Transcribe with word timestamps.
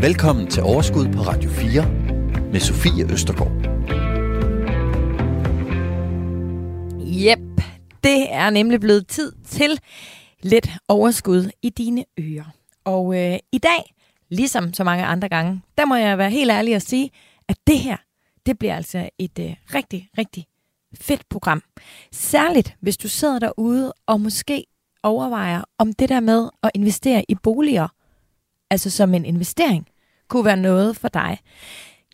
Velkommen 0.00 0.50
til 0.50 0.62
Overskud 0.62 1.12
på 1.12 1.20
Radio 1.20 1.50
4 1.50 1.90
med 2.52 2.60
Sofie 2.60 3.12
Østergaard. 3.12 3.52
Jep, 7.00 7.62
det 8.04 8.32
er 8.32 8.50
nemlig 8.50 8.80
blevet 8.80 9.06
tid 9.08 9.32
til 9.44 9.80
lidt 10.42 10.68
overskud 10.88 11.50
i 11.62 11.70
dine 11.70 12.04
ører. 12.20 12.54
Og 12.84 13.18
øh, 13.18 13.38
i 13.52 13.58
dag, 13.58 13.94
ligesom 14.28 14.72
så 14.72 14.84
mange 14.84 15.04
andre 15.04 15.28
gange, 15.28 15.62
der 15.78 15.86
må 15.86 15.94
jeg 15.94 16.18
være 16.18 16.30
helt 16.30 16.50
ærlig 16.50 16.76
og 16.76 16.82
sige, 16.82 17.10
at 17.48 17.56
det 17.66 17.78
her, 17.78 17.96
det 18.46 18.58
bliver 18.58 18.76
altså 18.76 19.08
et 19.18 19.38
øh, 19.38 19.54
rigtig, 19.74 20.08
rigtig 20.18 20.46
fedt 20.94 21.28
program. 21.28 21.62
Særligt, 22.12 22.74
hvis 22.80 22.96
du 22.96 23.08
sidder 23.08 23.38
derude 23.38 23.92
og 24.06 24.20
måske 24.20 24.66
overvejer, 25.02 25.62
om 25.78 25.92
det 25.92 26.08
der 26.08 26.20
med 26.20 26.48
at 26.62 26.70
investere 26.74 27.24
i 27.28 27.34
boliger, 27.34 27.88
altså 28.70 28.90
som 28.90 29.14
en 29.14 29.24
investering, 29.24 29.86
kunne 30.28 30.44
være 30.44 30.56
noget 30.56 30.96
for 30.96 31.08
dig. 31.08 31.38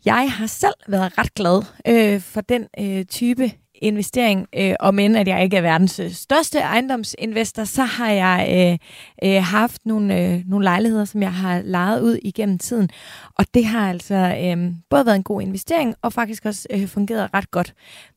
Jeg 0.05 0.31
har 0.31 0.47
selv 0.47 0.73
været 0.87 1.17
ret 1.17 1.33
glad 1.33 1.63
øh, 1.87 2.21
for 2.21 2.41
den 2.41 2.67
øh, 2.79 3.05
type 3.05 3.51
investering, 3.81 4.47
øh, 4.55 4.75
og 4.79 4.95
men 4.95 5.15
at 5.15 5.27
jeg 5.27 5.43
ikke 5.43 5.57
er 5.57 5.61
verdens 5.61 5.99
øh, 5.99 6.11
største 6.11 6.59
ejendomsinvestor, 6.59 7.63
så 7.63 7.83
har 7.83 8.11
jeg 8.11 8.47
øh, 9.23 9.29
øh, 9.29 9.43
haft 9.43 9.85
nogle, 9.85 10.21
øh, 10.21 10.43
nogle 10.45 10.63
lejligheder, 10.63 11.05
som 11.05 11.21
jeg 11.21 11.33
har 11.33 11.61
lejet 11.61 12.01
ud 12.01 12.19
igennem 12.23 12.57
tiden. 12.57 12.89
Og 13.35 13.45
det 13.53 13.65
har 13.65 13.89
altså 13.89 14.15
øh, 14.15 14.71
både 14.89 15.05
været 15.05 15.15
en 15.15 15.23
god 15.23 15.41
investering, 15.41 15.95
og 16.01 16.13
faktisk 16.13 16.45
også 16.45 16.67
øh, 16.69 16.87
fungeret 16.87 17.29
ret 17.33 17.51
godt. 17.51 17.73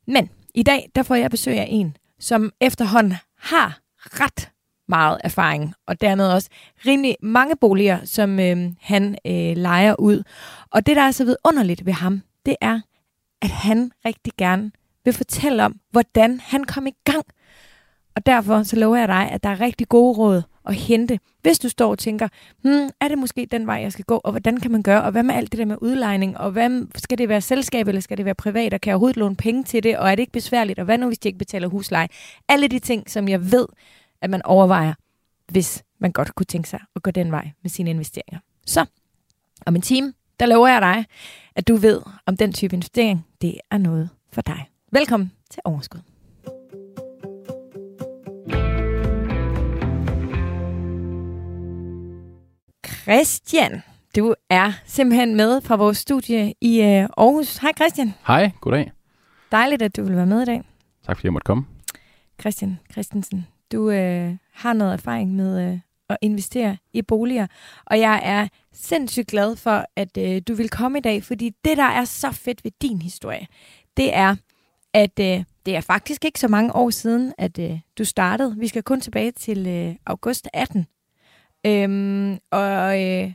Men 0.06 0.30
i 0.54 0.62
dag, 0.62 0.90
der 0.94 1.02
får 1.02 1.14
jeg 1.14 1.30
besøg 1.30 1.58
af 1.58 1.66
en, 1.70 1.96
som 2.20 2.52
efterhånden 2.60 3.14
har 3.38 3.78
ret 3.98 4.50
meget 4.88 5.18
erfaring, 5.24 5.74
og 5.86 6.00
dermed 6.00 6.32
også 6.32 6.48
rimelig 6.86 7.16
mange 7.22 7.56
boliger, 7.56 7.98
som 8.04 8.40
øh, 8.40 8.72
han 8.80 9.18
øh, 9.26 9.56
leger 9.56 10.00
ud. 10.00 10.22
Og 10.70 10.86
det, 10.86 10.96
der 10.96 11.02
er 11.02 11.10
så 11.10 11.24
vidunderligt 11.24 11.86
ved 11.86 11.92
ham, 11.92 12.22
det 12.46 12.56
er, 12.60 12.80
at 13.42 13.50
han 13.50 13.92
rigtig 14.04 14.32
gerne 14.38 14.70
vil 15.04 15.14
fortælle 15.14 15.64
om, 15.64 15.80
hvordan 15.90 16.40
han 16.40 16.64
kom 16.64 16.86
i 16.86 16.94
gang. 17.04 17.24
Og 18.16 18.26
derfor 18.26 18.62
så 18.62 18.76
lover 18.76 18.96
jeg 18.96 19.08
dig, 19.08 19.30
at 19.30 19.42
der 19.42 19.48
er 19.48 19.60
rigtig 19.60 19.88
gode 19.88 20.18
råd 20.18 20.42
at 20.68 20.74
hente, 20.74 21.18
hvis 21.42 21.58
du 21.58 21.68
står 21.68 21.90
og 21.90 21.98
tænker, 21.98 22.28
hmm, 22.62 22.90
er 23.00 23.08
det 23.08 23.18
måske 23.18 23.46
den 23.50 23.66
vej, 23.66 23.74
jeg 23.74 23.92
skal 23.92 24.04
gå, 24.04 24.20
og 24.24 24.30
hvordan 24.30 24.60
kan 24.60 24.70
man 24.70 24.82
gøre, 24.82 25.02
og 25.02 25.10
hvad 25.10 25.22
med 25.22 25.34
alt 25.34 25.52
det 25.52 25.58
der 25.58 25.64
med 25.64 25.76
udlejning, 25.80 26.38
og 26.38 26.50
hvad, 26.50 26.86
skal 26.94 27.18
det 27.18 27.28
være 27.28 27.40
selskab, 27.40 27.88
eller 27.88 28.00
skal 28.00 28.16
det 28.16 28.24
være 28.24 28.34
privat, 28.34 28.74
og 28.74 28.80
kan 28.80 28.90
jeg 28.90 28.94
overhovedet 28.94 29.16
låne 29.16 29.36
penge 29.36 29.64
til 29.64 29.82
det, 29.82 29.98
og 29.98 30.10
er 30.10 30.14
det 30.14 30.20
ikke 30.20 30.32
besværligt, 30.32 30.78
og 30.78 30.84
hvad 30.84 30.98
nu, 30.98 31.06
hvis 31.06 31.18
de 31.18 31.28
ikke 31.28 31.38
betaler 31.38 31.68
husleje? 31.68 32.08
Alle 32.48 32.68
de 32.68 32.78
ting, 32.78 33.10
som 33.10 33.28
jeg 33.28 33.52
ved, 33.52 33.66
at 34.22 34.30
man 34.30 34.42
overvejer, 34.42 34.94
hvis 35.48 35.84
man 35.98 36.12
godt 36.12 36.34
kunne 36.34 36.46
tænke 36.46 36.68
sig 36.68 36.80
at 36.96 37.02
gå 37.02 37.10
den 37.10 37.32
vej 37.32 37.50
med 37.62 37.70
sine 37.70 37.90
investeringer. 37.90 38.38
Så 38.66 38.86
om 39.66 39.76
en 39.76 39.82
time, 39.82 40.12
der 40.40 40.46
lover 40.46 40.68
jeg 40.68 40.82
dig, 40.82 41.06
at 41.54 41.68
du 41.68 41.76
ved, 41.76 42.02
om 42.26 42.36
den 42.36 42.52
type 42.52 42.76
investering, 42.76 43.26
det 43.40 43.60
er 43.70 43.78
noget 43.78 44.10
for 44.32 44.42
dig. 44.42 44.70
Velkommen 44.92 45.32
til 45.50 45.62
Overskud. 45.64 46.00
Christian, 52.86 53.82
du 54.16 54.34
er 54.50 54.72
simpelthen 54.86 55.36
med 55.36 55.60
fra 55.60 55.76
vores 55.76 55.98
studie 55.98 56.54
i 56.60 56.80
øh, 56.80 56.86
Aarhus. 56.86 57.56
Hej 57.56 57.72
Christian. 57.76 58.14
Hej, 58.26 58.50
goddag. 58.60 58.92
Dejligt, 59.52 59.82
at 59.82 59.96
du 59.96 60.02
vil 60.02 60.16
være 60.16 60.26
med 60.26 60.42
i 60.42 60.44
dag. 60.44 60.62
Tak 61.06 61.16
fordi 61.16 61.26
jeg 61.26 61.32
måtte 61.32 61.44
komme. 61.44 61.64
Christian 62.40 62.78
Christensen, 62.92 63.46
du 63.72 63.90
øh, 63.90 64.36
har 64.52 64.72
noget 64.72 64.92
erfaring 64.92 65.34
med 65.34 65.72
øh, 65.72 65.78
at 66.08 66.16
investere 66.22 66.76
i 66.92 67.02
boliger, 67.02 67.46
og 67.86 68.00
jeg 68.00 68.20
er 68.24 68.48
sindssygt 68.72 69.26
glad 69.26 69.56
for, 69.56 69.84
at 69.96 70.18
øh, 70.18 70.42
du 70.48 70.54
vil 70.54 70.68
komme 70.68 70.98
i 70.98 71.00
dag, 71.00 71.24
fordi 71.24 71.54
det, 71.64 71.76
der 71.76 71.84
er 71.84 72.04
så 72.04 72.32
fedt 72.32 72.64
ved 72.64 72.72
din 72.82 73.02
historie, 73.02 73.46
det 73.96 74.14
er, 74.16 74.36
at 74.94 75.18
øh, 75.20 75.44
det 75.66 75.76
er 75.76 75.80
faktisk 75.80 76.24
ikke 76.24 76.40
så 76.40 76.48
mange 76.48 76.74
år 76.76 76.90
siden, 76.90 77.32
at 77.38 77.58
øh, 77.58 77.80
du 77.98 78.04
startede. 78.04 78.54
Vi 78.58 78.68
skal 78.68 78.82
kun 78.82 79.00
tilbage 79.00 79.30
til 79.30 79.66
øh, 79.66 79.94
august 80.06 80.48
18. 80.52 80.86
Øhm, 81.66 82.38
og, 82.50 83.02
øh, 83.02 83.32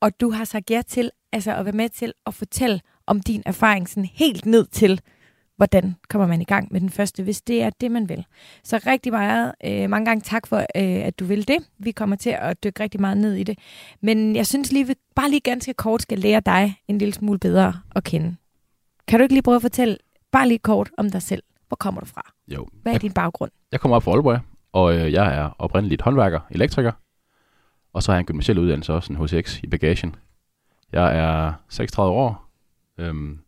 og 0.00 0.20
du 0.20 0.30
har 0.30 0.44
sagt 0.44 0.70
ja 0.70 0.82
til 0.86 1.10
altså 1.32 1.54
at 1.54 1.64
være 1.64 1.72
med 1.72 1.88
til 1.88 2.12
at 2.26 2.34
fortælle 2.34 2.80
om 3.06 3.20
din 3.20 3.42
erfaring 3.46 3.88
sådan 3.88 4.10
helt 4.14 4.46
ned 4.46 4.66
til, 4.66 5.00
hvordan 5.56 5.96
kommer 6.08 6.26
man 6.26 6.40
i 6.40 6.44
gang 6.44 6.68
med 6.70 6.80
den 6.80 6.90
første, 6.90 7.22
hvis 7.22 7.42
det 7.42 7.62
er 7.62 7.70
det, 7.80 7.90
man 7.90 8.08
vil. 8.08 8.24
Så 8.64 8.80
rigtig 8.86 9.12
meget, 9.12 9.52
øh, 9.64 9.90
mange 9.90 10.06
gange 10.06 10.20
tak 10.20 10.46
for, 10.46 10.56
øh, 10.56 10.64
at 11.06 11.18
du 11.18 11.24
vil 11.24 11.48
det. 11.48 11.58
Vi 11.78 11.90
kommer 11.90 12.16
til 12.16 12.30
at 12.30 12.64
dykke 12.64 12.82
rigtig 12.82 13.00
meget 13.00 13.18
ned 13.18 13.34
i 13.34 13.42
det. 13.42 13.58
Men 14.00 14.36
jeg 14.36 14.46
synes 14.46 14.72
lige, 14.72 14.86
vi 14.86 14.94
bare 15.14 15.30
lige 15.30 15.40
ganske 15.40 15.74
kort 15.74 16.02
skal 16.02 16.18
lære 16.18 16.40
dig 16.40 16.80
en 16.88 16.98
lille 16.98 17.14
smule 17.14 17.38
bedre 17.38 17.74
at 17.94 18.04
kende. 18.04 18.36
Kan 19.08 19.18
du 19.18 19.22
ikke 19.22 19.34
lige 19.34 19.42
prøve 19.42 19.56
at 19.56 19.62
fortælle 19.62 19.96
bare 20.32 20.48
lige 20.48 20.58
kort 20.58 20.90
om 20.98 21.10
dig 21.10 21.22
selv? 21.22 21.42
Hvor 21.68 21.76
kommer 21.76 22.00
du 22.00 22.06
fra? 22.06 22.32
Jo. 22.48 22.68
Hvad 22.82 22.92
er 22.92 22.94
jeg, 22.94 23.02
din 23.02 23.12
baggrund? 23.12 23.50
Jeg 23.72 23.80
kommer 23.80 23.96
op 23.96 24.02
fra 24.02 24.10
Aalborg, 24.10 24.40
og 24.72 24.94
øh, 24.94 25.12
jeg 25.12 25.36
er 25.36 25.50
oprindeligt 25.58 26.02
håndværker, 26.02 26.40
elektriker. 26.50 26.92
Og 27.92 28.02
så 28.02 28.12
har 28.12 28.16
jeg 28.16 28.20
en 28.20 28.26
gymnasiel 28.26 28.58
uddannelse 28.58 28.92
også, 28.92 29.12
en 29.12 29.18
HCX 29.18 29.62
i 29.62 29.66
bagagen. 29.66 30.16
Jeg 30.92 31.18
er 31.18 31.52
36 31.68 32.12
år, 32.12 32.50
øhm, 32.98 33.38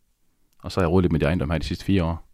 og 0.69 0.73
så 0.73 0.81
har 0.81 0.85
jeg 0.87 0.93
rodet 0.93 1.05
lidt 1.05 1.13
med 1.13 1.21
de 1.21 1.25
ejendom 1.25 1.51
her 1.51 1.59
de 1.59 1.65
sidste 1.65 1.85
fire 1.85 2.05
år. 2.05 2.29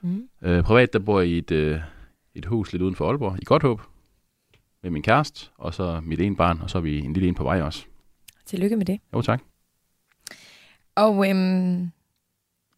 Mm. 0.00 0.28
Øh, 0.42 0.62
privat, 0.62 0.92
der 0.92 0.98
bor 0.98 1.20
jeg 1.20 1.28
i 1.28 1.38
et, 1.38 1.50
øh, 1.50 1.80
et 2.34 2.44
hus 2.44 2.72
lidt 2.72 2.82
uden 2.82 2.94
for 2.94 3.08
Aalborg, 3.08 3.36
i 3.42 3.44
Godthåb, 3.44 3.80
med 4.82 4.90
min 4.90 5.02
kæreste, 5.02 5.50
og 5.58 5.74
så 5.74 6.00
mit 6.00 6.20
ene 6.20 6.36
barn, 6.36 6.60
og 6.60 6.70
så 6.70 6.78
er 6.78 6.82
vi 6.82 6.98
en 6.98 7.12
lille 7.12 7.28
en 7.28 7.34
på 7.34 7.42
vej 7.42 7.62
også. 7.62 7.84
Tillykke 8.46 8.76
med 8.76 8.86
det. 8.86 9.00
Jo, 9.14 9.22
tak. 9.22 9.42
Og 10.94 11.30
øhm, 11.30 11.90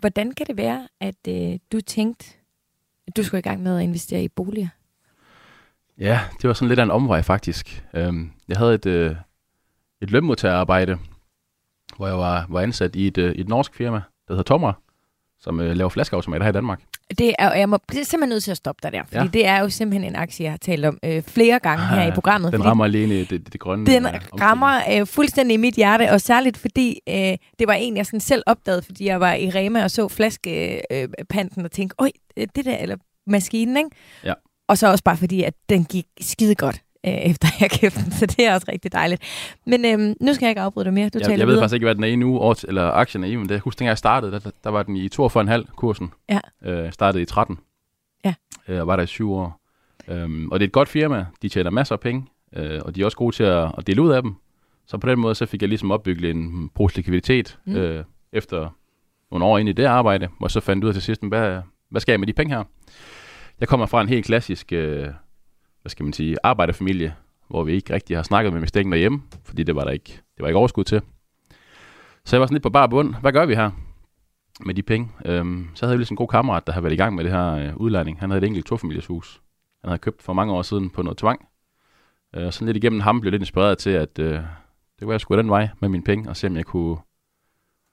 hvordan 0.00 0.32
kan 0.32 0.46
det 0.46 0.56
være, 0.56 0.88
at 1.00 1.28
øh, 1.28 1.58
du 1.72 1.80
tænkte, 1.80 2.26
at 3.06 3.16
du 3.16 3.22
skulle 3.22 3.38
i 3.38 3.42
gang 3.42 3.62
med 3.62 3.76
at 3.76 3.82
investere 3.82 4.24
i 4.24 4.28
boliger? 4.28 4.68
Ja, 5.98 6.20
det 6.42 6.48
var 6.48 6.54
sådan 6.54 6.68
lidt 6.68 6.78
af 6.78 6.84
en 6.84 6.90
omvej 6.90 7.22
faktisk. 7.22 7.84
Øhm, 7.94 8.32
jeg 8.48 8.56
havde 8.56 8.74
et, 8.74 8.86
øh, 8.86 9.16
et 10.00 10.10
lønmodtagerarbejde, 10.10 10.98
hvor 11.96 12.06
jeg 12.06 12.18
var, 12.18 12.46
var 12.48 12.60
ansat 12.60 12.96
i 12.96 13.06
et, 13.06 13.18
øh, 13.18 13.32
et 13.32 13.48
norsk 13.48 13.74
firma, 13.74 14.02
der 14.30 14.36
hedder 14.36 14.54
Tomra, 14.54 14.72
som 15.40 15.60
øh, 15.60 15.76
laver 15.76 15.88
flaskeautomater 15.88 16.44
her 16.44 16.50
i 16.50 16.52
Danmark. 16.52 16.80
Det 17.18 17.34
er, 17.38 17.54
jeg 17.54 17.68
må 17.68 17.78
det 17.90 18.00
er 18.00 18.04
simpelthen 18.04 18.28
nødt 18.28 18.44
til 18.44 18.50
at 18.50 18.56
stoppe 18.56 18.80
dig 18.82 18.92
der, 18.92 19.02
fordi 19.04 19.16
ja. 19.18 19.26
Det 19.32 19.46
er 19.46 19.58
jo 19.58 19.68
simpelthen 19.68 20.10
en 20.10 20.16
aktie, 20.16 20.44
jeg 20.44 20.52
har 20.52 20.58
talt 20.58 20.84
om 20.84 20.98
øh, 21.04 21.22
flere 21.22 21.58
gange 21.58 21.86
her 21.86 22.06
i 22.06 22.10
programmet. 22.10 22.52
Den 22.52 22.64
rammer 22.64 22.84
alene 22.84 23.14
det, 23.14 23.30
det, 23.30 23.52
det 23.52 23.60
grønne. 23.60 23.86
den 23.86 24.06
øh, 24.06 24.12
rammer 24.40 24.80
øh, 24.92 25.06
fuldstændig 25.06 25.54
i 25.54 25.56
mit 25.56 25.74
hjerte, 25.74 26.10
og 26.10 26.20
særligt 26.20 26.56
fordi 26.56 27.00
øh, 27.08 27.14
det 27.58 27.66
var 27.66 27.72
en, 27.72 27.96
jeg 27.96 28.06
sådan 28.06 28.20
selv 28.20 28.42
opdagede, 28.46 28.82
fordi 28.82 29.06
jeg 29.06 29.20
var 29.20 29.34
i 29.34 29.50
Rema 29.50 29.84
og 29.84 29.90
så 29.90 30.08
flaskepanten 30.08 31.60
øh, 31.60 31.64
og 31.64 31.70
tænkte, 31.70 31.94
oj, 31.98 32.10
det 32.36 32.64
der, 32.64 32.76
eller 32.76 32.96
maskinen, 33.26 33.76
ikke? 33.76 33.90
Ja. 34.24 34.34
Og 34.68 34.78
så 34.78 34.90
også 34.90 35.04
bare 35.04 35.16
fordi, 35.16 35.42
at 35.42 35.54
den 35.68 35.84
gik 35.84 36.06
skide 36.20 36.54
godt, 36.54 36.82
øh, 37.06 37.12
efter 37.30 37.48
jeg 37.60 37.70
købte 37.80 38.04
den, 38.04 38.12
så 38.12 38.26
det 38.26 38.46
er 38.46 38.54
også 38.54 38.66
rigtig 38.72 38.92
dejligt. 38.92 39.22
Men 39.66 39.84
øh, 39.84 39.98
nu 40.20 40.34
skal 40.34 40.46
jeg 40.46 40.50
ikke 40.50 40.60
afbryde 40.60 40.84
dig 40.84 40.94
mere, 40.94 41.08
du 41.08 41.18
Jeg, 41.18 41.22
taler 41.26 41.38
jeg 41.38 41.46
ved 41.46 41.52
videre. 41.54 41.62
faktisk 41.62 41.74
ikke, 41.74 41.86
hvad 41.86 41.94
den 41.94 42.04
er 42.04 42.08
i 42.08 42.16
nu, 42.16 42.54
eller 42.68 42.90
aktien 42.90 43.24
er 43.24 43.28
i, 43.28 43.36
men 43.36 43.48
det, 43.48 43.54
jeg 43.54 43.60
husker, 43.60 43.78
dengang 43.78 43.88
jeg 43.90 43.98
startede, 43.98 44.32
der, 44.32 44.50
der 44.64 44.70
var 44.70 44.82
den 44.82 44.96
i 44.96 45.08
42,5 45.20 45.74
kursen. 45.76 46.12
Ja. 46.28 46.40
Øh, 46.64 46.92
startede 46.92 47.22
i 47.22 47.26
13. 47.26 47.58
Ja. 48.24 48.34
Øh, 48.68 48.80
og 48.80 48.86
var 48.86 48.96
der 48.96 49.02
i 49.02 49.06
syv 49.06 49.32
år. 49.32 49.60
Øhm, 50.08 50.50
og 50.50 50.60
det 50.60 50.64
er 50.64 50.68
et 50.68 50.72
godt 50.72 50.88
firma. 50.88 51.26
De 51.42 51.48
tjener 51.48 51.70
masser 51.70 51.94
af 51.94 52.00
penge, 52.00 52.26
øh, 52.56 52.80
og 52.84 52.94
de 52.94 53.00
er 53.00 53.04
også 53.04 53.16
gode 53.16 53.36
til 53.36 53.42
at, 53.44 53.72
at 53.78 53.86
dele 53.86 54.02
ud 54.02 54.10
af 54.10 54.22
dem. 54.22 54.34
Så 54.86 54.98
på 54.98 55.08
den 55.08 55.18
måde, 55.20 55.34
så 55.34 55.46
fik 55.46 55.62
jeg 55.62 55.68
ligesom 55.68 55.90
opbygget 55.90 56.30
en 56.30 56.70
pose 56.74 56.96
likviditet 56.96 57.58
Mm. 57.66 57.76
øh, 57.76 58.04
efter 58.32 58.68
nogle 59.30 59.44
år 59.44 59.58
ind 59.58 59.68
i 59.68 59.72
det 59.72 59.84
arbejde, 59.84 60.28
hvor 60.38 60.46
jeg 60.46 60.50
så 60.50 60.60
fandt 60.60 60.84
ud 60.84 60.88
af 60.88 60.94
til 60.94 61.02
sidst, 61.02 61.22
hvad, 61.28 61.60
hvad 61.90 62.00
skal 62.00 62.12
jeg 62.12 62.20
med 62.20 62.26
de 62.26 62.32
penge 62.32 62.54
her? 62.54 62.64
Jeg 63.60 63.68
kommer 63.68 63.86
fra 63.86 64.00
en 64.00 64.08
helt 64.08 64.24
klassisk, 64.26 64.72
øh, 64.72 65.08
hvad 65.82 65.90
skal 65.90 66.04
man 66.04 66.12
sige, 66.12 66.36
arbejderfamilie, 66.42 67.14
hvor 67.48 67.64
vi 67.64 67.72
ikke 67.72 67.94
rigtig 67.94 68.16
har 68.16 68.22
snakket 68.22 68.52
med 68.52 68.58
investeringen 68.58 68.92
derhjemme, 68.92 69.22
fordi 69.44 69.62
det 69.62 69.76
var 69.76 69.84
der 69.84 69.90
ikke, 69.90 70.12
det 70.12 70.42
var 70.42 70.46
ikke 70.46 70.58
overskud 70.58 70.84
til. 70.84 71.02
Så 72.24 72.36
jeg 72.36 72.40
var 72.40 72.46
sådan 72.46 72.54
lidt 72.54 72.62
på 72.62 72.70
bar 72.70 72.86
bund. 72.86 73.14
Hvad 73.20 73.32
gør 73.32 73.46
vi 73.46 73.54
her 73.54 73.70
med 74.60 74.74
de 74.74 74.82
penge? 74.82 75.08
Øhm, 75.24 75.68
så 75.74 75.86
havde 75.86 75.92
jeg 75.92 75.98
ligesom 75.98 76.14
en 76.14 76.16
god 76.16 76.28
kammerat, 76.28 76.66
der 76.66 76.72
havde 76.72 76.84
været 76.84 76.92
i 76.92 76.96
gang 76.96 77.14
med 77.14 77.24
det 77.24 77.32
her 77.32 77.52
øh, 77.52 77.76
udlejning. 77.76 78.20
Han 78.20 78.30
havde 78.30 78.42
et 78.42 78.46
enkelt 78.46 78.66
tofamilieshus. 78.66 79.42
Han 79.80 79.88
havde 79.88 79.98
købt 79.98 80.22
for 80.22 80.32
mange 80.32 80.52
år 80.52 80.62
siden 80.62 80.90
på 80.90 81.02
noget 81.02 81.18
tvang. 81.18 81.48
Øh, 82.36 82.46
og 82.46 82.54
sådan 82.54 82.66
lidt 82.66 82.76
igennem 82.76 83.00
ham 83.00 83.20
blev 83.20 83.28
jeg 83.28 83.32
lidt 83.32 83.42
inspireret 83.42 83.78
til, 83.78 83.90
at 83.90 84.18
øh, 84.18 84.40
det 84.98 85.06
var 85.06 85.12
jeg 85.12 85.20
skulle 85.20 85.42
den 85.42 85.50
vej 85.50 85.68
med 85.80 85.88
mine 85.88 86.04
penge, 86.04 86.28
og 86.28 86.36
se 86.36 86.46
om 86.46 86.56
jeg 86.56 86.64
kunne, 86.64 86.96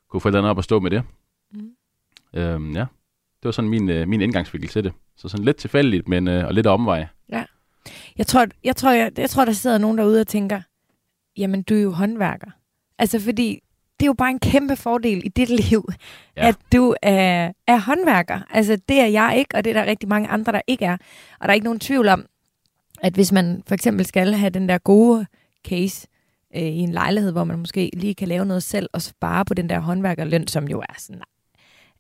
kunne 0.09 0.21
få 0.21 0.27
et 0.27 0.31
eller 0.31 0.39
andet 0.39 0.49
op 0.49 0.57
at 0.57 0.63
stå 0.63 0.79
med 0.79 0.91
det. 0.91 1.03
Mm. 1.51 1.71
Øhm, 2.33 2.71
ja, 2.73 2.85
det 3.39 3.45
var 3.45 3.51
sådan 3.51 3.69
min, 3.69 3.89
øh, 3.89 4.07
min 4.07 4.21
indgangsvinkel 4.21 4.69
til 4.69 4.83
det. 4.83 4.93
Så 5.15 5.29
sådan 5.29 5.45
lidt 5.45 5.57
tilfældigt, 5.57 6.07
men 6.07 6.27
øh, 6.27 6.45
og 6.45 6.53
lidt 6.53 6.67
omvej. 6.67 7.07
Jeg 8.17 8.27
tror, 8.27 8.45
jeg, 8.63 8.75
tror, 8.75 8.91
jeg, 8.91 9.11
jeg 9.17 9.29
tror, 9.29 9.45
der 9.45 9.51
sidder 9.51 9.77
nogen 9.77 9.97
derude 9.97 10.21
og 10.21 10.27
tænker, 10.27 10.61
jamen, 11.37 11.61
du 11.61 11.75
er 11.75 11.79
jo 11.79 11.91
håndværker. 11.91 12.51
Altså, 12.99 13.19
fordi 13.19 13.59
det 13.99 14.05
er 14.05 14.07
jo 14.07 14.13
bare 14.13 14.29
en 14.29 14.39
kæmpe 14.39 14.75
fordel 14.75 15.21
i 15.25 15.27
dit 15.27 15.49
liv, 15.49 15.89
ja. 16.37 16.47
At 16.47 16.55
du 16.73 16.95
er, 17.01 17.51
er 17.67 17.77
håndværker. 17.77 18.39
Altså, 18.49 18.77
det 18.89 18.99
er 18.99 19.05
jeg 19.05 19.35
ikke, 19.37 19.55
og 19.55 19.63
det 19.63 19.69
er 19.69 19.73
der 19.73 19.89
rigtig 19.89 20.09
mange 20.09 20.29
andre, 20.29 20.51
der 20.51 20.61
ikke 20.67 20.85
er. 20.85 20.97
Og 21.39 21.41
der 21.41 21.47
er 21.47 21.53
ikke 21.53 21.63
nogen 21.63 21.79
tvivl 21.79 22.07
om, 22.07 22.25
at 23.01 23.13
hvis 23.13 23.31
man 23.31 23.63
for 23.67 23.73
eksempel 23.73 24.05
skal 24.05 24.33
have 24.33 24.49
den 24.49 24.69
der 24.69 24.77
gode 24.77 25.25
case 25.67 26.07
øh, 26.55 26.61
i 26.61 26.79
en 26.79 26.91
lejlighed, 26.91 27.31
hvor 27.31 27.43
man 27.43 27.59
måske 27.59 27.89
lige 27.93 28.15
kan 28.15 28.27
lave 28.27 28.45
noget 28.45 28.63
selv 28.63 28.89
og 28.93 29.01
spare 29.01 29.45
på 29.45 29.53
den 29.53 29.69
der 29.69 29.79
håndværkerløn, 29.79 30.47
som 30.47 30.67
jo 30.67 30.79
er 30.79 30.93
sådan 30.97 31.21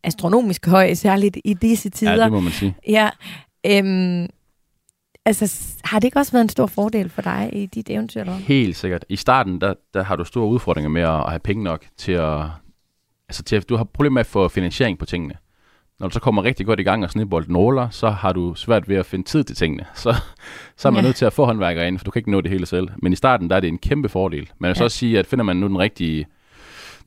astronomisk 0.03 0.65
høj, 0.67 0.93
særligt 0.93 1.37
i 1.45 1.53
disse 1.53 1.89
tider. 1.89 2.15
Ja, 2.15 2.23
det 2.23 2.31
må 2.31 2.39
man 2.39 2.51
sige. 2.51 2.75
Ja, 2.87 3.09
øhm, 3.65 4.27
altså, 5.27 5.75
har 5.83 5.99
det 5.99 6.07
ikke 6.07 6.19
også 6.19 6.31
været 6.31 6.43
en 6.43 6.49
stor 6.49 6.65
fordel 6.67 7.09
for 7.09 7.21
dig 7.21 7.49
i 7.53 7.65
dit 7.65 7.89
eventyr? 7.89 8.19
Eller? 8.21 8.33
Helt 8.33 8.75
sikkert. 8.75 9.05
I 9.09 9.15
starten, 9.15 9.61
der, 9.61 9.73
der 9.93 10.03
har 10.03 10.15
du 10.15 10.23
store 10.25 10.47
udfordringer 10.47 10.89
med 10.89 11.01
at, 11.01 11.09
at 11.19 11.29
have 11.29 11.39
penge 11.39 11.63
nok 11.63 11.85
til 11.97 12.11
at... 12.11 12.41
Altså, 13.29 13.43
til 13.43 13.55
at, 13.55 13.69
du 13.69 13.75
har 13.75 13.83
problemer 13.83 14.13
med 14.13 14.19
at 14.19 14.25
få 14.25 14.47
finansiering 14.47 14.99
på 14.99 15.05
tingene. 15.05 15.33
Når 15.99 16.07
du 16.07 16.13
så 16.13 16.19
kommer 16.19 16.43
rigtig 16.43 16.65
godt 16.65 16.79
i 16.79 16.83
gang 16.83 17.03
og 17.03 17.09
snibbolden 17.11 17.57
roller, 17.57 17.89
så 17.89 18.09
har 18.09 18.33
du 18.33 18.55
svært 18.55 18.89
ved 18.89 18.95
at 18.95 19.05
finde 19.05 19.25
tid 19.25 19.43
til 19.43 19.55
tingene. 19.55 19.85
Så, 19.95 20.15
så 20.77 20.87
er 20.87 20.91
man 20.91 21.01
Ja. 21.03 21.07
nødt 21.07 21.15
til 21.15 21.25
at 21.25 21.33
få 21.33 21.45
håndværkere 21.45 21.87
ind, 21.87 21.97
for 21.97 22.05
du 22.05 22.11
kan 22.11 22.19
ikke 22.19 22.31
nå 22.31 22.41
det 22.41 22.51
hele 22.51 22.65
selv. 22.65 22.87
Men 23.01 23.13
i 23.13 23.15
starten, 23.15 23.49
der 23.49 23.55
er 23.55 23.59
det 23.59 23.67
en 23.67 23.77
kæmpe 23.77 24.09
fordel. 24.09 24.49
Man 24.59 24.67
vil 24.69 24.75
så 24.75 24.81
Ja. 24.81 24.85
også 24.85 24.97
sige, 24.97 25.19
at 25.19 25.27
finder 25.27 25.43
man 25.45 25.57
nu 25.57 25.67
den 25.67 25.79
rigtige, 25.79 26.25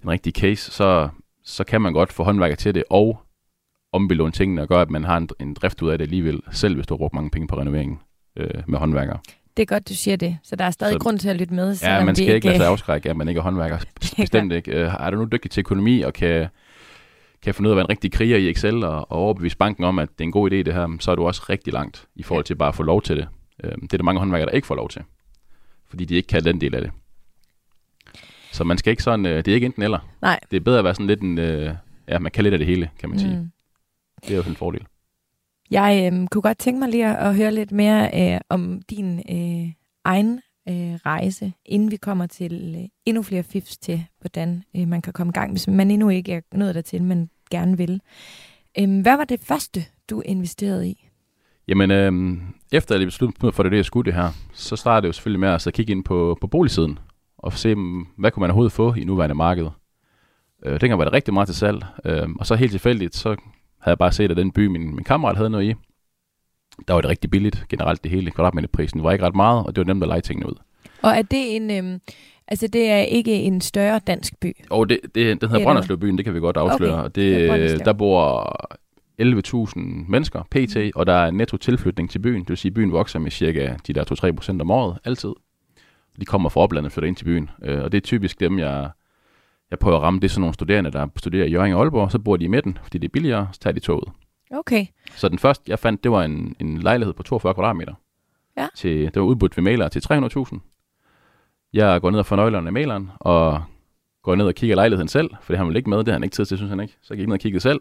den 0.03 0.11
rigtige 0.11 0.33
case, 0.41 0.71
så, 0.71 1.09
så 1.45 1.65
kan 1.65 1.81
man 1.81 1.93
godt 1.93 2.13
få 2.13 2.25
håndværker 2.25 2.57
til 2.57 2.75
det, 2.75 2.85
og 2.91 3.21
ombelåne 3.93 4.33
tingene 4.33 4.63
og 4.63 4.69
gøre, 4.69 4.83
at 4.83 4.91
man 4.91 5.05
har 5.05 5.17
en, 5.17 5.29
en 5.41 5.55
drift 5.55 5.83
ud 5.83 5.91
af 5.91 5.99
det 5.99 6.05
alligevel, 6.05 6.41
selv 6.53 6.75
hvis 6.75 6.87
du 6.87 6.95
har 6.95 6.99
brugt 6.99 7.15
mange 7.15 7.31
penge 7.31 7.49
på 7.49 7.59
renoveringen 7.61 7.99
øh, 8.37 8.51
med 8.67 8.79
håndværkere. 8.79 9.19
Det 9.57 9.63
er 9.63 9.67
godt, 9.67 9.89
du 9.89 9.95
siger 9.95 10.17
det. 10.17 10.39
Så 10.43 10.57
der 10.57 10.65
er 10.65 10.71
stadig 10.71 10.93
Så- 10.93 10.99
grund 10.99 11.19
til 11.19 11.29
at 11.29 11.37
lytte 11.37 11.55
med. 11.55 11.77
Ja, 11.83 12.05
man 12.05 12.15
skal 12.17 12.35
ikke 12.35 12.47
lade 12.47 12.59
sig 12.59 12.67
afskrække, 12.67 13.11
at 13.11 13.17
man 13.17 13.29
ikke 13.29 13.39
er 13.39 13.43
håndværker. 13.43 13.77
Er 14.19 14.23
Bestemt 14.23 14.53
ikke. 14.53 14.73
Øh, 14.73 14.95
Er 15.01 15.11
du 15.11 15.17
nu 15.17 15.29
dygtig 15.33 15.51
til 15.51 15.61
økonomi 15.61 16.01
og 16.01 16.13
kan, 16.13 16.49
kan 17.43 17.55
finde 17.55 17.69
ud 17.69 17.73
af, 17.73 17.77
hvad 17.77 17.85
en 17.85 17.91
rigtig 17.91 18.13
kriger 18.13 18.37
i 18.37 18.51
Excel 18.51 18.85
og, 18.85 18.97
og 19.13 19.19
overbevise 19.19 19.57
banken 19.57 19.85
om, 19.85 19.99
at 19.99 20.09
det 20.09 20.21
er 20.21 20.25
en 20.25 20.33
god 20.33 20.51
idé 20.51 20.55
det 20.55 20.75
her, 20.75 20.97
så 21.01 21.11
er 21.11 21.15
du 21.15 21.27
også 21.27 21.43
rigtig 21.49 21.73
langt 21.73 22.07
i 22.17 22.23
forhold 22.23 22.45
til 22.45 22.55
bare 22.55 22.69
at 22.69 22.75
få 22.75 22.83
lov 22.83 23.03
til 23.03 23.17
det. 23.17 23.29
Øh, 23.65 23.71
Det 23.83 23.93
er 23.93 23.97
der 23.97 24.05
mange 24.05 24.19
håndværkere, 24.19 24.47
der 24.49 24.55
ikke 24.57 24.67
får 24.67 24.75
lov 24.75 24.89
til, 24.89 25.03
fordi 25.89 26.05
de 26.05 26.15
ikke 26.15 26.27
kan 26.27 26.45
den 26.45 26.61
del 26.61 26.75
af 26.75 26.81
det. 26.81 26.91
Så 28.53 28.65
man 28.65 28.79
skal 28.79 28.91
ikke 28.91 29.03
sådan, 29.03 29.27
øh, 29.27 29.37
det 29.37 29.49
er 29.49 29.55
ikke 29.55 29.65
enten 29.67 29.83
eller. 29.83 29.99
Nej. 30.23 30.41
Det 30.51 30.57
er 30.57 30.61
bedre 30.61 30.79
at 30.79 30.85
være 30.85 30.95
sådan 30.95 31.07
lidt 31.07 31.21
en, 31.21 31.39
ja, 32.09 32.19
man 32.19 32.33
kan 32.33 32.43
lidt 32.45 32.53
af 32.55 32.59
det 32.59 32.67
hele, 32.67 32.91
kan 32.99 33.09
man 33.11 33.19
sige. 33.19 33.37
Mm. 33.37 33.51
Det 34.23 34.31
er 34.31 34.37
jo 34.37 34.43
en 34.49 34.57
fordel. 34.57 34.87
Jeg 35.71 36.11
øh, 36.13 36.27
kunne 36.29 36.43
godt 36.43 36.59
tænke 36.59 36.79
mig 36.81 36.89
lige 36.89 37.07
at, 37.07 37.29
at 37.29 37.37
høre 37.37 37.51
lidt 37.51 37.73
mere 37.73 38.33
øh, 38.35 38.41
om 38.49 38.83
din 38.91 39.19
øh, 39.19 39.73
egen 40.05 40.41
øh, 40.69 40.95
rejse, 41.07 41.53
inden 41.67 41.91
vi 41.91 41.97
kommer 41.97 42.27
til 42.27 42.75
øh, 42.79 42.89
endnu 43.07 43.23
flere 43.23 43.43
fifs 43.43 43.79
til, 43.79 44.05
hvordan 44.21 44.65
øh, 44.77 44.89
man 44.89 45.03
kan 45.03 45.13
komme 45.13 45.31
i 45.31 45.39
gang, 45.39 45.51
hvis 45.51 45.69
man 45.69 45.91
endnu 45.91 46.09
ikke 46.09 46.33
er 46.33 46.41
nået 46.53 46.75
dertil, 46.75 47.03
men 47.03 47.31
gerne 47.51 47.77
vil. 47.77 48.01
Øh, 48.79 49.01
hvad 49.01 49.17
var 49.17 49.25
det 49.25 49.41
første, 49.41 49.85
du 50.11 50.21
investerede 50.21 50.89
i? 50.89 51.07
Jamen, 51.69 51.91
øh, 51.91 52.39
efter 52.73 52.99
jeg 52.99 53.07
besluttede 53.07 53.47
mig 53.47 53.55
for 53.55 53.63
det, 53.63 53.73
det 53.73 53.77
jeg 53.77 53.85
skulle 53.85 54.13
det 54.13 54.15
her, 54.15 54.29
så 54.53 54.77
startede 54.77 55.05
jeg 55.05 55.09
jo 55.09 55.13
selvfølgelig 55.13 55.41
med 55.41 55.49
at 55.49 55.63
så 55.63 55.71
kigge 55.71 55.93
ind 55.93 56.05
på, 56.05 56.39
på 56.41 56.47
boligsiden, 56.47 56.99
og 57.39 57.53
se, 57.53 57.75
mm, 57.75 58.07
hvad 58.19 58.31
kunne 58.31 58.41
man 58.41 58.51
overhovedet 58.51 58.73
få 58.73 58.95
i 58.95 59.05
nuværende 59.05 59.35
marked. 59.35 59.67
Øh, 60.65 60.81
dengang 60.81 60.99
var 60.99 61.05
det 61.05 61.13
rigtig 61.13 61.35
meget 61.35 61.49
til 61.49 61.57
salg, 61.57 61.85
øh, 62.05 62.29
og 62.39 62.47
så 62.47 62.55
helt 62.55 62.71
tilfældigt, 62.71 63.17
så 63.17 63.37
havde 63.81 63.93
jeg 63.93 63.99
bare 63.99 64.13
set, 64.13 64.31
at 64.31 64.37
den 64.37 64.51
by, 64.53 64.67
min, 64.67 64.95
min 64.95 65.05
kammerat 65.05 65.37
havde 65.37 65.51
noget 65.51 65.65
i, 65.71 65.75
der 66.89 66.95
var 66.95 67.01
det 67.01 67.11
rigtig 67.11 67.31
billigt, 67.31 67.65
generelt 67.69 68.03
det 68.03 68.11
hele. 68.11 68.31
Kvadratmeterprisen 68.31 69.03
var 69.03 69.13
ikke 69.13 69.25
ret 69.25 69.35
meget, 69.35 69.67
og 69.67 69.77
det 69.77 69.87
var 69.87 69.93
nemt 69.95 70.03
at 70.03 70.09
lege 70.09 70.21
tingene 70.21 70.47
ud. 70.49 70.55
Og 71.03 71.11
er 71.11 71.23
det 71.23 71.57
en, 71.57 71.71
øh, 71.71 71.99
altså 72.49 72.67
det 72.67 72.91
er 72.91 72.99
ikke 72.99 73.35
en 73.35 73.61
større 73.61 74.01
dansk 74.07 74.41
by? 74.41 74.53
Og 74.71 74.89
det, 74.89 75.01
det, 75.03 75.15
den 75.15 75.49
hedder 75.51 75.65
Brønderslevbyen, 75.65 76.17
det 76.17 76.25
kan 76.25 76.35
vi 76.35 76.41
godt 76.41 76.57
afsløre. 76.57 76.95
Okay, 76.95 77.05
Og 77.05 77.15
det, 77.15 77.85
der 77.85 77.93
bor 77.93 79.67
11.000 79.67 79.79
mennesker 80.11 80.43
pt, 80.51 80.77
og 80.95 81.07
der 81.07 81.13
er 81.13 81.31
netto 81.31 81.57
tilflytning 81.57 82.11
til 82.11 82.19
byen. 82.19 82.41
Det 82.41 82.49
vil 82.49 82.57
sige, 82.57 82.71
at 82.71 82.75
byen 82.75 82.93
vokser 82.93 83.19
med 83.19 83.31
cirka 83.31 83.75
de 83.87 83.93
der 83.93 84.29
2-3 84.29 84.33
procent 84.33 84.63
om 84.63 84.71
året, 84.71 84.99
altid. 85.05 85.33
De 86.21 86.25
kommer 86.25 86.49
fra 86.49 86.61
oplandet 86.61 86.87
og 86.89 86.93
flytter 86.93 87.09
ind 87.09 87.17
til 87.17 87.25
byen. 87.25 87.51
Øh, 87.65 87.83
Og 87.83 87.93
det 87.93 87.99
er 87.99 88.03
typisk 88.03 88.41
dem, 88.41 88.59
jeg, 88.59 88.91
jeg 89.71 89.79
prøver 89.79 89.97
at 89.97 90.03
ramme. 90.03 90.21
Det 90.21 90.31
sådan 90.31 90.41
nogle 90.41 90.55
studerende, 90.55 90.91
der 90.91 91.07
studerer 91.17 91.47
i 91.47 91.51
Jørgen 91.51 91.73
og 91.73 91.81
Aalborg. 91.81 92.13
Så 92.13 92.19
bor 92.19 92.37
de 92.37 92.45
i 92.45 92.49
midten, 92.49 92.79
fordi 92.83 92.99
det 92.99 93.09
er 93.09 93.13
billigere, 93.13 93.49
så 93.53 93.61
tager 93.61 93.75
de 93.75 93.81
toget. 93.81 94.09
Okay. 94.51 94.87
Så 95.17 95.29
den 95.29 95.39
første, 95.39 95.65
jeg 95.71 95.79
fandt, 95.79 96.05
det 96.05 96.13
var 96.13 96.25
en, 96.25 96.57
en 96.59 96.79
lejlighed 96.79 97.15
på 97.15 97.23
42 97.23 97.55
kvadratmeter. 97.55 97.95
Ja. 98.57 98.69
Til, 98.77 99.05
det 99.05 99.17
var 99.17 99.23
udbudt 99.23 99.57
ved 99.57 99.65
maler 99.65 99.89
til 99.89 100.03
300.000. 100.13 100.59
Jeg 101.73 102.01
går 102.01 102.11
ned 102.11 102.19
og 102.19 102.27
får 102.27 102.37
nøglerne 102.37 102.67
af 102.67 102.73
maleren, 102.73 103.11
og 103.21 103.63
går 104.23 104.35
ned 104.35 104.47
og 104.47 104.55
kigger 104.55 104.77
lejligheden 104.77 105.09
selv, 105.09 105.31
for 105.43 105.53
det 105.53 105.59
har 105.59 105.65
han 105.65 105.69
vel 105.69 105.77
ikke 105.77 105.91
med, 105.91 105.99
det 105.99 106.09
har 106.09 106.13
han 106.13 106.25
ikke 106.25 106.35
tid 106.35 106.45
til, 106.45 106.57
synes 106.57 106.71
han 106.71 106.81
ikke. 106.81 106.97
Så 107.03 107.15
jeg 107.15 107.19
gik 107.19 107.27
ned 107.27 107.35
og 107.35 107.41
kiggede 107.41 107.61
selv. 107.61 107.81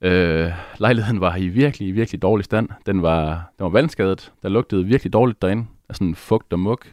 Øh, 0.00 0.52
lejligheden 0.78 1.20
var 1.20 1.36
i 1.36 1.48
virkelig, 1.48 1.94
virkelig 1.94 2.22
dårlig 2.22 2.44
stand. 2.44 2.68
Den 2.86 3.02
var, 3.02 3.52
den 3.58 3.64
var 3.64 3.68
vandskadet. 3.68 4.32
Der 4.42 4.48
lugtede 4.48 4.84
virkelig 4.84 5.12
dårligt 5.12 5.42
derinde. 5.42 5.66
Af 5.88 5.96
sådan 5.96 6.14
fugt 6.14 6.52
og 6.52 6.58
muk. 6.58 6.86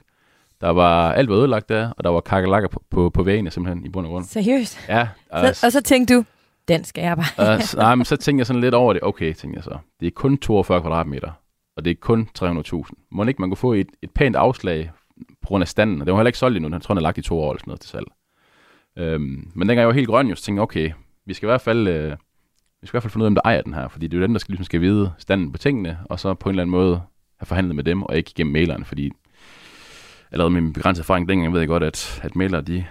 Der 0.63 0.69
var 0.69 1.11
alt 1.11 1.29
var 1.29 1.35
ødelagt 1.35 1.69
der, 1.69 1.89
og 1.97 2.03
der 2.03 2.09
var 2.09 2.21
kakalakker 2.21 2.69
på, 2.69 2.83
på, 2.89 3.09
på 3.09 3.23
væggene 3.23 3.51
simpelthen 3.51 3.85
i 3.85 3.89
bund 3.89 4.05
og 4.05 4.11
grund. 4.11 4.25
Seriøst? 4.25 4.79
Ja, 4.89 5.07
og, 5.29 5.55
Så, 5.55 5.65
og 5.65 5.71
så 5.71 5.81
tænkte 5.81 6.15
du, 6.15 6.25
den 6.67 6.83
skal 6.83 7.01
jeg 7.01 7.17
bare. 7.17 7.53
og, 7.53 7.61
nej, 7.83 7.95
men 7.95 8.05
så 8.05 8.15
tænkte 8.15 8.39
jeg 8.39 8.47
sådan 8.47 8.61
lidt 8.61 8.73
over 8.73 8.93
det. 8.93 9.03
Okay, 9.03 9.33
tænkte 9.33 9.57
jeg 9.57 9.63
så. 9.63 9.77
Det 9.99 10.07
er 10.07 10.11
kun 10.11 10.37
42 10.37 10.81
kvadratmeter, 10.81 11.31
og 11.77 11.85
det 11.85 11.91
er 11.91 11.95
kun 11.95 12.29
300.000. 12.39 12.83
Må 13.11 13.23
ikke 13.23 13.41
man 13.41 13.49
kunne 13.49 13.57
få 13.57 13.73
et, 13.73 13.87
et 14.01 14.11
pænt 14.11 14.35
afslag 14.35 14.91
på 15.41 15.47
grund 15.47 15.61
af 15.61 15.67
standen? 15.67 16.01
Og 16.01 16.05
det 16.07 16.11
var 16.13 16.19
heller 16.19 16.29
ikke 16.29 16.39
solgt 16.39 16.55
endnu. 16.57 16.69
Den 16.69 16.81
tror, 16.81 16.93
den 16.93 16.97
er 16.97 17.03
lagt 17.03 17.17
i 17.17 17.21
to 17.21 17.39
år 17.39 17.51
eller 17.51 17.59
sådan 17.59 17.69
noget 17.69 17.81
til 17.81 17.89
salg. 17.89 18.07
Øhm, 18.97 19.51
men 19.55 19.69
dengang 19.69 19.79
jeg 19.79 19.87
var 19.87 19.93
helt 19.93 20.07
grøn, 20.07 20.27
jo, 20.27 20.35
så 20.35 20.43
tænkte 20.43 20.59
jeg, 20.59 20.63
okay, 20.63 20.91
vi 21.25 21.33
skal 21.33 21.47
i 21.47 21.49
hvert 21.49 21.61
fald... 21.61 21.87
Øh, 21.87 22.11
vi 22.81 22.87
skal 22.87 22.93
i 22.93 22.99
hvert 22.99 23.03
fald 23.03 23.11
finde 23.11 23.23
ud 23.23 23.25
af, 23.25 23.29
om 23.29 23.35
der 23.35 23.41
ejer 23.45 23.61
den 23.61 23.73
her, 23.73 23.87
fordi 23.87 24.07
det 24.07 24.17
er 24.17 24.19
jo 24.19 24.23
dem, 24.23 24.33
der 24.33 24.39
skal, 24.39 24.51
ligesom 24.51 24.65
skal 24.65 24.81
vide 24.81 25.11
standen 25.17 25.51
på 25.51 25.57
tingene, 25.57 25.99
og 26.05 26.19
så 26.19 26.33
på 26.33 26.49
en 26.49 26.51
eller 26.51 26.63
anden 26.63 26.71
måde 26.71 27.01
have 27.39 27.45
forhandlet 27.45 27.75
med 27.75 27.83
dem, 27.83 28.03
og 28.03 28.17
ikke 28.17 28.31
gennem 28.35 28.53
mailerne, 28.53 28.85
fordi 28.85 29.11
allerede 30.33 30.53
med 30.53 30.61
min 30.61 30.73
begrænsede 30.73 31.03
erfaring 31.03 31.29
dengang 31.29 31.53
ved 31.53 31.59
jeg 31.59 31.67
godt, 31.67 31.83
at, 31.83 32.19
at 32.23 32.35
mailere, 32.35 32.61
de, 32.61 32.85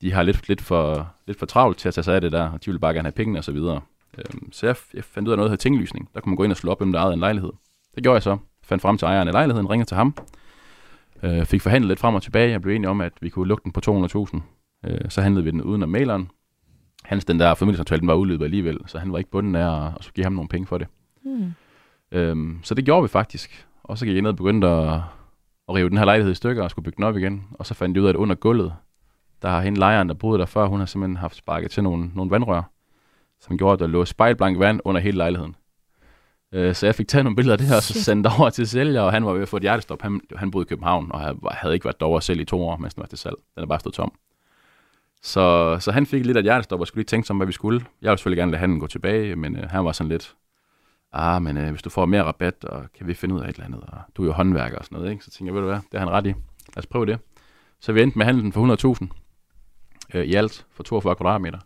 de 0.00 0.12
har 0.12 0.22
lidt, 0.22 0.48
lidt, 0.48 0.60
for, 0.60 1.12
lidt 1.26 1.38
for 1.38 1.46
travlt 1.46 1.78
til 1.78 1.88
at 1.88 1.94
tage 1.94 2.04
sig 2.04 2.14
af 2.14 2.20
det 2.20 2.32
der, 2.32 2.50
og 2.50 2.64
de 2.64 2.70
vil 2.70 2.78
bare 2.78 2.94
gerne 2.94 3.06
have 3.06 3.12
pengene 3.12 3.38
og 3.38 3.44
så 3.44 3.52
videre. 3.52 3.80
Øhm, 4.18 4.52
så 4.52 4.66
jeg, 4.66 4.76
jeg 4.94 5.04
fandt 5.04 5.28
ud 5.28 5.32
af 5.32 5.36
noget, 5.36 5.48
der 5.48 5.52
hedder 5.52 5.62
tinglysning. 5.62 6.08
Der 6.14 6.20
kunne 6.20 6.30
man 6.30 6.36
gå 6.36 6.44
ind 6.44 6.52
og 6.52 6.56
slå 6.56 6.70
op, 6.70 6.78
hvem 6.78 6.92
der 6.92 6.98
ejede 6.98 7.12
en 7.12 7.20
lejlighed. 7.20 7.52
Det 7.94 8.02
gjorde 8.02 8.14
jeg 8.14 8.22
så. 8.22 8.36
Fandt 8.62 8.82
frem 8.82 8.98
til 8.98 9.06
ejeren 9.06 9.28
af 9.28 9.34
lejligheden, 9.34 9.70
ringede 9.70 9.90
til 9.90 9.96
ham. 9.96 10.14
Øh, 11.22 11.44
fik 11.44 11.62
forhandlet 11.62 11.88
lidt 11.88 11.98
frem 11.98 12.14
og 12.14 12.22
tilbage. 12.22 12.50
Jeg 12.50 12.62
blev 12.62 12.74
enig 12.74 12.88
om, 12.88 13.00
at 13.00 13.12
vi 13.20 13.28
kunne 13.28 13.48
lukke 13.48 13.64
den 13.64 13.72
på 13.72 13.80
200.000. 14.34 14.40
Øh, 14.86 15.00
så 15.08 15.22
handlede 15.22 15.44
vi 15.44 15.50
den 15.50 15.62
uden 15.62 15.82
om 15.82 15.88
maileren. 15.88 16.30
Hans 17.04 17.24
den 17.24 17.40
der 17.40 17.54
familiesamtale, 17.54 18.00
den 18.00 18.08
var 18.08 18.14
udløbet 18.14 18.44
alligevel, 18.44 18.78
så 18.86 18.98
han 18.98 19.12
var 19.12 19.18
ikke 19.18 19.30
bunden 19.30 19.54
af 19.54 19.86
at, 19.86 19.92
at 19.98 20.04
skulle 20.04 20.14
give 20.14 20.24
ham 20.24 20.32
nogle 20.32 20.48
penge 20.48 20.66
for 20.66 20.78
det. 20.78 20.86
Hmm. 21.22 21.52
Øhm, 22.12 22.60
så 22.62 22.74
det 22.74 22.84
gjorde 22.84 23.02
vi 23.02 23.08
faktisk. 23.08 23.66
Og 23.82 23.98
så 23.98 24.06
gik 24.06 24.14
jeg 24.14 24.22
ned 24.22 24.30
og 24.30 24.36
begyndte 24.36 24.68
at, 24.68 25.00
at 25.68 25.74
rive 25.74 25.88
den 25.88 25.98
her 25.98 26.04
lejlighed 26.04 26.32
i 26.32 26.34
stykker 26.34 26.62
og 26.62 26.70
skulle 26.70 26.84
bygge 26.84 26.96
den 26.96 27.04
op 27.04 27.16
igen. 27.16 27.44
Og 27.54 27.66
så 27.66 27.74
fandt 27.74 27.96
jeg 27.96 28.02
ud 28.02 28.06
af, 28.08 28.12
at 28.12 28.16
under 28.16 28.34
gulvet, 28.34 28.72
der 29.42 29.48
har 29.48 29.60
hende 29.60 29.78
lejeren, 29.78 30.08
der 30.08 30.14
boede 30.14 30.38
der 30.38 30.46
før, 30.46 30.66
hun 30.66 30.78
har 30.78 30.86
simpelthen 30.86 31.16
haft 31.16 31.36
sparket 31.36 31.70
til 31.70 31.82
nogle, 31.82 32.10
nogle 32.14 32.30
vandrør, 32.30 32.62
som 33.40 33.58
gjorde, 33.58 33.72
at 33.72 33.78
der 33.78 33.86
lå 33.86 34.04
spejlblank 34.04 34.58
vand 34.58 34.80
under 34.84 35.00
hele 35.00 35.16
lejligheden. 35.16 35.56
Øh, 36.52 36.74
så 36.74 36.86
jeg 36.86 36.94
fik 36.94 37.08
taget 37.08 37.24
nogle 37.24 37.36
billeder 37.36 37.52
af 37.54 37.58
det 37.58 37.66
her, 37.66 37.76
og 37.76 37.82
så 37.82 38.02
sendt 38.02 38.24
det 38.24 38.32
over 38.40 38.50
til 38.50 38.68
sælger, 38.68 39.00
og 39.00 39.12
han 39.12 39.24
var 39.26 39.32
ved 39.32 39.42
at 39.42 39.48
få 39.48 39.56
et 39.56 39.62
hjertestop. 39.62 40.02
Han, 40.02 40.20
han 40.36 40.50
boede 40.50 40.64
i 40.64 40.68
København, 40.68 41.12
og 41.12 41.20
havde- 41.20 41.38
havde 41.50 41.74
ikke 41.74 41.84
været 41.84 42.00
derovre 42.00 42.22
selv 42.22 42.40
i 42.40 42.44
to 42.44 42.62
år, 42.62 42.76
mens 42.76 42.94
den 42.94 43.00
var 43.00 43.06
til 43.06 43.18
salg. 43.18 43.34
Den 43.54 43.62
er 43.62 43.66
bare 43.66 43.80
stået 43.80 43.94
tom. 43.94 44.12
Så, 45.22 45.76
så 45.80 45.92
han 45.92 46.06
fik 46.06 46.26
lidt 46.26 46.36
af 46.36 46.40
et 46.40 46.44
hjertestop, 46.44 46.80
og 46.80 46.86
skulle 46.86 46.98
lige 47.00 47.06
tænke 47.06 47.26
sig 47.26 47.34
om, 47.34 47.36
hvad 47.36 47.46
vi 47.46 47.52
skulle. 47.52 47.80
Jeg 48.02 48.08
ville 48.10 48.18
selvfølgelig 48.18 48.40
gerne 48.40 48.52
lade 48.52 48.60
han 48.60 48.78
gå 48.78 48.86
tilbage, 48.86 49.36
men 49.36 49.56
øh, 49.56 49.70
han 49.70 49.84
var 49.84 49.92
sådan 49.92 50.08
lidt, 50.08 50.34
ah, 51.12 51.42
men 51.42 51.56
øh, 51.56 51.70
hvis 51.70 51.82
du 51.82 51.90
får 51.90 52.06
mere 52.06 52.22
rabat, 52.22 52.64
og 52.64 52.84
kan 52.98 53.06
vi 53.06 53.14
finde 53.14 53.34
ud 53.34 53.40
af 53.40 53.48
et 53.48 53.54
eller 53.54 53.64
andet, 53.66 53.80
og 53.80 53.98
du 54.16 54.22
er 54.22 54.26
jo 54.26 54.32
håndværker 54.32 54.78
og 54.78 54.84
sådan 54.84 54.98
noget, 54.98 55.10
ikke? 55.12 55.24
så 55.24 55.30
tænkte 55.30 55.46
jeg, 55.46 55.54
ved 55.54 55.60
du 55.60 55.66
hvad, 55.68 55.78
det 55.92 56.00
har 56.00 56.06
han 56.06 56.10
ret 56.10 56.26
i. 56.26 56.28
Lad 56.28 56.78
os 56.78 56.86
prøve 56.86 57.06
det. 57.06 57.18
Så 57.80 57.92
vi 57.92 58.02
endte 58.02 58.18
med 58.18 58.26
at 58.26 58.34
handle 58.34 58.42
den 58.42 58.52
for 58.52 58.94
100.000 59.00 60.18
øh, 60.18 60.24
i 60.24 60.34
alt 60.34 60.66
for 60.74 60.82
42 60.82 61.14
kvadratmeter. 61.14 61.58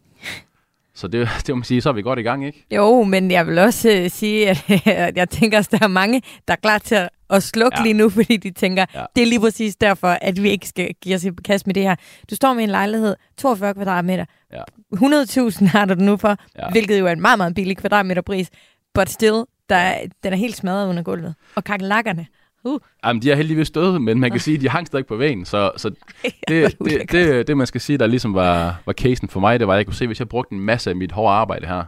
Så 0.94 1.08
det, 1.08 1.28
det 1.46 1.48
må 1.48 1.54
man 1.54 1.64
sige, 1.64 1.80
så 1.80 1.88
er 1.88 1.92
vi 1.92 2.02
godt 2.02 2.18
i 2.18 2.22
gang, 2.22 2.46
ikke? 2.46 2.66
Jo, 2.70 3.02
men 3.04 3.30
jeg 3.30 3.46
vil 3.46 3.58
også 3.58 3.90
øh, 3.90 4.10
sige, 4.10 4.50
at, 4.50 4.64
at 4.86 5.16
jeg 5.16 5.28
tænker, 5.30 5.58
at 5.58 5.70
der 5.70 5.78
er 5.82 5.86
mange, 5.88 6.22
der 6.48 6.52
er 6.54 6.56
klar 6.62 6.78
til 6.78 6.94
at, 6.94 7.08
at 7.30 7.42
slukke 7.42 7.78
Ja. 7.78 7.82
lige 7.82 7.94
nu, 7.94 8.08
fordi 8.18 8.36
de 8.36 8.50
tænker, 8.50 8.84
Ja. 8.94 9.04
det 9.16 9.22
er 9.22 9.26
lige 9.26 9.40
præcis 9.40 9.76
derfor, 9.76 10.08
at 10.08 10.42
vi 10.42 10.48
ikke 10.50 10.68
skal 10.68 10.94
give 11.02 11.14
os 11.14 11.24
i 11.24 11.30
kast 11.44 11.66
med 11.66 11.74
det 11.74 11.82
her. 11.82 11.96
Du 12.30 12.34
står 12.34 12.54
med 12.54 12.64
en 12.64 12.70
lejlighed, 12.70 13.16
42 13.38 13.74
kvadratmeter. 13.74 14.24
Ja. 14.52 14.62
100.000 14.94 15.66
har 15.66 15.84
du 15.84 15.94
nu 15.94 16.16
for, 16.16 16.36
ja. 16.58 16.70
hvilket 16.70 16.98
jo 17.00 17.06
er 17.06 17.12
en 17.12 17.20
meget, 17.20 17.38
meget 17.38 17.54
billig 17.54 17.76
kvadratmeterpris. 17.76 18.50
But 18.94 19.08
still, 19.08 19.44
der 19.68 19.76
er, 19.76 20.06
den 20.22 20.32
er 20.32 20.36
helt 20.36 20.56
smadret 20.56 20.88
under 20.88 21.02
gulvet. 21.02 21.34
Og 21.54 21.64
kakelakkerne. 21.64 22.26
Uh. 22.64 22.80
Jamen, 23.04 23.22
de 23.22 23.28
har 23.28 23.36
heldigvis 23.36 23.68
stået, 23.68 24.02
men 24.02 24.20
man 24.20 24.30
kan 24.30 24.40
sige, 24.40 24.54
at 24.54 24.60
de 24.60 24.68
hang 24.68 24.86
stadig 24.86 25.06
på 25.06 25.16
væggen, 25.16 25.44
så, 25.44 25.72
så 25.76 25.88
det, 26.48 26.78
det, 26.84 27.12
det, 27.12 27.46
det, 27.46 27.56
man 27.56 27.66
skal 27.66 27.80
sige, 27.80 27.98
der 27.98 28.06
ligesom 28.06 28.34
var, 28.34 28.82
var 28.86 28.92
casen 28.92 29.28
for 29.28 29.40
mig, 29.40 29.60
det 29.60 29.66
var, 29.66 29.74
at 29.74 29.76
jeg 29.76 29.86
kunne 29.86 29.94
se, 29.94 30.06
hvis 30.06 30.18
jeg 30.18 30.28
brugte 30.28 30.54
en 30.54 30.60
masse 30.60 30.90
af 30.90 30.96
mit 30.96 31.12
hårde 31.12 31.34
arbejde 31.34 31.66
her, 31.66 31.84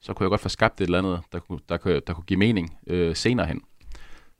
så 0.00 0.12
kunne 0.12 0.24
jeg 0.24 0.30
godt 0.30 0.40
få 0.40 0.48
skabt 0.48 0.80
et 0.80 0.84
eller 0.84 0.98
andet, 0.98 1.20
der 1.32 1.38
kunne, 1.38 1.58
der 1.68 1.76
kunne, 1.76 2.00
der 2.06 2.12
kunne 2.12 2.24
give 2.24 2.38
mening 2.38 2.78
øh, 2.86 3.16
senere 3.16 3.46
hen. 3.46 3.60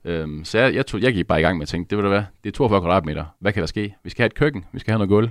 Øhm, 0.05 0.45
så 0.45 0.57
jeg, 0.57 0.75
jeg, 0.75 0.85
tog, 0.85 1.01
jeg 1.01 1.13
gik 1.13 1.27
bare 1.27 1.39
i 1.39 1.43
gang 1.43 1.57
med 1.57 1.63
at 1.63 1.67
tænke, 1.67 1.89
det 1.89 1.97
vil 1.97 2.05
da 2.05 2.09
være, 2.09 2.25
det 2.43 2.49
er 2.49 2.53
42 2.53 2.81
kvadratmeter, 2.81 3.25
hvad 3.39 3.53
kan 3.53 3.61
der 3.61 3.67
ske? 3.67 3.95
Vi 4.03 4.09
skal 4.09 4.21
have 4.21 4.27
et 4.27 4.33
køkken, 4.33 4.65
vi 4.73 4.79
skal 4.79 4.91
have 4.91 4.99
noget 4.99 5.09
gulv, 5.09 5.29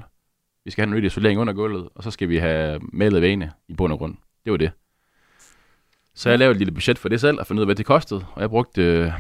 vi 0.64 0.70
skal 0.70 0.82
have 0.82 0.90
noget 0.90 1.04
isolering 1.04 1.40
under 1.40 1.52
gulvet, 1.52 1.88
og 1.94 2.02
så 2.02 2.10
skal 2.10 2.28
vi 2.28 2.36
have 2.36 2.80
malet 2.82 3.22
vægene 3.22 3.52
i 3.68 3.74
bund 3.74 3.92
og 3.92 3.98
grund. 3.98 4.14
Det 4.44 4.50
var 4.50 4.56
det. 4.56 4.70
Så 6.14 6.30
jeg 6.30 6.38
lavede 6.38 6.52
et 6.52 6.59
lille 6.59 6.73
budget 6.73 6.99
for 6.99 7.09
det 7.09 7.21
selv, 7.21 7.40
og 7.40 7.47
fandt 7.47 7.59
ud 7.59 7.62
af, 7.62 7.66
hvad 7.66 7.75
det 7.76 7.87
kostede, 7.87 8.25
og 8.35 8.40
jeg 8.40 8.50
brugte 8.50 8.83
øh, 8.83 9.12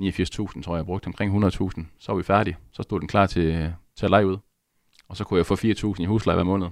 89.000, 0.00 0.62
tror 0.62 0.72
jeg, 0.74 0.76
jeg 0.76 0.84
brugte 0.84 1.06
omkring 1.06 1.44
100.000. 1.44 1.84
Så 1.98 2.12
var 2.12 2.14
vi 2.14 2.22
færdige. 2.22 2.56
Så 2.72 2.82
stod 2.82 3.00
den 3.00 3.08
klar 3.08 3.26
til, 3.26 3.72
til 3.96 4.06
at 4.06 4.10
lege 4.10 4.26
ud. 4.26 4.36
Og 5.08 5.16
så 5.16 5.24
kunne 5.24 5.38
jeg 5.38 5.46
få 5.46 5.54
4.000 5.54 6.02
i 6.02 6.04
husleje 6.04 6.36
hver 6.36 6.44
måned. 6.44 6.66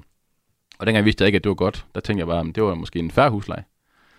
Og 0.78 0.86
dengang 0.86 1.04
vidste 1.04 1.22
jeg 1.22 1.26
ikke, 1.26 1.36
at 1.36 1.44
det 1.44 1.48
var 1.48 1.54
godt. 1.54 1.86
Der 1.94 2.00
tænkte 2.00 2.20
jeg 2.20 2.26
bare, 2.26 2.40
at 2.48 2.54
det 2.54 2.62
var 2.62 2.74
måske 2.74 2.98
en 2.98 3.10
færre 3.10 3.30
husleje. 3.30 3.64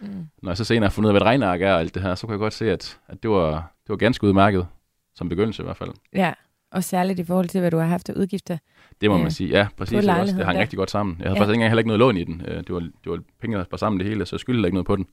Mm. 0.02 0.08
Når 0.44 0.52
jeg 0.52 0.58
så 0.58 0.64
senere 0.64 0.88
har 0.88 0.92
fundet 0.92 1.10
ud 1.10 1.10
af, 1.10 1.14
hvad 1.14 1.22
et 1.22 1.25
regnark 1.25 1.62
er 1.62 1.74
og 1.74 1.80
alt 1.80 1.94
det 1.96 2.02
her, 2.02 2.16
så 2.16 2.28
kunne 2.28 2.34
jeg 2.34 2.40
godt 2.40 2.54
se, 2.54 2.72
at, 2.72 3.00
at 3.08 3.24
det, 3.24 3.32
var, 3.32 3.52
det 3.84 3.90
var 3.90 3.96
ganske 3.96 4.28
udmærket. 4.28 4.68
Som 5.16 5.30
begyndelse 5.30 5.64
i 5.64 5.66
hvert 5.66 5.78
fald. 5.78 5.90
Ja, 6.14 6.34
og 6.72 6.84
særligt 6.84 7.20
i 7.20 7.24
forhold 7.24 7.48
til, 7.50 7.60
hvad 7.60 7.72
du 7.72 7.78
har 7.78 7.86
haft 7.86 8.10
af 8.10 8.14
udgifter. 8.14 8.58
Det 9.02 9.10
må 9.10 9.16
Ja. 9.18 9.22
man 9.22 9.32
sige. 9.32 9.50
Ja, 9.50 9.68
præcis. 9.78 10.06
Det, 10.06 10.20
også, 10.20 10.36
det 10.38 10.46
hang 10.46 10.56
der. 10.56 10.62
rigtig 10.62 10.78
godt 10.78 10.92
sammen. 10.92 11.16
Jeg 11.20 11.24
havde 11.24 11.30
Ja. 11.30 11.34
ja. 11.36 11.40
faktisk 11.42 11.50
ikke 11.50 11.56
engang 11.58 11.72
heller 11.72 11.80
ikke 11.80 11.88
noget 11.88 12.00
lån 12.00 12.18
i 12.18 12.24
den. 12.24 12.42
Øh, 12.48 12.58
Det 12.58 12.70
var, 12.74 12.80
det 12.80 12.92
var 13.06 13.20
penge, 13.42 13.58
der 13.58 13.66
var 13.72 13.78
sammen 13.78 14.00
det 14.00 14.08
hele, 14.08 14.25
så 14.25 14.36
jeg 14.36 14.40
skyldte 14.40 14.58
heller 14.58 14.68
ikke 14.68 14.75
noget 14.75 14.86
på 14.88 14.96
den. 14.96 15.06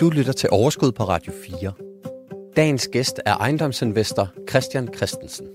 Du 0.00 0.10
lytter 0.10 0.32
til 0.32 0.48
Overskud 0.52 0.92
på 0.92 1.02
Radio 1.04 1.32
4. 1.44 1.72
Dagens 2.56 2.88
gæst 2.88 3.20
er 3.26 3.36
ejendomsinvestor 3.36 4.28
Christian 4.50 4.94
Christensen. 4.94 5.46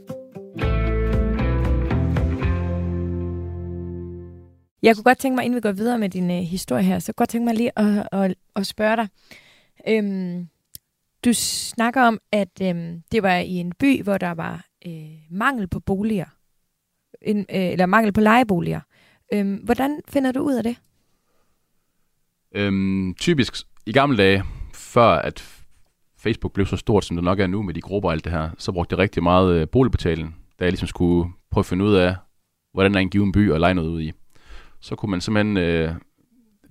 Jeg 4.81 4.95
kunne 4.95 5.03
godt 5.03 5.17
tænke 5.17 5.35
mig, 5.35 5.45
inden 5.45 5.55
vi 5.55 5.61
går 5.61 5.71
videre 5.71 5.99
med 5.99 6.09
din 6.09 6.31
øh, 6.31 6.37
historie 6.37 6.83
her, 6.83 6.99
så 6.99 7.13
kunne 7.13 7.21
godt 7.21 7.29
tænke 7.29 7.45
mig 7.45 7.55
lige 7.55 7.79
at, 7.79 8.07
at, 8.11 8.35
at 8.55 8.67
spørge 8.67 8.95
dig. 8.95 9.07
Øhm, 9.87 10.47
du 11.25 11.33
snakker 11.33 12.01
om, 12.01 12.19
at 12.31 12.61
øhm, 12.61 13.01
det 13.11 13.23
var 13.23 13.35
i 13.35 13.53
en 13.53 13.71
by, 13.79 14.03
hvor 14.03 14.17
der 14.17 14.31
var 14.31 14.65
øh, 14.87 15.15
mangel 15.31 15.67
på 15.67 15.79
boliger. 15.79 16.25
En, 17.21 17.39
øh, 17.39 17.45
eller 17.49 17.85
mangel 17.85 18.13
på 18.13 18.21
lejeboliger. 18.21 18.81
Øhm, 19.33 19.55
hvordan 19.55 20.01
finder 20.07 20.31
du 20.31 20.39
ud 20.39 20.53
af 20.53 20.63
det? 20.63 20.75
Øhm, 22.51 23.13
typisk 23.13 23.55
i 23.85 23.91
gamle 23.91 24.17
dage, 24.17 24.43
før 24.73 25.07
at 25.07 25.63
Facebook 26.17 26.53
blev 26.53 26.65
så 26.65 26.77
stort, 26.77 27.05
som 27.05 27.17
det 27.17 27.23
nok 27.23 27.39
er 27.39 27.47
nu 27.47 27.61
med 27.61 27.73
de 27.73 27.81
grupper 27.81 28.09
og 28.09 28.13
alt 28.13 28.23
det 28.23 28.31
her, 28.31 28.49
så 28.57 28.71
brugte 28.71 28.93
jeg 28.93 28.99
rigtig 28.99 29.23
meget 29.23 29.53
øh, 29.53 29.67
boligbetalingen, 29.67 30.35
da 30.59 30.65
jeg 30.65 30.71
ligesom 30.71 30.87
skulle 30.87 31.31
prøve 31.51 31.61
at 31.61 31.65
finde 31.65 31.85
ud 31.85 31.93
af, 31.93 32.15
hvordan 32.73 32.95
er 32.95 32.99
en 32.99 33.09
given 33.09 33.31
by 33.31 33.51
og 33.51 33.59
lege 33.59 33.73
noget 33.73 33.89
ud 33.89 34.01
i. 34.01 34.11
Så 34.81 34.95
kunne 34.95 35.11
man 35.11 35.21
simpelthen, 35.21 35.57
øh, 35.57 35.93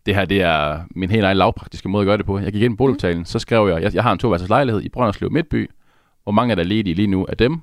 det 0.06 0.14
her 0.14 0.24
det 0.24 0.42
er 0.42 0.80
min 0.90 1.10
helt 1.10 1.24
egen 1.24 1.36
lavpraktiske 1.36 1.88
måde 1.88 2.02
at 2.02 2.06
gøre 2.06 2.16
det 2.16 2.26
på. 2.26 2.38
Jeg 2.38 2.52
gik 2.52 2.62
ind 2.62 2.72
på 2.72 2.76
boligbetalingen, 2.76 3.24
så 3.24 3.38
skrev 3.38 3.68
jeg, 3.68 3.82
jeg, 3.82 3.94
jeg 3.94 4.02
har 4.02 4.12
en 4.12 4.18
toværelses 4.18 4.48
lejlighed 4.48 4.82
i 4.82 4.88
Brønderslev 4.88 5.30
Midtby, 5.30 5.70
hvor 6.22 6.32
mange 6.32 6.52
er 6.52 6.54
der 6.54 6.62
ledige 6.62 6.94
lige 6.94 7.06
nu 7.06 7.26
af 7.28 7.36
dem, 7.36 7.60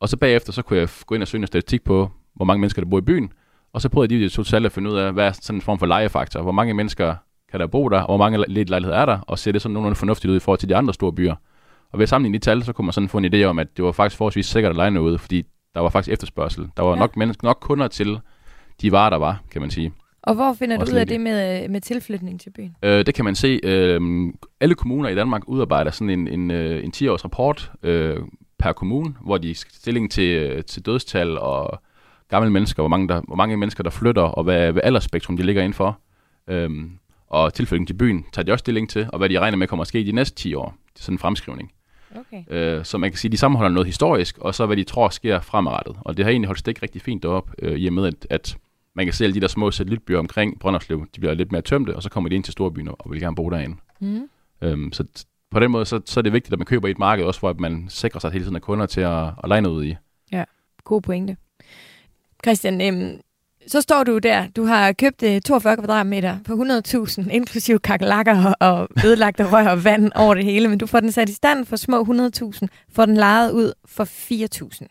og 0.00 0.08
så 0.08 0.16
bagefter, 0.16 0.52
så 0.52 0.62
kunne 0.62 0.78
jeg 0.78 0.88
gå 1.06 1.14
ind 1.14 1.22
og 1.22 1.28
søge 1.28 1.40
en 1.40 1.46
statistik 1.46 1.84
på, 1.84 2.10
hvor 2.34 2.44
mange 2.44 2.60
mennesker, 2.60 2.82
der 2.82 2.90
bor 2.90 2.98
i 2.98 3.02
byen, 3.02 3.32
og 3.72 3.80
så 3.80 3.88
prøvede 3.88 4.20
de 4.20 4.28
to 4.28 4.42
tal 4.42 4.66
at 4.66 4.72
finde 4.72 4.90
ud 4.90 4.96
af, 4.96 5.12
hvad 5.12 5.26
er 5.26 5.32
sådan 5.32 5.56
en 5.56 5.62
form 5.62 5.78
for 5.78 5.86
lejefaktor. 5.86 6.42
Hvor 6.42 6.52
mange 6.52 6.74
mennesker 6.74 7.14
kan 7.50 7.60
der 7.60 7.66
bo 7.66 7.88
der, 7.88 8.00
og 8.00 8.06
hvor 8.06 8.16
mange 8.16 8.44
ledige 8.48 8.64
lejligheder 8.64 8.98
er 8.98 9.04
der, 9.06 9.18
og 9.18 9.38
se 9.38 9.52
det 9.52 9.62
sådan 9.62 9.72
nogenlunde 9.72 9.96
fornuftigt 9.96 10.30
ud 10.30 10.36
i 10.36 10.40
forhold 10.40 10.58
til 10.58 10.68
de 10.68 10.76
andre 10.76 10.94
store 10.94 11.12
byer. 11.12 11.34
Og 11.92 11.98
ved 11.98 12.02
at 12.02 12.08
sammenligne 12.08 12.38
de 12.38 12.44
tal, 12.44 12.62
så 12.64 12.72
kunne 12.72 12.84
man 12.86 12.92
sådan 12.92 13.08
få 13.08 13.18
en 13.18 13.34
idé 13.34 13.42
om, 13.44 13.58
at 13.58 13.76
det 13.76 13.84
var 13.84 13.92
faktisk 13.92 14.16
forholdsvis 14.18 14.46
sikkert 14.46 14.70
at 14.70 14.76
lege 14.76 14.90
noget, 14.90 15.20
fordi 15.20 15.42
der 15.74 15.80
var 15.80 15.88
faktisk 15.88 16.12
efterspørgsel. 16.12 16.68
Der 16.76 16.82
var 16.82 16.90
Ja. 16.92 16.98
nok, 16.98 17.16
mennesker, 17.16 17.46
nok 17.46 17.58
kunder 17.60 17.88
til 17.88 18.18
de 18.82 18.92
varer, 18.92 19.10
der 19.10 19.16
var, 19.16 19.40
kan 19.50 19.60
man 19.60 19.70
sige. 19.70 19.92
Og 20.22 20.34
hvor 20.34 20.52
finder 20.58 20.76
du 20.76 20.80
Også 20.80 20.92
ud 20.92 20.98
af 20.98 21.00
lidt. 21.06 21.08
det 21.10 21.20
med, 21.20 21.64
øh, 21.64 21.70
med 21.70 21.80
tilflytning 21.80 22.40
til 22.40 22.50
byen? 22.50 22.76
Øh, 22.82 23.06
det 23.06 23.14
kan 23.14 23.24
man 23.24 23.34
se. 23.34 23.60
Øh, 23.64 24.00
alle 24.60 24.74
kommuner 24.74 25.08
i 25.08 25.14
Danmark 25.14 25.42
udarbejder 25.48 25.90
sådan 25.90 26.10
en, 26.10 26.28
en, 26.28 26.50
øh, 26.50 26.84
en 26.84 26.92
10-års 26.96 27.24
rapport 27.24 27.72
øh, 27.82 28.16
per 28.58 28.72
kommune, 28.72 29.14
hvor 29.24 29.38
de 29.38 29.54
skal 29.54 29.72
stilling 29.74 30.10
til, 30.10 30.28
øh, 30.36 30.64
til 30.64 30.86
dødstal 30.86 31.38
og 31.38 31.80
gamle 32.28 32.50
mennesker, 32.50 32.82
hvor 32.82 32.88
mange, 32.88 33.08
der, 33.08 33.20
hvor 33.26 33.36
mange 33.36 33.56
mennesker, 33.56 33.82
der 33.82 33.90
flytter, 33.90 34.22
og 34.22 34.44
hvad, 34.44 34.72
hvad 34.72 34.82
aldersspektrum 34.84 35.36
de 35.36 35.42
ligger 35.42 35.62
indenfor. 35.62 35.98
Øhm, 36.48 36.90
og 37.28 37.54
tilflytning 37.54 37.86
til 37.86 37.94
byen 37.94 38.24
tager 38.32 38.44
de 38.44 38.52
også 38.52 38.62
stilling 38.62 38.90
til, 38.90 39.06
og 39.12 39.18
hvad 39.18 39.28
de 39.28 39.40
regner 39.40 39.56
med 39.56 39.68
kommer 39.68 39.80
at 39.80 39.88
ske 39.88 40.00
i 40.00 40.04
de 40.04 40.12
næste 40.12 40.36
10 40.36 40.54
år. 40.54 40.74
Det 40.94 41.00
er 41.00 41.02
sådan 41.02 41.14
en 41.14 41.18
fremskrivning. 41.18 41.72
Okay. 42.16 42.44
Øh, 42.50 42.84
så 42.84 42.98
man 42.98 43.10
kan 43.10 43.18
sige, 43.18 43.28
at 43.28 43.32
de 43.32 43.36
sammenholder 43.36 43.74
noget 43.74 43.86
historisk, 43.86 44.38
og 44.38 44.54
så 44.54 44.66
hvad 44.66 44.76
de 44.76 44.84
tror 44.84 45.08
sker 45.08 45.40
fremadrettet. 45.40 45.96
Og 46.00 46.16
det 46.16 46.24
har 46.24 46.30
egentlig 46.30 46.46
holdt 46.46 46.58
stik 46.58 46.82
rigtig 46.82 47.02
fint 47.02 47.22
derop, 47.22 47.50
øh, 47.58 47.78
i 47.78 47.86
og 47.86 47.92
med, 47.92 48.06
at, 48.06 48.26
at 48.30 48.56
man 48.94 49.06
kan 49.06 49.12
se 49.12 49.24
alle 49.24 49.34
de 49.34 49.40
der 49.40 49.48
små 49.48 49.70
satellitbyer 49.70 50.18
omkring 50.18 50.60
Brønderslev, 50.60 51.06
de 51.14 51.20
bliver 51.20 51.34
lidt 51.34 51.52
mere 51.52 51.62
tømte, 51.62 51.96
og 51.96 52.02
så 52.02 52.10
kommer 52.10 52.30
de 52.30 52.36
ind 52.36 52.44
til 52.44 52.52
storbyen 52.52 52.88
og 52.88 53.10
vil 53.10 53.20
gerne 53.20 53.36
bo 53.36 53.50
derinde. 53.50 53.76
Mm. 54.00 54.28
Øhm, 54.62 54.92
så 54.92 55.04
på 55.50 55.60
den 55.60 55.70
måde, 55.70 55.84
så, 55.84 56.00
så 56.04 56.20
er 56.20 56.22
det 56.22 56.32
vigtigt, 56.32 56.52
at 56.52 56.58
man 56.58 56.66
køber 56.66 56.88
i 56.88 56.90
et 56.90 56.98
marked, 56.98 57.24
også 57.24 57.40
for 57.40 57.50
at 57.50 57.60
man 57.60 57.86
sikrer 57.88 58.20
sig 58.20 58.30
hele 58.30 58.44
tiden 58.44 58.56
af 58.56 58.62
kunder 58.62 58.86
til 58.86 59.00
at, 59.00 59.24
at 59.26 59.48
lege 59.48 59.60
noget 59.60 59.76
ud 59.76 59.84
i. 59.84 59.96
God 60.84 61.00
pointe. 61.00 61.36
Christian, 62.44 62.80
øhm, 62.80 63.20
så 63.66 63.80
står 63.80 64.04
du 64.04 64.18
der. 64.18 64.46
Du 64.56 64.64
har 64.64 64.92
købt 64.92 65.22
øh, 65.22 65.40
42 65.40 65.76
kvadratmeter 65.76 66.38
på 66.44 66.52
100.000, 66.52 67.30
inklusive 67.38 67.78
kakelakker 67.78 68.54
og, 68.60 68.72
og 68.72 68.88
ødelagte 69.04 69.50
rør 69.50 69.68
og 69.68 69.84
vand 69.84 70.12
over 70.14 70.34
det 70.34 70.44
hele, 70.44 70.68
men 70.68 70.78
du 70.78 70.86
får 70.86 71.00
den 71.00 71.12
sat 71.12 71.28
i 71.28 71.34
stand 71.34 71.66
for 71.66 71.76
små 71.76 72.02
100.000, 72.04 72.66
får 72.92 73.06
den 73.06 73.16
lejet 73.16 73.50
ud 73.52 73.72
for 73.84 74.04
4.000. 74.04 74.86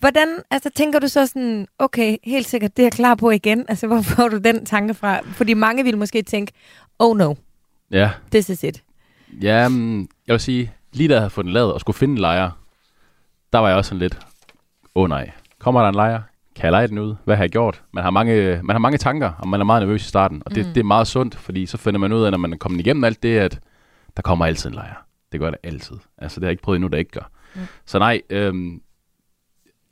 Hvordan, 0.00 0.28
altså 0.50 0.70
tænker 0.70 0.98
du 0.98 1.08
så 1.08 1.26
sådan, 1.26 1.66
okay, 1.78 2.16
helt 2.24 2.46
sikkert, 2.48 2.76
det 2.76 2.82
er 2.82 2.86
jeg 2.86 2.92
klar 2.92 3.14
på 3.14 3.30
igen. 3.30 3.64
Altså, 3.68 3.86
hvor 3.86 4.00
får 4.02 4.28
du 4.28 4.38
den 4.38 4.66
tanke 4.66 4.94
fra? 4.94 5.20
Fordi 5.20 5.54
mange 5.54 5.84
vil 5.84 5.98
måske 5.98 6.22
tænke, 6.22 6.52
oh 6.98 7.16
no, 7.16 7.34
Ja, 7.90 8.10
this 8.32 8.48
is 8.48 8.62
it. 8.62 8.82
ja 9.42 9.68
mm, 9.68 10.00
jeg 10.00 10.32
vil 10.32 10.40
sige, 10.40 10.72
lige 10.92 11.08
da 11.08 11.14
jeg 11.14 11.20
havde 11.20 11.30
fået 11.30 11.44
den 11.44 11.52
lavet 11.52 11.72
og 11.72 11.80
skulle 11.80 11.96
finde 11.96 12.12
en 12.12 12.18
lejer, 12.18 12.50
der 13.52 13.58
var 13.58 13.68
jeg 13.68 13.76
også 13.76 13.88
sådan 13.88 13.98
lidt, 13.98 14.18
åh 14.94 15.02
oh, 15.02 15.08
nej, 15.08 15.30
kommer 15.58 15.80
der 15.80 15.88
en 15.88 15.94
lejer? 15.94 16.20
Kan 16.56 16.62
jeg 16.64 16.70
lege 16.72 16.88
den 16.88 16.98
ud? 16.98 17.14
Hvad 17.24 17.36
har 17.36 17.42
jeg 17.42 17.50
gjort? 17.50 17.82
Man 17.92 18.04
har 18.04 18.10
mange, 18.10 18.60
man 18.64 18.74
har 18.74 18.78
mange 18.78 18.98
tanker, 18.98 19.32
og 19.38 19.48
man 19.48 19.60
er 19.60 19.64
meget 19.64 19.82
nervøs 19.82 20.04
i 20.04 20.08
starten. 20.08 20.42
Og 20.46 20.54
det, 20.54 20.66
Mm. 20.66 20.72
det 20.72 20.80
er 20.80 20.84
meget 20.84 21.06
sundt, 21.06 21.34
fordi 21.34 21.66
så 21.66 21.76
finder 21.76 22.00
man 22.00 22.12
ud 22.12 22.22
af, 22.22 22.30
når 22.30 22.38
man 22.38 22.52
er 22.52 22.56
kommet 22.56 22.80
igennem 22.80 23.04
alt 23.04 23.22
det, 23.22 23.38
at 23.38 23.60
der 24.16 24.22
kommer 24.22 24.46
altid 24.46 24.68
en 24.70 24.74
lejer. 24.74 24.94
Det 25.32 25.40
gør 25.40 25.50
det 25.50 25.58
altid. 25.62 25.96
Altså, 26.18 26.40
det 26.40 26.44
har 26.44 26.48
jeg 26.48 26.52
ikke 26.52 26.62
prøvet 26.62 26.76
endnu, 26.76 26.88
der 26.88 26.98
ikke 26.98 27.10
gør. 27.10 27.30
Mm. 27.54 27.60
Så 27.86 27.98
nej, 27.98 28.20
øhm, 28.30 28.80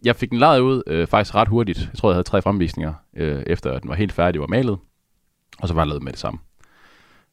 jeg 0.05 0.17
fik 0.17 0.31
den 0.31 0.39
lejet 0.39 0.61
ud 0.61 0.83
øh, 0.87 1.07
faktisk 1.07 1.35
ret 1.35 1.49
hurtigt. 1.49 1.79
Jeg 1.93 1.99
tror, 1.99 2.11
jeg 2.11 2.15
havde 2.15 2.23
tre 2.29 2.43
fremvisninger, 2.43 2.95
øh, 3.17 3.43
efter 3.47 3.73
at 3.73 3.83
den 3.83 3.89
var 3.91 3.97
helt 3.97 4.13
færdig 4.13 4.41
og 4.41 4.51
malet. 4.51 4.79
Og 5.59 5.69
så 5.69 5.75
var 5.75 5.83
jeg 5.83 5.89
lavet 5.89 6.03
med 6.03 6.13
det 6.13 6.21
samme. 6.21 6.41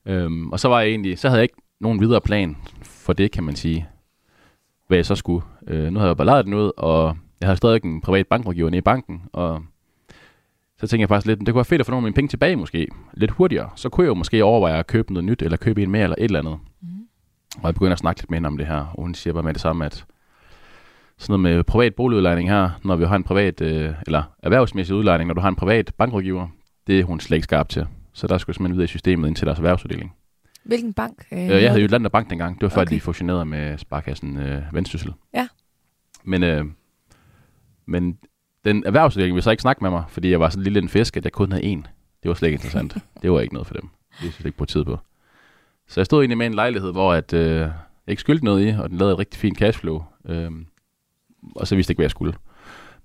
Øhm, 0.05 0.51
og 0.51 0.59
så 0.59 0.67
var 0.67 0.79
jeg 0.81 0.89
egentlig, 0.89 1.19
så 1.19 1.27
havde 1.29 1.38
jeg 1.39 1.43
ikke 1.43 1.61
nogen 1.79 2.00
videre 2.01 2.21
plan 2.21 2.57
for 2.83 3.13
det, 3.13 3.31
kan 3.31 3.43
man 3.43 3.55
sige, 3.55 3.88
hvad 4.88 4.97
jeg 4.97 5.05
så 5.05 5.15
skulle. 5.15 5.45
Øh, 5.67 5.91
nu 5.93 6.00
havde 6.00 6.07
jeg 6.09 6.17
bare 6.17 6.25
lejet 6.25 6.45
den 6.45 6.53
ud, 6.53 6.71
og 6.77 7.17
jeg 7.41 7.48
havde 7.48 7.57
stadig 7.57 7.86
en 7.86 8.01
privat 8.01 8.27
bankrådgiver 8.27 8.69
nede 8.69 8.77
i 8.77 8.81
banken, 8.81 9.21
og 9.33 9.63
så 10.77 10.88
tænkte 10.88 11.01
jeg 11.01 11.10
faktisk 11.10 11.27
lidt, 11.27 11.39
det 11.39 11.48
kunne 11.48 11.55
være 11.55 11.65
fedt 11.65 11.79
at 11.79 11.86
få 11.86 11.91
nogle 11.91 12.00
af 12.00 12.03
mine 12.03 12.13
penge 12.15 12.27
tilbage 12.29 12.55
måske, 12.55 12.88
lidt 13.13 13.31
hurtigere. 13.31 13.69
Så 13.75 13.89
kunne 13.89 14.03
jeg 14.05 14.10
jo 14.10 14.13
måske 14.13 14.43
overveje 14.43 14.79
at 14.79 14.88
købe 14.88 15.13
noget 15.13 15.25
nyt, 15.25 15.41
eller 15.41 15.57
købe 15.57 15.83
en 15.83 15.91
mere, 15.91 16.03
eller 16.03 16.15
et 16.17 16.24
eller 16.24 16.39
andet. 16.39 16.60
Mm. 16.81 16.88
Og 17.57 17.65
jeg 17.65 17.74
begynder 17.74 17.93
at 17.93 18.00
snakke 18.00 18.21
lidt 18.21 18.29
med 18.29 18.36
hende 18.38 18.48
om 18.48 18.57
det 18.57 18.67
her, 18.67 18.75
og 18.93 19.01
hun 19.03 19.13
siger 19.13 19.33
bare 19.33 19.43
med 19.43 19.53
det 19.53 19.62
samme, 19.62 19.86
at 19.86 20.05
sådan 21.17 21.41
noget 21.41 21.55
med 21.55 21.63
privat 21.63 21.95
boligudlejning 21.95 22.50
her, 22.50 22.69
når 22.83 22.95
vi 22.95 23.05
har 23.05 23.15
en 23.15 23.24
privat, 23.24 23.62
øh, 23.62 23.93
eller 24.05 24.24
erhvervsmæssig 24.43 24.95
udlejning, 24.95 25.27
når 25.27 25.33
du 25.33 25.41
har 25.41 25.50
en 25.50 25.55
privat 25.55 25.91
bankrådgiver, 25.98 26.48
det 26.88 27.00
er 27.00 27.03
hun 27.03 27.19
slet 27.19 27.36
ikke 27.36 27.43
skarp 27.43 27.69
til. 27.69 27.88
Så 28.13 28.27
der 28.27 28.38
skulle 28.38 28.55
simpelthen 28.55 28.74
videre 28.75 28.83
i 28.86 28.88
systemet 28.88 29.27
ind 29.27 29.36
til 29.36 29.45
deres 29.48 29.57
erhvervsuddeling. 29.60 30.13
Hvilken 30.63 30.93
bank? 30.93 31.25
Øh, 31.31 31.39
Øh, 31.43 31.50
jeg 31.50 31.69
havde 31.69 31.81
jo 31.81 31.88
Lander 31.88 32.10
Bank 32.10 32.29
dengang. 32.29 32.55
Det 32.55 32.62
var 32.62 32.69
før, 32.69 32.81
Okay. 32.81 32.88
okay. 32.88 32.95
de 32.95 33.01
fusionerede 33.01 33.45
med 33.45 33.77
Sparkassen 33.77 34.38
øh, 34.38 34.62
Vendsyssel. 34.74 35.13
Ja. 35.33 35.48
Men, 36.24 36.43
øh, 36.43 36.65
men 37.85 38.17
den 38.65 38.83
erhvervsuddeling 38.85 39.35
ville 39.35 39.43
så 39.43 39.51
ikke 39.51 39.61
snakke 39.61 39.83
med 39.83 39.89
mig, 39.89 40.03
fordi 40.07 40.31
jeg 40.31 40.39
var 40.39 40.50
sådan 40.50 40.59
en 40.59 40.63
lille 40.63 40.79
en 40.79 40.89
fisk, 40.89 41.17
at 41.17 41.23
jeg 41.23 41.31
kun 41.31 41.51
havde 41.51 41.63
en. 41.63 41.88
Det 42.23 42.29
var 42.29 42.35
slet 42.35 42.47
ikke 42.47 42.55
interessant. 42.55 42.97
det 43.21 43.31
var 43.31 43.39
ikke 43.39 43.53
noget 43.53 43.67
for 43.67 43.73
dem. 43.73 43.89
Det 44.09 44.17
synes 44.19 44.39
jeg 44.39 44.45
ikke 44.45 44.57
på 44.57 44.65
tid 44.65 44.85
på. 44.85 45.00
Så 45.88 46.00
jeg 46.00 46.05
stod 46.05 46.21
egentlig 46.21 46.38
med 46.38 46.45
en 46.45 46.53
lejlighed, 46.53 46.91
hvor 46.91 47.13
at, 47.13 47.33
øh, 47.33 47.59
jeg 47.59 47.73
ikke 48.07 48.19
skyldte 48.19 48.45
noget 48.45 48.67
i, 48.67 48.69
og 48.79 48.89
den 48.89 48.97
lavede 48.97 49.13
et 49.13 49.19
rigtig 49.19 49.39
fint 49.39 49.57
cashflow. 49.57 50.03
Øh, 50.25 50.51
og 51.55 51.67
så 51.67 51.75
vidste 51.75 51.91
jeg 51.91 51.93
ikke, 51.93 52.00
hvad 52.00 52.05
jeg 52.05 52.11
skulle. 52.11 52.33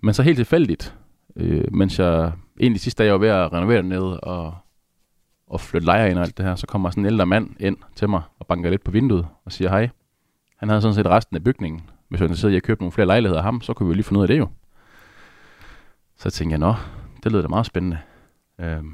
Men 0.00 0.14
så 0.14 0.22
helt 0.22 0.36
tilfældigt, 0.36 0.94
øh, 1.36 1.64
mens 1.74 1.98
jeg 1.98 2.32
egentlig 2.60 2.80
sidste 2.80 3.02
dag 3.02 3.06
jeg 3.06 3.12
var 3.12 3.18
ved 3.18 3.28
at 3.28 3.52
renovere 3.52 3.82
ned 3.82 4.02
og, 4.22 4.54
og 5.46 5.60
flytte 5.60 5.86
lejer 5.86 6.06
ind 6.06 6.18
og 6.18 6.24
alt 6.24 6.36
det 6.36 6.46
her, 6.46 6.54
så 6.54 6.66
kommer 6.66 6.90
sådan 6.90 7.02
en 7.02 7.06
ældre 7.06 7.26
mand 7.26 7.50
ind 7.60 7.76
til 7.96 8.08
mig 8.08 8.22
og 8.38 8.46
banker 8.46 8.70
lidt 8.70 8.84
på 8.84 8.90
vinduet 8.90 9.26
og 9.44 9.52
siger 9.52 9.70
hej. 9.70 9.88
Han 10.56 10.68
havde 10.68 10.82
sådan 10.82 10.94
set 10.94 11.06
resten 11.06 11.36
af 11.36 11.44
bygningen. 11.44 11.90
Hvis 12.08 12.20
jeg 12.20 12.24
interesseret 12.24 12.52
i 12.52 12.56
at 12.56 12.62
købe 12.62 12.80
nogle 12.80 12.92
flere 12.92 13.06
lejligheder 13.06 13.40
af 13.40 13.44
ham, 13.44 13.60
så 13.60 13.72
kunne 13.72 13.86
vi 13.86 13.90
jo 13.90 13.94
lige 13.94 14.04
finde 14.04 14.18
ud 14.18 14.24
af 14.24 14.28
det 14.28 14.38
jo. 14.38 14.48
Så 16.18 16.30
tænkte 16.30 16.52
jeg, 16.52 16.58
nå, 16.58 16.74
det 17.24 17.32
lyder 17.32 17.42
da 17.42 17.48
meget 17.48 17.66
spændende. 17.66 17.98
Øhm, 18.60 18.92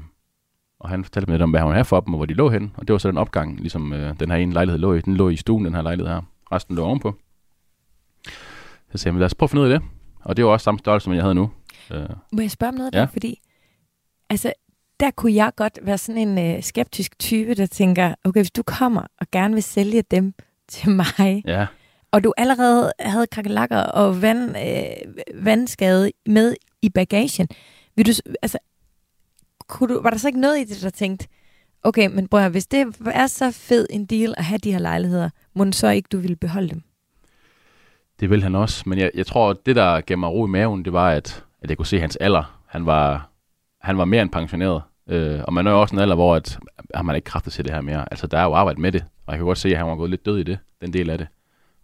og 0.79 0.89
han 0.89 1.03
fortalte 1.03 1.29
mig 1.29 1.33
lidt 1.33 1.41
om, 1.43 1.49
hvad 1.49 1.59
han 1.61 1.71
havde 1.71 1.85
for 1.85 1.99
dem, 1.99 2.13
og 2.13 2.17
hvor 2.17 2.25
de 2.25 2.33
lå 2.33 2.49
henne. 2.49 2.71
Og 2.77 2.87
det 2.87 2.93
var 2.93 2.97
så 2.99 3.07
den 3.07 3.17
opgang, 3.17 3.59
ligesom 3.59 3.93
øh, 3.93 4.19
den 4.19 4.31
her 4.31 4.37
ene 4.37 4.53
lejlighed 4.53 4.79
lå 4.79 4.93
i. 4.93 5.01
Den 5.01 5.15
lå 5.17 5.29
i 5.29 5.35
stuen, 5.35 5.65
den 5.65 5.75
her 5.75 5.81
lejlighed 5.81 6.13
her. 6.13 6.21
Resten 6.51 6.75
lå 6.75 6.83
ovenpå. 6.85 7.15
Så 8.91 8.97
sagde 8.97 9.07
jeg, 9.07 9.13
"Men 9.13 9.19
lad 9.19 9.25
os 9.25 9.35
prøve 9.35 9.45
at 9.47 9.49
finde 9.49 9.63
ud 9.63 9.71
af 9.71 9.79
det. 9.79 9.89
Og 10.21 10.37
det 10.37 10.45
var 10.45 10.51
også 10.51 10.63
samme 10.63 10.79
størrelse, 10.79 11.03
som 11.03 11.13
jeg 11.13 11.21
havde 11.21 11.35
nu. 11.35 11.51
Øh, 11.91 12.09
Må 12.31 12.41
jeg 12.41 12.51
spørge 12.51 12.69
om 12.69 12.75
noget 12.75 12.93
Ja. 12.93 12.99
der? 12.99 13.07
Fordi, 13.07 13.39
altså, 14.29 14.53
der 14.99 15.11
kunne 15.11 15.33
jeg 15.33 15.51
godt 15.55 15.79
være 15.81 15.97
sådan 15.97 16.27
en 16.37 16.55
øh, 16.57 16.63
skeptisk 16.63 17.19
type, 17.19 17.55
der 17.55 17.65
tænker, 17.65 18.15
okay, 18.23 18.39
hvis 18.39 18.51
du 18.51 18.63
kommer 18.63 19.01
og 19.19 19.27
gerne 19.31 19.53
vil 19.53 19.63
sælge 19.63 20.01
dem 20.11 20.33
til 20.67 20.89
mig, 20.91 21.43
ja, 21.45 21.67
og 22.11 22.23
du 22.23 22.33
allerede 22.37 22.91
havde 22.99 23.27
kakelakker 23.27 23.79
og 23.79 24.21
vand, 24.21 24.55
øh, 24.57 25.45
vandskade 25.45 26.11
med 26.25 26.55
i 26.83 26.89
bagagen, 26.89 27.47
vil 27.95 28.05
du, 28.05 28.11
altså, 28.41 28.57
kunne 29.67 29.95
du, 29.95 30.01
var 30.01 30.09
der 30.09 30.17
så 30.17 30.27
ikke 30.27 30.39
noget 30.39 30.59
i 30.59 30.63
det, 30.63 30.81
der 30.81 30.89
tænkte, 30.89 31.27
Okay, 31.83 32.09
men 32.13 32.27
bror, 32.27 32.49
hvis 32.49 32.65
det 32.65 32.95
er 33.05 33.27
så 33.27 33.51
fed 33.51 33.87
en 33.89 34.05
deal 34.05 34.33
at 34.37 34.43
have 34.43 34.57
de 34.57 34.71
her 34.71 34.79
lejligheder, 34.79 35.29
må 35.53 35.71
så 35.71 35.89
ikke 35.89 36.07
du 36.11 36.17
ville 36.17 36.35
beholde 36.35 36.69
dem? 36.69 36.83
Det 38.19 38.29
vil 38.29 38.43
han 38.43 38.55
også, 38.55 38.83
men 38.85 38.99
jeg, 38.99 39.11
jeg 39.13 39.25
tror, 39.25 39.49
at 39.49 39.57
det, 39.65 39.75
der 39.75 40.01
gav 40.01 40.17
mig 40.17 40.29
ro 40.29 40.45
i 40.45 40.49
maven, 40.49 40.85
det 40.85 40.93
var, 40.93 41.09
at, 41.09 41.43
at 41.61 41.69
jeg 41.69 41.77
kunne 41.77 41.85
se 41.85 41.99
hans 41.99 42.15
alder. 42.15 42.59
Han 42.67 42.85
var, 42.85 43.29
han 43.81 43.97
var 43.97 44.05
mere 44.05 44.21
end 44.21 44.29
pensioneret. 44.29 44.81
Øh, 45.09 45.39
og 45.43 45.53
man 45.53 45.67
er 45.67 45.71
jo 45.71 45.81
også 45.81 45.95
en 45.95 46.01
alder, 46.01 46.15
hvor 46.15 46.35
at, 46.35 46.59
har 46.95 47.03
man 47.03 47.15
ikke 47.15 47.25
kræfter 47.25 47.51
til 47.51 47.65
det 47.65 47.73
her 47.73 47.81
mere. 47.81 48.05
Altså, 48.11 48.27
der 48.27 48.37
er 48.37 48.43
jo 48.43 48.53
arbejde 48.53 48.81
med 48.81 48.91
det, 48.91 49.05
og 49.25 49.33
jeg 49.33 49.37
kan 49.37 49.45
godt 49.45 49.57
se, 49.57 49.69
at 49.69 49.77
han 49.77 49.87
var 49.87 49.95
gået 49.95 50.09
lidt 50.09 50.25
død 50.25 50.39
i 50.39 50.43
det, 50.43 50.59
den 50.81 50.93
del 50.93 51.09
af 51.09 51.17
det. 51.17 51.27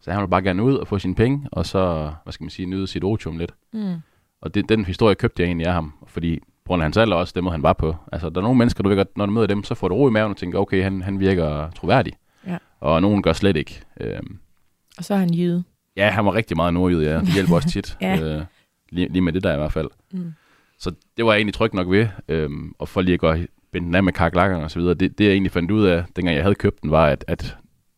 Så 0.02 0.12
han 0.12 0.20
ville 0.22 0.30
bare 0.30 0.42
gerne 0.42 0.64
ud 0.64 0.76
og 0.76 0.88
få 0.88 1.00
sine 1.00 1.16
penge, 1.16 1.48
og 1.52 1.66
så, 1.66 2.12
hvad 2.24 2.34
skal 2.34 2.44
man 2.44 2.50
sige, 2.50 2.66
nyde 2.66 2.88
sit 2.88 3.04
otium 3.04 3.38
lidt. 3.38 3.54
Mm. 3.74 3.96
Og 4.42 4.54
det, 4.56 4.70
den 4.70 4.86
historie 4.86 5.16
købte 5.16 5.42
jeg 5.42 5.48
egentlig 5.48 5.68
af 5.68 5.74
ham, 5.74 5.94
fordi 6.08 6.40
på 6.40 6.68
grund 6.68 6.82
af 6.82 6.86
hans 6.86 6.98
alder 6.98 7.16
også, 7.16 7.32
det 7.36 7.44
måde 7.44 7.52
han 7.54 7.64
var 7.64 7.74
på. 7.74 7.96
Altså, 8.12 8.30
der 8.30 8.38
er 8.38 8.42
nogle 8.42 8.58
mennesker, 8.58 8.84
du 8.84 8.90
ved 8.90 8.98
godt, 8.98 9.18
når 9.18 9.26
du 9.26 9.32
møder 9.32 9.48
dem, 9.48 9.64
så 9.64 9.76
får 9.76 9.88
du 9.88 9.96
ro 9.96 10.08
i 10.08 10.12
maven 10.12 10.32
og 10.32 10.38
tænker, 10.38 10.60
okay, 10.60 10.84
han, 10.84 11.02
han 11.02 11.20
virker 11.20 11.70
troværdig. 11.70 12.14
Ja. 12.48 12.58
Og 12.80 13.02
nogen 13.02 13.22
gør 13.22 13.34
slet 13.34 13.58
ikke. 13.58 13.82
Øhm, 14.02 14.38
Og 14.98 15.04
så 15.06 15.14
er 15.14 15.18
han 15.18 15.34
jyde. 15.34 15.64
ja, 15.96 16.10
han 16.10 16.26
var 16.26 16.34
rigtig 16.34 16.58
meget 16.58 16.74
nordjyd, 16.74 17.04
ja. 17.04 17.20
Det 17.20 17.34
hjælper 17.34 17.56
også 17.56 17.70
tit. 17.70 17.98
Ja. 18.02 18.22
øh, 18.22 18.44
lige, 18.90 19.08
lige, 19.10 19.22
med 19.22 19.34
det 19.34 19.44
der 19.44 19.54
i 19.54 19.58
hvert 19.58 19.72
fald. 19.72 19.90
Mm. 20.12 20.34
Så 20.80 20.92
det 21.18 21.26
var 21.26 21.32
jeg 21.32 21.38
egentlig 21.38 21.54
tryg 21.54 21.74
nok 21.74 21.90
ved. 21.90 22.08
Øhm, 22.28 22.74
og 22.80 22.88
for 22.88 23.02
lige 23.02 23.14
at 23.14 23.20
gå 23.20 23.34
binde 23.72 23.88
den 23.88 23.96
af 23.96 24.04
med 24.04 24.14
kakelakkerne 24.14 24.64
og 24.64 24.72
så 24.72 24.80
videre, 24.80 24.94
det, 24.94 25.18
det 25.18 25.26
jeg 25.26 25.32
egentlig 25.32 25.52
fandt 25.52 25.72
ud 25.72 25.86
af, 25.86 26.04
dengang 26.16 26.36
jeg 26.36 26.44
havde 26.44 26.56
købt 26.56 26.82
den, 26.82 26.92
var, 26.92 27.06
at, 27.06 27.26
at 27.28 27.58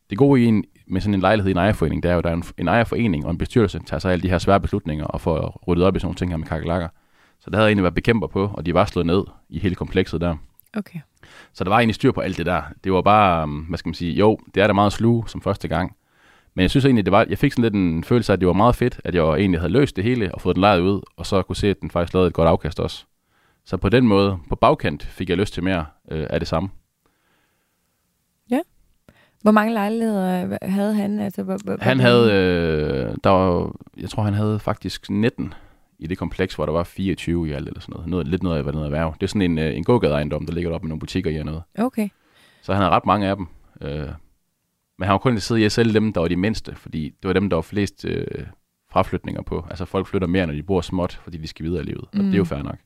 det 0.10 0.18
gode 0.18 0.42
i 0.42 0.46
en, 0.46 0.64
med 0.92 1.02
sådan 1.02 1.14
en 1.14 1.20
lejlighed 1.20 1.50
i 1.50 1.52
en 1.52 1.58
ejerforening, 1.58 2.04
det 2.04 2.12
er 2.12 2.16
jo, 2.16 2.22
der 2.22 2.30
er 2.30 2.34
en, 2.34 2.44
en 2.58 2.68
ejerforening 2.68 3.26
og 3.26 3.32
en 3.32 3.38
bestyrelse, 3.38 3.80
der 3.80 3.86
tager 3.86 4.00
sig 4.00 4.12
alle 4.12 4.24
de 4.24 4.30
her 4.30 4.38
svære 4.38 4.60
beslutninger 4.60 5.06
og 5.06 5.22
får 5.22 5.62
ryddet 5.68 5.86
op 5.86 5.96
i 5.96 6.00
sådan 6.00 6.08
nogle 6.08 6.16
ting 6.16 6.32
her 6.32 6.38
med 6.38 6.48
kakelakker. 6.48 6.88
Så 7.40 7.50
det 7.50 7.56
havde 7.56 7.66
jeg 7.66 7.70
egentlig 7.70 7.84
været 7.84 7.96
bekæmper 7.96 8.28
på, 8.28 8.52
og 8.54 8.66
de 8.66 8.74
var 8.74 8.86
slået 8.86 9.06
ned 9.06 9.24
i 9.50 9.60
hele 9.60 9.76
komplekset 9.76 10.22
der. 10.22 10.36
Okay. 10.78 11.00
Så 11.54 11.64
der 11.64 11.70
var 11.70 11.78
egentlig 11.78 11.96
styr 11.96 12.12
på 12.12 12.22
alt 12.22 12.38
det 12.38 12.46
der. 12.46 12.62
Det 12.84 12.94
var 12.94 13.02
bare, 13.02 13.44
um, 13.44 13.60
hvad 13.60 13.78
skal 13.78 13.90
man 13.90 13.94
sige, 13.94 14.14
jo, 14.14 14.40
det 14.56 14.64
er 14.64 14.68
da 14.68 14.74
meget 14.74 14.94
sluge 14.94 15.30
som 15.30 15.42
første 15.42 15.68
gang. 15.68 15.96
Men 16.54 16.62
jeg 16.62 16.70
synes 16.70 16.86
egentlig, 16.86 17.06
det 17.06 17.12
var, 17.12 17.26
jeg 17.30 17.38
fik 17.38 17.52
sådan 17.52 17.64
lidt 17.64 17.74
en 17.74 18.04
følelse 18.04 18.32
af, 18.32 18.36
at 18.36 18.40
det 18.40 18.48
var 18.48 18.54
meget 18.54 18.76
fedt, 18.76 19.00
at 19.04 19.16
jeg 19.16 19.24
egentlig 19.24 19.60
havde 19.60 19.74
løst 19.74 19.96
det 19.96 20.04
hele 20.04 20.36
og 20.36 20.42
fået 20.42 20.56
den 20.56 20.62
lejet 20.62 20.80
ud, 20.80 21.02
og 21.18 21.26
så 21.26 21.42
kunne 21.42 21.56
se, 21.56 21.70
at 21.70 21.82
den 21.82 21.92
faktisk 21.92 22.14
lavede 22.14 22.28
et 22.28 22.34
godt 22.34 22.48
afkast 22.48 22.80
også. 22.80 23.06
Så 23.66 23.78
på 23.78 23.90
den 23.90 24.08
måde, 24.08 24.38
på 24.50 24.56
bagkant, 24.56 25.04
fik 25.04 25.30
jeg 25.30 25.38
lyst 25.38 25.54
til 25.54 25.64
mere 25.64 25.86
øh, 26.12 26.28
af 26.30 26.40
det 26.40 26.48
samme. 26.48 26.70
Hvor 29.42 29.52
mange 29.52 29.74
lejligheder 29.74 30.58
havde 30.62 30.94
han? 30.94 31.20
Altså, 31.20 31.44
hvor, 31.44 31.58
hvor, 31.64 31.78
Han 31.82 32.00
havde, 32.00 32.32
øh, 32.34 33.16
der 33.24 33.30
var, 33.30 33.76
jeg 33.98 34.10
tror 34.10 34.24
han 34.24 34.34
havde 34.34 34.60
faktisk 34.60 35.10
19 35.10 35.54
i 36.00 36.08
det 36.08 36.18
kompleks, 36.18 36.56
hvor 36.56 36.66
der 36.66 36.74
var 36.74 36.84
24 36.84 37.50
i 37.50 37.52
alt 37.52 37.68
eller 37.68 37.80
sådan 37.82 37.94
noget. 37.94 38.08
noget 38.10 38.28
lidt 38.28 38.44
noget 38.44 38.58
af, 38.58 38.64
hvad 38.64 38.74
noget 38.74 38.86
erhverv. 38.86 39.14
Det 39.20 39.24
er 39.24 39.28
sådan 39.28 39.42
en, 39.42 39.58
øh, 39.60 39.76
en 39.78 39.84
gågade-ejendom, 39.84 40.46
der 40.46 40.54
ligger 40.54 40.72
op 40.72 40.84
med 40.84 40.90
nogle 40.90 41.00
butikker 41.00 41.32
i 41.32 41.38
og 41.38 41.46
noget. 41.46 41.64
Okay. 41.78 42.10
Så 42.62 42.74
han 42.74 42.82
havde 42.82 42.92
ret 42.96 43.06
mange 43.06 43.28
af 43.28 43.36
dem. 43.36 43.48
Øh, 43.82 44.08
men 45.00 45.06
han 45.06 45.12
var 45.12 45.18
kun 45.18 45.32
interesseret 45.32 45.60
i 45.60 45.64
at 45.64 45.72
sælge 45.72 45.94
dem, 45.94 46.14
der 46.14 46.22
var 46.22 46.28
de 46.28 46.36
mindste, 46.36 46.76
fordi 46.76 47.04
det 47.04 47.28
var 47.28 47.34
dem, 47.34 47.50
der 47.50 47.58
var 47.58 47.62
flest 47.62 48.06
øh, 48.06 48.26
fraflytninger 48.92 49.42
på. 49.42 49.66
Altså 49.70 49.86
folk 49.86 50.08
flytter 50.08 50.28
mere, 50.28 50.48
når 50.48 50.54
de 50.54 50.64
bor 50.64 50.82
småt, 50.82 51.20
fordi 51.24 51.38
de 51.38 51.48
skal 51.48 51.66
videre 51.66 51.82
i 51.82 51.86
livet. 51.86 52.02
Og 52.02 52.18
Mm. 52.18 52.24
det 52.24 52.34
er 52.34 52.38
jo 52.38 52.44
fair 52.44 52.62
nok. 52.64 52.78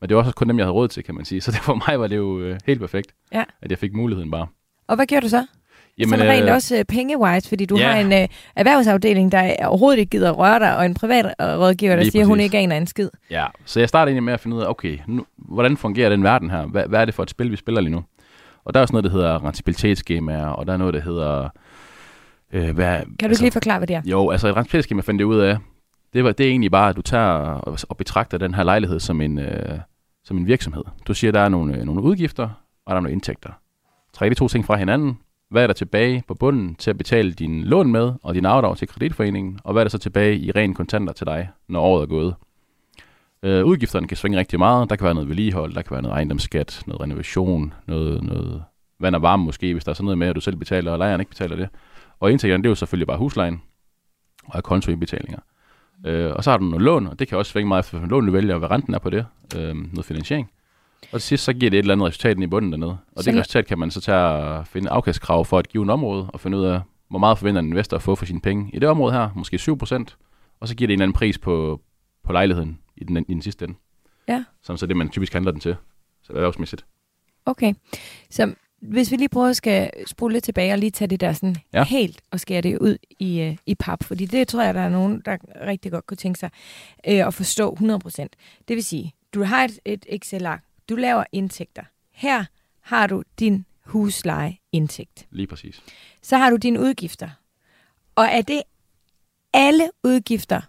Men 0.00 0.08
det 0.08 0.16
var 0.16 0.22
også 0.22 0.34
kun 0.34 0.48
dem, 0.48 0.58
jeg 0.58 0.64
havde 0.66 0.74
råd 0.74 0.88
til, 0.88 1.04
kan 1.04 1.14
man 1.14 1.24
sige. 1.24 1.40
Så 1.44 1.50
det 1.50 1.60
for 1.60 1.74
mig 1.88 2.00
var 2.00 2.06
det 2.06 2.16
jo 2.16 2.40
øh, 2.40 2.58
helt 2.66 2.80
perfekt, 2.80 3.14
Ja. 3.32 3.44
at 3.62 3.70
jeg 3.70 3.78
fik 3.78 3.92
muligheden 3.94 4.30
bare. 4.30 4.46
Og 4.86 4.96
hvad 4.96 5.06
gjorde 5.06 5.24
du 5.24 5.28
så? 5.28 5.46
Jamen, 5.98 6.18
Sådan 6.18 6.32
rent 6.32 6.50
også 6.50 6.76
uh, 6.76 6.82
pengewise, 6.88 7.48
fordi 7.48 7.64
du 7.64 7.76
ja. 7.76 7.90
har 7.90 8.00
en 8.00 8.06
uh, 8.06 8.28
erhvervsafdeling, 8.56 9.32
der 9.32 9.66
overhovedet 9.66 9.98
ikke 9.98 10.10
gider 10.10 10.30
røre 10.30 10.58
dig, 10.58 10.76
og 10.76 10.86
en 10.86 10.94
privat 10.94 11.24
uh, 11.24 11.46
rådgiver, 11.46 11.96
der 11.96 12.02
Lige 12.02 12.10
siger, 12.10 12.22
at 12.22 12.28
hun 12.28 12.40
ikke 12.40 12.58
aner 12.58 12.76
en 12.76 12.86
skid. 12.86 13.08
Ja, 13.30 13.46
så 13.64 13.80
jeg 13.80 13.88
startede 13.88 14.10
egentlig 14.10 14.22
med 14.24 14.32
at 14.32 14.40
finde 14.40 14.56
ud 14.56 14.62
af, 14.62 14.66
okay, 14.68 14.98
nu, 15.06 15.24
hvordan 15.36 15.76
fungerer 15.76 16.08
den 16.08 16.22
verden 16.22 16.50
her? 16.50 16.66
Hvad, 16.66 16.86
hvad 16.86 17.00
er 17.00 17.04
det 17.04 17.14
for 17.14 17.22
et 17.22 17.30
spil, 17.30 17.50
vi 17.50 17.56
spiller 17.56 17.80
lige 17.80 17.92
nu? 17.92 18.04
Og 18.64 18.74
der 18.74 18.80
er 18.80 18.82
også 18.82 18.92
noget, 18.92 19.04
der 19.04 19.10
hedder 19.10 19.44
rentabilitetsskemaer, 19.44 20.46
og 20.46 20.66
der 20.66 20.72
er 20.72 20.76
noget, 20.76 20.94
der 20.94 21.00
hedder... 21.00 21.48
Øh, 22.52 22.70
hvad, 22.74 22.98
Kan 22.98 23.06
du 23.20 23.26
altså, 23.26 23.44
lige 23.44 23.52
forklare, 23.52 23.78
hvad 23.78 23.86
det 23.86 23.96
er? 23.96 24.02
Jo, 24.04 24.30
altså 24.30 24.48
et 24.48 24.56
rentabilitetsskema 24.56 25.02
fandt 25.02 25.18
det 25.18 25.24
ud 25.24 25.38
af, 25.38 25.58
det, 26.12 26.24
var, 26.24 26.32
det 26.32 26.46
er 26.46 26.50
egentlig 26.50 26.70
bare, 26.70 26.88
at 26.88 26.96
du 26.96 27.02
tager 27.02 27.32
og, 27.32 27.78
og 27.88 27.96
betragter 27.96 28.38
den 28.38 28.54
her 28.54 28.64
lejlighed 28.64 29.00
som 29.00 29.20
en, 29.20 29.38
øh, 29.38 29.78
som 30.24 30.36
en 30.36 30.46
virksomhed. 30.46 30.82
Du 31.06 31.14
siger, 31.14 31.30
at 31.30 31.34
der 31.34 31.40
er 31.40 31.48
nogle, 31.48 31.76
øh, 31.76 31.84
nogle 31.84 32.02
udgifter, 32.02 32.44
og 32.86 32.90
der 32.90 32.96
er 32.96 33.00
nogle 33.00 33.12
indtægter. 33.12 33.50
Træk 34.14 34.30
de 34.30 34.34
to 34.34 34.48
ting 34.48 34.64
fra 34.64 34.76
hinanden. 34.76 35.18
Hvad 35.52 35.62
er 35.62 35.66
der 35.66 35.74
tilbage 35.74 36.24
på 36.28 36.34
bunden 36.34 36.74
til 36.74 36.90
at 36.90 36.98
betale 36.98 37.32
din 37.32 37.64
lån 37.64 37.92
med, 37.92 38.12
og 38.22 38.34
din 38.34 38.46
afdrag 38.46 38.76
til 38.76 38.88
kreditforeningen, 38.88 39.58
og 39.64 39.72
hvad 39.72 39.82
er 39.82 39.84
der 39.84 39.90
så 39.90 39.98
tilbage 39.98 40.38
i 40.38 40.50
ren 40.50 40.74
kontanter 40.74 41.12
til 41.12 41.26
dig, 41.26 41.48
når 41.68 41.80
året 41.80 42.02
er 42.02 42.06
gået? 42.06 42.34
Øh, 43.42 43.64
udgifterne 43.64 44.08
kan 44.08 44.16
svinge 44.16 44.38
rigtig 44.38 44.58
meget. 44.58 44.90
Der 44.90 44.96
kan 44.96 45.04
være 45.04 45.14
noget 45.14 45.28
vedligehold, 45.28 45.74
der 45.74 45.82
kan 45.82 45.90
være 45.90 46.02
noget 46.02 46.14
ejendomsskat, 46.14 46.82
noget 46.86 47.00
renovation, 47.00 47.74
noget, 47.86 48.22
noget 48.22 48.64
vand 49.00 49.14
og 49.14 49.22
varme 49.22 49.44
måske, 49.44 49.72
hvis 49.72 49.84
der 49.84 49.90
er 49.90 49.94
sådan 49.94 50.04
noget 50.04 50.18
med, 50.18 50.26
at 50.26 50.36
du 50.36 50.40
selv 50.40 50.56
betaler, 50.56 50.92
og 50.92 50.98
lejeren 50.98 51.20
ikke 51.20 51.30
betaler 51.30 51.56
det. 51.56 51.68
Og 52.20 52.30
indtægterne, 52.30 52.62
det 52.62 52.68
er 52.68 52.70
jo 52.70 52.74
selvfølgelig 52.74 53.06
bare 53.06 53.18
huslejen 53.18 53.62
og 54.44 54.62
kontoindbetalinger. 54.62 55.38
Øh, 56.06 56.32
og 56.32 56.44
så 56.44 56.50
har 56.50 56.58
du 56.58 56.64
noget 56.64 56.82
lån, 56.82 57.06
og 57.06 57.18
det 57.18 57.28
kan 57.28 57.38
også 57.38 57.52
svinge 57.52 57.68
meget 57.68 57.82
efter, 57.82 57.98
hvilken 57.98 58.10
lån 58.10 58.26
du 58.26 58.32
vælger, 58.32 58.54
og 58.54 58.58
hvad 58.58 58.70
renten 58.70 58.94
er 58.94 58.98
på 58.98 59.10
det. 59.10 59.26
Øh, 59.56 59.74
noget 59.74 60.04
finansiering. 60.04 60.50
Og 61.02 61.20
til 61.20 61.22
sidst, 61.28 61.44
så 61.44 61.52
giver 61.52 61.70
det 61.70 61.78
et 61.78 61.82
eller 61.82 61.94
andet 61.94 62.06
resultat 62.06 62.38
i 62.38 62.46
bunden 62.46 62.72
dernede. 62.72 62.98
Og 63.16 63.24
Så- 63.24 63.30
det 63.30 63.40
resultat 63.40 63.66
kan 63.66 63.78
man 63.78 63.90
så 63.90 64.00
tage 64.00 64.18
og 64.18 64.66
finde 64.66 64.90
afkastkrav 64.90 65.44
for 65.44 65.60
et 65.60 65.68
givet 65.68 65.90
område, 65.90 66.30
og 66.30 66.40
finde 66.40 66.58
ud 66.58 66.64
af, 66.64 66.80
hvor 67.10 67.18
meget 67.18 67.38
forventer 67.38 67.58
en 67.60 67.66
investor 67.68 67.96
at 67.96 68.02
få 68.02 68.14
for 68.14 68.24
sine 68.26 68.40
penge 68.40 68.70
i 68.72 68.78
det 68.78 68.88
område 68.88 69.12
her, 69.12 69.28
måske 69.36 69.58
7%, 69.58 70.16
og 70.60 70.68
så 70.68 70.74
giver 70.74 70.86
det 70.86 70.92
en 70.92 70.96
eller 70.98 71.04
anden 71.04 71.18
pris 71.18 71.38
på, 71.38 71.80
på 72.24 72.32
lejligheden 72.32 72.78
i 72.96 73.04
den, 73.04 73.16
i 73.28 73.34
den 73.34 73.42
sidste 73.42 73.64
ende. 73.64 73.74
Ja. 74.28 74.44
Som 74.62 74.76
så 74.76 74.86
det, 74.86 74.96
man 74.96 75.08
typisk 75.08 75.32
handler 75.32 75.50
den 75.52 75.60
til, 75.60 75.76
så 76.22 76.32
erhvervsmæssigt. 76.32 76.84
Okay. 77.46 77.74
Så 78.30 78.54
hvis 78.80 79.10
vi 79.10 79.16
lige 79.16 79.28
prøver 79.28 79.48
at 79.48 79.56
skal 79.56 79.90
spole 80.06 80.32
lidt 80.32 80.44
tilbage 80.44 80.72
og 80.72 80.78
lige 80.78 80.90
tage 80.90 81.08
det 81.08 81.20
der 81.20 81.32
sådan 81.32 81.56
ja. 81.72 81.84
Helt 81.84 82.20
og 82.30 82.40
skære 82.40 82.60
det 82.60 82.78
ud 82.78 82.96
i, 83.18 83.48
uh, 83.48 83.56
i 83.66 83.74
pap, 83.74 84.04
fordi 84.04 84.26
det 84.26 84.48
tror 84.48 84.62
jeg, 84.62 84.74
der 84.74 84.80
er 84.80 84.88
nogen, 84.88 85.22
der 85.24 85.36
rigtig 85.66 85.92
godt 85.92 86.06
kunne 86.06 86.16
tænke 86.16 86.38
sig 86.38 86.50
uh, 87.08 87.26
at 87.26 87.34
forstå 87.34 87.76
100%. 87.80 88.26
Det 88.68 88.76
vil 88.76 88.84
sige, 88.84 89.12
du 89.34 89.42
har 89.42 89.64
et, 89.64 89.78
et 89.84 90.06
Excel-ark, 90.08 90.62
du 90.92 90.96
laver 90.96 91.24
indtægter. 91.32 91.82
Her 92.12 92.44
har 92.80 93.06
du 93.06 93.22
din 93.38 93.64
huslejeindtægt. 93.86 95.26
Lige 95.30 95.46
præcis. 95.46 95.82
Så 96.22 96.36
har 96.36 96.50
du 96.50 96.56
dine 96.56 96.80
udgifter. 96.80 97.28
Og 98.16 98.24
er 98.24 98.40
det 98.42 98.62
alle 99.54 99.90
udgifter, 100.04 100.60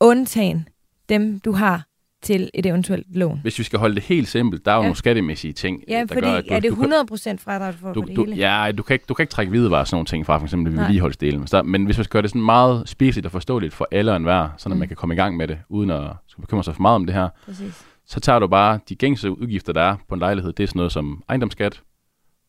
undtagen 0.00 0.68
dem, 1.08 1.40
du 1.40 1.52
har 1.52 1.84
til 2.22 2.50
et 2.54 2.66
eventuelt 2.66 3.16
lån? 3.16 3.38
Hvis 3.42 3.58
vi 3.58 3.64
skal 3.64 3.78
holde 3.78 3.94
det 3.94 4.02
helt 4.04 4.28
simpelt, 4.28 4.64
der 4.64 4.70
er 4.70 4.74
jo 4.76 4.80
Ja. 4.80 4.86
nogle 4.86 4.96
skattemæssige 4.96 5.52
ting, 5.52 5.82
Ja, 5.88 6.00
der 6.00 6.06
fordi 6.06 6.20
gør, 6.20 6.32
at 6.32 6.44
du, 6.48 6.54
er 6.54 6.60
det 6.60 6.70
du, 6.70 6.76
kan- 6.76 6.84
100% 6.92 7.38
fradrag 7.38 7.74
for, 7.74 7.92
du, 7.92 8.00
for 8.00 8.06
det 8.06 8.16
du, 8.16 8.24
hele? 8.24 8.36
ja, 8.36 8.72
du 8.72 8.82
kan, 8.82 8.94
ikke, 8.94 9.04
du 9.08 9.14
kan 9.14 9.22
ikke 9.22 9.30
trække 9.30 9.50
hvidevarer 9.50 9.80
og 9.80 9.86
sådan 9.86 9.94
nogle 9.96 10.06
ting 10.06 10.26
fra, 10.26 10.38
for 10.38 10.44
eksempel 10.46 10.76
vedligeholdsdelen. 10.76 11.42
Der- 11.50 11.62
Men 11.62 11.84
hvis 11.84 11.96
man 11.98 12.04
skal 12.04 12.12
gøre 12.12 12.22
det 12.22 12.30
sådan 12.30 12.42
meget 12.42 12.88
spiseligt 12.88 13.26
og 13.26 13.32
forståeligt 13.32 13.74
for 13.74 13.88
alle 13.92 14.10
og 14.12 14.16
enhver, 14.16 14.48
så 14.56 14.68
Mm. 14.68 14.76
man 14.76 14.88
kan 14.88 14.96
komme 14.96 15.14
i 15.14 15.16
gang 15.16 15.36
med 15.36 15.48
det, 15.48 15.58
uden 15.68 15.90
at 15.90 16.10
skulle 16.26 16.44
bekymre 16.46 16.64
sig 16.64 16.74
for 16.74 16.82
meget 16.82 16.94
om 16.94 17.06
det 17.06 17.14
her, 17.14 17.28
Præcis. 17.44 17.84
Så 18.08 18.20
tager 18.20 18.38
du 18.38 18.46
bare 18.46 18.80
de 18.88 18.94
gængse 18.94 19.30
udgifter, 19.30 19.72
der 19.72 19.82
er 19.82 19.96
på 20.08 20.14
en 20.14 20.18
lejlighed. 20.20 20.52
Det 20.52 20.62
er 20.62 20.66
sådan 20.66 20.78
noget 20.78 20.92
som 20.92 21.22
ejendomsskat, 21.28 21.82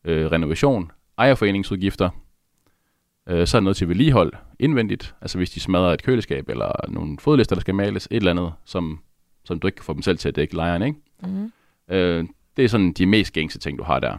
øh, 0.04 0.26
renovation, 0.26 0.90
ejerforeningsudgifter, 1.18 2.10
øh, 3.28 3.46
så 3.46 3.56
er 3.56 3.60
der 3.60 3.64
noget 3.64 3.76
til 3.76 3.88
vedligehold 3.88 4.32
indvendigt, 4.58 5.14
altså 5.20 5.38
hvis 5.38 5.50
de 5.50 5.60
smadrer 5.60 5.92
et 5.92 6.02
køleskab, 6.02 6.48
eller 6.48 6.72
nogle 6.88 7.18
fodlister, 7.18 7.56
der 7.56 7.60
skal 7.60 7.74
males, 7.74 8.08
et 8.10 8.16
eller 8.16 8.30
andet, 8.30 8.52
som, 8.64 9.00
som 9.44 9.58
du 9.60 9.66
ikke 9.66 9.76
kan 9.76 9.84
få 9.84 9.92
dem 9.92 10.02
selv 10.02 10.18
til 10.18 10.28
at 10.28 10.36
dække 10.36 10.54
lejeren, 10.54 10.82
ikke? 10.82 10.98
Mm-hmm. 11.22 11.52
Øh, 11.90 12.24
det 12.56 12.64
er 12.64 12.68
sådan 12.68 12.92
de 12.92 13.06
mest 13.06 13.32
gængse 13.32 13.58
ting, 13.58 13.78
du 13.78 13.84
har 13.84 14.00
der. 14.00 14.16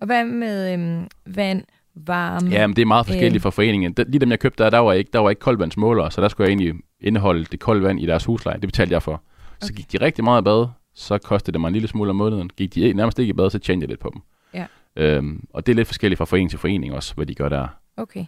Og 0.00 0.06
hvad 0.06 0.24
med 0.24 0.72
øhm, 0.72 1.08
vand, 1.26 1.64
varme? 1.94 2.50
Ja, 2.50 2.66
men 2.66 2.76
det 2.76 2.82
er 2.82 2.86
meget 2.86 3.06
forskelligt 3.06 3.40
Øh. 3.40 3.42
fra 3.42 3.50
foreningen. 3.50 3.92
De, 3.92 4.04
lige 4.08 4.20
dem, 4.20 4.30
jeg 4.30 4.40
købte 4.40 4.64
der, 4.64 4.70
der 4.70 4.78
var 4.78 4.92
ikke, 4.92 5.10
der 5.12 5.18
var 5.18 5.30
ikke 5.30 5.40
koldvandsmålere, 5.40 6.10
så 6.10 6.20
der 6.20 6.28
skulle 6.28 6.48
jeg 6.48 6.56
egentlig 6.56 6.82
indeholde 7.00 7.44
det 7.44 7.60
kolde 7.60 7.82
vand 7.82 8.00
i 8.00 8.06
deres 8.06 8.24
husleje. 8.24 8.60
Det 8.60 8.68
betalte 8.68 8.92
jeg 8.92 9.02
for. 9.02 9.22
Så 9.60 9.66
Okay. 9.72 9.74
gik 9.76 9.92
de 9.92 10.04
rigtig 10.04 10.24
meget 10.24 10.42
i 10.42 10.44
bad, 10.44 10.66
så 10.94 11.18
kostede 11.18 11.52
det 11.52 11.60
mig 11.60 11.68
en 11.68 11.72
lille 11.72 11.88
smule 11.88 12.10
om 12.10 12.16
måneden. 12.16 12.50
Gik 12.56 12.74
de 12.74 12.92
nærmest 12.92 13.18
ikke 13.18 13.30
i 13.30 13.32
bad, 13.32 13.50
så 13.50 13.58
tjente 13.58 13.84
jeg 13.84 13.88
lidt 13.88 14.00
på 14.00 14.10
dem. 14.14 14.22
Ja. 14.54 14.66
Øhm, 14.96 15.44
og 15.52 15.66
det 15.66 15.72
er 15.72 15.76
lidt 15.76 15.88
forskelligt 15.88 16.18
fra 16.18 16.24
forening 16.24 16.50
til 16.50 16.58
forening 16.58 16.94
også, 16.94 17.14
hvad 17.14 17.26
de 17.26 17.34
gør 17.34 17.48
der. 17.48 17.68
Okay. 17.96 18.24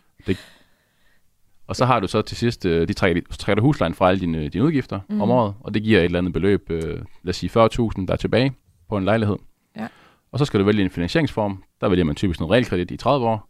Og 1.66 1.76
så 1.76 1.84
har 1.84 2.00
du 2.00 2.06
så 2.08 2.22
til 2.22 2.36
sidst, 2.36 2.66
øh, 2.66 2.88
de 2.88 2.92
trækker, 2.92 3.22
så 3.30 3.38
trækker 3.38 3.62
huslejen 3.62 3.94
fra 3.94 4.08
alle 4.08 4.20
dine, 4.20 4.48
dine 4.48 4.64
udgifter 4.64 5.00
Mhm. 5.08 5.14
mm. 5.16 5.20
om 5.22 5.30
året, 5.30 5.54
og 5.60 5.74
det 5.74 5.82
giver 5.82 5.98
et 6.00 6.04
eller 6.04 6.18
andet 6.18 6.32
beløb, 6.32 6.70
øh, 6.70 6.82
lad 7.22 7.28
os 7.28 7.36
sige 7.36 7.50
40.000, 7.50 8.06
der 8.06 8.12
er 8.12 8.16
tilbage 8.16 8.52
på 8.88 8.96
en 8.96 9.04
lejlighed. 9.04 9.36
Ja. 9.76 9.86
Og 10.32 10.38
så 10.38 10.44
skal 10.44 10.60
du 10.60 10.64
vælge 10.64 10.82
en 10.84 10.90
finansieringsform. 10.90 11.62
Der 11.80 11.88
vælger 11.88 12.04
man 12.04 12.14
typisk 12.14 12.40
noget 12.40 12.52
realkredit 12.52 12.90
i 12.90 12.96
30 12.96 13.26
år, 13.26 13.48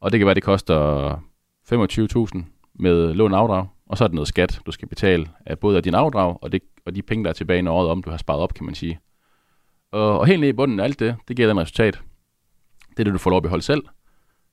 og 0.00 0.12
det 0.12 0.20
kan 0.20 0.26
være, 0.26 0.34
det 0.34 0.42
koster 0.42 1.12
25.000 1.64 2.44
med 2.74 3.14
lån 3.14 3.32
og 3.34 3.40
afdrag, 3.40 3.66
og 3.86 3.98
så 3.98 4.04
er 4.04 4.08
det 4.08 4.14
noget 4.14 4.28
skat, 4.28 4.60
du 4.66 4.70
skal 4.70 4.88
betale 4.88 5.26
af 5.46 5.58
både 5.58 5.76
af 5.76 5.82
din 5.82 5.94
afdrag 5.94 6.38
og, 6.42 6.52
det, 6.52 6.62
og 6.86 6.94
de 6.94 7.02
penge, 7.02 7.24
der 7.24 7.30
er 7.30 7.34
tilbage, 7.34 7.62
når 7.62 7.72
året 7.72 7.88
om, 7.88 8.02
du 8.02 8.10
har 8.10 8.16
sparet 8.16 8.40
op, 8.40 8.54
kan 8.54 8.66
man 8.66 8.74
sige. 8.74 9.00
Og, 9.92 10.18
og 10.18 10.26
helt 10.26 10.40
ned 10.40 10.48
i 10.48 10.52
bunden 10.52 10.80
af 10.80 10.84
alt 10.84 10.98
det, 10.98 11.16
det 11.28 11.36
giver 11.36 11.48
den 11.48 11.60
resultat. 11.60 12.00
Det 12.90 13.00
er 13.00 13.04
det, 13.04 13.12
du 13.12 13.18
får 13.18 13.30
lov 13.30 13.36
at 13.36 13.42
beholde 13.42 13.64
selv. 13.64 13.82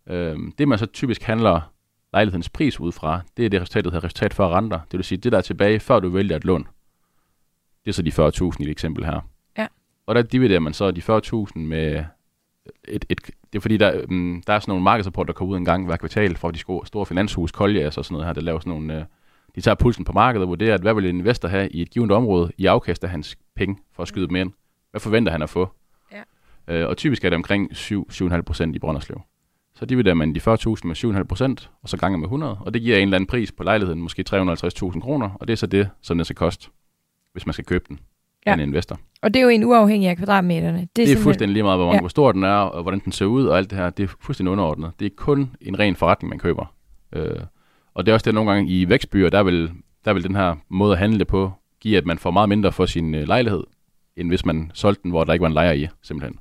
Øhm, 0.08 0.52
det, 0.52 0.68
man 0.68 0.80
så 0.80 0.86
typisk 0.86 1.24
handler 1.24 1.74
lejlighedens 2.14 2.50
pris 2.50 2.80
ud 2.80 2.92
fra, 2.92 3.22
det 3.38 3.46
er 3.46 3.50
det 3.50 3.62
resultat, 3.62 3.84
der 3.84 3.92
hedder 3.92 4.06
resultat 4.06 4.34
før 4.34 4.58
renter. 4.58 4.80
Det 4.92 4.98
vil 4.98 5.04
sige, 5.04 5.18
det 5.18 5.32
der 5.32 5.38
er 5.38 5.42
tilbage, 5.42 5.80
før 5.80 6.00
du 6.00 6.10
vælger 6.10 6.36
et 6.36 6.46
lån. 6.46 6.68
Det 7.86 7.92
er 7.92 7.94
så 7.94 8.02
de 8.02 8.52
40.000 8.52 8.62
i 8.62 8.64
det 8.64 8.72
eksempel 8.72 9.06
her. 9.06 9.30
Ja. 9.58 9.68
Og 10.06 10.16
der 10.16 10.22
dividerer 10.22 10.60
man 10.60 10.74
så 10.74 10.92
de 10.92 11.02
40.000 11.02 11.60
med 11.60 12.06
et, 12.88 13.06
et, 13.10 13.22
det 13.54 13.56
er 13.56 13.60
fordi, 13.60 13.78
der, 13.78 14.06
um, 14.10 14.44
der 14.48 14.54
er 14.54 14.60
sådan 14.60 14.72
nogle 14.72 14.84
markedsrapporter, 14.84 15.34
der 15.34 15.38
kommer 15.38 15.54
ud 15.54 15.58
en 15.58 15.66
gang 15.66 15.86
hver 15.86 15.98
kvartal 15.98 16.36
fra 16.36 16.52
de 16.52 16.60
store, 16.60 16.86
store 16.86 17.06
finanshus, 17.06 17.50
Colliers 17.50 17.98
og 17.98 18.06
sådan 18.06 18.14
noget 18.14 18.26
her, 18.26 18.34
der 18.34 18.42
laver 18.42 18.60
sådan 18.60 18.74
nogle, 18.74 18.98
uh, 18.98 19.04
de 19.58 19.62
tager 19.62 19.76
pulsen 19.76 20.06
på 20.06 20.12
markedet 20.12 20.44
og 20.44 20.50
vurderer, 20.50 20.74
at 20.74 20.82
hvad 20.82 20.94
vil 20.94 21.06
en 21.06 21.18
investor 21.18 21.48
have 21.48 21.70
i 21.70 21.82
et 21.82 21.90
givet 21.90 22.12
område 22.12 22.52
i 22.58 22.66
afkast 22.66 23.04
af 23.04 23.10
hans 23.10 23.38
penge 23.56 23.78
for 23.94 24.02
at 24.04 24.08
skyde 24.08 24.28
dem 24.28 24.36
ind? 24.36 24.52
Hvad 24.92 25.02
forventer 25.02 25.32
han 25.32 25.42
at 25.42 25.50
få? 25.50 25.70
Ja. 26.68 26.84
Uh, 26.84 26.90
og 26.90 26.98
typisk 26.98 27.26
er 27.26 27.30
det 27.30 27.36
omkring 27.36 27.72
7-7,5 27.72 28.42
procent 28.42 28.76
i 28.76 28.80
Brønderslev. 28.80 29.22
Så 29.76 29.86
dividerer 29.86 30.16
man 30.16 30.36
de 30.36 30.40
40.000 30.40 30.48
med 30.84 30.96
7,5 31.20 31.24
procent, 31.24 31.70
og 31.84 31.90
så 31.90 31.98
ganger 31.98 32.18
med 32.18 32.26
100, 32.26 32.58
og 32.62 32.74
det 32.74 32.82
giver 32.82 32.98
en 32.98 33.04
eller 33.04 33.16
anden 33.16 33.28
pris 33.28 33.52
på 33.52 33.64
lejligheden, 33.64 34.02
måske 34.02 34.24
350.000 34.30 35.00
kroner, 35.00 35.30
og 35.40 35.48
det 35.48 35.54
er 35.54 35.58
så 35.58 35.68
det, 35.68 35.90
som 36.02 36.18
det 36.18 36.28
skal 36.28 36.36
koste, 36.36 36.70
hvis 37.34 37.46
man 37.46 37.54
skal 37.54 37.66
købe 37.66 37.86
den 37.90 38.00
ja. 38.46 38.54
En 38.54 38.60
investor. 38.60 39.00
Og 39.22 39.34
det 39.34 39.40
er 39.40 39.44
jo 39.44 39.50
en 39.50 39.64
uafhængig 39.64 40.10
af 40.10 40.18
kvadratmeterne. 40.18 40.78
Det 40.82 40.90
Det 40.96 41.02
er 41.02 41.08
simpelthen- 41.08 41.24
fuldstændig 41.24 41.54
lige 41.54 41.64
meget, 41.64 41.80
hvor, 41.80 41.94
Ja. 41.94 42.00
hvor 42.00 42.08
stor 42.10 42.32
den 42.32 42.44
er, 42.44 42.50
og 42.56 42.82
hvordan 42.82 43.00
den 43.00 43.12
ser 43.12 43.26
ud, 43.26 43.46
og 43.46 43.58
alt 43.58 43.70
det 43.70 43.78
her. 43.78 43.90
Det 43.90 44.04
er 44.04 44.08
fuldstændig 44.20 44.52
underordnet. 44.52 44.92
Det 45.00 45.06
er 45.06 45.10
kun 45.16 45.52
en 45.62 45.80
ren 45.80 45.96
forretning, 45.96 46.30
man 46.30 46.40
køber. 46.40 46.74
Øh, 47.14 47.36
og 47.98 48.06
det 48.06 48.12
er 48.12 48.14
også 48.14 48.26
det, 48.26 48.34
nogle 48.34 48.52
gange 48.52 48.72
i 48.72 48.90
vækstbyer, 48.90 49.30
der 49.30 49.44
vil, 49.44 49.72
der 50.06 50.14
vil 50.14 50.24
den 50.24 50.36
her 50.36 50.56
måde 50.70 50.92
at 50.92 51.00
handle 51.00 51.20
det 51.20 51.28
på, 51.28 51.52
give, 51.80 51.98
at 51.98 52.06
man 52.06 52.18
får 52.18 52.32
meget 52.32 52.50
mindre 52.50 52.72
for 52.72 52.86
sin 52.86 53.16
øh, 53.16 53.28
lejlighed, 53.28 53.64
end 54.16 54.28
hvis 54.28 54.46
man 54.46 54.72
solgte 54.74 55.04
den, 55.04 55.12
hvor 55.12 55.24
der 55.24 55.34
ikke 55.34 55.42
var 55.42 55.48
en 55.48 55.54
lejer 55.54 55.72
i, 55.72 55.88
simpelthen. 56.02 56.40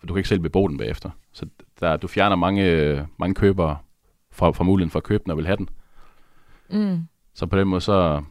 For 0.00 0.06
du 0.06 0.12
kan 0.14 0.18
ikke 0.18 0.28
selv 0.28 0.40
bebo 0.40 0.68
den 0.68 0.78
bagefter. 0.78 1.10
Så 1.32 1.46
der, 1.80 1.96
du 1.96 2.08
fjerner 2.08 2.36
mange, 2.36 2.64
øh, 2.64 3.00
mange 3.18 3.34
købere 3.34 3.76
fra, 4.32 4.50
fra 4.50 4.64
muligheden 4.64 4.90
for 4.90 4.98
at 4.98 5.02
købe 5.02 5.24
den 5.24 5.30
og 5.30 5.36
vil 5.36 5.46
have 5.46 5.56
den. 5.56 5.68
Mm. 6.70 6.98
Så 7.34 7.46
på 7.46 7.58
den 7.58 7.68
måde, 7.68 7.80
så, 7.80 8.22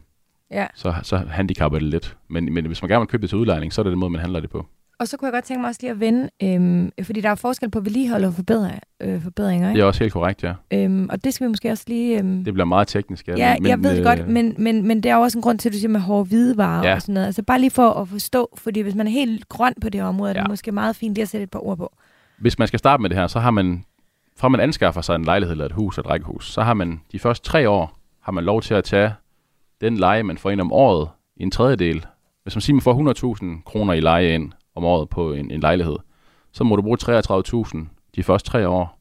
Ja. 0.50 0.66
så, 0.74 0.94
så 1.02 1.16
handicapper 1.16 1.78
det 1.78 1.88
lidt. 1.88 2.16
Men, 2.28 2.54
men 2.54 2.66
hvis 2.66 2.82
man 2.82 2.88
gerne 2.88 3.00
vil 3.00 3.08
købe 3.08 3.20
det 3.20 3.28
til 3.28 3.38
udlejning, 3.38 3.72
så 3.72 3.80
er 3.80 3.82
det 3.82 3.90
den 3.90 4.00
måde, 4.00 4.10
man 4.10 4.20
handler 4.20 4.40
det 4.40 4.50
på. 4.50 4.66
Og 5.00 5.08
så 5.08 5.16
kunne 5.16 5.26
jeg 5.26 5.32
godt 5.32 5.44
tænke 5.44 5.60
mig 5.60 5.68
også 5.68 5.80
lige 5.82 5.90
at 5.90 6.00
vende, 6.00 6.30
øhm, 6.42 6.92
fordi 7.02 7.20
der 7.20 7.30
er 7.30 7.34
forskel 7.34 7.70
på 7.70 7.80
vedligehold 7.80 8.24
og 8.24 8.34
forbedring, 8.34 8.80
øh, 9.02 9.22
forbedringer, 9.22 9.66
Det 9.68 9.74
ikke? 9.74 9.82
er 9.82 9.84
også 9.86 10.04
helt 10.04 10.12
korrekt, 10.12 10.42
ja. 10.44 10.52
Øhm, 10.70 11.08
og 11.12 11.24
det 11.24 11.34
skal 11.34 11.44
vi 11.46 11.48
måske 11.48 11.70
også 11.70 11.84
lige... 11.86 12.18
Øhm, 12.18 12.44
Det 12.44 12.54
bliver 12.54 12.64
meget 12.66 12.88
teknisk. 12.88 13.28
ja, 13.28 13.34
ja 13.36 13.56
men, 13.60 13.66
jeg 13.68 13.82
ved 13.82 13.90
det 13.90 13.98
øh, 13.98 14.04
godt, 14.04 14.28
men, 14.28 14.54
men, 14.58 14.86
men 14.88 15.02
det 15.02 15.10
er 15.10 15.14
jo 15.16 15.20
også 15.22 15.38
en 15.38 15.42
grund 15.42 15.58
til, 15.58 15.68
at 15.68 15.72
du 15.72 15.78
siger 15.78 15.88
med 15.88 16.00
hårde 16.00 16.24
hvidevarer 16.24 16.88
Ja. 16.88 16.94
og 16.94 17.02
sådan 17.02 17.12
noget. 17.14 17.26
Altså 17.26 17.42
bare 17.42 17.60
lige 17.60 17.70
for 17.70 17.88
at 17.90 18.08
forstå, 18.08 18.48
fordi 18.56 18.80
hvis 18.80 18.94
man 18.94 19.06
er 19.06 19.10
helt 19.10 19.48
grøn 19.48 19.74
på 19.80 19.88
det 19.88 20.02
område, 20.02 20.30
er 20.30 20.34
det 20.34 20.40
Ja. 20.40 20.48
måske 20.48 20.72
meget 20.72 20.96
fint 20.96 21.14
lige 21.14 21.22
at 21.22 21.28
sætte 21.28 21.42
et 21.44 21.50
par 21.50 21.66
ord 21.66 21.76
på. 21.76 21.92
hvis 22.38 22.58
man 22.58 22.68
skal 22.68 22.78
starte 22.78 23.00
med 23.00 23.10
det 23.10 23.18
her, 23.18 23.26
så 23.26 23.40
har 23.40 23.50
man, 23.50 23.84
fra 24.36 24.48
man 24.48 24.60
anskaffer 24.60 25.00
sig 25.00 25.14
en 25.14 25.24
lejlighed 25.24 25.52
eller 25.52 25.64
et 25.66 25.72
hus 25.72 25.98
eller 25.98 26.06
et 26.06 26.10
rækkehus, 26.12 26.52
så 26.52 26.62
har 26.62 26.74
man 26.74 27.00
de 27.12 27.18
første 27.18 27.44
tre 27.48 27.68
år, 27.70 27.98
har 28.22 28.32
man 28.32 28.44
lov 28.44 28.62
til 28.62 28.74
at 28.74 28.84
tage 28.84 29.12
den 29.80 29.96
leje, 29.96 30.22
man 30.22 30.38
får 30.38 30.50
ind 30.50 30.60
om 30.60 30.72
året, 30.72 31.08
i 31.36 31.42
en 31.42 31.50
tredjedel. 31.50 32.06
Hvis 32.42 32.54
man 32.56 32.60
siger, 32.62 32.74
man 32.74 32.80
får 32.82 33.34
100.000 33.58 33.62
kroner 33.64 33.92
i 33.94 34.00
leje 34.00 34.34
ind 34.34 34.52
om 34.78 34.84
året 34.84 35.08
på 35.08 35.32
en, 35.32 35.50
en 35.50 35.60
lejlighed, 35.60 35.96
så 36.52 36.64
må 36.64 36.76
du 36.76 36.82
bruge 36.82 36.98
33.000 37.02 37.78
de 38.16 38.22
første 38.22 38.50
tre 38.50 38.68
år, 38.68 38.98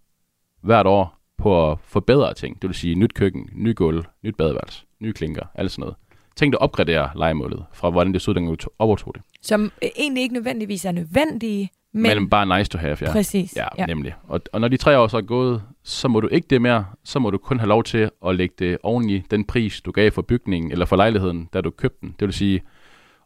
hvert 0.62 0.88
år, 0.88 1.18
på 1.38 1.72
at 1.72 1.78
forbedre 1.84 2.34
ting. 2.34 2.62
Det 2.62 2.68
vil 2.68 2.76
sige 2.76 2.96
nyt 2.96 3.14
køkken, 3.14 3.50
ny 3.54 3.76
gulv, 3.76 4.06
nyt 4.24 4.36
badeværelse, 4.36 4.86
nye 5.00 5.14
klinker, 5.14 5.46
alt 5.56 5.72
sådan 5.72 5.82
noget. 5.82 5.96
Tænk 6.36 6.54
dig 6.54 6.58
at 6.58 6.64
opgradere 6.64 7.10
lejemålet 7.16 7.66
fra 7.74 7.90
hvordan 7.90 8.14
det 8.14 8.22
så 8.22 8.32
ud, 8.32 8.36
dengang 8.36 8.62
du 8.62 8.70
overtog 8.80 9.16
det. 9.16 9.22
Som 9.42 9.72
øh, 9.84 9.90
egentlig 9.98 10.24
ikke 10.24 10.34
nødvendigvis 10.34 10.86
er 10.86 10.92
nødvendige, 10.92 11.70
men, 11.94 12.18
Men 12.18 12.30
bare 12.30 12.58
nice 12.58 12.70
to 12.72 12.78
have, 12.78 12.98
ja. 13.02 13.12
præcis. 13.12 13.56
Ja, 13.56 13.68
ja, 13.78 13.86
nemlig. 13.86 14.14
Og, 14.24 14.42
og 14.54 14.62
når 14.62 14.68
de 14.68 14.78
tre 14.78 15.00
år 15.00 15.08
så 15.08 15.18
er 15.18 15.22
gået, 15.22 15.62
så 15.84 16.08
må 16.08 16.20
du 16.20 16.28
ikke 16.28 16.48
det 16.50 16.62
mere. 16.62 16.86
Så 17.04 17.20
må 17.20 17.30
du 17.30 17.38
kun 17.38 17.60
have 17.60 17.68
lov 17.68 17.84
til 17.84 18.10
at 18.26 18.36
lægge 18.36 18.56
det 18.60 18.78
oven 18.84 19.10
i 19.10 19.20
den 19.20 19.44
pris, 19.44 19.82
du 19.82 19.92
gav 19.92 20.12
for 20.12 20.22
bygningen 20.22 20.72
eller 20.72 20.86
for 20.86 20.96
lejligheden, 20.96 21.50
da 21.54 21.62
du 21.62 21.70
købte 21.70 21.98
den. 22.02 22.16
Det 22.20 22.26
vil 22.26 22.34
sige, 22.34 22.62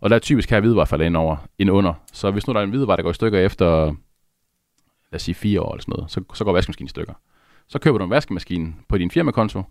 og 0.01 0.09
der 0.09 0.15
er 0.15 0.19
typisk 0.19 0.49
her 0.49 0.59
hvidevare 0.59 0.87
falder 0.87 1.05
ind 1.05 1.17
over, 1.17 1.37
ind 1.59 1.71
under. 1.71 1.93
Så 2.13 2.31
hvis 2.31 2.47
nu 2.47 2.53
der 2.53 2.59
er 2.59 2.63
en 2.63 2.69
hvidevare, 2.69 2.97
der 2.97 3.03
går 3.03 3.09
i 3.09 3.13
stykker 3.13 3.39
efter, 3.39 3.85
lad 5.11 5.15
os 5.15 5.21
sige 5.21 5.35
fire 5.35 5.61
år 5.61 5.73
eller 5.73 5.81
sådan 5.81 5.93
noget, 5.97 6.11
så, 6.11 6.23
så 6.33 6.43
går 6.43 6.53
vaskemaskinen 6.53 6.85
i 6.85 6.89
stykker. 6.89 7.13
Så 7.67 7.79
køber 7.79 7.97
du 7.97 8.03
en 8.03 8.09
vaskemaskine 8.09 8.73
på 8.89 8.97
din 8.97 9.11
firmakonto, 9.11 9.63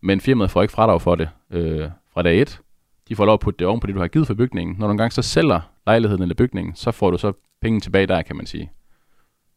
men 0.00 0.20
firmaet 0.20 0.50
får 0.50 0.62
ikke 0.62 0.72
fradrag 0.72 1.02
for 1.02 1.14
det 1.14 1.28
øh, 1.50 1.88
fra 2.14 2.22
dag 2.22 2.40
1. 2.40 2.60
De 3.08 3.16
får 3.16 3.24
lov 3.24 3.34
at 3.34 3.40
putte 3.40 3.58
det 3.58 3.66
oven 3.66 3.80
på 3.80 3.86
det, 3.86 3.94
du 3.94 4.00
har 4.00 4.08
givet 4.08 4.26
for 4.26 4.34
bygningen. 4.34 4.76
Når 4.78 4.86
du 4.86 4.90
engang 4.90 5.12
så 5.12 5.22
sælger 5.22 5.60
lejligheden 5.86 6.22
eller 6.22 6.34
bygningen, 6.34 6.74
så 6.74 6.90
får 6.90 7.10
du 7.10 7.18
så 7.18 7.32
penge 7.60 7.80
tilbage 7.80 8.06
der, 8.06 8.22
kan 8.22 8.36
man 8.36 8.46
sige. 8.46 8.70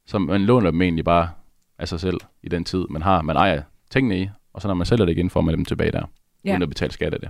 Så 0.06 0.20
man 0.20 0.42
låner 0.42 0.72
dem 0.72 0.82
egentlig 0.82 1.06
bare 1.06 1.30
af 1.78 1.88
sig 1.88 2.00
selv 2.00 2.20
i 2.44 2.50
den 2.50 2.64
tid, 2.64 2.86
man 2.90 3.02
har. 3.02 3.22
Man 3.22 3.36
ejer 3.36 3.62
tingene 3.90 4.20
i, 4.20 4.30
og 4.54 4.62
så 4.62 4.68
når 4.68 4.76
man 4.76 4.86
sælger 4.86 5.06
det 5.06 5.12
igen, 5.12 5.30
får 5.30 5.42
man 5.42 5.56
dem 5.56 5.66
tilbage 5.66 5.92
der, 5.92 6.06
ja. 6.46 6.52
uden 6.52 6.62
at 6.62 6.70
betale 6.70 6.92
skat 6.92 7.14
af 7.14 7.20
det. 7.20 7.30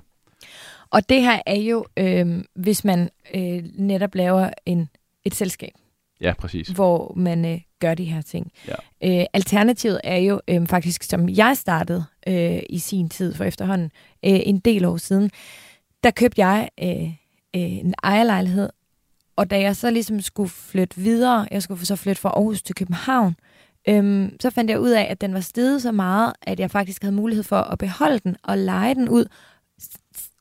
Og 0.89 1.09
det 1.09 1.21
her 1.21 1.41
er 1.45 1.55
jo, 1.55 1.85
øh, 1.97 2.43
hvis 2.55 2.83
man 2.85 3.09
øh, 3.35 3.63
netop 3.75 4.15
laver 4.15 4.49
en, 4.65 4.89
et 5.23 5.35
selskab, 5.35 5.71
Ja, 6.21 6.33
præcis. 6.39 6.67
hvor 6.67 7.13
man 7.15 7.45
øh, 7.45 7.61
gør 7.79 7.93
de 7.93 8.03
her 8.03 8.21
ting. 8.21 8.51
Ja. 8.67 9.19
Øh, 9.21 9.25
alternativet 9.33 10.01
er 10.03 10.17
jo 10.17 10.41
øh, 10.47 10.67
faktisk, 10.67 11.03
som 11.03 11.29
jeg 11.29 11.57
startede 11.57 12.05
øh, 12.27 12.59
i 12.69 12.79
sin 12.79 13.09
tid 13.09 13.33
for 13.33 13.43
efterhånden, 13.43 13.91
øh, 14.25 14.39
en 14.45 14.59
del 14.59 14.85
år 14.85 14.97
siden, 14.97 15.31
der 16.03 16.11
købte 16.11 16.45
jeg 16.45 16.69
øh, 16.83 17.03
øh, 17.03 17.11
en 17.53 17.93
ejerlejlighed, 18.03 18.69
og 19.35 19.49
da 19.49 19.59
jeg 19.59 19.75
så 19.75 19.89
ligesom 19.91 20.21
skulle 20.21 20.49
flytte 20.49 20.97
videre, 20.97 21.47
jeg 21.51 21.63
skulle 21.63 21.85
så 21.85 21.95
flytte 21.95 22.21
fra 22.21 22.29
Aarhus 22.29 22.61
til 22.61 22.75
København, 22.75 23.35
øhm, 23.89 24.37
så 24.39 24.49
fandt 24.49 24.71
jeg 24.71 24.79
ud 24.79 24.89
af, 24.89 25.07
at 25.09 25.21
den 25.21 25.33
var 25.33 25.39
steget 25.39 25.81
så 25.81 25.91
meget, 25.91 26.33
at 26.41 26.59
jeg 26.59 26.71
faktisk 26.71 27.01
havde 27.01 27.15
mulighed 27.15 27.43
for 27.43 27.57
at 27.57 27.77
beholde 27.77 28.19
den 28.19 28.35
og 28.43 28.57
lege 28.57 28.95
den 28.95 29.09
ud, 29.09 29.25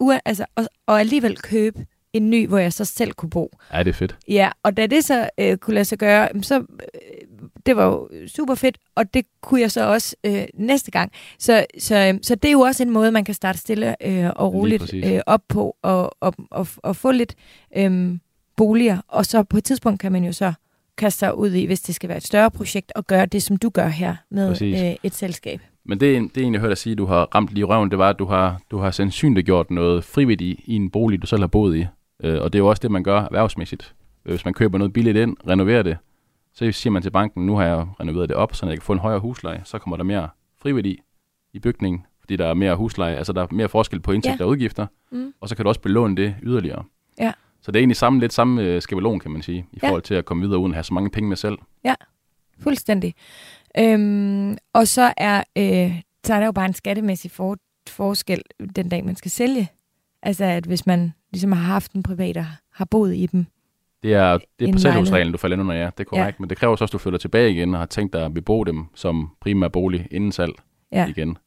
ua- 0.02 0.20
altså, 0.24 0.44
og, 0.54 0.64
og 0.86 1.00
alligevel 1.00 1.36
købe 1.38 1.86
en 2.12 2.30
ny, 2.30 2.48
hvor 2.48 2.58
jeg 2.58 2.72
så 2.72 2.84
selv 2.84 3.12
kunne 3.12 3.30
bo. 3.30 3.56
Ja, 3.72 3.78
det 3.78 3.88
er 3.88 3.92
fedt. 3.94 4.16
Ja, 4.28 4.50
og 4.62 4.76
da 4.76 4.86
det 4.86 5.04
så 5.04 5.28
øh, 5.38 5.56
kunne 5.56 5.74
lade 5.74 5.84
sig 5.84 5.98
gøre, 5.98 6.28
så 6.42 6.58
øh, 6.60 6.64
det 7.66 7.76
var 7.76 7.84
jo 7.84 8.08
super 8.26 8.54
fedt, 8.54 8.78
og 8.94 9.14
det 9.14 9.26
kunne 9.40 9.60
jeg 9.60 9.70
så 9.70 9.86
også 9.86 10.16
øh, 10.24 10.44
næste 10.54 10.90
gang. 10.90 11.12
Så, 11.38 11.66
så, 11.78 11.96
øh, 11.96 12.18
så 12.22 12.34
det 12.34 12.48
er 12.48 12.52
jo 12.52 12.60
også 12.60 12.82
en 12.82 12.90
måde, 12.90 13.12
man 13.12 13.24
kan 13.24 13.34
starte 13.34 13.58
stille 13.58 14.06
øh, 14.06 14.30
og 14.36 14.54
roligt 14.54 14.94
øh, 14.94 15.20
op 15.26 15.42
på, 15.48 15.76
og, 15.82 16.16
og, 16.20 16.34
og, 16.50 16.66
og 16.76 16.96
få 16.96 17.10
lidt 17.10 17.34
øh, 17.76 18.18
boliger, 18.56 18.98
og 19.08 19.26
så 19.26 19.42
på 19.42 19.56
et 19.56 19.64
tidspunkt 19.64 20.00
kan 20.00 20.12
man 20.12 20.24
jo 20.24 20.32
så 20.32 20.52
kaste 20.96 21.18
sig 21.18 21.38
ud 21.38 21.52
i, 21.52 21.64
hvis 21.66 21.80
det 21.80 21.94
skal 21.94 22.08
være 22.08 22.18
et 22.18 22.26
større 22.26 22.50
projekt, 22.50 22.92
og 22.94 23.06
gøre 23.06 23.26
det, 23.26 23.42
som 23.42 23.56
du 23.56 23.68
gør 23.70 23.88
her 23.88 24.16
med 24.30 24.48
Præcis. 24.48 24.82
øh, 24.82 24.94
et 25.02 25.14
selskab. 25.14 25.60
Men 25.86 26.00
det, 26.00 26.34
det 26.34 26.36
er 26.36 26.42
egentlig, 26.42 26.60
hørte 26.60 26.70
dig 26.70 26.78
sige, 26.78 26.92
at 26.92 26.98
du 26.98 27.06
har 27.06 27.28
ramt 27.34 27.50
lige 27.50 27.60
i 27.60 27.64
røven, 27.64 27.90
det 27.90 27.98
var, 27.98 28.10
at 28.10 28.18
du 28.18 28.24
har, 28.24 28.60
du 28.70 28.78
har 28.78 28.90
sandsynligt 28.90 29.46
gjort 29.46 29.70
noget 29.70 30.04
frivilligt 30.04 30.40
i, 30.40 30.64
i 30.72 30.76
en 30.76 30.90
bolig, 30.90 31.22
du 31.22 31.26
selv 31.26 31.40
har 31.42 31.46
boet 31.46 31.76
i. 31.76 31.86
Øh, 32.24 32.42
og 32.42 32.52
det 32.52 32.58
er 32.58 32.62
jo 32.62 32.68
også 32.68 32.80
det, 32.80 32.90
man 32.90 33.02
gør 33.02 33.20
erhvervsmæssigt. 33.20 33.94
Øh, 34.26 34.30
Hvis 34.32 34.44
man 34.44 34.54
køber 34.54 34.78
noget 34.78 34.92
billigt 34.92 35.16
ind, 35.16 35.36
renoverer 35.48 35.82
det, 35.82 35.96
så 36.54 36.72
siger 36.72 36.90
man 36.90 37.02
til 37.02 37.10
banken, 37.10 37.46
nu 37.46 37.56
har 37.56 37.64
jeg 37.64 37.86
renoveret 38.00 38.28
det 38.28 38.36
op, 38.36 38.54
så 38.54 38.66
jeg 38.66 38.74
kan 38.76 38.82
få 38.82 38.92
en 38.92 38.98
højere 38.98 39.20
husleje, 39.20 39.60
så 39.64 39.78
kommer 39.78 39.96
der 39.96 40.04
mere 40.04 40.28
frivilligt 40.62 41.00
i 41.52 41.58
bygningen, 41.58 42.06
fordi 42.20 42.36
der 42.36 42.46
er 42.46 42.54
mere 42.54 42.76
husleje, 42.76 43.16
altså 43.16 43.32
der 43.32 43.42
er 43.42 43.46
mere 43.50 43.68
forskel 43.68 44.00
på 44.00 44.12
indtægter 44.12 44.36
Ja. 44.40 44.44
og 44.44 44.50
udgifter, 44.50 44.86
Mm. 45.12 45.32
og 45.40 45.48
så 45.48 45.56
kan 45.56 45.62
du 45.64 45.68
også 45.68 45.80
belåne 45.80 46.16
det 46.16 46.34
yderligere. 46.42 46.84
Ja. 47.18 47.32
Så 47.62 47.72
det 47.72 47.78
er 47.78 47.80
egentlig 47.80 47.96
samme, 47.96 48.20
lidt 48.20 48.32
samme 48.32 48.62
øh, 48.62 48.82
skabelon, 48.82 49.20
kan 49.20 49.30
man 49.30 49.42
sige, 49.42 49.66
i 49.72 49.78
Ja. 49.82 49.88
forhold 49.88 50.02
til 50.02 50.14
at 50.14 50.24
komme 50.24 50.42
videre 50.42 50.58
uden 50.58 50.72
at 50.72 50.76
have 50.76 50.84
så 50.84 50.94
mange 50.94 51.10
penge 51.10 51.28
med 51.28 51.36
selv. 51.36 51.58
Fuldstændig. 52.62 53.14
Øhm, 53.78 54.56
og 54.72 54.88
så 54.88 55.12
er, 55.16 55.42
øh, 55.58 56.00
så 56.26 56.34
er 56.34 56.38
der 56.38 56.46
jo 56.46 56.52
bare 56.52 56.66
en 56.66 56.74
skattemæssig 56.74 57.30
for, 57.30 57.56
forskel 57.88 58.42
den 58.76 58.88
dag, 58.88 59.04
man 59.04 59.16
skal 59.16 59.30
sælge. 59.30 59.68
Altså, 60.22 60.44
at 60.44 60.64
hvis 60.64 60.86
man 60.86 61.12
ligesom 61.32 61.52
har 61.52 61.62
haft 61.62 61.92
en 61.92 62.02
privat 62.02 62.36
og 62.36 62.46
har 62.72 62.84
boet 62.84 63.16
i 63.16 63.26
dem. 63.26 63.46
Det 64.02 64.14
er, 64.14 64.32
det 64.32 64.64
er 64.64 64.66
En 64.66 64.72
parcelhusreglen, 64.72 65.32
du 65.32 65.38
falder 65.38 65.56
ind 65.56 65.62
under, 65.62 65.74
ja. 65.74 65.86
Det 65.86 66.00
er 66.00 66.04
korrekt. 66.04 66.22
Ja. 66.22 66.26
Ja. 66.26 66.32
Men 66.38 66.50
det 66.50 66.58
kræver 66.58 66.76
så 66.76 66.84
også, 66.84 66.90
at 66.90 66.92
du 66.92 66.98
flytter 66.98 67.18
tilbage 67.18 67.50
igen 67.50 67.74
og 67.74 67.80
har 67.80 67.86
tænkt 67.86 68.12
dig 68.12 68.24
at 68.24 68.34
bebo 68.34 68.64
dem 68.64 68.84
som 68.94 69.30
primær 69.40 69.68
bolig 69.68 70.08
inden 70.10 70.32
salg 70.32 70.52
Ja, 70.92 71.06
igen. 71.08 71.38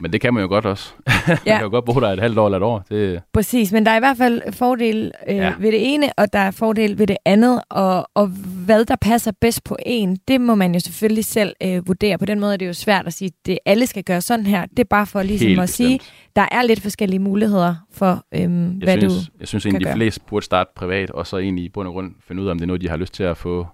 Men 0.00 0.12
det 0.12 0.20
kan 0.20 0.34
man 0.34 0.42
jo 0.42 0.48
godt 0.48 0.66
også. 0.66 0.92
man 1.28 1.38
Ja. 1.46 1.56
kan 1.56 1.62
jo 1.64 1.70
godt 1.70 1.84
bo 1.84 1.92
der 1.92 2.08
et 2.08 2.20
halvt 2.20 2.38
år 2.38 2.46
eller 2.46 2.56
et 2.58 2.62
år. 2.62 2.84
Det, 2.90 3.22
præcis. 3.32 3.72
Men 3.72 3.86
der 3.86 3.92
er 3.92 3.96
i 3.96 3.98
hvert 3.98 4.16
fald 4.16 4.52
fordel 4.52 5.12
øh, 5.28 5.36
ja. 5.36 5.52
Ved 5.58 5.72
det 5.72 5.94
ene, 5.94 6.06
og 6.16 6.32
der 6.32 6.38
er 6.38 6.50
fordel 6.50 6.98
ved 6.98 7.06
det 7.06 7.16
andet. 7.24 7.60
Og, 7.70 8.08
og 8.14 8.26
hvad 8.66 8.84
der 8.84 8.96
passer 8.96 9.32
bedst 9.40 9.64
på 9.64 9.76
en, 9.86 10.16
det 10.28 10.40
må 10.40 10.54
man 10.54 10.74
jo 10.74 10.80
selvfølgelig 10.80 11.24
selv 11.24 11.54
øh, 11.62 11.86
vurdere. 11.88 12.18
På 12.18 12.24
den 12.24 12.40
måde 12.40 12.52
er 12.52 12.56
det 12.56 12.66
jo 12.66 12.72
svært 12.72 13.06
at 13.06 13.12
sige, 13.12 13.28
at 13.28 13.46
det, 13.46 13.58
alle 13.66 13.86
skal 13.86 14.04
gøre 14.04 14.20
sådan 14.20 14.46
her. 14.46 14.66
Det 14.66 14.78
er 14.78 14.84
bare 14.90 15.06
for 15.06 15.22
ligesom 15.22 15.48
Helt 15.48 15.60
at 15.60 15.68
sige, 15.68 16.00
der 16.36 16.46
er 16.52 16.62
lidt 16.62 16.80
forskellige 16.82 17.18
muligheder 17.20 17.74
for, 17.92 18.24
øhm, 18.34 18.64
jeg, 18.66 18.84
hvad 18.84 18.98
synes, 18.98 19.14
du... 19.26 19.32
jeg 19.40 19.48
synes 19.48 19.66
egentlig, 19.66 19.86
de 19.88 19.92
fleste 19.92 20.20
burde 20.28 20.44
starte 20.44 20.70
privat, 20.76 21.10
og 21.10 21.26
så 21.26 21.38
egentlig 21.38 21.64
i 21.64 21.68
bund 21.68 21.88
og 21.88 21.94
grund 21.94 22.12
finde 22.28 22.42
ud 22.42 22.46
af, 22.46 22.50
om 22.50 22.58
det 22.58 22.62
er 22.62 22.66
noget, 22.66 22.80
de 22.82 22.88
har 22.88 22.96
lyst 22.96 23.14
til 23.14 23.22
at 23.22 23.36
få. 23.36 23.66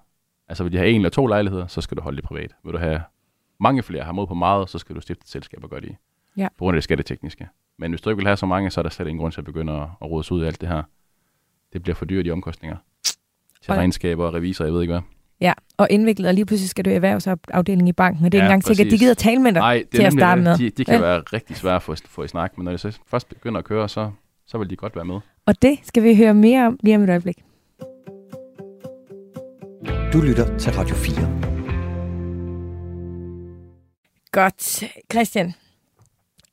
Altså, 0.49 0.63
vil 0.63 0.73
de 0.73 0.77
have 0.77 0.89
en 0.89 0.95
eller 0.95 1.09
to 1.09 1.27
lejligheder, 1.27 1.67
så 1.67 1.81
skal 1.81 1.97
du 1.97 2.01
holde 2.01 2.15
det 2.15 2.25
privat. 2.25 2.51
Vil 2.65 2.73
du 2.73 2.77
have 2.77 3.01
mange 3.59 3.83
flere, 3.83 4.03
har 4.03 4.11
mod 4.11 4.27
på 4.27 4.33
meget, 4.33 4.69
så 4.69 4.77
skal 4.79 4.95
du 4.95 5.01
stifte 5.01 5.23
et 5.23 5.29
selskab 5.29 5.63
og 5.63 5.69
gøre 5.69 5.81
det 5.81 5.89
i. 5.89 5.95
Ja. 6.37 6.47
På 6.57 6.65
grund 6.65 6.75
af 6.75 6.77
det 6.77 6.83
skattetekniske. 6.83 7.47
Men 7.77 7.91
hvis 7.91 8.01
du 8.01 8.09
ikke 8.09 8.17
vil 8.17 8.27
have 8.27 8.37
så 8.37 8.45
mange, 8.45 8.69
så 8.71 8.81
er 8.81 8.83
der 8.83 8.89
slet 8.89 9.07
ingen 9.07 9.19
grund 9.19 9.31
til 9.33 9.41
at 9.41 9.45
begynde 9.45 9.73
at, 9.73 9.81
at 10.01 10.09
rode 10.11 10.23
sig 10.23 10.31
ud 10.35 10.41
af 10.41 10.47
alt 10.47 10.61
det 10.61 10.69
her. 10.69 10.83
Det 11.73 11.83
bliver 11.83 11.95
for 11.95 12.05
dyrt 12.05 12.27
i 12.27 12.31
omkostninger. 12.31 12.77
Til 13.61 13.71
Og- 13.71 13.77
regnskaber 13.77 14.25
og 14.25 14.33
revisor, 14.33 14.65
jeg 14.65 14.73
ved 14.73 14.81
ikke 14.81 14.93
hvad. 14.93 15.01
Ja, 15.41 15.53
og 15.77 15.87
indviklet, 15.89 16.27
og 16.27 16.33
lige 16.33 16.45
pludselig 16.45 16.69
skal 16.69 16.85
du 16.85 16.89
i 16.89 16.93
erhvervsafdelingen 16.93 17.87
i 17.87 17.91
banken, 17.91 18.25
og 18.25 18.31
det 18.31 18.37
er 18.37 18.43
Ja, 18.43 18.47
ikke 18.47 18.53
engang 18.53 18.63
sikkert, 18.63 18.85
at 18.87 18.91
de 18.91 18.97
gider 18.97 19.13
tale 19.13 19.39
med 19.41 19.51
dig. 19.53 19.59
Nej, 19.59 19.73
det 19.77 19.89
til 19.99 20.03
at 20.03 20.13
starte 20.13 20.41
det. 20.41 20.43
med. 20.49 20.57
De, 20.57 20.69
de 20.69 20.85
kan 20.85 20.93
Vel? 20.93 21.01
være 21.01 21.19
rigtig 21.19 21.55
svære 21.55 21.75
at 21.75 21.81
få, 21.83 21.95
få 22.07 22.23
i 22.23 22.27
snak, 22.27 22.57
men 22.57 22.65
når 22.65 22.71
de 22.71 22.77
så 22.77 22.99
først 23.07 23.29
begynder 23.29 23.59
at 23.59 23.65
køre, 23.65 23.89
så, 23.89 24.11
så 24.45 24.57
vil 24.57 24.69
de 24.69 24.75
godt 24.75 24.95
være 24.95 25.05
med. 25.05 25.19
Og 25.45 25.61
det 25.61 25.79
skal 25.83 26.03
vi 26.03 26.15
høre 26.15 26.33
mere 26.33 26.67
om 26.67 26.79
lige 26.83 26.95
om 26.95 27.03
et 27.03 27.09
øjeblik. 27.09 27.43
Du 30.13 30.21
lytter 30.21 30.57
til 30.57 30.71
Radio 30.73 30.95
4. 30.95 31.52
Godt. 34.33 34.83
Christian, 35.11 35.53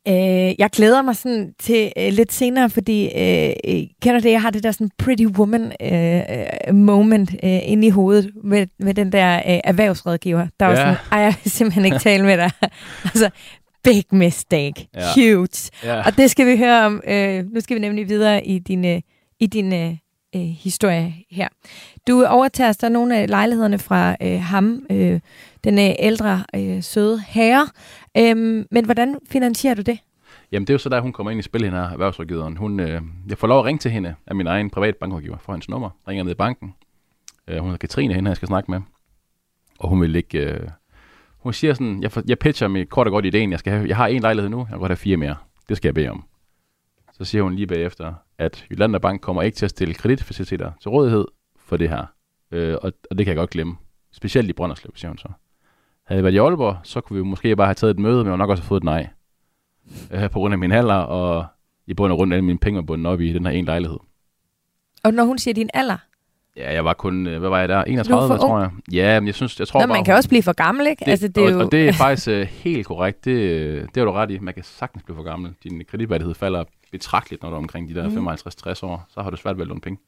øh, 0.09 0.61
jeg 0.61 0.71
glæder 0.73 1.03
mig 1.03 1.17
sådan 1.17 1.55
til 1.59 1.93
øh, 1.97 2.13
lidt 2.13 2.33
senere, 2.33 2.71
fordi 2.71 3.05
øh, 3.17 3.53
øh, 3.69 3.83
kender 4.03 4.21
det, 4.21 4.31
jeg 4.31 4.43
har 4.43 4.51
det 4.51 4.63
der 4.63 4.71
sådan 4.73 4.91
pretty 4.99 5.25
woman 5.25 5.73
øh, 5.83 6.21
øh, 6.69 6.75
moment 6.75 7.31
øh, 7.45 7.59
inde 7.71 7.87
i 7.87 7.91
hovedet 7.91 8.31
med, 8.45 8.67
med 8.79 8.95
den 8.95 9.13
der 9.13 9.37
øh, 9.37 9.61
erhvervsrådgiver, 9.65 10.47
der 10.61 10.67
var 10.67 10.73
Ja. 10.73 10.79
sådan, 10.79 10.97
ej, 11.13 11.19
jeg 11.19 11.35
vil 11.45 11.51
simpelthen 11.53 11.85
ikke 11.85 11.99
tale 11.99 12.25
med 12.25 12.37
dig. 12.37 12.51
altså, 13.05 13.31
big 13.85 14.05
mistake. 14.11 14.89
Ja. 14.95 15.01
Huge. 15.15 15.71
Ja. 15.85 16.03
Og 16.07 16.17
det 16.17 16.31
skal 16.31 16.47
vi 16.47 16.57
høre 16.57 16.87
om. 16.87 17.03
Øh, 17.07 17.45
nu 17.53 17.61
skal 17.61 17.75
vi 17.75 17.81
nemlig 17.81 18.09
videre 18.09 18.47
i 18.47 18.59
din, 18.59 18.85
øh, 18.85 19.01
i 19.41 19.47
din 19.47 19.73
øh, 19.75 19.95
øh, 20.37 20.41
historie 20.43 21.15
her. 21.31 21.49
Du 22.11 22.25
overtager 22.25 22.73
så 22.73 22.89
nogle 22.89 23.17
af 23.17 23.29
lejlighederne 23.29 23.79
fra 23.79 24.17
øh, 24.23 24.41
ham, 24.41 24.87
øh, 24.91 25.21
den 25.65 25.79
øh, 25.79 25.95
ældre, 25.99 26.45
øh, 26.55 26.83
søde 26.83 27.23
herre. 27.27 27.69
Øhm, 28.19 28.67
men 28.71 28.85
hvordan 28.85 29.19
finansierer 29.29 29.75
du 29.75 29.83
det? 29.83 29.99
Jamen, 30.53 30.67
det 30.67 30.71
er 30.71 30.75
jo 30.75 30.79
så 30.79 30.89
der, 30.89 31.01
hun 31.01 31.13
kommer 31.13 31.31
ind 31.31 31.41
i 31.41 31.43
spil, 31.43 31.65
hende 31.65 31.79
her, 31.79 31.85
erhvervsrådgiveren. 31.85 32.57
Hun, 32.57 32.81
øh, 32.81 33.03
jeg 33.29 33.39
får 33.39 33.47
lov 33.47 33.59
at 33.59 33.65
ringe 33.65 33.79
til 33.79 33.91
hende 33.91 34.15
af 34.27 34.35
min 34.35 34.47
egen 34.47 34.71
privat 34.71 34.97
bankrådgiver 34.97 35.37
for 35.39 35.53
hendes 35.53 35.69
nummer. 35.69 35.91
Ringer 36.09 36.25
ned 36.25 36.33
i 36.33 36.35
banken. 36.35 36.75
Øh, 37.49 37.59
hun 37.59 37.67
hedder 37.67 37.79
Katrine, 37.79 38.15
hende 38.15 38.29
her, 38.29 38.31
jeg 38.31 38.37
skal 38.37 38.49
snakke 38.49 38.71
med. 38.71 38.81
Og 39.79 39.89
hun 39.89 40.01
vil 40.01 40.17
ikke... 40.17 40.39
Øh, 40.39 40.69
hun 41.39 41.53
siger 41.53 41.75
sådan, 41.75 42.03
jeg, 42.03 42.13
for, 42.13 42.23
jeg 42.29 42.39
pitcher 42.39 42.69
med 42.69 42.87
kort 42.87 43.07
og 43.07 43.11
godt 43.11 43.27
ideen, 43.27 43.51
jeg, 43.51 43.59
skal 43.59 43.73
have, 43.73 43.89
jeg 43.89 43.97
har 43.97 44.07
en 44.07 44.23
lejlighed 44.23 44.51
nu, 44.51 44.59
jeg 44.59 44.69
kan 44.69 44.79
godt 44.79 44.91
have 44.91 44.97
fire 44.97 45.17
mere. 45.17 45.37
Det 45.69 45.77
skal 45.77 45.89
jeg 45.89 45.95
bede 45.95 46.09
om. 46.09 46.25
Så 47.13 47.25
siger 47.25 47.43
hun 47.43 47.55
lige 47.55 47.67
bagefter, 47.67 48.15
at 48.39 48.67
Jylanda 48.71 48.99
Bank 48.99 49.21
kommer 49.21 49.43
ikke 49.43 49.57
til 49.57 49.65
at 49.65 49.71
stille 49.71 49.95
kreditfaciliteter 49.95 50.73
til 50.81 50.89
rådighed 50.89 51.25
for 51.71 51.77
det 51.77 51.89
her. 51.89 52.05
Øh, 52.53 52.77
og, 52.83 52.93
og 53.11 53.19
det 53.19 53.27
kan 53.27 53.31
jeg 53.33 53.37
godt 53.37 53.51
glemme. 53.51 53.77
Specielt 54.13 54.49
i 54.51 54.53
Brønderslev, 54.53 54.93
siger 54.97 55.09
hun 55.11 55.19
så. 55.19 55.29
Havde 56.07 56.17
jeg 56.19 56.25
været 56.25 56.35
i 56.35 56.39
Aalborg, 56.39 56.77
så 56.83 57.01
kunne 57.01 57.17
vi 57.17 57.23
måske 57.23 57.57
bare 57.57 57.67
have 57.67 57.75
taget 57.75 57.91
et 57.91 57.99
møde, 57.99 58.17
men 58.25 58.27
jeg 58.27 58.37
nok 58.37 58.51
også 58.51 58.63
have 58.63 58.69
fået 58.69 58.81
et 58.81 58.85
nej. 58.85 59.09
Øh, 60.11 60.31
på 60.31 60.39
grund 60.39 60.55
af 60.55 60.59
min 60.59 60.73
alder, 60.73 60.95
og 60.95 61.47
i 61.87 61.95
bund 61.95 62.13
og 62.13 62.17
grund 62.19 62.33
alle 62.35 62.45
mine 62.45 62.59
penge 62.59 62.87
bundet 62.87 63.07
op 63.07 63.21
i 63.21 63.33
den 63.33 63.47
her 63.47 63.53
en 63.53 63.65
lejlighed. 63.65 63.99
Og 65.05 65.15
når 65.15 65.25
hun 65.25 65.39
siger 65.39 65.55
din 65.55 65.71
alder, 65.75 65.97
Ja, 66.57 66.73
jeg 66.73 66.85
var 66.85 66.93
kun, 66.95 67.27
øh, 67.27 67.39
hvad 67.39 67.49
var 67.49 67.59
jeg 67.61 67.69
der? 67.69 67.85
31, 67.85 68.29
for 68.29 68.37
tror 68.37 68.61
jeg. 68.61 68.71
Ja, 68.93 69.21
men 69.21 69.27
jeg 69.27 69.35
synes, 69.35 69.59
jeg 69.59 69.69
tror 69.69 69.81
Nå, 69.81 69.87
bare... 69.87 69.97
man 69.97 70.05
kan 70.05 70.15
også 70.15 70.29
blive 70.29 70.43
for 70.43 70.53
gammel, 70.53 70.87
ikke? 70.87 71.05
det, 71.05 71.11
altså, 71.11 71.29
det 71.29 71.43
er 71.43 71.47
og, 71.47 71.53
jo... 71.53 71.61
og 71.61 71.73
det 71.73 71.89
er 71.89 71.93
faktisk 71.93 72.29
uh, 72.29 72.35
helt 72.41 72.87
korrekt. 72.87 73.25
Det, 73.25 73.81
det 73.95 73.97
har 73.97 74.05
du 74.05 74.11
ret 74.13 74.31
i. 74.31 74.39
Man 74.39 74.55
kan 74.55 74.63
sagtens 74.65 75.03
blive 75.03 75.17
for 75.17 75.23
gammel. 75.23 75.53
Din 75.65 75.83
kreditværdighed 75.89 76.35
falder 76.35 76.65
betragteligt, 76.93 77.43
når 77.43 77.49
du 77.51 77.55
er 77.55 77.59
omkring 77.59 77.89
de 77.89 77.95
der 77.95 78.09
Mhm. 78.09 78.29
55-60 78.29 78.83
år. 78.87 79.07
Så 79.09 79.23
har 79.23 79.31
du 79.31 79.37
svært 79.37 79.57
ved 79.57 79.63
at 79.63 79.69
låne 79.69 79.81
penge. 79.81 80.01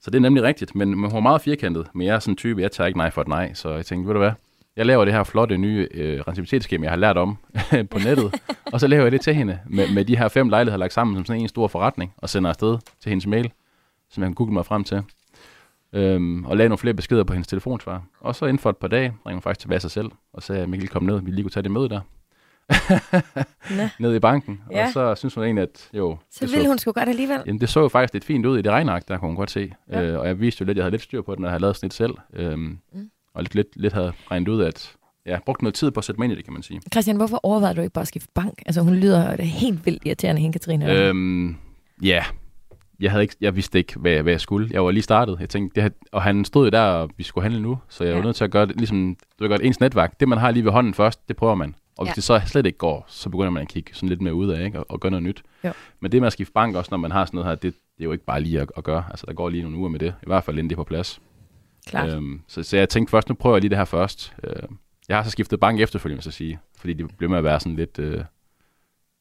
Så 0.00 0.10
det 0.10 0.16
er 0.16 0.20
nemlig 0.20 0.42
rigtigt. 0.42 0.74
Men, 0.74 0.94
hun 0.94 1.04
er 1.04 1.20
meget 1.20 1.40
firkantet. 1.40 1.86
Men 1.94 2.06
jeg 2.06 2.14
er 2.14 2.18
sådan 2.18 2.32
en 2.32 2.36
type, 2.36 2.62
jeg 2.62 2.72
tager 2.72 2.88
ikke 2.88 2.98
nej 2.98 3.10
for 3.10 3.20
et 3.20 3.28
nej. 3.28 3.54
Så 3.54 3.70
jeg 3.70 3.86
tænkte, 3.86 4.06
ved 4.08 4.14
du 4.14 4.20
hvad? 4.20 4.32
Jeg 4.76 4.86
laver 4.86 5.04
det 5.04 5.14
her 5.14 5.24
flotte 5.24 5.56
nye 5.58 5.88
øh, 5.94 6.20
rentabilitetsskema, 6.20 6.84
jeg 6.84 6.92
har 6.92 6.96
lært 6.96 7.16
om 7.16 7.36
på 7.90 7.98
nettet. 7.98 8.34
og 8.72 8.80
så 8.80 8.86
laver 8.86 9.02
jeg 9.02 9.12
det 9.12 9.20
til 9.20 9.34
hende 9.34 9.58
med, 9.66 9.94
med 9.94 10.04
de 10.04 10.16
her 10.16 10.28
fem 10.28 10.48
lejligheder 10.48 10.78
lagt 10.78 10.92
sammen 10.92 11.16
som 11.16 11.24
sådan 11.24 11.42
en 11.42 11.48
stor 11.48 11.68
forretning. 11.68 12.12
Og 12.16 12.28
sender 12.28 12.50
afsted 12.50 12.78
til 13.00 13.08
hendes 13.08 13.26
mail, 13.26 13.50
som 14.10 14.22
jeg 14.22 14.28
kan 14.28 14.34
google 14.34 14.52
mig 14.52 14.66
frem 14.66 14.84
til. 14.84 15.02
Øhm, 15.92 16.44
og 16.44 16.56
lagde 16.56 16.68
nogle 16.68 16.78
flere 16.78 16.94
beskeder 16.94 17.24
på 17.24 17.32
hendes 17.32 17.48
telefonsvar. 17.48 18.02
Og 18.20 18.34
så 18.34 18.44
inden 18.44 18.58
for 18.58 18.70
et 18.70 18.76
par 18.76 18.88
dage 18.88 19.06
ringer 19.26 19.36
hun 19.36 19.42
faktisk 19.42 19.60
tilbage 19.60 19.80
sig 19.80 19.90
selv, 19.90 20.10
og 20.32 20.42
sagde, 20.42 20.62
at 20.62 20.68
Mikkel 20.68 20.88
kom 20.88 21.02
ned, 21.02 21.20
vi 21.22 21.30
lige 21.30 21.42
kunne 21.42 21.50
tage 21.50 21.62
det 21.62 21.70
møde 21.70 21.88
der. 21.88 22.00
Ned 24.00 24.14
i 24.14 24.18
banken. 24.18 24.60
Ja. 24.72 24.86
Og 24.86 24.92
så 24.92 25.14
synes 25.14 25.34
hun 25.34 25.44
egentlig, 25.44 25.62
at 25.62 25.88
jo, 25.94 26.16
Så 26.30 26.44
det 26.46 26.52
vil 26.54 26.62
så, 26.62 26.68
hun 26.68 26.78
sgu 26.78 26.92
godt 26.92 27.08
alligevel. 27.08 27.38
jamen, 27.46 27.60
det 27.60 27.68
så 27.68 27.80
jo 27.80 27.88
faktisk 27.88 28.12
lidt 28.12 28.24
fint 28.24 28.46
ud 28.46 28.58
i 28.58 28.62
det 28.62 28.72
regnark, 28.72 29.08
der 29.08 29.18
kunne 29.18 29.28
hun 29.28 29.36
godt 29.36 29.50
se. 29.50 29.72
Ja. 29.90 30.02
Øh, 30.02 30.18
og 30.20 30.26
jeg 30.26 30.40
viste 30.40 30.62
jo 30.62 30.66
lidt, 30.66 30.70
at 30.70 30.76
jeg 30.76 30.84
havde 30.84 30.90
lidt 30.90 31.02
styr 31.02 31.22
på 31.22 31.32
det, 31.32 31.40
når 31.40 31.48
jeg 31.48 31.52
havde 31.52 31.62
lavet 31.62 31.76
snit 31.76 31.94
selv. 31.94 32.14
Øhm, 32.34 32.78
Mm. 32.92 33.10
Og 33.34 33.42
lidt, 33.42 33.54
lidt, 33.54 33.68
lidt 33.76 33.92
havde 33.92 34.12
regnet 34.30 34.48
ud, 34.48 34.62
at 34.62 34.92
ja, 35.26 35.38
brugte 35.46 35.64
noget 35.64 35.74
tid 35.74 35.90
på 35.90 36.00
at 36.00 36.04
sætte 36.04 36.18
mig 36.20 36.24
ind 36.24 36.32
i 36.32 36.36
det, 36.36 36.44
kan 36.44 36.52
man 36.52 36.62
sige. 36.62 36.80
Christian, 36.92 37.16
hvorfor 37.16 37.40
overvejede 37.42 37.76
du 37.76 37.80
ikke 37.80 37.92
bare 37.92 38.02
at 38.02 38.08
skifte 38.08 38.28
bank? 38.34 38.62
Altså, 38.66 38.80
hun 38.82 38.94
lyder 38.94 39.42
helt 39.42 39.86
vildt 39.86 40.02
irriterende, 40.06 40.40
hende 40.40 40.52
Katrine. 40.52 40.92
Øhm, 40.92 41.56
ja, 42.02 42.24
jeg, 43.00 43.10
havde 43.10 43.22
ikke, 43.24 43.34
jeg 43.40 43.56
vidste 43.56 43.78
ikke, 43.78 43.98
hvad, 43.98 44.22
hvad 44.22 44.32
jeg 44.32 44.40
skulle. 44.40 44.68
Jeg 44.72 44.84
var 44.84 44.90
lige 44.90 45.02
startet. 45.02 45.36
Jeg 45.40 45.48
tænkte, 45.48 45.74
det 45.74 45.82
her, 45.82 45.90
og 46.12 46.22
han 46.22 46.44
stod 46.44 46.64
jo 46.66 46.70
der, 46.70 46.80
og 46.82 47.10
vi 47.16 47.22
skulle 47.22 47.42
handle 47.42 47.60
nu, 47.62 47.78
så 47.88 48.04
jeg 48.04 48.10
Ja. 48.10 48.16
var 48.16 48.24
nødt 48.24 48.36
til 48.36 48.44
at 48.44 48.50
gøre 48.50 48.66
det, 48.66 48.76
ligesom, 48.76 49.16
du 49.38 49.44
ved 49.44 49.48
godt, 49.50 49.62
ens 49.62 49.80
netværk. 49.80 50.20
Det, 50.20 50.28
man 50.28 50.38
har 50.38 50.50
lige 50.50 50.64
ved 50.64 50.72
hånden 50.72 50.94
først, 50.94 51.28
det 51.28 51.36
prøver 51.36 51.54
man. 51.54 51.74
Og 51.98 52.04
hvis 52.06 52.10
Ja. 52.10 52.14
det 52.14 52.24
så 52.24 52.40
slet 52.46 52.66
ikke 52.66 52.78
går, 52.78 53.04
så 53.08 53.28
begynder 53.30 53.50
man 53.50 53.62
at 53.62 53.68
kigge 53.68 53.90
sådan 53.94 54.08
lidt 54.08 54.20
mere 54.20 54.34
ud 54.34 54.48
af, 54.48 54.64
ikke? 54.64 54.78
Og, 54.78 54.86
og 54.88 55.00
gøre 55.00 55.10
noget 55.10 55.22
nyt. 55.22 55.42
Jo. 55.64 55.72
Men 56.00 56.12
det 56.12 56.20
med 56.20 56.26
at 56.26 56.32
skifte 56.32 56.52
bank 56.52 56.76
også, 56.76 56.88
når 56.90 56.98
man 56.98 57.10
har 57.10 57.24
sådan 57.24 57.36
noget 57.38 57.48
her, 57.50 57.54
det, 57.54 57.74
det 57.74 58.00
er 58.00 58.04
jo 58.04 58.12
ikke 58.12 58.24
bare 58.24 58.40
lige 58.40 58.60
at, 58.60 58.72
at 58.76 58.84
gøre. 58.84 59.04
Altså, 59.10 59.26
der 59.26 59.32
går 59.34 59.48
lige 59.48 59.62
nogle 59.62 59.76
uger 59.78 59.88
med 59.88 59.98
det. 59.98 60.14
I 60.22 60.26
hvert 60.26 60.44
fald 60.44 60.58
inden 60.58 60.70
det 60.70 60.74
er 60.74 60.76
på 60.76 60.84
plads. 60.84 61.20
Klart. 61.86 62.08
Øhm, 62.08 62.40
så, 62.48 62.62
så 62.62 62.76
jeg 62.76 62.88
tænkte 62.88 63.10
først, 63.10 63.28
nu 63.28 63.34
prøver 63.34 63.56
jeg 63.56 63.60
lige 63.60 63.70
det 63.70 63.78
her 63.78 63.84
først. 63.84 64.32
Øh, 64.44 64.52
jeg 65.08 65.16
har 65.16 65.24
så 65.24 65.30
skiftet 65.30 65.60
bank 65.60 65.80
efterfølgende, 65.80 66.22
så 66.22 66.30
sige. 66.30 66.58
Fordi 66.78 66.92
det 66.92 67.16
blev 67.18 67.30
med 67.30 67.38
at 67.38 67.44
være 67.44 67.60
sådan 67.60 67.76
lidt... 67.76 67.98
Øh, 67.98 68.24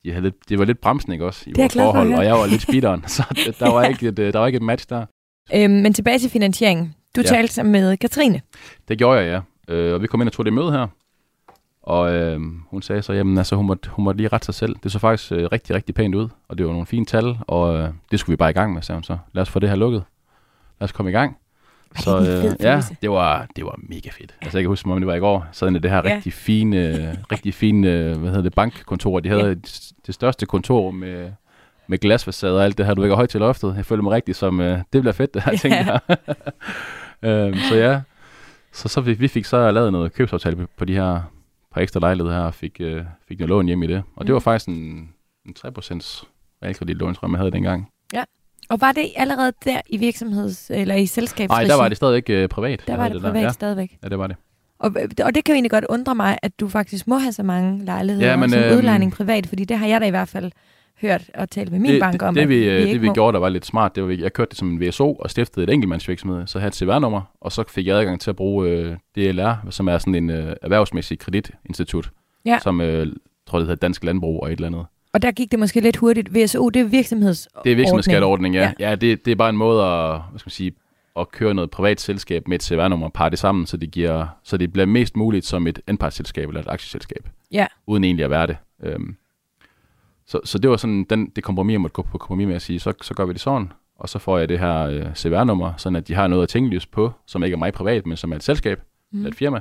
de 0.04 0.12
havde 0.12 0.24
lidt, 0.24 0.50
det 0.50 0.60
var 0.60 0.66
lidt 0.66 0.82
bremsen, 0.82 1.12
ikke 1.12 1.26
også, 1.26 1.44
i 1.48 1.50
Det 1.50 1.58
vores 1.58 1.74
for 1.74 1.80
forhold, 1.80 2.14
og 2.14 2.26
jeg 2.26 2.34
var 2.34 2.46
lidt 2.46 2.62
speederen, 2.62 3.04
så 3.18 3.24
der 3.60 3.74
var, 3.74 3.84
ikke 3.84 4.08
et, 4.08 4.20
øh, 4.20 4.34
der 4.34 4.40
var 4.40 4.48
ikke 4.48 4.58
et 4.58 4.62
match 4.64 4.86
der. 4.90 5.06
Øhm, 5.54 5.74
men 5.74 5.94
tilbage 5.94 6.20
til 6.20 6.30
finansieringen. 6.30 6.96
Du 7.16 7.22
Ja. 7.22 7.28
talte 7.28 7.64
med 7.64 7.98
Katrine. 7.98 8.42
Det 8.88 8.98
gjorde 8.98 9.20
jeg, 9.20 9.44
ja. 9.70 9.74
Øh, 9.74 9.94
og 9.94 10.02
vi 10.02 10.08
kom 10.08 10.22
ind 10.22 10.30
og 10.30 10.34
tog 10.34 10.46
det 10.46 10.54
møde 10.54 10.72
her, 10.72 10.88
og 11.84 12.14
øh, 12.14 12.42
hun 12.70 12.82
sagde 12.82 13.02
så, 13.02 13.14
jamen 13.14 13.38
altså, 13.38 13.56
hun 13.56 13.66
måtte, 13.66 13.90
hun 13.90 14.06
måtte 14.06 14.18
lige 14.18 14.28
rette 14.28 14.46
sig 14.46 14.54
selv. 14.54 14.76
Det 14.84 14.92
så 14.92 15.00
faktisk 15.00 15.32
øh, 15.32 15.46
rigtig, 15.52 15.76
rigtig 15.76 15.96
pænt 15.96 16.16
ud, 16.16 16.28
og 16.48 16.58
det 16.58 16.66
var 16.66 16.72
nogle 16.72 16.86
fine 16.88 17.06
tal, 17.06 17.38
og 17.48 17.78
øh, 17.78 17.90
det 18.12 18.20
skulle 18.20 18.34
vi 18.34 18.38
bare 18.38 18.50
i 18.50 18.54
gang 18.54 18.74
med, 18.74 18.82
sagde 18.82 18.98
hun 18.98 19.04
så. 19.04 19.18
Lad 19.34 19.42
os 19.42 19.50
få 19.50 19.60
det 19.60 19.70
her 19.70 19.76
lukket. 19.76 20.04
Lad 20.80 20.86
os 20.86 20.92
komme 20.92 21.12
i 21.12 21.14
gang. 21.14 21.38
Så 21.96 22.20
det 22.20 22.46
øh, 22.46 22.56
ja, 22.60 22.82
det 23.02 23.10
var, 23.10 23.48
det 23.56 23.66
var 23.66 23.76
mega 23.78 24.10
fedt. 24.10 24.36
Altså, 24.42 24.58
jeg 24.58 24.64
kan 24.64 24.68
huske, 24.70 24.92
om 24.92 24.98
det 25.00 25.08
var 25.08 25.16
i 25.16 25.20
går, 25.20 25.48
så 25.52 25.66
det 25.70 25.86
her 25.92 26.02
Ja. 26.06 26.16
rigtig 26.16 26.34
fine, 26.34 26.78
øh, 26.88 27.16
rigtig 27.32 27.54
fine 27.54 27.88
øh, 27.92 28.18
hvad 28.18 28.30
hedder 28.30 28.42
det, 28.44 28.54
bankkontor. 28.54 29.20
De 29.20 29.30
havde 29.30 29.42
Ja. 29.44 29.48
ja. 29.50 29.56
det 30.08 30.16
største 30.16 30.46
kontor 30.46 30.92
med, 30.92 31.32
med 31.88 31.98
glasfacade 31.98 32.58
og 32.58 32.64
alt 32.64 32.78
det 32.78 32.86
her, 32.86 32.94
du 32.94 33.04
ikke 33.04 33.16
højt 33.16 33.30
til 33.30 33.40
loftet. 33.40 33.74
Jeg 33.78 33.86
følte 33.86 34.04
mig 34.04 34.12
rigtig 34.12 34.36
som, 34.36 34.62
øh, 34.62 34.80
det 34.94 35.02
bliver 35.02 35.14
fedt, 35.14 35.34
det 35.34 35.42
her, 35.44 35.52
Ja. 35.54 35.58
tænkte 35.58 35.78
jeg. 35.80 36.00
øhm, 37.22 37.58
så 37.70 37.76
ja, 37.76 38.02
så, 38.74 38.88
så 38.88 39.02
vi, 39.02 39.14
vi 39.14 39.28
fik 39.28 39.46
så 39.46 39.72
lavet 39.72 39.92
noget 39.92 40.14
købsaftale 40.14 40.56
på, 40.56 40.66
på 40.78 40.86
de 40.86 40.94
her 40.94 41.22
par 41.74 41.82
ekstra 41.82 42.00
lejligheder 42.00 42.36
her, 42.38 42.44
og 42.44 42.54
fik, 42.54 42.78
øh, 42.80 43.04
fik 43.28 43.40
noget 43.40 43.50
lån 43.50 43.66
hjem 43.66 43.84
i 43.84 43.88
det. 43.88 44.04
Og 44.16 44.26
det 44.26 44.30
Mm. 44.30 44.34
var 44.34 44.40
faktisk 44.40 44.68
en, 44.68 45.10
en 45.46 45.56
3% 45.58 46.26
realkreditlån, 46.64 47.14
tror 47.16 47.28
jeg, 47.28 47.32
man 47.32 47.40
havde 47.40 47.52
dengang. 47.52 47.90
Og 48.70 48.82
var 48.82 48.92
det 48.92 49.06
allerede 49.16 49.52
der 49.66 49.82
i 49.90 49.98
virksomheds- 49.98 50.70
eller 50.74 50.96
i 50.96 51.06
selskabsregi? 51.06 51.48
Nej, 51.68 51.76
der 51.76 51.76
var 51.82 51.88
det 51.88 51.98
stadig 51.98 52.16
ikke 52.18 52.34
øh, 52.44 52.50
privat. 52.50 52.84
Der 52.88 52.98
var 52.98 53.08
det 53.10 53.22
der. 53.22 53.30
privat 53.30 53.44
Ja, 53.44 53.50
stadigvæk. 53.50 53.98
ja, 54.04 54.10
det 54.10 54.20
var 54.20 54.28
det. 54.28 54.36
Og, 54.80 54.92
og 55.26 55.36
det 55.36 55.44
kan 55.44 55.54
jo 55.54 55.54
egentlig 55.54 55.72
godt 55.72 55.86
undre 55.90 56.16
mig, 56.16 56.38
at 56.44 56.60
du 56.60 56.68
faktisk 56.70 57.08
må 57.08 57.18
have 57.18 57.32
så 57.32 57.44
mange 57.44 57.86
lejligheder 57.86 58.28
Ja, 58.30 58.36
men, 58.36 58.50
som 58.50 58.60
øhm, 58.64 58.78
udlejning 58.78 59.12
privat, 59.14 59.48
fordi 59.48 59.66
det 59.66 59.78
har 59.78 59.88
jeg 59.88 60.02
da 60.02 60.06
i 60.06 60.10
hvert 60.10 60.28
fald 60.28 60.52
hørt 61.02 61.22
og 61.36 61.50
talt 61.50 61.72
med 61.72 61.80
min 61.80 61.92
det, 61.92 62.00
bank 62.02 62.22
om, 62.24 62.34
det, 62.34 62.42
at 62.42 62.50
vi, 62.50 62.60
vi 62.60 62.66
øh, 62.70 62.82
det 62.88 63.02
vi 63.02 63.08
må. 63.08 63.14
gjorde, 63.14 63.34
der 63.34 63.40
var 63.40 63.50
lidt 63.50 63.66
smart, 63.66 63.96
det 63.96 64.04
var, 64.04 64.10
jeg 64.20 64.34
kørte 64.34 64.50
det 64.50 64.58
som 64.58 64.70
en 64.72 64.82
VSO 64.88 65.14
og 65.14 65.30
stiftede 65.32 65.64
et 65.64 65.70
enkeltmandsvirksomhed, 65.70 66.48
så 66.48 66.60
havde 66.60 66.68
et 66.68 66.76
CVR-nummer, 66.76 67.22
og 67.42 67.52
så 67.52 67.64
fik 67.68 67.88
jeg 67.88 67.98
adgang 67.98 68.22
til 68.22 68.30
at 68.30 68.36
bruge 68.36 68.70
øh, 68.70 68.96
DLR, 69.16 69.70
som 69.70 69.88
er 69.88 69.98
sådan 69.98 70.16
en 70.16 70.30
øh, 70.30 70.56
erhvervsmæssig 70.62 71.20
kreditinstitut, 71.20 72.10
Ja. 72.46 72.60
som 72.64 72.82
øh, 72.82 73.08
tror 73.48 73.58
det 73.60 73.68
hedder 73.68 73.80
Dansk 73.80 74.04
Landbrug 74.04 74.44
og 74.44 74.48
et 74.52 74.56
eller 74.56 74.68
andet. 74.68 74.86
Og 75.14 75.22
der 75.22 75.32
gik 75.32 75.52
det 75.52 75.60
måske 75.60 75.80
lidt 75.80 75.98
hurtigt. 75.98 76.36
VSO, 76.36 76.70
det 76.70 76.80
er 76.80 76.84
virksomheds 76.84 77.48
Det 77.64 77.72
er 77.72 77.76
virksomhedsskatteordning, 77.76 78.56
ja. 78.56 78.74
Ja. 78.80 78.90
Ja, 78.90 78.96
det, 78.96 79.26
det 79.26 79.32
er 79.32 79.36
bare 79.36 79.50
en 79.50 79.58
måde 79.58 79.84
at, 79.84 80.22
hvad 80.30 80.40
skal 80.40 80.48
man 80.48 80.52
sige, 80.52 80.72
at 81.20 81.32
køre 81.32 81.54
noget 81.54 81.72
privat 81.72 82.02
selskab 82.02 82.48
med 82.48 82.56
et 82.56 82.64
CVR-nummer 82.64 83.08
og 83.08 83.14
parre 83.14 83.30
det 83.30 83.40
sammen, 83.40 83.66
så 83.66 83.78
det, 83.78 83.92
giver, 83.92 84.28
så 84.44 84.58
det 84.58 84.74
bliver 84.74 84.86
mest 84.86 85.16
muligt 85.16 85.46
som 85.46 85.68
et 85.68 85.80
anpartsselskab 85.88 86.48
eller 86.48 86.62
et 86.62 86.68
aktieselskab, 86.68 87.30
Ja. 87.52 87.68
uden 87.88 88.04
egentlig 88.04 88.24
at 88.24 88.30
være 88.30 88.48
det. 88.48 88.58
Øhm, 88.84 89.16
så, 90.28 90.40
så 90.44 90.58
det 90.58 90.70
var 90.70 90.78
sådan 90.78 91.04
den, 91.10 91.30
det 91.30 91.44
kompromis, 91.44 91.74
jeg 91.74 91.82
måtte 91.82 91.94
gå 91.94 92.02
på 92.02 92.18
kompromis 92.18 92.48
med 92.48 92.56
at 92.56 92.62
sige, 92.62 92.80
så, 92.80 92.94
så 93.02 93.14
gør 93.14 93.26
vi 93.26 93.34
det 93.34 93.42
sådan, 93.42 93.72
og 94.00 94.10
så 94.10 94.20
får 94.20 94.38
jeg 94.38 94.50
det 94.50 94.60
her 94.60 94.80
øh, 94.80 95.16
CVR-nummer, 95.16 95.74
sådan 95.78 95.96
at 95.96 96.08
de 96.08 96.14
har 96.14 96.28
noget 96.28 96.44
at 96.44 96.50
tænke 96.50 96.70
lys 96.70 96.86
på, 96.86 97.12
som 97.26 97.44
ikke 97.44 97.56
er 97.56 97.60
mig 97.60 97.74
privat, 97.74 98.06
men 98.06 98.18
som 98.18 98.32
er 98.32 98.36
et 98.36 98.44
selskab, 98.44 98.82
mm. 99.12 99.26
et 99.26 99.36
firma. 99.36 99.60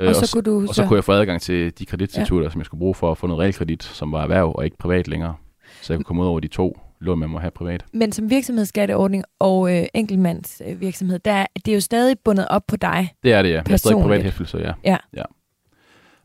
Øh, 0.00 0.08
Og 0.08 0.14
så 0.14 0.32
kunne 0.32 0.42
du 0.42 0.66
og 0.68 0.74
så 0.74 0.86
kunne 0.86 0.96
jeg 0.96 1.04
få 1.04 1.12
adgang 1.12 1.40
til 1.40 1.78
de 1.78 1.86
kreditinstitutter, 1.86 2.46
ja. 2.46 2.50
som 2.50 2.58
jeg 2.58 2.66
skulle 2.66 2.78
bruge 2.78 2.94
for 2.94 3.10
at 3.10 3.18
få 3.18 3.26
noget 3.26 3.40
realkredit, 3.40 3.82
som 3.82 4.12
var 4.12 4.22
erhverv 4.22 4.52
og 4.54 4.64
ikke 4.64 4.76
privat 4.78 5.08
længere. 5.08 5.34
Så 5.82 5.92
jeg 5.92 5.98
kunne 5.98 6.04
komme 6.04 6.22
ud 6.22 6.26
over 6.28 6.40
de 6.40 6.48
to 6.48 6.78
lån, 7.00 7.18
man 7.18 7.30
må 7.30 7.38
have 7.38 7.50
privat. 7.50 7.84
Men 7.92 8.12
som 8.12 8.30
virksomhedsskatteordning 8.30 9.24
og 9.38 9.76
øh, 9.76 9.86
enkeltmands 9.94 10.62
øh, 10.66 10.80
der, 11.24 11.46
det 11.64 11.68
er 11.68 11.74
jo 11.74 11.80
stadig 11.80 12.16
bundet 12.24 12.48
op 12.48 12.62
på 12.68 12.76
dig. 12.76 13.14
Det 13.22 13.32
er 13.32 13.42
det, 13.42 13.48
ja. 13.48 13.54
Jeg 13.54 13.62
har 13.68 13.76
stadig 13.76 13.94
Personligt. 13.94 14.04
privat 14.04 14.22
hæftelse, 14.22 14.58
ja. 14.58 14.72
Ja. 14.84 14.96
ja. 15.16 15.22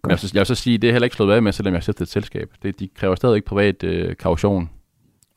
Men 0.03 0.09
jeg 0.09 0.11
vil, 0.11 0.19
så, 0.19 0.31
jeg 0.33 0.39
vil 0.39 0.45
så 0.45 0.55
sige, 0.55 0.77
det 0.77 0.88
er 0.88 0.91
heller 0.91 1.05
ikke 1.05 1.15
slået 1.15 1.33
af 1.35 1.41
med, 1.41 1.51
selvom 1.51 1.73
jeg 1.73 1.77
har 1.77 1.81
stiftet 1.81 2.01
et 2.05 2.09
selskab. 2.11 2.49
Det, 2.63 2.79
de 2.79 2.88
kræver 2.95 3.15
stadig 3.15 3.35
ikke 3.35 3.47
privat 3.47 3.83
øh, 3.83 4.15
kaution, 4.15 4.69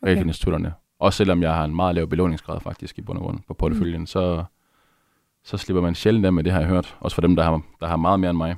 Okay. 0.03 0.09
realkreditinstitutterne. 0.09 0.73
Også 1.01 1.17
selvom 1.17 1.43
jeg 1.43 1.55
har 1.55 1.65
en 1.65 1.77
meget 1.77 1.95
lav 1.95 2.07
belåningsgrad 2.07 2.61
faktisk 2.61 2.99
i 2.99 3.03
bund 3.03 3.19
og 3.19 3.25
grund 3.25 3.39
på 3.49 3.55
porteføljen, 3.55 4.01
mm. 4.01 4.07
så, 4.07 4.45
så 5.49 5.57
slipper 5.57 5.83
man 5.83 5.95
sjældent 5.95 6.27
af 6.27 6.33
med 6.33 6.45
det, 6.45 6.53
har 6.53 6.61
jeg 6.61 6.69
hørt. 6.69 6.97
Også 7.01 7.15
for 7.15 7.21
dem, 7.23 7.37
der 7.37 7.43
har, 7.43 7.63
der 7.81 7.87
har 7.87 7.97
meget 7.97 8.21
mere 8.21 8.31
end 8.31 8.39
mig. 8.39 8.57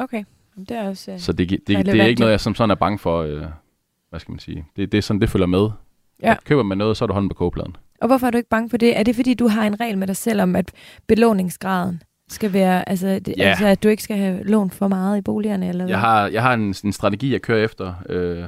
Okay, 0.00 0.24
Jamen, 0.56 0.64
det 0.68 0.76
er 0.76 0.88
også... 0.88 1.12
Øh, 1.12 1.18
Så 1.18 1.32
det, 1.32 1.50
det, 1.50 1.58
det, 1.66 1.86
det 1.86 2.00
er 2.00 2.04
ikke 2.04 2.20
ja. 2.20 2.24
noget, 2.24 2.32
jeg 2.32 2.40
som 2.40 2.54
sådan 2.54 2.70
er 2.70 2.74
bange 2.74 2.98
for, 2.98 3.22
øh, 3.22 3.44
hvad 4.10 4.20
skal 4.20 4.32
man 4.32 4.38
sige. 4.38 4.64
Det, 4.76 4.92
det 4.92 4.98
er 4.98 5.02
sådan, 5.02 5.20
det 5.20 5.30
følger 5.30 5.46
med. 5.46 5.70
Ja. 6.22 6.30
At 6.30 6.44
køber 6.44 6.62
man 6.62 6.78
noget, 6.78 6.96
så 6.96 7.04
er 7.04 7.06
du 7.06 7.12
hånden 7.12 7.28
på 7.28 7.34
kogepladen. 7.34 7.76
Og 8.00 8.06
hvorfor 8.06 8.26
er 8.26 8.30
du 8.30 8.36
ikke 8.36 8.48
bange 8.48 8.70
for 8.70 8.76
det? 8.76 8.98
Er 8.98 9.02
det 9.02 9.16
fordi, 9.16 9.34
du 9.34 9.48
har 9.48 9.62
en 9.66 9.80
regel 9.80 9.98
med 9.98 10.06
dig 10.06 10.16
selv 10.16 10.40
om, 10.40 10.56
at 10.56 10.72
belåningsgraden 11.06 12.02
skal 12.28 12.52
være, 12.52 12.88
altså, 12.88 13.06
det, 13.06 13.34
Ja. 13.38 13.42
altså 13.48 13.66
at 13.66 13.82
du 13.82 13.88
ikke 13.88 14.02
skal 14.02 14.16
have 14.16 14.44
lånt 14.44 14.74
for 14.74 14.88
meget 14.88 15.18
i 15.18 15.20
boligerne? 15.20 15.68
Eller 15.68 15.84
hvad? 15.84 15.90
Jeg 15.90 16.00
har, 16.00 16.26
jeg 16.26 16.42
har 16.42 16.54
en, 16.54 16.74
en 16.84 16.92
strategi, 16.92 17.32
jeg 17.32 17.42
kører 17.42 17.64
efter, 17.64 17.94
øh, 18.08 18.44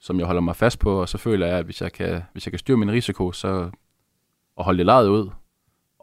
som 0.00 0.18
jeg 0.18 0.26
holder 0.26 0.40
mig 0.42 0.56
fast 0.56 0.78
på, 0.78 1.00
og 1.00 1.08
så 1.08 1.18
føler 1.18 1.46
jeg, 1.46 1.58
at 1.58 1.64
hvis 1.64 1.80
jeg 1.82 1.92
kan, 1.92 2.22
hvis 2.32 2.46
jeg 2.46 2.52
kan 2.52 2.58
styre 2.58 2.76
min 2.76 2.90
risiko, 2.92 3.32
så 3.32 3.70
og 4.56 4.64
holde 4.64 4.78
det 4.78 4.86
lejet 4.86 5.08
ud, 5.08 5.30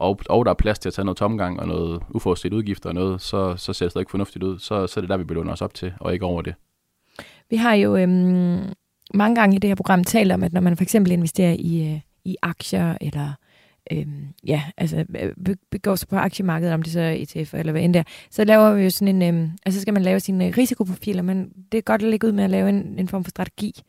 og, 0.00 0.20
og 0.28 0.44
der 0.44 0.50
er 0.50 0.54
plads 0.54 0.78
til 0.78 0.88
at 0.88 0.94
tage 0.94 1.04
noget 1.04 1.16
tomgang 1.16 1.60
og 1.60 1.68
noget 1.68 2.02
uforudset 2.10 2.52
udgifter 2.52 2.88
og 2.88 2.94
noget, 2.94 3.20
så, 3.20 3.56
så 3.56 3.72
ser 3.72 3.84
det 3.84 3.90
stadig 3.90 4.06
fornuftigt 4.10 4.42
ud. 4.42 4.58
Så, 4.58 4.86
så 4.86 5.00
er 5.00 5.02
det 5.02 5.08
der, 5.08 5.16
vi 5.16 5.24
belønner 5.24 5.52
os 5.52 5.62
op 5.62 5.74
til, 5.74 5.92
og 6.00 6.12
ikke 6.12 6.24
over 6.24 6.42
det. 6.42 6.54
Vi 7.50 7.56
har 7.56 7.74
jo 7.74 7.96
øhm, 7.96 8.72
mange 9.14 9.34
gange 9.34 9.56
i 9.56 9.58
det 9.58 9.70
her 9.70 9.74
program 9.74 10.04
talt 10.04 10.32
om, 10.32 10.42
at 10.42 10.52
når 10.52 10.60
man 10.60 10.76
for 10.76 10.82
eksempel 10.82 11.12
investerer 11.12 11.56
i, 11.58 11.92
øh, 11.92 12.00
i 12.24 12.36
aktier, 12.42 12.96
eller 13.00 13.32
øhm, 13.92 14.28
ja, 14.46 14.62
altså 14.76 15.04
øh, 15.20 15.56
begår 15.70 15.94
sig 15.94 16.08
på 16.08 16.16
aktiemarkedet, 16.16 16.74
om 16.74 16.82
det 16.82 16.92
så 16.92 17.00
er 17.00 17.12
ETF 17.12 17.54
eller 17.54 17.72
hvad 17.72 17.82
end 17.82 17.94
der, 17.94 18.02
så 18.30 18.44
laver 18.44 18.74
vi 18.74 18.82
jo 18.82 18.90
sådan 18.90 19.22
en, 19.22 19.34
øhm, 19.34 19.50
altså 19.66 19.80
skal 19.80 19.94
man 19.94 20.02
lave 20.02 20.20
sine 20.20 20.46
øh, 20.46 20.54
risikoprofiler, 20.58 21.22
men 21.22 21.52
det 21.72 21.78
er 21.78 21.82
godt 21.82 22.02
at 22.02 22.08
lægge 22.08 22.26
ud 22.26 22.32
med 22.32 22.44
at 22.44 22.50
lave 22.50 22.68
en, 22.68 22.98
en 22.98 23.08
form 23.08 23.24
for 23.24 23.30
strategi. 23.30 23.82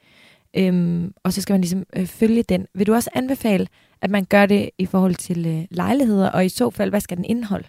Øhm, 0.58 1.14
og 1.24 1.34
så 1.34 1.42
skal 1.42 1.54
man 1.54 1.62
ligesom 1.62 1.84
øh, 1.96 2.06
følge 2.06 2.44
den. 2.44 2.66
Vil 2.76 2.88
du 2.88 2.94
også 2.94 3.10
anbefale, 3.14 3.68
at 4.02 4.10
man 4.10 4.26
gør 4.26 4.46
det 4.46 4.70
i 4.78 4.86
forhold 4.86 5.16
til 5.16 5.48
øh, 5.48 5.66
lejligheder, 5.72 6.32
og 6.32 6.46
i 6.46 6.50
så 6.50 6.70
fald, 6.70 6.90
hvad 6.90 7.02
skal 7.02 7.18
den 7.18 7.26
indeholde? 7.26 7.68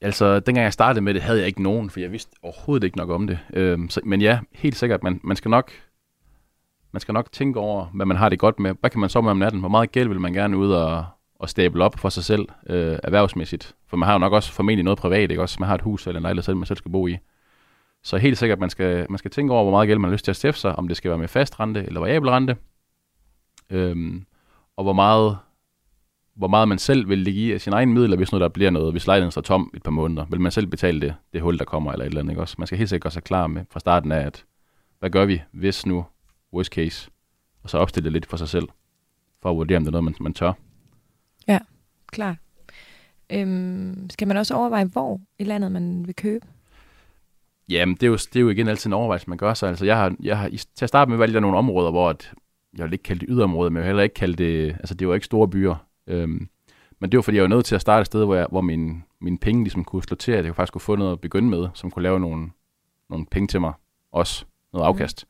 Altså, 0.00 0.40
dengang 0.40 0.64
jeg 0.64 0.72
startede 0.72 1.04
med 1.04 1.14
det, 1.14 1.22
havde 1.22 1.38
jeg 1.38 1.46
ikke 1.46 1.62
nogen, 1.62 1.90
for 1.90 2.00
jeg 2.00 2.12
vidste 2.12 2.36
overhovedet 2.42 2.84
ikke 2.84 2.96
nok 2.96 3.10
om 3.10 3.26
det. 3.26 3.38
Øhm, 3.52 3.88
så, 3.88 4.00
men 4.04 4.20
ja, 4.20 4.38
helt 4.52 4.76
sikkert, 4.76 5.02
man, 5.02 5.20
man 5.24 5.36
skal 5.36 5.50
nok 5.50 5.72
man 6.92 7.00
skal 7.00 7.12
nok 7.12 7.32
tænke 7.32 7.60
over, 7.60 7.84
hvad 7.94 8.06
man 8.06 8.16
har 8.16 8.28
det 8.28 8.38
godt 8.38 8.58
med. 8.58 8.74
Hvad 8.80 8.90
kan 8.90 9.00
man 9.00 9.10
så 9.10 9.20
med 9.20 9.30
om 9.30 9.36
natten? 9.36 9.60
Hvor 9.60 9.68
meget 9.68 9.92
gæld 9.92 10.08
vil 10.08 10.20
man 10.20 10.32
gerne 10.32 10.56
ud 10.56 10.72
og, 10.72 11.04
og 11.34 11.48
stable 11.48 11.84
op 11.84 11.98
for 11.98 12.08
sig 12.08 12.24
selv 12.24 12.48
øh, 12.66 12.98
erhvervsmæssigt? 13.02 13.74
For 13.86 13.96
man 13.96 14.06
har 14.06 14.12
jo 14.12 14.18
nok 14.18 14.32
også 14.32 14.52
formentlig 14.52 14.84
noget 14.84 14.98
privat, 14.98 15.30
ikke 15.30 15.42
også? 15.42 15.56
Man 15.60 15.66
har 15.66 15.74
et 15.74 15.80
hus 15.80 16.06
eller 16.06 16.18
en 16.18 16.22
lejlighed 16.22 16.42
selv, 16.42 16.56
man 16.56 16.66
selv 16.66 16.78
skal 16.78 16.92
bo 16.92 17.06
i. 17.06 17.16
Så 18.02 18.16
helt 18.16 18.38
sikkert, 18.38 18.58
man 18.58 18.70
skal, 18.70 19.06
man 19.10 19.18
skal 19.18 19.30
tænke 19.30 19.52
over, 19.52 19.62
hvor 19.62 19.70
meget 19.70 19.88
gæld 19.88 19.98
man 19.98 20.08
har 20.08 20.12
lyst 20.12 20.24
til 20.24 20.32
at 20.32 20.36
stifte 20.36 20.60
sig, 20.60 20.76
om 20.76 20.88
det 20.88 20.96
skal 20.96 21.08
være 21.08 21.18
med 21.18 21.28
fast 21.28 21.60
rente 21.60 21.84
eller 21.86 22.00
variabel 22.00 22.30
rente. 22.30 22.56
Øhm, 23.70 24.26
og 24.78 24.84
hvor 24.84 24.92
meget, 24.92 25.38
hvor 26.34 26.48
meget 26.48 26.68
man 26.68 26.78
selv 26.78 27.08
vil 27.08 27.18
lægge 27.18 27.40
i 27.40 27.52
af 27.52 27.60
sine 27.60 27.76
egne 27.76 27.92
midler, 27.92 28.16
hvis 28.16 28.32
nu 28.32 28.38
der 28.38 28.48
bliver 28.48 28.70
noget, 28.70 28.92
hvis 28.92 29.06
lejligheden 29.06 29.30
står 29.30 29.42
tom 29.42 29.70
et 29.74 29.82
par 29.82 29.90
måneder. 29.90 30.24
Vil 30.30 30.40
man 30.40 30.52
selv 30.52 30.66
betale 30.66 31.00
det, 31.00 31.14
det 31.32 31.40
hul, 31.40 31.58
der 31.58 31.64
kommer, 31.64 31.92
eller 31.92 32.04
et 32.04 32.08
eller 32.08 32.20
andet, 32.20 32.32
ikke 32.32 32.42
også? 32.42 32.54
Man 32.58 32.66
skal 32.66 32.78
helt 32.78 32.90
sikkert 32.90 33.02
gøre 33.02 33.12
sig 33.12 33.24
klar 33.24 33.46
med 33.46 33.64
fra 33.70 33.80
starten 33.80 34.12
af, 34.12 34.26
at 34.26 34.44
hvad 34.98 35.10
gør 35.10 35.24
vi, 35.24 35.42
hvis 35.52 35.86
nu 35.86 36.04
worst 36.52 36.72
case, 36.72 37.10
og 37.62 37.70
så 37.70 37.78
opstille 37.78 38.04
det 38.04 38.12
lidt 38.12 38.26
for 38.26 38.36
sig 38.36 38.48
selv, 38.48 38.68
for 39.42 39.50
at 39.50 39.56
vurdere, 39.56 39.76
om 39.76 39.82
det 39.84 39.88
er 39.88 40.00
noget, 40.00 40.04
man, 40.04 40.14
man 40.20 40.34
tør. 40.34 40.52
Klart. 42.06 42.36
Øhm, 43.30 44.10
skal 44.10 44.28
man 44.28 44.36
også 44.36 44.54
overveje, 44.54 44.84
hvor 44.84 45.20
i 45.38 45.44
landet 45.44 45.72
man 45.72 46.06
vil 46.06 46.14
købe? 46.14 46.46
Jamen, 47.68 47.94
det 47.94 48.02
er, 48.02 48.06
jo, 48.06 48.16
det 48.16 48.36
er 48.36 48.40
jo 48.40 48.48
igen 48.48 48.68
altid 48.68 48.86
en 48.86 48.94
overvejelse, 48.94 49.28
man 49.28 49.38
gør 49.38 49.54
sig. 49.54 49.68
Altså, 49.68 49.84
jeg 49.84 49.96
har, 49.96 50.14
jeg 50.22 50.38
har, 50.38 50.48
til 50.48 50.84
at 50.84 50.88
starte 50.88 51.10
med 51.10 51.18
valgt 51.18 51.42
nogle 51.42 51.58
områder, 51.58 51.90
hvor 51.90 52.10
at, 52.10 52.32
jeg 52.76 52.84
vil 52.84 52.92
ikke 52.92 53.02
kalde 53.02 53.20
det 53.20 53.28
yderområder, 53.30 53.70
men 53.70 53.76
jeg 53.76 53.82
vil 53.82 53.86
heller 53.86 54.02
ikke 54.02 54.14
kalde 54.14 54.44
det, 54.44 54.68
altså 54.68 54.94
det 54.94 55.08
var 55.08 55.14
ikke 55.14 55.26
store 55.26 55.48
byer. 55.48 55.74
Øhm, 56.06 56.48
men 57.00 57.12
det 57.12 57.18
var 57.18 57.22
fordi, 57.22 57.36
jeg 57.36 57.42
var 57.42 57.48
nødt 57.48 57.64
til 57.64 57.74
at 57.74 57.80
starte 57.80 58.00
et 58.00 58.06
sted, 58.06 58.24
hvor, 58.24 58.34
jeg, 58.34 58.46
hvor 58.50 58.60
min, 58.60 59.04
mine 59.20 59.38
penge 59.38 59.62
ligesom 59.64 59.84
kunne 59.84 60.02
slå 60.02 60.14
til, 60.14 60.32
at 60.32 60.44
jeg 60.44 60.56
faktisk 60.56 60.72
kunne 60.72 60.80
få 60.80 60.96
noget 60.96 61.12
at 61.12 61.20
begynde 61.20 61.48
med, 61.48 61.68
som 61.74 61.90
kunne 61.90 62.02
lave 62.02 62.20
nogle, 62.20 62.50
nogle 63.10 63.26
penge 63.26 63.46
til 63.46 63.60
mig 63.60 63.72
også, 64.12 64.44
noget 64.72 64.86
afkast. 64.86 65.26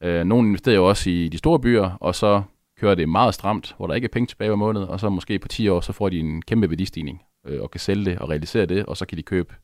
Mm. 0.00 0.06
Øh, 0.06 0.24
nogle 0.24 0.48
investerer 0.48 0.76
jo 0.76 0.88
også 0.88 1.10
i 1.10 1.28
de 1.28 1.38
store 1.38 1.60
byer, 1.60 1.90
og 2.00 2.14
så 2.14 2.42
kører 2.76 2.94
det 2.94 3.08
meget 3.08 3.34
stramt, 3.34 3.74
hvor 3.76 3.86
der 3.86 3.94
ikke 3.94 4.04
er 4.04 4.12
penge 4.12 4.26
tilbage 4.26 4.48
hver 4.48 4.56
måned, 4.56 4.82
og 4.82 5.00
så 5.00 5.08
måske 5.08 5.38
på 5.38 5.48
10 5.48 5.68
år, 5.68 5.80
så 5.80 5.92
får 5.92 6.08
de 6.08 6.18
en 6.18 6.42
kæmpe 6.42 6.70
værdistigning, 6.70 7.22
øh, 7.46 7.62
og 7.62 7.70
kan 7.70 7.80
sælge 7.80 8.04
det 8.04 8.18
og 8.18 8.28
realisere 8.28 8.66
det, 8.66 8.86
og 8.86 8.96
så 8.96 9.06
kan 9.06 9.18
de 9.18 9.22
købe 9.22 9.54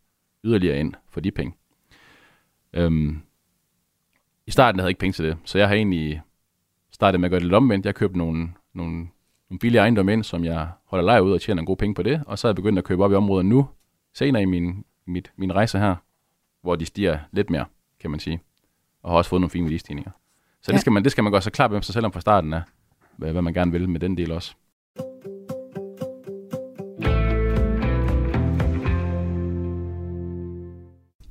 yderligere 0.44 0.78
ind 0.78 0.94
for 1.09 1.20
de 1.20 1.31
penge. 1.31 1.55
Øhm, 2.72 3.22
I 4.46 4.50
starten 4.50 4.78
havde 4.78 4.87
jeg 4.87 4.90
ikke 4.90 5.00
penge 5.00 5.12
til 5.12 5.24
det, 5.24 5.37
så 5.44 5.59
jeg 5.59 5.68
har 5.68 5.74
egentlig 5.74 6.22
startet 7.03 7.21
med 7.21 7.27
at 7.27 7.31
gøre 7.31 7.41
det 7.41 7.47
lidt 7.47 7.55
omvendt. 7.55 7.87
Jeg 7.87 7.95
købte 7.95 8.19
nogle, 8.19 8.49
nogle, 8.75 8.97
nogle 9.51 9.59
billige 9.61 9.81
ejendomme 9.81 10.12
ind, 10.12 10.25
som 10.25 10.45
jeg 10.45 10.69
holder 10.85 11.05
leje 11.05 11.23
ud 11.23 11.33
og 11.33 11.41
tjener 11.41 11.62
en 11.62 11.67
god 11.67 11.77
penge 11.77 11.95
på 11.95 12.03
det, 12.03 12.23
og 12.27 12.38
så 12.38 12.49
er 12.49 12.51
jeg 12.51 12.57
begyndt 12.57 12.79
at 12.79 12.85
købe 12.85 13.05
op 13.05 13.12
i 13.12 13.15
området 13.15 13.47
nu, 13.47 13.69
senere 14.15 14.43
i 14.43 14.45
min, 14.45 14.85
mit, 15.07 15.33
min 15.37 15.55
rejse 15.55 15.79
her, 15.79 15.97
hvor 16.62 16.77
de 16.77 16.87
stiger 16.87 17.19
lidt 17.33 17.51
mere, 17.51 17.65
kan 18.01 18.11
man 18.11 18.21
sige, 18.21 18.41
og 19.03 19.11
har 19.11 19.17
også 19.17 19.31
fået 19.31 19.41
nogle 19.41 19.51
fine 19.51 19.65
værdistigninger. 19.65 20.11
Så 20.61 20.71
ja. 20.71 20.73
Det, 20.73 20.81
skal 20.81 20.93
man, 20.93 21.05
det 21.05 21.12
skal 21.12 21.25
man 21.25 21.33
gøre 21.33 21.43
sig 21.43 21.53
klar 21.53 21.69
med 21.69 21.83
sig 21.83 21.93
selv 21.93 22.07
om 22.07 22.12
fra 22.12 22.21
starten 22.21 22.53
af, 22.53 22.62
hvad, 23.17 23.33
hvad 23.33 23.43
man 23.43 23.55
gerne 23.55 23.73
vil 23.73 23.88
med 23.88 24.01
den 24.01 24.17
del 24.17 24.33
også. 24.33 24.55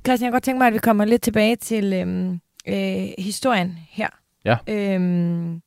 Christian, 0.06 0.26
jeg 0.26 0.32
kan 0.32 0.32
godt 0.32 0.42
tænke 0.42 0.58
mig, 0.58 0.66
at 0.66 0.74
vi 0.74 0.78
kommer 0.78 1.04
lidt 1.04 1.22
tilbage 1.22 1.56
til 1.56 1.92
øhm, 1.92 2.40
øh, 2.68 3.08
historien 3.18 3.78
her. 3.90 4.21
Ja. 4.44 4.58
Øhm, 4.68 5.62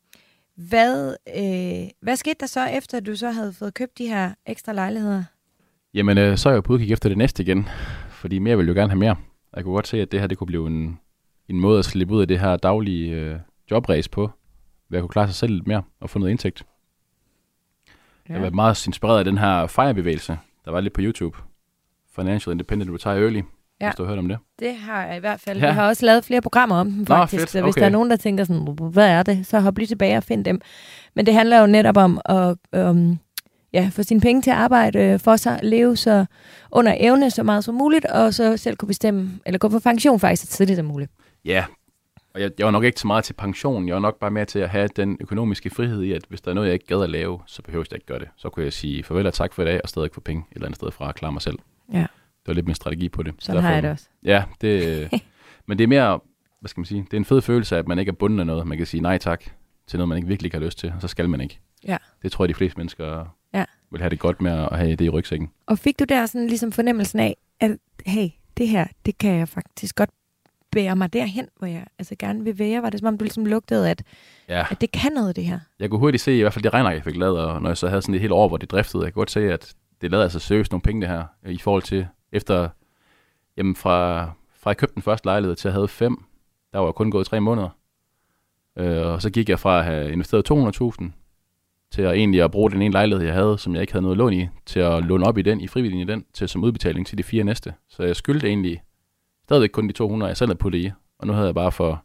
hvad, 0.55 1.15
øh, 1.37 1.89
hvad 2.01 2.15
skete 2.15 2.35
der 2.39 2.45
så, 2.45 2.65
efter 2.65 2.99
du 2.99 3.15
så 3.15 3.31
havde 3.31 3.53
fået 3.53 3.73
købt 3.73 3.97
de 3.97 4.07
her 4.07 4.33
ekstra 4.45 4.73
lejligheder? 4.73 5.23
Jamen, 5.93 6.17
øh, 6.17 6.37
så 6.37 6.49
er 6.49 6.53
jeg 6.53 6.57
jo 6.57 6.61
på 6.61 6.73
udkig 6.73 6.91
efter 6.91 7.09
det 7.09 7.17
næste 7.17 7.43
igen, 7.43 7.67
fordi 8.09 8.39
mere 8.39 8.57
vil 8.57 8.67
jo 8.67 8.73
gerne 8.73 8.89
have 8.89 8.99
mere. 8.99 9.15
Jeg 9.55 9.63
kunne 9.63 9.73
godt 9.73 9.87
se, 9.87 10.01
at 10.01 10.11
det 10.11 10.19
her 10.19 10.27
det 10.27 10.37
kunne 10.37 10.47
blive 10.47 10.67
en, 10.67 10.99
en 11.49 11.59
måde 11.59 11.79
at 11.79 11.85
slippe 11.85 12.13
ud 12.13 12.21
af 12.21 12.27
det 12.27 12.39
her 12.39 12.57
daglige 12.57 13.11
øh, 13.11 13.39
jobræs 13.71 14.07
på, 14.07 14.31
ved 14.89 14.99
at 14.99 15.01
kunne 15.01 15.09
klare 15.09 15.27
sig 15.27 15.35
selv 15.35 15.53
lidt 15.53 15.67
mere 15.67 15.83
og 15.99 16.09
få 16.09 16.19
noget 16.19 16.31
indtægt. 16.31 16.65
Ja. 18.29 18.33
Jeg 18.33 18.41
været 18.41 18.55
meget 18.55 18.87
inspireret 18.87 19.19
af 19.19 19.25
den 19.25 19.37
her 19.37 19.67
FIRE-bevægelse, 19.67 20.37
der 20.65 20.71
var 20.71 20.81
lidt 20.81 20.93
på 20.93 21.01
YouTube. 21.01 21.37
Financial 22.15 22.51
Independent 22.51 22.91
Retire 22.91 23.23
Early, 23.23 23.41
ja. 23.85 23.89
Hvis 23.89 23.95
du 23.95 24.03
har 24.03 24.09
hørt 24.09 24.19
om 24.19 24.27
det. 24.27 24.37
Det 24.59 24.75
har 24.75 25.05
jeg 25.05 25.17
i 25.17 25.19
hvert 25.19 25.39
fald. 25.39 25.59
Ja. 25.59 25.65
Jeg 25.65 25.73
har 25.75 25.87
også 25.87 26.05
lavet 26.05 26.25
flere 26.25 26.41
programmer 26.41 26.75
om 26.75 26.91
dem, 26.91 27.05
faktisk. 27.05 27.41
fedt. 27.41 27.49
Så 27.49 27.61
hvis 27.61 27.71
Okay. 27.73 27.79
der 27.79 27.85
er 27.85 27.91
nogen, 27.91 28.09
der 28.09 28.15
tænker 28.15 28.43
sådan, 28.43 28.77
hvad 28.91 29.07
er 29.07 29.23
det? 29.23 29.47
Så 29.47 29.59
hop 29.59 29.77
lige 29.77 29.87
tilbage 29.87 30.17
og 30.17 30.23
find 30.23 30.45
dem. 30.45 30.61
Men 31.15 31.25
det 31.25 31.33
handler 31.33 31.59
jo 31.59 31.67
netop 31.67 31.97
om 31.97 32.21
at 32.25 32.55
um, 32.77 33.19
ja, 33.73 33.89
få 33.93 34.03
sine 34.03 34.21
penge 34.21 34.41
til 34.41 34.49
at 34.51 34.57
arbejde 34.57 34.99
øh, 34.99 35.19
for 35.19 35.35
sig, 35.35 35.59
leve 35.63 35.97
så 35.97 36.25
under 36.71 36.95
evne 36.99 37.31
så 37.31 37.43
meget 37.43 37.63
som 37.63 37.75
muligt, 37.75 38.05
og 38.05 38.33
så 38.33 38.57
selv 38.57 38.75
kunne 38.75 38.87
bestemme, 38.87 39.31
eller 39.45 39.57
gå 39.57 39.69
på 39.69 39.79
pension 39.79 40.19
faktisk 40.19 40.51
så 40.51 40.57
tidligt 40.57 40.77
som 40.77 40.85
muligt. 40.85 41.11
Ja, 41.45 41.65
og 42.33 42.41
jeg, 42.41 42.51
jeg 42.57 42.65
var 42.65 42.71
nok 42.71 42.83
ikke 42.83 42.99
så 42.99 43.07
meget 43.07 43.23
til 43.23 43.33
pension. 43.33 43.87
Jeg 43.87 43.95
var 43.95 44.01
nok 44.01 44.19
bare 44.19 44.31
mere 44.31 44.45
til 44.45 44.59
at 44.59 44.69
have 44.69 44.89
den 44.95 45.17
økonomiske 45.21 45.69
frihed 45.69 46.03
i, 46.03 46.11
at 46.13 46.21
hvis 46.29 46.41
der 46.41 46.49
er 46.49 46.55
noget, 46.55 46.67
jeg 46.67 46.73
ikke 46.73 46.85
gad 46.87 47.03
at 47.03 47.09
lave, 47.09 47.39
så 47.45 47.61
behøver 47.61 47.85
jeg 47.91 47.95
ikke 47.97 48.05
gøre 48.05 48.19
det. 48.19 48.27
Så 48.37 48.49
kunne 48.49 48.65
jeg 48.65 48.73
sige 48.73 49.03
farvel 49.03 49.27
og 49.27 49.33
tak 49.33 49.53
for 49.53 49.61
i 49.61 49.65
dag, 49.65 49.79
og 49.83 49.89
stadig 49.89 50.09
få 50.13 50.21
penge 50.21 50.43
et 50.51 50.55
eller 50.55 50.65
andet 50.65 50.75
sted 50.75 50.91
fra 50.91 51.09
at 51.09 51.15
klare 51.15 51.31
mig 51.31 51.41
selv. 51.41 51.59
Ja. 51.93 52.05
Det 52.45 52.47
var 52.47 52.53
lidt 52.53 52.65
mere 52.65 52.75
strategi 52.75 53.09
på 53.09 53.23
det. 53.23 53.33
Sådan 53.39 53.61
har 53.61 53.73
jeg 53.73 53.83
det 53.83 53.91
også. 53.91 54.05
Ja, 54.23 54.43
det, 54.61 55.09
men 55.67 55.77
det 55.77 55.83
er 55.83 55.87
mere, 55.87 56.19
hvad 56.59 56.69
skal 56.69 56.79
man 56.81 56.85
sige, 56.85 57.01
det 57.01 57.13
er 57.13 57.17
en 57.17 57.25
fed 57.25 57.41
følelse 57.41 57.75
af, 57.75 57.79
at 57.79 57.87
man 57.87 57.99
ikke 57.99 58.09
er 58.09 58.13
bundet 58.13 58.39
af 58.39 58.45
noget. 58.45 58.67
Man 58.67 58.77
kan 58.77 58.87
sige 58.87 59.01
nej 59.01 59.17
tak 59.17 59.43
til 59.87 59.97
noget, 59.97 60.09
man 60.09 60.17
ikke 60.17 60.27
virkelig 60.27 60.51
har 60.51 60.59
lyst 60.59 60.77
til, 60.77 60.93
og 60.95 61.01
så 61.01 61.07
skal 61.07 61.29
man 61.29 61.41
ikke. 61.41 61.59
Ja. 61.87 61.97
Det 62.21 62.31
tror 62.31 62.45
jeg, 62.45 62.49
de 62.49 62.53
fleste 62.53 62.77
mennesker 62.77 63.35
Ja. 63.53 63.65
vil 63.91 64.01
have 64.01 64.09
det 64.09 64.19
godt 64.19 64.41
med 64.41 64.51
at 64.51 64.77
have 64.77 64.95
det 64.95 65.05
i 65.05 65.09
rygsækken. 65.09 65.49
Og 65.65 65.79
fik 65.79 65.99
du 65.99 66.03
der 66.09 66.25
sådan 66.25 66.47
ligesom 66.47 66.71
fornemmelsen 66.71 67.19
af, 67.19 67.37
at 67.59 67.77
hey, 68.05 68.27
det 68.57 68.67
her, 68.67 68.87
det 69.05 69.17
kan 69.17 69.31
jeg 69.35 69.47
faktisk 69.49 69.95
godt 69.95 70.09
bære 70.71 70.95
mig 70.95 71.13
derhen, 71.13 71.47
hvor 71.57 71.67
jeg 71.67 71.85
altså 71.99 72.15
gerne 72.19 72.43
vil 72.43 72.59
være? 72.59 72.81
Var 72.83 72.89
det 72.89 72.99
som 72.99 73.07
om, 73.07 73.17
du 73.17 73.23
ligesom 73.23 73.45
lugtede, 73.45 73.89
at, 73.89 74.03
Ja. 74.49 74.65
at 74.71 74.81
det 74.81 74.91
kan 74.91 75.11
noget, 75.11 75.35
det 75.35 75.45
her? 75.45 75.59
Jeg 75.79 75.89
kunne 75.89 75.99
hurtigt 75.99 76.23
se, 76.23 76.37
i 76.37 76.41
hvert 76.41 76.53
fald 76.53 76.63
det 76.63 76.73
regner, 76.73 76.91
jeg 76.91 77.03
fik 77.03 77.15
lavet, 77.15 77.39
og 77.39 77.61
når 77.61 77.69
jeg 77.69 77.77
så 77.77 77.87
havde 77.87 78.01
sådan 78.01 78.15
et 78.15 78.21
helt 78.21 78.33
år, 78.33 78.47
hvor 78.47 78.57
det 78.57 78.71
driftede, 78.71 79.03
jeg 79.03 79.13
kunne 79.13 79.19
godt 79.21 79.31
se, 79.31 79.53
at 79.53 79.73
det 80.01 80.11
lavede 80.11 80.23
altså 80.23 80.39
seriøst 80.39 80.71
nogle 80.71 80.81
penge, 80.81 81.01
det 81.01 81.09
her, 81.09 81.23
i 81.45 81.57
forhold 81.57 81.83
til 81.83 82.07
efter, 82.35 82.69
jamen 83.57 83.75
fra, 83.75 84.25
fra 84.59 84.69
jeg 84.69 84.77
købte 84.77 84.95
den 84.95 85.01
første 85.01 85.27
lejlighed 85.27 85.55
til 85.55 85.67
jeg 85.67 85.73
havde 85.73 85.87
fem, 85.87 86.23
der 86.73 86.79
var 86.79 86.85
jeg 86.85 86.95
kun 86.95 87.11
gået 87.11 87.27
tre 87.27 87.41
måneder. 87.41 87.69
Øh, 88.77 89.05
og 89.05 89.21
så 89.21 89.29
gik 89.29 89.49
jeg 89.49 89.59
fra 89.59 89.79
at 89.79 89.85
have 89.85 90.11
investeret 90.11 90.51
200.000 90.51 91.11
til 91.91 92.01
at 92.01 92.13
egentlig 92.13 92.41
at 92.41 92.51
bruge 92.51 92.71
den 92.71 92.81
ene 92.81 92.91
lejlighed, 92.91 93.25
jeg 93.25 93.33
havde, 93.33 93.57
som 93.57 93.73
jeg 93.73 93.81
ikke 93.81 93.93
havde 93.93 94.03
noget 94.03 94.17
lån 94.17 94.33
i, 94.33 94.47
til 94.65 94.79
at 94.79 95.03
låne 95.03 95.25
op 95.25 95.37
i 95.37 95.41
den, 95.41 95.61
i 95.61 95.67
frivillig 95.67 96.01
i 96.01 96.03
den, 96.03 96.25
til 96.33 96.49
som 96.49 96.63
udbetaling 96.63 97.07
til 97.07 97.17
de 97.17 97.23
fire 97.23 97.43
næste. 97.43 97.73
Så 97.89 98.03
jeg 98.03 98.15
skyldte 98.15 98.47
egentlig 98.47 98.81
stadigvæk 99.43 99.69
kun 99.69 99.87
de 99.87 99.93
200, 99.93 100.29
jeg 100.29 100.37
selv 100.37 100.49
havde 100.49 100.57
puttet 100.57 100.79
i, 100.79 100.91
og 101.19 101.27
nu 101.27 101.33
havde 101.33 101.45
jeg 101.45 101.55
bare 101.55 101.71
for, 101.71 102.03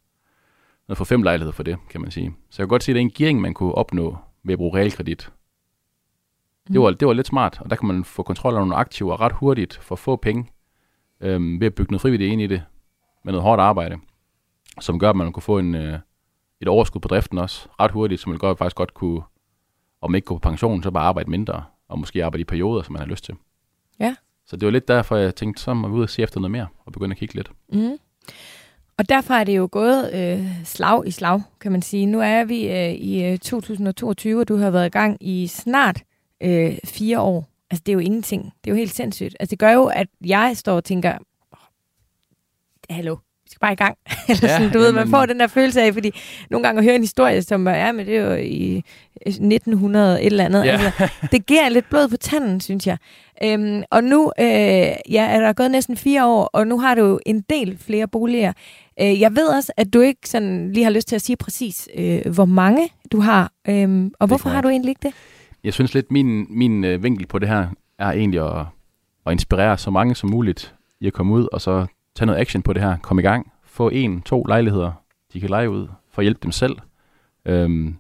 for 0.95 1.05
fem 1.05 1.23
lejligheder 1.23 1.53
for 1.53 1.63
det, 1.63 1.77
kan 1.91 2.01
man 2.01 2.11
sige. 2.11 2.35
Så 2.51 2.63
jeg 2.63 2.65
kan 2.65 2.69
godt 2.69 2.83
se, 2.83 2.93
at 2.93 2.95
det 2.95 3.01
er 3.01 3.05
en 3.05 3.11
gearing, 3.11 3.41
man 3.41 3.55
kunne 3.55 3.75
opnå 3.75 4.17
ved 4.43 4.53
at 4.53 4.59
bruge 4.59 4.79
realkredit. 4.79 5.31
Det 6.69 6.81
var, 6.81 6.91
det 6.91 7.09
var 7.09 7.15
lidt 7.15 7.27
smart, 7.27 7.61
og 7.61 7.71
der 7.71 7.77
kan 7.77 7.87
man 7.87 8.05
få 8.05 8.23
kontrol 8.23 8.53
over 8.53 8.61
nogle 8.61 8.75
aktiver 8.75 9.21
ret 9.21 9.33
hurtigt 9.33 9.79
for 9.83 9.97
få 9.97 10.17
penge, 10.17 10.47
øhm, 11.21 11.61
ved 11.61 11.67
at 11.67 11.75
bygge 11.75 11.93
noget 11.93 12.03
frivilligt 12.03 12.33
ind 12.33 12.43
i 12.43 12.47
det, 12.47 12.63
med 13.25 13.33
noget 13.33 13.43
hårdt 13.43 13.61
arbejde, 13.61 13.97
som 14.81 14.99
gør, 14.99 15.11
at 15.11 15.17
man 15.17 15.33
kunne 15.33 15.43
få 15.43 15.59
en, 15.59 15.75
øh, 15.75 15.99
et 16.61 16.69
overskud 16.69 17.01
på 17.01 17.09
driften 17.09 17.39
også, 17.39 17.69
ret 17.81 17.91
hurtigt, 17.91 18.21
som 18.21 18.31
man 18.31 18.39
godt, 18.39 18.59
faktisk 18.59 18.77
godt 18.77 18.95
kunne, 18.95 19.23
om 20.01 20.15
ikke 20.15 20.25
gå 20.25 20.35
på 20.35 20.39
pension, 20.39 20.83
så 20.83 20.91
bare 20.91 21.05
arbejde 21.05 21.31
mindre, 21.31 21.65
og 21.89 21.99
måske 21.99 22.25
arbejde 22.25 22.41
i 22.41 22.45
perioder, 22.45 22.83
som 22.83 22.93
man 22.93 23.01
har 23.01 23.09
lyst 23.09 23.25
til. 23.25 23.35
Ja. 24.01 24.15
Så 24.47 24.57
det 24.57 24.67
var 24.67 24.73
lidt 24.73 24.89
derfor, 24.89 25.17
jeg 25.17 25.35
tænkte, 25.35 25.63
så 25.63 25.75
må 25.75 25.89
vi 25.89 25.95
ud 25.95 26.03
og 26.03 26.11
se 26.11 26.23
efter 26.23 26.41
noget 26.41 26.51
mere, 26.51 26.67
og 26.85 26.93
begynde 26.93 27.13
at 27.13 27.19
kigge 27.19 27.35
lidt. 27.35 27.51
Mm. 27.73 27.99
Og 28.99 29.09
derfor 29.09 29.35
er 29.35 29.45
det 29.45 29.57
jo 29.57 29.69
gået 29.73 30.11
øh, 30.15 30.65
slag 30.65 31.07
i 31.07 31.11
slag, 31.11 31.43
kan 31.61 31.73
man 31.73 31.83
sige. 31.83 32.07
Nu 32.07 32.21
er 32.21 32.45
vi 32.45 32.69
øh, 32.71 32.93
i 32.93 33.25
øh, 33.25 33.39
2022, 33.39 34.41
og 34.41 34.49
du 34.49 34.57
har 34.57 34.71
været 34.71 34.87
i 34.87 34.91
gang 34.91 35.17
i 35.21 35.47
snart 35.47 36.03
øh, 36.41 36.79
fire 36.85 37.21
år. 37.21 37.47
Altså, 37.71 37.83
det 37.87 37.93
er 37.93 37.95
jo 37.95 37.99
ingenting. 37.99 38.45
Det 38.45 38.71
er 38.71 38.75
jo 38.75 38.77
helt 38.77 38.95
sindssygt. 38.95 39.37
Altså, 39.41 39.51
det 39.51 39.59
gør 39.59 39.71
jo, 39.73 39.85
at 39.85 40.07
jeg 40.27 40.53
står 40.57 40.73
og 40.77 40.85
tænker, 40.85 41.13
hallo, 42.91 43.17
vi 43.45 43.51
skal 43.51 43.59
bare 43.61 43.73
i 43.73 43.77
gang. 43.77 43.97
Eller 44.29 44.49
Ja, 44.49 44.57
sådan, 44.57 44.73
du 44.73 44.79
ved, 44.79 44.93
man 44.93 45.01
jamen- 45.01 45.11
får 45.11 45.27
den 45.27 45.41
der 45.41 45.47
følelse 45.47 45.83
af, 45.83 45.93
fordi 45.95 46.11
nogle 46.51 46.67
gange 46.67 46.79
at 46.79 46.85
høre 46.85 46.95
en 46.95 47.01
historie, 47.03 47.43
som 47.43 47.67
er, 47.67 47.75
ja, 47.75 47.93
men 47.93 48.07
det 48.07 48.17
er 48.17 48.21
jo 48.31 48.35
i 48.35 48.83
1900 49.27 50.21
et 50.23 50.27
eller 50.27 50.45
andet. 50.45 50.65
Ja. 50.65 50.73
Altså, 50.73 51.09
det 51.33 51.47
giver 51.47 51.69
lidt 51.69 51.89
blod 51.91 52.09
på 52.09 52.17
tanden, 52.17 52.61
synes 52.61 52.87
jeg. 52.87 52.97
Øhm, 53.45 53.83
og 53.91 54.05
nu 54.05 54.33
øh, 54.41 54.47
ja, 54.47 54.95
er 55.27 55.41
der 55.41 55.53
gået 55.53 55.71
næsten 55.71 55.97
fire 55.97 56.27
år, 56.27 56.45
og 56.45 56.67
nu 56.67 56.81
har 56.81 56.95
du 56.95 57.05
jo 57.07 57.21
en 57.27 57.41
del 57.41 57.79
flere 57.79 58.09
boliger. 58.09 58.53
Øh, 59.01 59.21
jeg 59.21 59.37
ved 59.37 59.47
også, 59.49 59.73
at 59.77 59.93
du 59.95 60.01
ikke 60.01 60.29
sådan 60.29 60.73
lige 60.73 60.85
har 60.85 60.91
lyst 60.91 61.09
til 61.09 61.17
at 61.17 61.23
sige 61.23 61.37
præcis, 61.37 61.89
øh, 61.95 62.27
hvor 62.35 62.45
mange 62.45 62.89
du 63.13 63.21
har. 63.21 63.53
Øhm, 63.69 64.13
og 64.19 64.27
hvorfor 64.27 64.49
har 64.51 64.61
du 64.61 64.69
egentlig 64.69 64.91
ikke 64.91 65.03
det? 65.03 65.15
Jeg 65.65 65.75
synes 65.75 65.95
lidt, 65.95 66.11
min, 66.11 66.47
min 66.59 66.85
øh, 66.85 67.03
vinkel 67.03 67.27
på 67.27 67.39
det 67.39 67.49
her 67.49 67.69
er 67.99 68.13
egentlig 68.13 68.41
at, 68.41 68.67
at 69.27 69.33
inspirere 69.33 69.79
så 69.79 69.91
mange 69.91 70.15
som 70.15 70.31
muligt 70.31 70.75
i 71.01 71.07
at 71.07 71.13
komme 71.13 71.35
ud 71.35 71.49
og 71.53 71.61
så 71.61 71.87
tage 72.15 72.27
noget 72.27 72.41
action 72.41 72.63
på 72.63 72.73
det 72.73 72.83
her. 72.83 72.97
Kom 72.97 73.19
i 73.19 73.23
gang. 73.23 73.53
Få 73.65 73.89
en, 73.89 74.23
to 74.23 74.45
lejligheder, 74.45 74.93
de 75.33 75.41
kan 75.41 75.51
lege 75.51 75.71
ud, 75.71 75.89
for 76.11 76.23
at 76.23 76.25
hjælpe 76.25 76.41
dem 76.43 76.53
selv. 76.53 76.77
Øhm, 77.45 77.97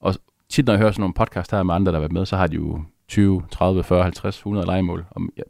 og 0.00 0.14
tit, 0.48 0.66
når 0.66 0.72
jeg 0.72 0.80
hører 0.80 0.92
sådan 0.92 1.00
nogle 1.00 1.14
podcast 1.14 1.50
her 1.50 1.62
med 1.62 1.74
andre, 1.74 1.92
der 1.92 1.98
har 1.98 2.00
været 2.00 2.12
med, 2.12 2.26
så 2.26 2.36
har 2.36 2.46
de 2.46 2.56
jo 2.56 2.82
20, 3.08 3.42
30, 3.50 3.84
40, 3.84 4.02
50, 4.02 4.36
100 4.36 4.66
legemål. 4.66 5.04
Og 5.10 5.22
ja, 5.36 5.42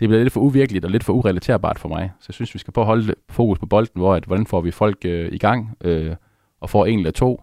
det 0.00 0.08
bliver 0.08 0.22
lidt 0.22 0.32
for 0.32 0.40
uvirkeligt 0.40 0.84
og 0.84 0.90
lidt 0.90 1.04
for 1.04 1.12
urelaterbart 1.12 1.78
for 1.78 1.88
mig. 1.88 2.12
Så 2.20 2.26
jeg 2.28 2.34
synes, 2.34 2.54
vi 2.54 2.58
skal 2.58 2.72
prøve 2.72 2.82
at 2.82 2.86
holde 2.86 3.14
fokus 3.28 3.58
på 3.58 3.66
bolden, 3.66 4.00
hvor 4.00 4.14
at, 4.14 4.24
hvordan 4.24 4.46
får 4.46 4.60
vi 4.60 4.70
folk 4.70 4.98
øh, 5.04 5.32
i 5.32 5.38
gang, 5.38 5.76
øh, 5.84 6.16
og 6.60 6.70
får 6.70 6.86
en 6.86 6.98
eller 6.98 7.10
to, 7.10 7.42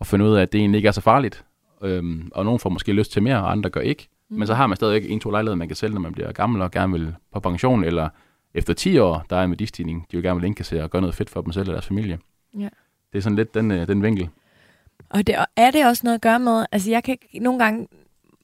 og 0.00 0.06
finde 0.06 0.24
ud 0.24 0.34
af, 0.34 0.42
at 0.42 0.52
det 0.52 0.58
egentlig 0.58 0.78
ikke 0.78 0.86
er 0.86 0.92
så 0.92 1.00
farligt. 1.00 1.44
Øhm, 1.82 2.30
og 2.34 2.44
nogen 2.44 2.60
får 2.60 2.70
måske 2.70 2.92
lyst 2.92 3.12
til 3.12 3.22
mere, 3.22 3.36
og 3.36 3.52
andre 3.52 3.70
gør 3.70 3.80
ikke. 3.80 4.08
Mm. 4.28 4.38
Men 4.38 4.46
så 4.46 4.54
har 4.54 4.66
man 4.66 4.76
stadig 4.76 5.10
en, 5.10 5.20
to 5.20 5.30
lejligheder, 5.30 5.56
man 5.56 5.68
kan 5.68 5.76
sælge, 5.76 5.94
når 5.94 6.00
man 6.00 6.12
bliver 6.12 6.32
gammel 6.32 6.62
og 6.62 6.70
gerne 6.70 6.92
vil 6.92 7.14
på 7.32 7.40
pension, 7.40 7.84
eller 7.84 8.08
efter 8.54 8.74
10 8.74 8.98
år, 8.98 9.26
der 9.30 9.36
er 9.36 9.44
en 9.44 9.50
værdistigning, 9.50 10.06
de 10.10 10.16
vil 10.16 10.24
gerne 10.24 10.40
vil 10.40 10.46
indkassere 10.46 10.82
og 10.82 10.90
gøre 10.90 11.02
noget 11.02 11.14
fedt 11.14 11.30
for 11.30 11.40
dem 11.42 11.52
selv 11.52 11.68
og 11.68 11.72
deres 11.72 11.86
familie. 11.86 12.18
Ja. 12.58 12.68
Det 13.12 13.18
er 13.18 13.22
sådan 13.22 13.36
lidt 13.36 13.54
den, 13.54 13.70
øh, 13.70 13.88
den 13.88 14.02
vinkel. 14.02 14.28
Og 15.10 15.26
det, 15.26 15.38
og 15.38 15.46
er 15.56 15.70
det 15.70 15.86
også 15.86 16.00
noget 16.04 16.14
at 16.14 16.20
gøre 16.20 16.38
med, 16.38 16.66
altså 16.72 16.90
jeg 16.90 17.04
kan 17.04 17.16
nogle 17.40 17.58
gange, 17.58 17.88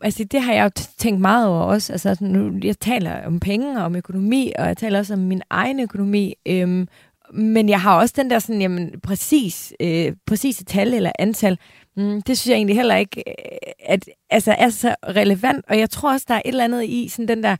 altså 0.01 0.25
det 0.25 0.43
har 0.43 0.53
jeg 0.53 0.65
jo 0.65 0.83
tænkt 0.99 1.21
meget 1.21 1.49
over 1.49 1.61
også, 1.61 1.93
altså 1.93 2.17
nu, 2.21 2.59
jeg 2.63 2.79
taler 2.81 3.27
om 3.27 3.41
penge 3.41 3.79
og 3.79 3.85
om 3.85 3.97
økonomi, 3.97 4.53
og 4.59 4.67
jeg 4.67 4.77
taler 4.77 4.99
også 4.99 5.15
om 5.15 5.21
min 5.21 5.43
egen 5.51 5.81
økonomi, 5.81 6.35
øhm, 6.47 6.89
men 7.33 7.69
jeg 7.69 7.81
har 7.81 7.99
også 7.99 8.15
den 8.17 8.31
der 8.31 8.39
sådan, 8.39 8.61
jamen 8.61 9.01
præcis, 9.01 9.73
øh, 9.81 10.13
præcise 10.27 10.65
tal 10.65 10.95
eller 10.95 11.13
antal, 11.19 11.59
mm, 11.99 12.23
det 12.23 12.39
synes 12.39 12.51
jeg 12.51 12.57
egentlig 12.57 12.77
heller 12.77 12.97
ikke, 12.97 13.25
øh, 13.27 13.35
at, 13.87 14.09
altså 14.31 14.55
er 14.59 14.69
så 14.69 14.95
relevant, 15.09 15.65
og 15.69 15.79
jeg 15.79 15.91
tror 15.91 16.13
også, 16.13 16.27
der 16.29 16.35
er 16.35 16.43
et 16.45 16.49
eller 16.49 16.65
andet 16.65 16.85
i 16.85 17.09
sådan 17.09 17.29
den 17.29 17.43
der 17.43 17.57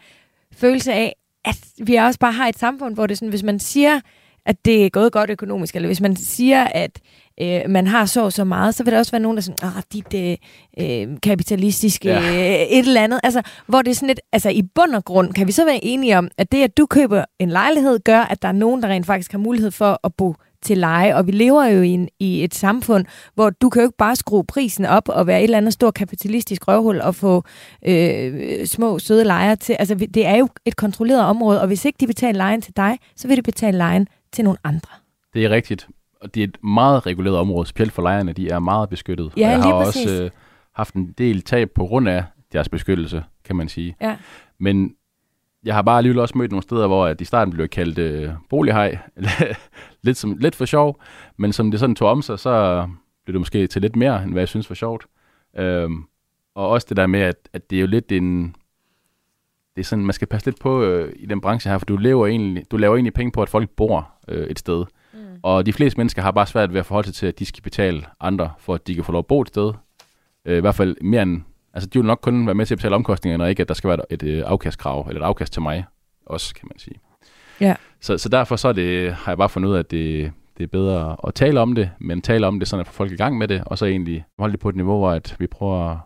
følelse 0.53 0.93
af, 0.93 1.15
at 1.45 1.59
vi 1.79 1.95
også 1.95 2.19
bare 2.19 2.33
har 2.33 2.49
et 2.49 2.59
samfund, 2.59 2.95
hvor 2.95 3.07
det 3.07 3.19
sådan, 3.19 3.29
hvis 3.29 3.43
man 3.43 3.59
siger, 3.59 4.01
at 4.47 4.65
det 4.65 4.85
er 4.85 4.89
gået 4.91 5.13
godt 5.13 5.31
økonomisk, 5.31 5.77
eller 5.77 5.89
hvis 5.89 6.01
man 6.01 6.17
siger, 6.17 6.65
at 6.65 7.01
øh, 7.41 7.61
man 7.71 7.87
har 7.87 8.07
så 8.07 8.31
så 8.31 8.45
meget, 8.45 8.75
så 8.75 8.85
vil 8.85 8.93
der 8.93 8.99
også 8.99 9.13
være 9.13 9.21
nogen, 9.21 9.37
der 9.37 9.41
er 9.41 9.45
sådan, 9.45 9.77
ah, 9.77 9.83
dit 9.93 10.15
øh, 10.15 10.37
øh, 10.79 11.17
kapitalistiske 11.23 12.09
Ja. 12.09 12.21
ja. 12.21 12.63
øh, 12.63 12.67
et 12.71 12.79
eller 12.79 13.01
andet. 13.01 13.21
Altså, 13.23 13.43
hvor 13.67 13.83
det 13.83 13.91
er 13.91 13.95
sådan 13.95 14.07
lidt, 14.07 14.21
altså 14.33 14.51
i 14.51 14.63
bund 14.75 14.95
og 14.95 15.05
grund, 15.05 15.33
kan 15.35 15.47
vi 15.47 15.53
så 15.53 15.65
være 15.65 15.85
enige 15.85 16.19
om, 16.19 16.29
at 16.39 16.53
det, 16.53 16.65
at 16.65 16.77
du 16.77 16.87
køber 16.87 17.25
en 17.39 17.51
lejlighed, 17.51 17.99
gør, 17.99 18.21
at 18.21 18.43
der 18.43 18.49
er 18.49 18.53
nogen, 18.53 18.83
der 18.83 18.89
rent 18.89 19.07
faktisk 19.07 19.33
har 19.33 19.39
mulighed 19.39 19.71
for 19.71 20.01
at 20.05 20.15
bo 20.15 20.35
til 20.63 20.79
leje, 20.79 21.17
og 21.17 21.27
vi 21.27 21.33
lever 21.33 21.65
jo 21.65 21.83
i, 21.83 21.89
en, 21.89 22.09
i 22.21 22.45
et 22.45 22.55
samfund, 22.55 23.05
hvor 23.35 23.51
du 23.51 23.69
kan 23.69 23.83
jo 23.83 23.89
ikke 23.89 23.97
bare 23.97 24.17
skrue 24.17 24.45
prisen 24.45 24.85
op 24.85 25.09
og 25.09 25.27
være 25.27 25.39
et 25.39 25.45
eller 25.45 25.59
andet 25.59 25.73
stort 25.73 25.95
kapitalistisk 25.95 26.69
røvhul 26.69 27.01
og 27.01 27.15
få 27.15 27.45
øh, 27.87 28.67
små 28.67 28.99
søde 28.99 29.25
lejere 29.25 29.57
til. 29.57 29.77
Altså, 29.79 29.95
det 29.95 30.27
er 30.27 30.37
jo 30.37 30.49
et 30.65 30.77
kontrolleret 30.77 31.25
område, 31.25 31.61
og 31.61 31.67
hvis 31.67 31.85
ikke 31.85 31.97
de 32.01 32.07
betaler 32.07 32.39
lejen 32.39 32.63
til 32.63 32.77
dig, 32.77 32.99
så 33.17 33.29
vil 33.29 33.37
de 33.37 33.43
betale 33.43 33.79
lejen 33.79 34.07
til 34.33 34.45
nogle 34.45 34.59
andre. 34.65 34.91
Det 35.35 35.45
er 35.45 35.51
rigtigt. 35.51 35.89
Og 36.21 36.35
det 36.35 36.41
er 36.41 36.45
et 36.45 36.65
meget 36.65 37.07
reguleret 37.07 37.39
område, 37.39 37.67
specielt 37.67 37.93
for 37.93 38.03
lejerne. 38.03 38.33
De 38.33 38.51
er 38.51 38.59
meget 38.59 38.89
beskyttet. 38.89 39.33
Ja, 39.37 39.47
og 39.47 39.53
jeg 39.53 39.63
har 39.63 39.85
præcis. 39.85 40.07
også 40.07 40.23
øh, 40.23 40.31
haft 40.75 40.95
en 40.95 41.15
del 41.19 41.43
tab 41.43 41.71
på 41.75 41.87
grund 41.87 42.09
af 42.09 42.25
deres 42.53 42.69
beskyttelse, 42.69 43.23
kan 43.45 43.57
man 43.57 43.69
sige. 43.69 43.97
Ja. 44.01 44.17
Men 44.61 44.91
jeg 45.65 45.75
har 45.75 45.83
bare 45.83 45.99
alligevel 45.99 46.21
også 46.21 46.39
mødt 46.39 46.51
nogle 46.51 46.63
steder, 46.63 46.87
hvor 46.87 47.07
at 47.07 47.21
i 47.21 47.25
starten 47.25 47.55
blev 47.55 47.69
kaldt 47.69 47.99
øh, 47.99 48.31
bolighej. 48.49 48.99
lidt, 50.03 50.17
som, 50.17 50.37
lidt 50.39 50.55
for 50.55 50.65
sjov. 50.65 51.01
Men 51.37 51.53
som 51.53 51.71
det 51.71 51.81
sådan 51.81 51.95
tog 51.97 52.09
om 52.09 52.23
sig, 52.23 52.39
så 52.39 52.87
blev 53.25 53.33
det 53.33 53.41
måske 53.41 53.67
til 53.67 53.83
lidt 53.83 53.97
mere, 53.97 54.23
end 54.23 54.33
hvad 54.33 54.41
jeg 54.41 54.49
synes 54.49 54.71
var 54.71 54.75
sjovt. 54.75 55.07
Øhm, 55.59 56.05
og 56.55 56.69
også 56.69 56.87
det 56.89 56.97
der 56.97 57.07
med, 57.07 57.21
at, 57.21 57.49
at 57.53 57.71
det 57.71 57.77
er 57.77 57.81
jo 57.81 57.87
lidt 57.87 58.13
en... 58.13 58.55
Det 59.77 59.85
er 59.85 59.87
sådan, 59.87 60.05
man 60.05 60.13
skal 60.13 60.29
passe 60.29 60.47
lidt 60.47 60.61
på 60.61 60.83
øh, 60.83 61.13
i 61.17 61.27
den 61.27 61.41
branche 61.41 61.71
her, 61.71 61.79
for 61.79 61.87
du, 61.87 61.97
lever 61.97 62.27
egentlig, 62.27 62.71
du 62.71 62.77
laver 62.77 62.97
egentlig 62.97 63.15
penge 63.15 63.33
på, 63.33 63.43
at 63.43 63.49
folk 63.49 63.71
bor 63.71 64.11
øh, 64.29 64.47
et 64.47 64.59
sted. 64.59 64.85
Mm. 65.15 65.19
Og 65.43 65.67
de 65.67 65.73
fleste 65.73 65.97
mennesker 65.97 66.23
har 66.23 66.31
bare 66.31 66.47
svært 66.47 66.73
ved 66.73 66.81
at 66.81 66.87
forholde 66.87 67.07
sig 67.07 67.15
til, 67.15 67.27
at 67.27 67.39
de 67.39 67.45
skal 67.45 67.63
betale 67.63 68.05
andre, 68.21 68.51
for 68.59 68.75
at 68.75 68.87
de 68.87 68.95
kan 68.95 69.05
få 69.05 69.13
lov 69.13 69.19
at 69.19 69.27
bo 69.27 69.41
et 69.41 69.49
sted. 69.49 69.73
Øh, 70.45 70.59
I 70.59 70.61
hvert 70.61 70.75
fald 70.75 70.97
mere 71.01 71.23
end... 71.23 71.43
Altså, 71.79 71.89
de 71.93 71.99
vil 71.99 72.07
nok 72.07 72.19
kun 72.23 72.47
være 72.47 72.55
med 72.55 72.67
til 72.67 72.75
at 72.75 72.79
betale 72.79 72.95
omkostningerne, 72.95 73.45
og 73.45 73.51
ikke 73.51 73.61
at 73.63 73.69
der 73.69 73.75
skal 73.75 73.89
være 73.89 73.99
et, 74.13 74.23
et 74.23 74.29
øh, 74.29 74.43
afkastkrav, 74.47 75.07
eller 75.09 75.21
et 75.23 75.27
afkast 75.27 75.53
til 75.53 75.63
mig 75.63 75.85
også, 76.27 76.55
kan 76.55 76.69
man 76.73 76.79
sige. 76.79 76.95
Ja. 77.61 77.75
Så, 78.01 78.19
så 78.19 78.29
derfor 78.29 78.57
så 78.57 78.69
er 78.69 78.73
det, 78.73 79.13
har 79.15 79.33
jeg 79.33 79.39
bare 79.39 79.49
fundet 79.49 79.69
ud 79.69 79.75
af, 79.75 79.79
at 79.79 79.91
det, 79.91 80.33
det 80.59 80.65
er 80.65 80.69
bedre 80.69 81.17
at 81.27 81.35
tale 81.35 81.61
om 81.61 81.75
det, 81.75 81.91
men 81.99 82.23
tale 82.23 82.47
om 82.47 82.59
det 82.59 82.69
sådan, 82.69 82.81
at 82.81 82.87
få 82.87 82.93
folk 82.93 83.13
i 83.13 83.17
gang 83.17 83.39
med 83.39 83.49
det, 83.49 83.63
og 83.67 83.79
så 83.79 83.87
egentlig 83.87 84.25
holde 84.39 84.53
det 84.53 84.61
på 84.61 84.69
et 84.69 84.77
niveau, 84.77 84.99
hvor 84.99 85.11
at 85.11 85.37
vi 85.39 85.47
prøver 85.47 85.91
at, 85.91 85.97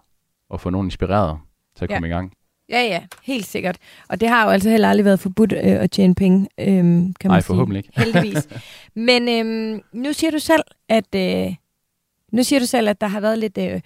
at 0.54 0.60
få 0.60 0.70
nogen 0.70 0.86
inspireret 0.86 1.38
til 1.76 1.84
at 1.84 1.90
Ja. 1.90 1.96
komme 1.96 2.08
i 2.08 2.10
gang. 2.10 2.32
Ja, 2.68 2.82
ja, 2.82 3.02
helt 3.22 3.46
sikkert. 3.46 3.76
Og 4.08 4.20
det 4.20 4.28
har 4.28 4.44
jo 4.44 4.50
altså 4.50 4.70
heller 4.70 4.88
aldrig 4.88 5.04
været 5.04 5.20
forbudt 5.20 5.52
øh, 5.52 5.58
at 5.62 5.90
tjene 5.90 6.14
penge, 6.14 6.48
øh, 6.60 6.66
kan 6.66 6.84
man 6.84 7.14
Nej, 7.24 7.40
sige. 7.40 7.46
forhåbentlig 7.46 7.78
ikke. 7.78 8.00
Heldigvis. 8.00 8.48
Men 8.94 9.28
øh, 9.28 9.80
nu 9.92 10.12
siger 10.12 10.30
du 10.30 10.38
selv, 10.38 10.62
at 10.88 11.14
øh, 11.14 11.54
nu 12.32 12.42
siger 12.42 12.60
du 12.60 12.66
selv, 12.66 12.88
at 12.88 13.00
der 13.00 13.06
har 13.06 13.20
været 13.20 13.38
lidt 13.38 13.58
øh, 13.58 13.80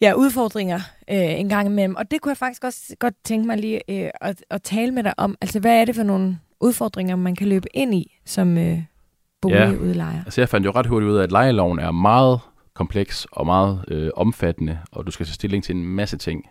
ja, 0.00 0.12
udfordringer 0.12 0.80
øh, 1.10 1.40
en 1.40 1.48
gang 1.48 1.68
imellem. 1.68 1.96
Og 1.96 2.10
det 2.10 2.20
kunne 2.20 2.30
jeg 2.30 2.36
faktisk 2.36 2.64
også 2.64 2.96
godt 2.98 3.14
tænke 3.24 3.46
mig 3.46 3.58
lige 3.58 3.80
øh, 3.88 4.10
at, 4.20 4.44
at 4.50 4.62
tale 4.62 4.92
med 4.92 5.02
dig 5.02 5.14
om. 5.16 5.36
Altså, 5.40 5.60
hvad 5.60 5.80
er 5.80 5.84
det 5.84 5.94
for 5.94 6.02
nogle 6.02 6.38
udfordringer, 6.60 7.16
man 7.16 7.36
kan 7.36 7.48
løbe 7.48 7.68
ind 7.74 7.94
i 7.94 8.20
som 8.24 8.58
øh, 8.58 8.78
boligudlejer? 9.42 10.24
Altså 10.24 10.40
jeg 10.40 10.48
fandt 10.48 10.66
jo 10.66 10.70
ret 10.70 10.86
hurtigt 10.86 11.10
ud 11.10 11.16
af, 11.16 11.22
at 11.22 11.32
lejeloven 11.32 11.78
er 11.78 11.90
meget 11.90 12.40
kompleks 12.74 13.26
og 13.32 13.46
meget 13.46 13.84
øh, 13.88 14.10
omfattende, 14.16 14.78
og 14.92 15.06
du 15.06 15.10
skal 15.10 15.26
tage 15.26 15.34
stilling 15.34 15.64
til 15.64 15.76
en 15.76 15.84
masse 15.84 16.16
ting. 16.16 16.48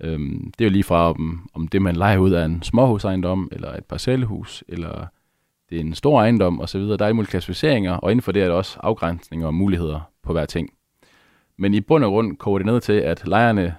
Øhm, 0.00 0.52
det 0.58 0.64
er 0.64 0.68
jo 0.68 0.72
lige 0.72 0.84
fra, 0.84 1.10
om, 1.10 1.50
om 1.54 1.68
det 1.68 1.82
man 1.82 1.96
leger 1.96 2.18
ud 2.18 2.30
af 2.30 2.44
en 2.44 2.62
småhusejendom, 2.62 3.48
eller 3.52 3.72
et 3.72 3.84
parcelhus, 3.84 4.64
eller 4.68 5.06
det 5.70 5.76
er 5.76 5.80
en 5.80 5.94
stor 5.94 6.20
ejendom 6.20 6.60
osv. 6.60 6.80
Der 6.80 6.96
er 7.00 7.04
alle 7.04 7.14
mulige 7.14 7.30
klassificeringer, 7.30 7.92
og 7.92 8.10
inden 8.10 8.22
for 8.22 8.32
det 8.32 8.42
er 8.42 8.46
der 8.46 8.54
også 8.54 8.78
afgrænsninger 8.82 9.46
og 9.46 9.54
muligheder 9.54 10.00
på 10.22 10.32
hver 10.32 10.46
ting. 10.46 10.70
Men 11.58 11.74
i 11.74 11.80
bund 11.80 12.04
og 12.04 12.10
grund 12.10 12.36
koger 12.36 12.58
det 12.58 12.66
ned 12.66 12.80
til, 12.80 12.92
at 12.92 13.26
lejerne 13.26 13.76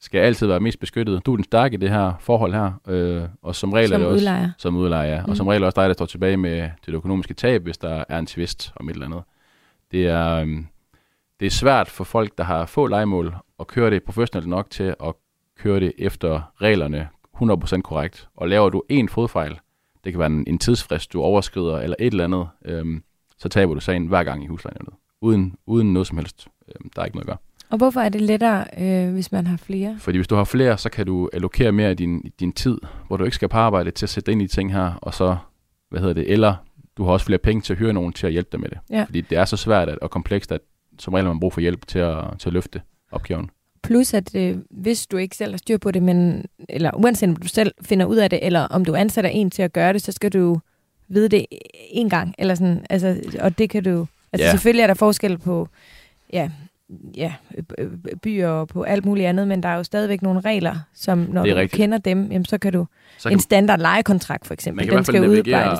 skal 0.00 0.18
altid 0.18 0.46
være 0.46 0.60
mest 0.60 0.80
beskyttet. 0.80 1.26
Du 1.26 1.32
er 1.32 1.36
den 1.36 1.44
stærke 1.44 1.74
i 1.74 1.76
det 1.76 1.90
her 1.90 2.12
forhold 2.20 2.52
her, 2.54 2.72
øh, 2.88 3.22
og 3.42 3.54
som 3.54 3.72
regel 3.72 3.92
er 3.92 3.94
Som 3.94 4.00
det 4.00 4.08
også 4.08 4.16
udlejer. 4.20 4.50
som 4.58 4.76
udlejer, 4.76 5.14
ja. 5.14 5.22
Mm. 5.22 5.30
Og 5.30 5.36
som 5.36 5.46
regel 5.46 5.64
også 5.64 5.80
dig, 5.80 5.88
der 5.88 5.92
står 5.94 6.06
tilbage 6.06 6.36
med 6.36 6.70
det 6.86 6.94
økonomiske 6.94 7.34
tab, 7.34 7.62
hvis 7.62 7.78
der 7.78 8.04
er 8.08 8.18
en 8.18 8.26
tvist 8.26 8.72
om 8.76 8.88
et 8.88 8.92
eller 8.92 9.06
andet. 9.06 9.22
Det 9.90 10.06
er, 10.06 10.34
øhm, 10.34 10.66
det 11.40 11.46
er 11.46 11.50
svært 11.50 11.88
for 11.88 12.04
folk, 12.04 12.38
der 12.38 12.44
har 12.44 12.66
få 12.66 12.86
legemål, 12.86 13.34
at 13.60 13.66
køre 13.66 13.90
det 13.90 14.02
professionelt 14.02 14.48
nok 14.48 14.70
til 14.70 14.94
at 15.04 15.14
køre 15.58 15.80
det 15.80 15.92
efter 15.98 16.52
reglerne 16.62 17.08
100% 17.42 17.80
korrekt. 17.80 18.28
Og 18.36 18.48
laver 18.48 18.68
du 18.70 18.82
en 18.88 19.08
fodfejl, 19.08 19.58
det 20.04 20.12
kan 20.12 20.18
være 20.18 20.26
en, 20.26 20.44
en 20.46 20.58
tidsfrist, 20.58 21.12
du 21.12 21.22
overskrider, 21.22 21.78
eller 21.78 21.96
et 21.98 22.06
eller 22.06 22.24
andet, 22.24 22.48
øhm, 22.64 23.02
så 23.38 23.48
taber 23.48 23.74
du 23.74 23.80
sagen 23.80 24.06
hver 24.06 24.24
gang 24.24 24.44
i 24.44 24.46
huslejenævnet. 24.46 24.94
Uden, 25.20 25.54
uden 25.66 25.92
noget 25.92 26.06
som 26.06 26.18
helst. 26.18 26.48
Øhm, 26.68 26.90
der 26.96 27.02
er 27.02 27.06
ikke 27.06 27.16
noget 27.16 27.24
at 27.24 27.28
gøre. 27.28 27.38
Og 27.70 27.78
hvorfor 27.78 28.00
er 28.00 28.08
det 28.08 28.20
lettere, 28.20 28.64
øh, 28.78 29.12
hvis 29.12 29.32
man 29.32 29.46
har 29.46 29.56
flere? 29.56 29.96
Fordi 29.98 30.18
hvis 30.18 30.28
du 30.28 30.34
har 30.34 30.44
flere, 30.44 30.78
så 30.78 30.90
kan 30.90 31.06
du 31.06 31.28
allokere 31.32 31.72
mere 31.72 31.88
af 31.88 31.96
din, 31.96 32.32
din 32.40 32.52
tid, 32.52 32.78
hvor 33.06 33.16
du 33.16 33.24
ikke 33.24 33.34
skal 33.34 33.48
på 33.48 33.56
arbejde 33.56 33.90
til 33.90 34.06
at 34.06 34.10
sætte 34.10 34.26
dig 34.26 34.32
ind 34.32 34.42
i 34.42 34.46
ting 34.46 34.72
her, 34.72 34.92
og 35.02 35.14
så, 35.14 35.36
hvad 35.90 36.00
hedder 36.00 36.14
det, 36.14 36.32
eller 36.32 36.54
du 36.96 37.04
har 37.04 37.12
også 37.12 37.26
flere 37.26 37.38
penge 37.38 37.62
til 37.62 37.72
at 37.72 37.78
hyre 37.78 37.92
nogen 37.92 38.12
til 38.12 38.26
at 38.26 38.32
hjælpe 38.32 38.48
dig 38.52 38.60
med 38.60 38.68
det. 38.68 38.78
Ja. 38.90 39.04
Fordi 39.04 39.20
det 39.20 39.38
er 39.38 39.44
så 39.44 39.56
svært 39.56 39.88
at, 39.88 39.98
og 39.98 40.10
komplekst, 40.10 40.52
at 40.52 40.60
som 40.98 41.14
regel 41.14 41.26
har 41.26 41.32
man 41.32 41.40
brug 41.40 41.52
for 41.52 41.60
hjælp 41.60 41.86
til 41.86 41.98
at, 41.98 42.24
til 42.38 42.48
at 42.48 42.52
løfte 42.52 42.82
opgaven. 43.12 43.50
Plus 43.82 44.14
at 44.14 44.34
øh, 44.34 44.58
hvis 44.70 45.06
du 45.06 45.16
ikke 45.16 45.36
selv 45.36 45.52
har 45.52 45.58
styr 45.58 45.78
på 45.78 45.90
det, 45.90 46.02
men, 46.02 46.44
eller 46.68 46.90
uanset 46.94 47.28
om 47.28 47.36
du 47.36 47.48
selv 47.48 47.72
finder 47.82 48.06
ud 48.06 48.16
af 48.16 48.30
det, 48.30 48.46
eller 48.46 48.60
om 48.60 48.84
du 48.84 48.94
ansætter 48.94 49.30
en 49.30 49.50
til 49.50 49.62
at 49.62 49.72
gøre 49.72 49.92
det, 49.92 50.02
så 50.02 50.12
skal 50.12 50.32
du 50.32 50.60
vide 51.08 51.28
det 51.28 51.46
en 51.90 52.08
gang. 52.08 52.34
Eller 52.38 52.54
sådan, 52.54 52.86
altså, 52.90 53.20
og 53.40 53.58
det 53.58 53.70
kan 53.70 53.84
du... 53.84 54.06
Altså 54.32 54.44
Ja. 54.46 54.50
selvfølgelig 54.50 54.82
er 54.82 54.86
der 54.86 54.94
forskel 54.94 55.38
på 55.38 55.68
ja, 56.32 56.50
ja, 57.16 57.34
øh, 57.58 57.64
øh, 57.78 57.90
byer 58.22 58.48
og 58.48 58.68
på 58.68 58.82
alt 58.82 59.04
muligt 59.04 59.26
andet, 59.26 59.48
men 59.48 59.62
der 59.62 59.68
er 59.68 59.76
jo 59.76 59.82
stadigvæk 59.82 60.22
nogle 60.22 60.40
regler, 60.40 60.76
som 60.94 61.18
når 61.18 61.42
Det 61.44 61.52
du 61.52 61.56
rigtigt. 61.60 61.76
kender 61.76 61.98
dem, 61.98 62.22
jamen, 62.32 62.44
så 62.44 62.58
kan 62.58 62.72
du... 62.72 62.86
Så 63.18 63.28
en 63.28 63.40
standard 63.40 63.80
lejekontrakt 63.80 64.46
for 64.46 64.54
eksempel, 64.54 64.82
man 64.82 64.88
kan 64.88 64.96
den 64.96 65.04
skal 65.04 65.28
udarbejdes. 65.28 65.78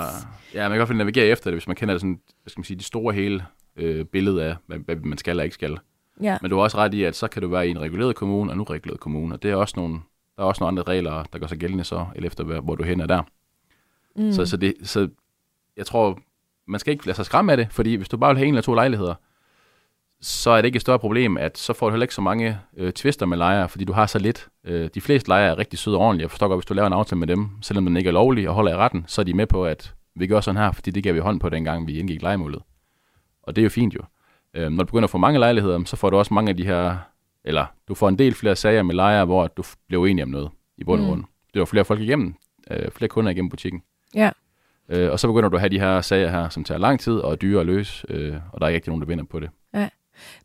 Ja, 0.54 0.62
man 0.62 0.70
kan 0.70 0.74
i 0.74 0.78
hvert 0.78 0.88
fald 0.88 0.98
navigere 0.98 1.26
efter 1.26 1.50
det, 1.50 1.54
hvis 1.54 1.66
man 1.66 1.76
kender 1.76 1.94
det 1.94 2.00
sådan, 2.00 2.18
hvad 2.42 2.50
skal 2.50 2.60
man 2.60 2.64
sige, 2.64 2.76
de 2.78 2.84
store 2.84 3.14
hele 3.14 3.44
øh, 3.76 4.04
billede 4.04 4.44
af, 4.44 4.56
hvad, 4.66 4.78
hvad 4.78 4.96
man 4.96 5.18
skal 5.18 5.30
eller 5.30 5.44
ikke 5.44 5.54
skal. 5.54 5.78
Ja. 6.22 6.38
Men 6.42 6.50
du 6.50 6.56
har 6.56 6.62
også 6.62 6.76
ret 6.76 6.94
i, 6.94 7.04
at 7.04 7.16
så 7.16 7.28
kan 7.28 7.42
du 7.42 7.48
være 7.48 7.68
i 7.68 7.70
en 7.70 7.80
reguleret 7.80 8.14
kommune 8.16 8.50
og 8.50 8.54
en 8.54 8.60
ureguleret 8.60 9.00
kommune, 9.00 9.34
og 9.34 9.42
det 9.42 9.50
er 9.50 9.54
også 9.54 9.74
nogle, 9.76 9.94
der 10.36 10.42
er 10.42 10.46
også 10.46 10.62
nogle 10.64 10.68
andre 10.68 10.92
regler, 10.92 11.24
der 11.32 11.38
gør 11.38 11.46
sig 11.46 11.58
gældende 11.58 11.84
så, 11.84 12.06
eller 12.16 12.26
efter 12.26 12.44
hvor 12.60 12.74
du 12.74 12.82
hen 12.84 13.00
er 13.00 13.06
der. 13.06 13.22
Mm. 14.16 14.32
Så, 14.32 14.46
så, 14.46 14.56
det, 14.56 14.74
så 14.82 15.08
jeg 15.76 15.86
tror, 15.86 16.18
man 16.70 16.80
skal 16.80 16.92
ikke 16.92 17.06
lade 17.06 17.16
sig 17.16 17.24
skræmme 17.26 17.52
af 17.52 17.56
det, 17.56 17.68
fordi 17.70 17.94
hvis 17.94 18.08
du 18.08 18.16
bare 18.16 18.30
vil 18.30 18.38
have 18.38 18.46
en 18.48 18.54
eller 18.54 18.62
to 18.62 18.74
lejligheder, 18.74 19.14
så 20.22 20.50
er 20.50 20.56
det 20.56 20.66
ikke 20.66 20.76
et 20.76 20.82
større 20.82 20.98
problem, 20.98 21.36
at 21.36 21.58
så 21.58 21.72
får 21.72 21.86
du 21.86 21.90
heller 21.92 22.04
ikke 22.04 22.14
så 22.14 22.20
mange 22.20 22.58
øh, 22.76 22.92
tvister 22.92 23.26
med 23.26 23.36
lejere, 23.36 23.68
fordi 23.68 23.84
du 23.84 23.92
har 23.92 24.06
så 24.06 24.18
lidt. 24.18 24.48
Øh, 24.64 24.90
de 24.94 25.00
fleste 25.00 25.28
lejere 25.28 25.50
er 25.50 25.58
rigtig 25.58 25.78
søde 25.78 25.96
og 25.96 26.02
ordentlige. 26.02 26.24
Jeg 26.24 26.30
forstår 26.30 26.48
godt, 26.48 26.58
hvis 26.58 26.66
du 26.66 26.74
laver 26.74 26.86
en 26.86 26.92
aftale 26.92 27.18
med 27.18 27.26
dem, 27.26 27.48
selvom 27.62 27.86
den 27.86 27.96
ikke 27.96 28.08
er 28.08 28.12
lovlig 28.12 28.48
og 28.48 28.54
holder 28.54 28.72
i 28.72 28.76
retten, 28.76 29.04
så 29.06 29.20
er 29.20 29.24
de 29.24 29.34
med 29.34 29.46
på, 29.46 29.64
at 29.66 29.94
vi 30.14 30.26
gør 30.26 30.40
sådan 30.40 30.60
her, 30.60 30.72
fordi 30.72 30.90
det 30.90 31.02
gav 31.02 31.14
vi 31.14 31.18
hånd 31.20 31.40
på, 31.40 31.48
dengang 31.48 31.86
vi 31.86 31.98
indgik 31.98 32.22
lejemålet. 32.22 32.62
Og 33.42 33.56
det 33.56 33.62
er 33.62 33.64
jo 33.64 33.70
fint 33.70 33.94
jo. 33.94 34.00
Øh, 34.54 34.70
når 34.70 34.82
du 34.82 34.86
begynder 34.86 35.04
at 35.06 35.10
få 35.10 35.18
mange 35.18 35.38
lejligheder, 35.38 35.84
så 35.84 35.96
får 35.96 36.10
du 36.10 36.16
også 36.16 36.34
mange 36.34 36.50
af 36.50 36.56
de 36.56 36.64
her, 36.66 36.96
eller 37.44 37.66
du 37.88 37.94
får 37.94 38.08
en 38.08 38.18
del 38.18 38.34
flere 38.34 38.56
sager 38.56 38.82
med 38.82 38.94
lejere, 38.94 39.24
hvor 39.24 39.46
du 39.46 39.62
bliver 39.88 40.02
uenig 40.02 40.22
om 40.24 40.30
noget 40.30 40.50
i 40.78 40.84
bund 40.84 41.00
og 41.00 41.04
Mm. 41.06 41.10
grund. 41.10 41.24
Det 41.54 41.60
er 41.60 41.64
flere 41.64 41.84
folk 41.84 42.00
igennem, 42.00 42.34
øh, 42.70 42.90
flere 42.90 43.08
kunder 43.08 43.30
igennem 43.32 43.50
butikken. 43.50 43.82
Ja. 44.14 44.30
Øh, 44.90 45.12
og 45.12 45.20
så 45.20 45.26
begynder 45.26 45.48
du 45.48 45.56
at 45.56 45.60
have 45.60 45.70
de 45.70 45.80
her 45.80 46.00
sager 46.00 46.30
her, 46.30 46.48
som 46.48 46.64
tager 46.64 46.78
lang 46.78 47.00
tid 47.00 47.12
og 47.12 47.32
er 47.32 47.36
dyre 47.36 47.60
at 47.60 47.66
løse, 47.66 48.06
øh, 48.08 48.36
og 48.52 48.60
der 48.60 48.66
er 48.66 48.70
ikke 48.70 48.76
rigtig 48.76 48.90
nogen, 48.90 49.02
der 49.02 49.08
vinder 49.08 49.24
på 49.24 49.40
det. 49.40 49.50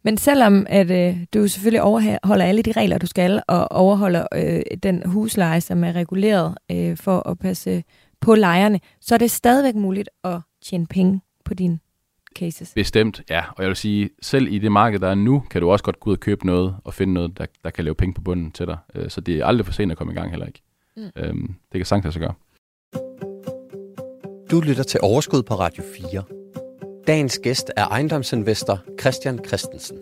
Men 0.04 0.18
selvom 0.18 0.66
at 0.70 0.92
øh, 0.92 1.18
du 1.34 1.48
selvfølgelig 1.48 1.82
overholder 1.82 2.46
alle 2.46 2.62
de 2.62 2.72
regler, 2.72 2.98
du 2.98 3.06
skal, 3.08 3.42
og 3.48 3.72
overholder 3.72 4.28
øh, 4.36 4.62
den 4.84 5.02
husleje, 5.06 5.62
som 5.62 5.84
er 5.84 5.94
reguleret 5.94 6.58
øh, 6.72 6.98
for 6.98 7.30
at 7.30 7.40
passe 7.40 7.84
på 8.22 8.36
lejerne, 8.36 8.80
så 9.02 9.16
er 9.16 9.20
det 9.20 9.32
stadigvæk 9.32 9.76
muligt 9.76 10.10
at 10.24 10.40
tjene 10.66 10.88
penge 10.88 11.22
på 11.46 11.54
dine 11.54 11.80
cases. 12.36 12.74
Bestemt, 12.76 13.22
ja. 13.30 13.44
Og 13.50 13.64
jeg 13.64 13.68
vil 13.68 13.76
sige, 13.76 14.10
selv 14.22 14.48
i 14.54 14.60
det 14.60 14.72
marked, 14.72 15.00
der 15.00 15.08
er 15.08 15.16
nu, 15.16 15.44
kan 15.50 15.62
du 15.62 15.72
også 15.72 15.84
godt 15.84 16.00
gå 16.00 16.10
ud 16.10 16.16
og 16.16 16.20
købe 16.20 16.46
noget 16.46 16.76
og 16.84 16.94
finde 16.94 17.14
noget, 17.14 17.38
der, 17.38 17.46
der 17.64 17.70
kan 17.70 17.84
lave 17.84 17.96
penge 17.96 18.14
på 18.14 18.22
bunden 18.22 18.52
til 18.52 18.68
dig. 18.68 18.78
Øh, 18.96 19.10
Så 19.10 19.22
det 19.22 19.36
er 19.36 19.46
aldrig 19.46 19.66
for 19.66 19.74
sent 19.74 19.92
at 19.92 19.98
komme 19.98 20.14
i 20.14 20.16
gang 20.16 20.30
heller 20.30 20.46
ikke. 20.46 20.62
Mm. 20.98 21.04
Øhm, 21.16 21.56
det 21.72 21.80
kan 21.80 21.86
sagtens 21.86 22.04
lade 22.04 22.14
sig 22.14 22.22
gøre. 22.22 22.34
Du 24.52 24.62
lytter 24.62 24.84
til 24.84 25.00
Overskud 25.04 25.44
på 25.44 25.54
Radio 25.54 25.84
4. 26.12 26.24
Dagens 27.08 27.40
gæst 27.40 27.72
er 27.76 27.88
ejendomsinvestor 27.88 28.84
Christian 29.00 29.40
Christensen. 29.48 29.98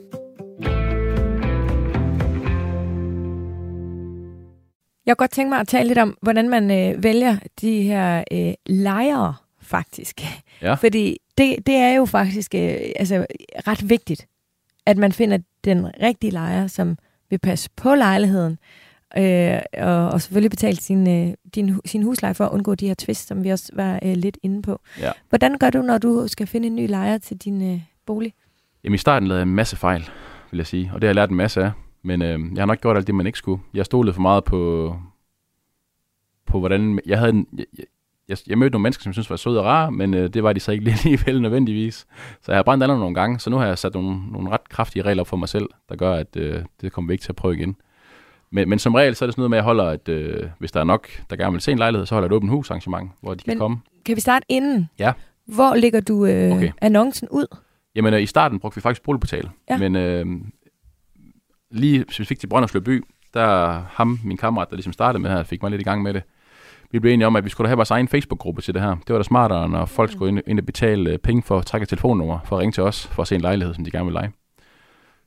Jeg 5.05 5.17
kunne 5.17 5.23
godt 5.23 5.31
tænke 5.31 5.49
mig 5.49 5.59
at 5.59 5.67
tale 5.67 5.87
lidt 5.87 5.97
om, 5.97 6.17
hvordan 6.21 6.49
man 6.49 6.71
øh, 6.71 7.03
vælger 7.03 7.37
de 7.61 7.81
her 7.81 8.23
øh, 8.31 8.53
lejere, 8.65 9.35
faktisk. 9.61 10.21
Ja. 10.61 10.73
Fordi 10.73 11.17
det, 11.37 11.67
det 11.67 11.75
er 11.75 11.93
jo 11.93 12.05
faktisk 12.05 12.55
øh, 12.55 12.77
altså, 12.95 13.25
ret 13.67 13.89
vigtigt, 13.89 14.27
at 14.85 14.97
man 14.97 15.11
finder 15.11 15.37
den 15.63 15.87
rigtige 16.01 16.31
lejer, 16.31 16.67
som 16.67 16.97
vil 17.29 17.39
passe 17.39 17.69
på 17.75 17.95
lejligheden, 17.95 18.57
øh, 19.17 19.59
og, 19.77 20.09
og 20.09 20.21
selvfølgelig 20.21 20.49
betale 20.49 20.77
sin, 20.77 21.09
øh, 21.09 21.33
din, 21.55 21.79
sin 21.85 22.03
husleje 22.03 22.33
for 22.33 22.45
at 22.45 22.51
undgå 22.51 22.75
de 22.75 22.87
her 22.87 22.93
twists, 22.93 23.27
som 23.27 23.43
vi 23.43 23.49
også 23.49 23.71
var 23.75 23.99
øh, 24.03 24.13
lidt 24.13 24.37
inde 24.43 24.61
på. 24.61 24.79
Ja. 24.99 25.11
Hvordan 25.29 25.57
gør 25.57 25.69
du, 25.69 25.81
når 25.81 25.97
du 25.97 26.27
skal 26.27 26.47
finde 26.47 26.67
en 26.67 26.75
ny 26.75 26.89
lejer 26.89 27.17
til 27.17 27.37
din 27.37 27.73
øh, 27.73 27.81
bolig? 28.05 28.33
Jamen 28.83 28.95
i 28.95 28.97
starten 28.97 29.27
lavede 29.27 29.39
jeg 29.39 29.47
en 29.47 29.55
masse 29.55 29.75
fejl, 29.75 30.09
vil 30.51 30.57
jeg 30.57 30.67
sige. 30.67 30.91
Og 30.93 31.01
det 31.01 31.07
har 31.07 31.09
jeg 31.09 31.15
lært 31.15 31.29
en 31.29 31.35
masse 31.35 31.63
af. 31.63 31.71
Men 32.03 32.21
øh, 32.21 32.39
jeg 32.55 32.61
har 32.61 32.65
nok 32.65 32.81
gjort 32.81 32.97
alt 32.97 33.07
det, 33.07 33.15
man 33.15 33.25
ikke 33.25 33.37
skulle. 33.37 33.61
Jeg 33.73 33.85
stolede 33.85 34.13
for 34.13 34.21
meget 34.21 34.43
på, 34.43 34.95
på 36.45 36.59
hvordan... 36.59 36.99
Jeg, 37.05 37.19
havde 37.19 37.31
en, 37.31 37.47
jeg, 37.57 37.65
jeg, 38.27 38.37
jeg 38.47 38.57
mødte 38.57 38.71
nogle 38.71 38.83
mennesker, 38.83 39.03
som 39.03 39.09
jeg 39.09 39.13
synes 39.13 39.29
var 39.29 39.35
søde 39.35 39.59
og 39.59 39.65
rare, 39.65 39.91
men 39.91 40.13
øh, 40.13 40.29
det 40.29 40.43
var 40.43 40.53
de 40.53 40.59
så 40.59 40.71
ikke 40.71 40.91
alligevel 40.97 41.41
nødvendigvis. 41.41 41.95
Så 42.41 42.51
jeg 42.51 42.57
har 42.57 42.63
brændt 42.63 42.83
alle 42.83 42.99
nogle 42.99 43.15
gange, 43.15 43.39
så 43.39 43.49
nu 43.49 43.57
har 43.57 43.65
jeg 43.65 43.77
sat 43.77 43.93
nogle, 43.93 44.31
nogle 44.31 44.49
ret 44.49 44.69
kraftige 44.69 45.03
regler 45.03 45.23
for 45.23 45.37
mig 45.37 45.49
selv, 45.49 45.69
der 45.89 45.95
gør, 45.95 46.13
at 46.13 46.35
øh, 46.35 46.63
det 46.81 46.91
kommer 46.91 47.07
vi 47.07 47.13
ikke 47.13 47.23
til 47.23 47.31
at 47.31 47.35
prøve 47.35 47.55
igen. 47.55 47.75
Men, 48.53 48.69
men 48.69 48.79
som 48.79 48.95
regel, 48.95 49.15
så 49.15 49.25
er 49.25 49.27
det 49.27 49.33
sådan 49.33 49.39
noget 49.41 49.49
med, 49.49 49.57
at 49.57 49.59
jeg 49.61 49.65
holder, 49.65 49.83
at 49.85 50.09
øh, 50.09 50.49
hvis 50.59 50.71
der 50.71 50.79
er 50.79 50.83
nok, 50.83 51.07
der 51.29 51.35
gerne 51.35 51.51
vil 51.51 51.61
se 51.61 51.71
en 51.71 51.77
lejlighed, 51.77 52.05
så 52.05 52.15
holder 52.15 52.25
jeg 52.25 52.31
et 52.31 52.35
åbent 52.35 52.51
husarrangement, 52.51 53.11
hvor 53.21 53.33
de 53.33 53.43
kan 53.43 53.51
Men- 53.51 53.57
komme. 53.59 53.77
Kan 54.05 54.15
vi 54.15 54.21
starte 54.21 54.45
inden? 54.49 54.89
Ja. 54.99 55.13
Hvor 55.45 55.75
lægger 55.75 56.01
du 56.01 56.25
øh, 56.25 56.51
Okay. 56.55 56.71
annoncen 56.81 57.27
ud? 57.31 57.45
Jamen, 57.95 58.13
øh, 58.13 58.21
i 58.21 58.25
starten 58.25 58.59
brugte 58.59 58.75
vi 58.75 58.81
faktisk 58.81 59.03
boligportal. 59.03 59.49
Ja. 59.69 59.77
Men 59.77 59.95
øh, 59.95 60.25
lige 61.71 62.01
specifikt 62.09 62.39
til 62.39 62.47
Brønderslev 62.47 62.83
by, 62.83 63.03
der 63.33 63.81
ham, 63.89 64.19
min 64.23 64.37
kammerat, 64.37 64.69
der 64.69 64.75
ligesom 64.75 64.93
startede 64.93 65.21
med 65.21 65.29
det 65.29 65.37
her, 65.37 65.43
fik 65.43 65.61
mig 65.61 65.71
lidt 65.71 65.81
i 65.81 65.85
gang 65.85 66.01
med 66.03 66.13
det. 66.13 66.23
Vi 66.91 66.99
blev 66.99 67.13
enige 67.13 67.27
om, 67.27 67.35
at 67.35 67.45
vi 67.45 67.49
skulle 67.49 67.65
da 67.65 67.69
have 67.69 67.75
vores 67.77 67.91
egen 67.91 68.07
Facebook-gruppe 68.07 68.61
til 68.61 68.73
det 68.73 68.81
her. 68.81 68.89
Det 68.89 69.09
var 69.09 69.17
da 69.17 69.23
smartere, 69.23 69.69
når 69.69 69.85
folk 69.85 70.11
skulle 70.11 70.29
ind, 70.31 70.41
ind 70.47 70.59
og 70.59 70.65
betale 70.65 71.09
øh, 71.11 71.17
penge 71.17 71.41
for 71.43 71.59
at 71.59 71.65
trække 71.65 71.85
telefonnummer, 71.87 72.39
for 72.45 72.55
at 72.55 72.59
ringe 72.59 72.71
til 72.71 72.83
os, 72.83 73.07
for 73.07 73.21
at 73.21 73.27
se 73.27 73.35
en 73.35 73.41
lejlighed, 73.41 73.73
som 73.73 73.83
de 73.85 73.91
gerne 73.91 74.05
vil 74.05 74.13
lege. 74.13 74.31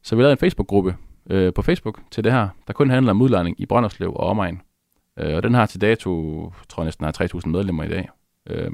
Så 0.02 0.16
vi 0.16 0.22
lavede 0.22 0.32
en 0.32 0.38
Facebook-gruppe 0.38 0.96
øh, 1.30 1.52
på 1.52 1.62
Facebook 1.62 2.00
til 2.10 2.24
det 2.24 2.32
her, 2.32 2.48
der 2.66 2.72
kun 2.72 2.90
handler 2.90 3.10
om 3.12 3.22
udlejning 3.22 3.60
i 3.60 3.66
Brønderslev 3.66 4.08
og 4.14 4.26
omegn. 4.26 4.62
Øh, 5.18 5.36
og 5.36 5.42
den 5.42 5.54
har 5.54 5.66
til 5.66 5.80
dato, 5.80 6.12
tror 6.68 6.82
jeg 6.82 6.86
næsten 6.86 7.04
har 7.04 7.12
3.000 7.34 7.48
medlemmer 7.48 7.84
i 7.84 7.88
dag. 7.88 8.08
Øh, 8.50 8.70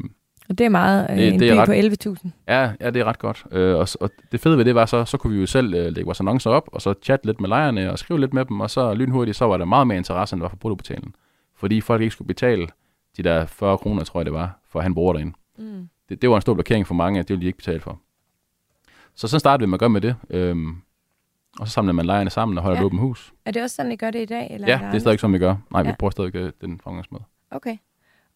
Og 0.48 0.58
det 0.58 0.64
er 0.64 0.68
meget. 0.68 1.06
Øh, 1.10 1.16
Det- 1.16 1.32
en 1.34 1.40
det 1.40 1.50
er 1.50 1.56
ret- 1.56 1.66
på 1.68 1.72
11.000. 1.72 2.32
Ja, 2.48 2.72
ja, 2.80 2.90
det 2.90 3.00
er 3.00 3.04
ret 3.04 3.18
godt. 3.18 3.44
Øh, 3.52 3.76
og, 3.76 3.88
og 4.00 4.10
det 4.32 4.40
fede 4.40 4.58
ved 4.58 4.64
det 4.64 4.74
var 4.74 4.86
så, 4.86 5.04
så 5.04 5.16
kunne 5.18 5.32
vi 5.34 5.40
jo 5.40 5.46
selv 5.46 5.74
øh, 5.74 5.84
lægge 5.84 6.04
vores 6.04 6.20
annoncer 6.20 6.50
op, 6.50 6.68
og 6.72 6.82
så 6.82 6.94
chatte 7.02 7.26
lidt 7.26 7.40
med 7.40 7.48
lejerne 7.48 7.90
og 7.92 7.98
skrive 7.98 8.20
lidt 8.20 8.34
med 8.34 8.44
dem, 8.44 8.60
og 8.60 8.70
så 8.70 8.94
lynhurtigt, 8.94 9.36
så 9.36 9.44
var 9.44 9.56
der 9.56 9.64
meget 9.64 9.86
mere 9.86 9.98
interesse, 9.98 10.34
end 10.34 10.40
der 10.40 10.44
var 10.44 10.48
for 10.48 10.56
boligportalen. 10.56 11.14
Fordi 11.56 11.80
folk 11.80 12.02
ikke 12.02 12.12
skulle 12.12 12.28
betale 12.28 12.66
de 13.16 13.22
der 13.22 13.46
40 13.46 13.78
kroner, 13.78 14.04
tror 14.04 14.20
jeg 14.20 14.24
det 14.26 14.32
var, 14.34 14.58
for 14.70 14.78
at 14.78 14.82
han 14.82 14.94
bor 14.94 15.12
derinde. 15.12 15.32
Mm. 15.58 15.88
Det, 16.08 16.22
det 16.22 16.30
var 16.30 16.36
en 16.36 16.42
stor 16.42 16.54
blokering 16.54 16.86
for 16.86 16.94
mange, 16.94 17.20
at 17.20 17.28
det 17.28 17.34
ville 17.34 17.42
de 17.42 17.46
ikke 17.46 17.56
betale 17.58 17.80
for. 17.80 18.00
Så 19.14 19.28
så 19.28 19.38
startede 19.38 19.66
vi 19.66 19.70
med 19.70 19.76
at 19.76 19.80
gøre 19.80 19.90
med 19.90 20.00
det. 20.00 20.14
Øhm, 20.30 20.76
og 21.60 21.66
så 21.66 21.72
samlede 21.72 21.92
man 21.94 22.06
lejerne 22.06 22.30
sammen 22.30 22.58
og 22.58 22.64
holdt 22.64 22.76
Ja. 22.76 22.80
et 22.82 22.86
åbent 22.86 23.00
hus. 23.00 23.32
Er 23.44 23.50
det 23.50 23.62
også 23.62 23.76
sådan, 23.76 23.92
I 23.92 23.96
gør 23.96 24.10
det 24.10 24.22
i 24.22 24.24
dag? 24.24 24.48
Eller 24.50 24.68
Ja, 24.68 24.78
der 24.82 24.86
det 24.86 24.94
er 24.94 24.98
stadig 25.00 25.20
sådan, 25.20 25.34
vi 25.34 25.38
gør. 25.38 25.56
Nej, 25.72 25.82
vi 25.82 25.88
Ja. 25.88 25.94
bruger 25.98 26.10
stadig 26.10 26.34
øh, 26.36 26.52
den 26.60 26.80
fremgangsmåde. 26.84 27.24
Okay. 27.50 27.76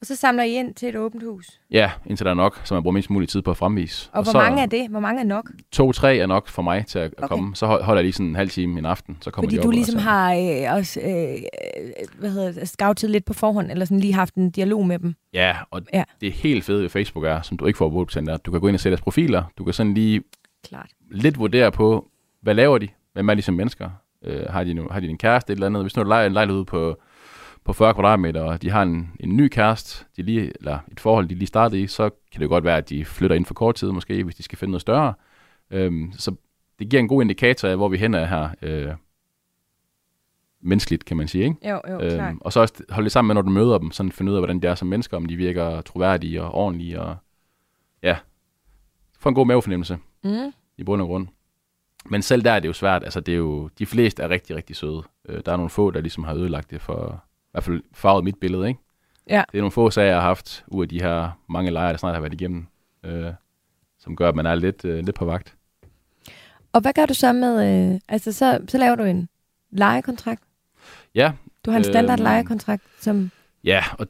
Og 0.00 0.06
så 0.06 0.16
samler 0.16 0.42
I 0.42 0.50
ind 0.52 0.74
til 0.74 0.88
et 0.88 0.96
åbent 0.96 1.22
hus. 1.22 1.60
Ja, 1.70 1.90
indtil 2.06 2.24
der 2.24 2.30
er 2.30 2.34
nok, 2.34 2.60
så 2.64 2.74
man 2.74 2.82
bruger 2.82 2.92
mindst 2.92 3.10
mulig 3.10 3.28
tid 3.28 3.42
på 3.42 3.50
at 3.50 3.56
fremvise. 3.56 4.10
Og, 4.12 4.22
hvor 4.22 4.32
så, 4.32 4.38
mange 4.38 4.62
er 4.62 4.66
det? 4.66 4.88
Hvor 4.90 5.00
mange 5.00 5.20
er 5.20 5.24
nok? 5.24 5.50
To-tre 5.72 6.16
er 6.16 6.26
nok 6.26 6.48
for 6.48 6.62
mig 6.62 6.86
til 6.86 6.98
at 6.98 7.14
Okay. 7.18 7.28
komme. 7.28 7.56
Så 7.56 7.66
hold- 7.66 7.82
holder 7.82 8.00
jeg 8.00 8.04
lige 8.04 8.12
sådan 8.12 8.26
en 8.26 8.36
halv 8.36 8.50
time 8.50 8.78
en 8.78 8.86
aften, 8.86 9.18
så 9.20 9.30
kommer 9.30 9.46
Fordi 9.46 9.56
de 9.56 9.62
du 9.62 9.68
og 9.68 9.72
ligesom 9.72 10.00
så- 10.00 10.04
har 10.04 10.34
øh, 10.34 10.74
også 10.76 11.00
øh, 11.00 11.38
hvad 12.18 12.30
hedder 12.30 12.52
det, 12.52 12.68
scoutet 12.68 13.10
lidt 13.10 13.24
på 13.24 13.32
forhånd, 13.32 13.70
eller 13.70 13.84
sådan 13.84 14.00
lige 14.00 14.14
haft 14.14 14.34
en 14.34 14.50
dialog 14.50 14.86
med 14.86 14.98
dem. 14.98 15.14
Ja, 15.32 15.56
og 15.70 15.82
Ja. 15.94 16.04
det 16.20 16.32
helt 16.32 16.64
fede 16.64 16.82
ved 16.82 16.88
Facebook 16.88 17.24
er, 17.24 17.42
som 17.42 17.56
du 17.56 17.66
ikke 17.66 17.76
får 17.76 17.90
på 17.90 18.00
er, 18.00 18.36
du 18.36 18.50
kan 18.50 18.60
gå 18.60 18.66
ind 18.68 18.76
og 18.76 18.80
se 18.80 18.88
deres 18.88 19.00
profiler. 19.00 19.42
Du 19.58 19.64
kan 19.64 19.72
sådan 19.74 19.94
lige 19.94 20.22
Klart. 20.68 20.90
lidt 21.10 21.38
vurdere 21.38 21.72
på, 21.72 22.08
hvad 22.42 22.54
laver 22.54 22.78
de? 22.78 22.88
Hvem 23.16 23.28
er 23.28 23.34
de 23.34 23.42
som 23.42 23.54
mennesker? 23.54 23.90
Øh, 24.24 24.46
har, 24.50 24.64
de 24.64 24.74
nu, 24.74 24.88
har 24.90 25.00
de 25.00 25.08
en 25.08 25.18
kæreste 25.18 25.52
et 25.52 25.56
eller 25.56 25.66
andet? 25.66 25.82
Hvis 25.82 25.96
nu 25.96 26.02
lejer 26.02 26.26
en 26.26 26.32
lejlighed 26.32 26.64
på, 26.64 26.96
på 27.64 27.72
40 27.72 27.94
kvadratmeter, 27.94 28.42
og 28.42 28.62
de 28.62 28.70
har 28.70 28.82
en, 28.82 29.12
en 29.20 29.36
ny 29.36 29.48
kæreste, 29.48 30.04
de 30.16 30.22
lige, 30.22 30.52
eller 30.60 30.78
et 30.92 31.00
forhold, 31.00 31.28
de 31.28 31.34
lige 31.34 31.46
startede 31.46 31.80
i, 31.82 31.86
så 31.86 32.10
kan 32.32 32.40
det 32.40 32.48
godt 32.48 32.64
være, 32.64 32.76
at 32.76 32.88
de 32.88 33.04
flytter 33.04 33.36
ind 33.36 33.44
for 33.46 33.54
kort 33.54 33.74
tid 33.74 33.92
måske, 33.92 34.24
hvis 34.24 34.34
de 34.34 34.42
skal 34.42 34.58
finde 34.58 34.70
noget 34.70 34.80
større. 34.80 35.14
Øhm, 35.70 36.12
så 36.12 36.34
det 36.78 36.88
giver 36.88 37.00
en 37.00 37.08
god 37.08 37.22
indikator 37.22 37.68
af, 37.68 37.76
hvor 37.76 37.88
vi 37.88 37.96
hen 37.98 38.14
er 38.14 38.24
her. 38.26 38.48
Øh, 38.62 38.92
menneskeligt, 40.60 41.04
kan 41.04 41.16
man 41.16 41.28
sige, 41.28 41.44
ikke? 41.44 41.68
Jo, 41.70 41.80
jo, 41.90 41.98
klart. 41.98 42.28
Øhm, 42.30 42.38
og 42.40 42.52
så 42.52 42.60
også 42.60 42.82
holde 42.90 43.04
det 43.04 43.12
sammen 43.12 43.26
med, 43.28 43.34
når 43.34 43.42
du 43.42 43.50
møder 43.50 43.78
dem, 43.78 43.90
sådan 43.90 44.12
finde 44.12 44.32
ud 44.32 44.36
af, 44.36 44.40
hvordan 44.40 44.60
de 44.60 44.66
er 44.68 44.74
som 44.74 44.88
mennesker, 44.88 45.16
om 45.16 45.26
de 45.26 45.36
virker 45.36 45.80
troværdige 45.80 46.42
og 46.42 46.54
ordentlige, 46.54 47.00
og 47.00 47.16
ja, 48.02 48.16
få 49.18 49.28
en 49.28 49.34
god 49.34 49.46
mavefornemmelse 49.46 49.98
Mm. 50.24 50.52
i 50.78 50.84
bund 50.84 51.02
og 51.02 51.08
grund. 51.08 51.28
Men 52.10 52.22
selv 52.22 52.42
der 52.42 52.52
er 52.52 52.60
det 52.60 52.68
jo 52.68 52.72
svært, 52.72 53.04
altså 53.04 53.20
det 53.20 53.32
er 53.32 53.38
jo, 53.38 53.68
de 53.78 53.86
fleste 53.86 54.22
er 54.22 54.28
rigtig, 54.28 54.56
rigtig 54.56 54.76
søde. 54.76 55.02
Øh, 55.28 55.42
der 55.46 55.52
er 55.52 55.56
nogle 55.56 55.70
få, 55.70 55.90
der 55.90 56.00
ligesom 56.00 56.24
har 56.24 56.34
ødelagt 56.34 56.70
det 56.70 56.80
for, 56.82 57.24
i 57.44 57.48
hvert 57.52 57.64
fald 57.64 57.82
farvet 57.94 58.24
mit 58.24 58.38
billede, 58.40 58.68
ikke? 58.68 58.80
Ja. 59.30 59.44
Det 59.52 59.58
er 59.58 59.62
nogle 59.62 59.72
få 59.72 59.90
sager, 59.90 60.06
jeg 60.08 60.16
har 60.16 60.22
haft, 60.28 60.64
ud 60.68 60.82
af 60.84 60.88
de 60.88 61.02
her 61.02 61.30
mange 61.48 61.70
lejre, 61.70 61.90
der 61.92 61.96
snart 61.98 62.14
har 62.14 62.20
været 62.20 62.34
igennem, 62.34 62.66
øh, 63.04 63.32
som 63.98 64.16
gør, 64.16 64.28
at 64.28 64.34
man 64.34 64.46
er 64.46 64.54
lidt, 64.54 64.84
øh, 64.84 65.04
lidt 65.04 65.16
på 65.16 65.24
vagt. 65.24 65.54
Og 66.72 66.80
hvad 66.80 66.92
gør 66.92 67.06
du 67.06 67.14
så 67.14 67.32
med, 67.32 67.90
øh, 67.94 68.00
altså 68.08 68.32
så, 68.32 68.58
så 68.68 68.78
laver 68.78 68.94
du 68.96 69.02
en 69.02 69.28
lejekontrakt? 69.70 70.42
Ja, 71.14 71.32
Du 71.64 71.70
har 71.70 71.78
en 71.78 71.84
standard 71.84 72.18
Øhm. 72.20 72.24
lejekontrakt, 72.24 72.82
som, 73.00 73.30
Ja, 73.64 73.84
og 73.98 74.06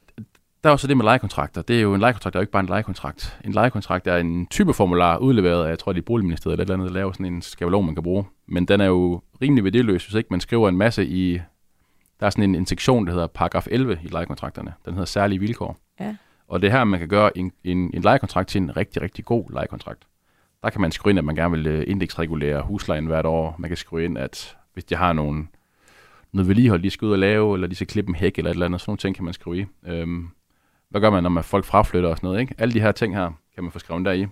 der 0.67 0.71
er 0.71 0.73
jo 0.73 0.79
så 0.79 0.87
det 0.87 0.97
med 0.97 1.05
lejekontrakter. 1.05 1.63
Det 1.63 1.77
er 1.77 1.81
jo 1.81 1.95
en 1.95 2.01
lejekontrakt, 2.01 2.33
der 2.33 2.39
er 2.39 2.41
jo 2.41 2.43
ikke 2.43 2.53
bare 2.53 2.61
en 2.61 2.67
lejekontrakt. 2.67 3.39
En 3.45 3.53
lejekontrakt 3.53 4.07
er 4.07 4.17
en 4.17 4.47
type 4.47 4.75
formular 4.75 5.17
udleveret 5.17 5.65
af, 5.65 5.69
jeg 5.69 5.79
tror, 5.79 5.93
det 5.93 6.01
er 6.01 6.05
Boligministeriet 6.05 6.53
eller 6.53 6.63
et 6.63 6.67
eller 6.67 6.75
andet, 6.75 6.89
der 6.89 6.95
laver 6.95 7.13
sådan 7.13 7.27
en 7.27 7.43
skabelon, 7.43 7.87
man 7.87 7.95
kan 7.95 8.03
bruge. 8.03 8.25
Men 8.47 8.65
den 8.65 8.81
er 8.81 8.85
jo 8.85 9.23
rimelig 9.43 9.65
værdiløs, 9.65 10.07
hvis 10.07 10.15
ikke 10.15 10.29
man 10.31 10.41
skriver 10.41 10.69
en 10.69 10.77
masse 10.77 11.07
i... 11.07 11.41
Der 12.21 12.27
er 12.27 12.31
sådan 12.31 12.45
en, 12.45 12.55
en 12.55 12.67
sektion, 12.67 13.07
der 13.07 13.13
hedder 13.13 13.27
paragraf 13.27 13.67
11 13.71 13.99
i 14.03 14.09
lejekontrakterne. 14.09 14.75
Den 14.85 14.95
hedder 14.95 15.07
særlige 15.07 15.39
vilkår. 15.39 15.77
Ja. 16.01 16.17
Og 16.49 16.63
det 16.63 16.69
er 16.69 16.73
her, 16.73 16.85
man 16.85 16.99
kan 16.99 17.09
gøre 17.09 17.39
en, 17.39 17.53
en, 17.65 17.91
en 17.95 18.03
lejekontrakt 18.03 18.49
til 18.49 18.61
en 18.61 18.77
rigtig, 18.77 19.03
rigtig 19.03 19.25
god 19.25 19.53
lejekontrakt. 19.53 20.07
Der 20.63 20.71
kan 20.71 20.81
man 20.81 20.93
skrive 20.93 21.11
ind, 21.11 21.19
at 21.19 21.25
man 21.25 21.35
gerne 21.35 21.57
vil 21.57 21.67
øh, 21.67 21.85
indeksregulere 21.87 22.63
huslejen 22.63 23.07
hvert 23.07 23.27
år. 23.27 23.57
Man 23.59 23.71
kan 23.71 23.77
skrive 23.77 24.05
ind, 24.05 24.19
at 24.19 24.57
hvis 24.73 24.85
de 24.85 24.97
har 24.97 25.13
nogle, 25.13 25.47
noget 26.33 26.49
vedligehold, 26.49 26.83
de 26.83 26.91
skal 26.91 27.07
ud 27.07 27.13
og 27.13 27.19
lave, 27.19 27.55
eller 27.55 27.67
de 27.67 27.75
skal 27.75 27.87
klippe 27.87 28.09
en 28.09 28.15
hæk 28.15 28.39
eller 28.39 28.51
et 28.51 28.55
eller 28.55 28.67
andet, 28.67 28.81
sådan 28.81 28.91
nogle 28.91 28.99
ting 28.99 29.15
kan 29.15 29.25
man 29.25 29.35
skrive 29.35 29.59
i. 29.59 29.67
Øhm, 29.87 30.31
hvad 30.91 31.01
gør 31.01 31.11
man, 31.11 31.23
når 31.23 31.31
man 31.31 31.45
folk 31.45 31.65
fraflytter 31.65 32.09
og 32.09 32.17
sådan 32.17 32.27
noget, 32.27 32.41
ikke? 32.41 32.55
Alle 32.59 32.75
de 32.75 32.81
her 32.81 32.93
ting 32.93 33.17
her 33.17 33.31
kan 33.55 33.65
man 33.65 33.73
få 33.73 33.79
skrevet 33.79 34.05
der 34.05 34.13
i. 34.13 34.27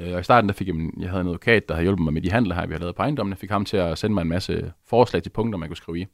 Øh, 0.00 0.14
og 0.14 0.20
i 0.20 0.22
starten, 0.22 0.48
der 0.48 0.54
fik 0.54 0.68
jeg, 0.68 0.76
jeg 1.00 1.10
havde 1.10 1.20
en 1.20 1.26
advokat, 1.26 1.68
der 1.68 1.74
havde 1.74 1.84
hjulpet 1.84 2.04
mig 2.04 2.12
med 2.12 2.22
de 2.22 2.30
handler 2.30 2.54
her, 2.54 2.66
vi 2.66 2.74
har 2.74 2.80
lavet 2.80 2.94
på 2.94 3.02
ejendommen. 3.02 3.30
Jeg 3.30 3.38
fik 3.38 3.50
ham 3.50 3.64
til 3.64 3.76
at 3.76 3.98
sende 3.98 4.14
mig 4.14 4.22
en 4.22 4.28
masse 4.28 4.72
forslag 4.86 5.22
til 5.22 5.30
punkter, 5.30 5.58
man 5.58 5.68
kunne 5.68 5.76
skrive 5.76 6.00
i, 6.00 6.06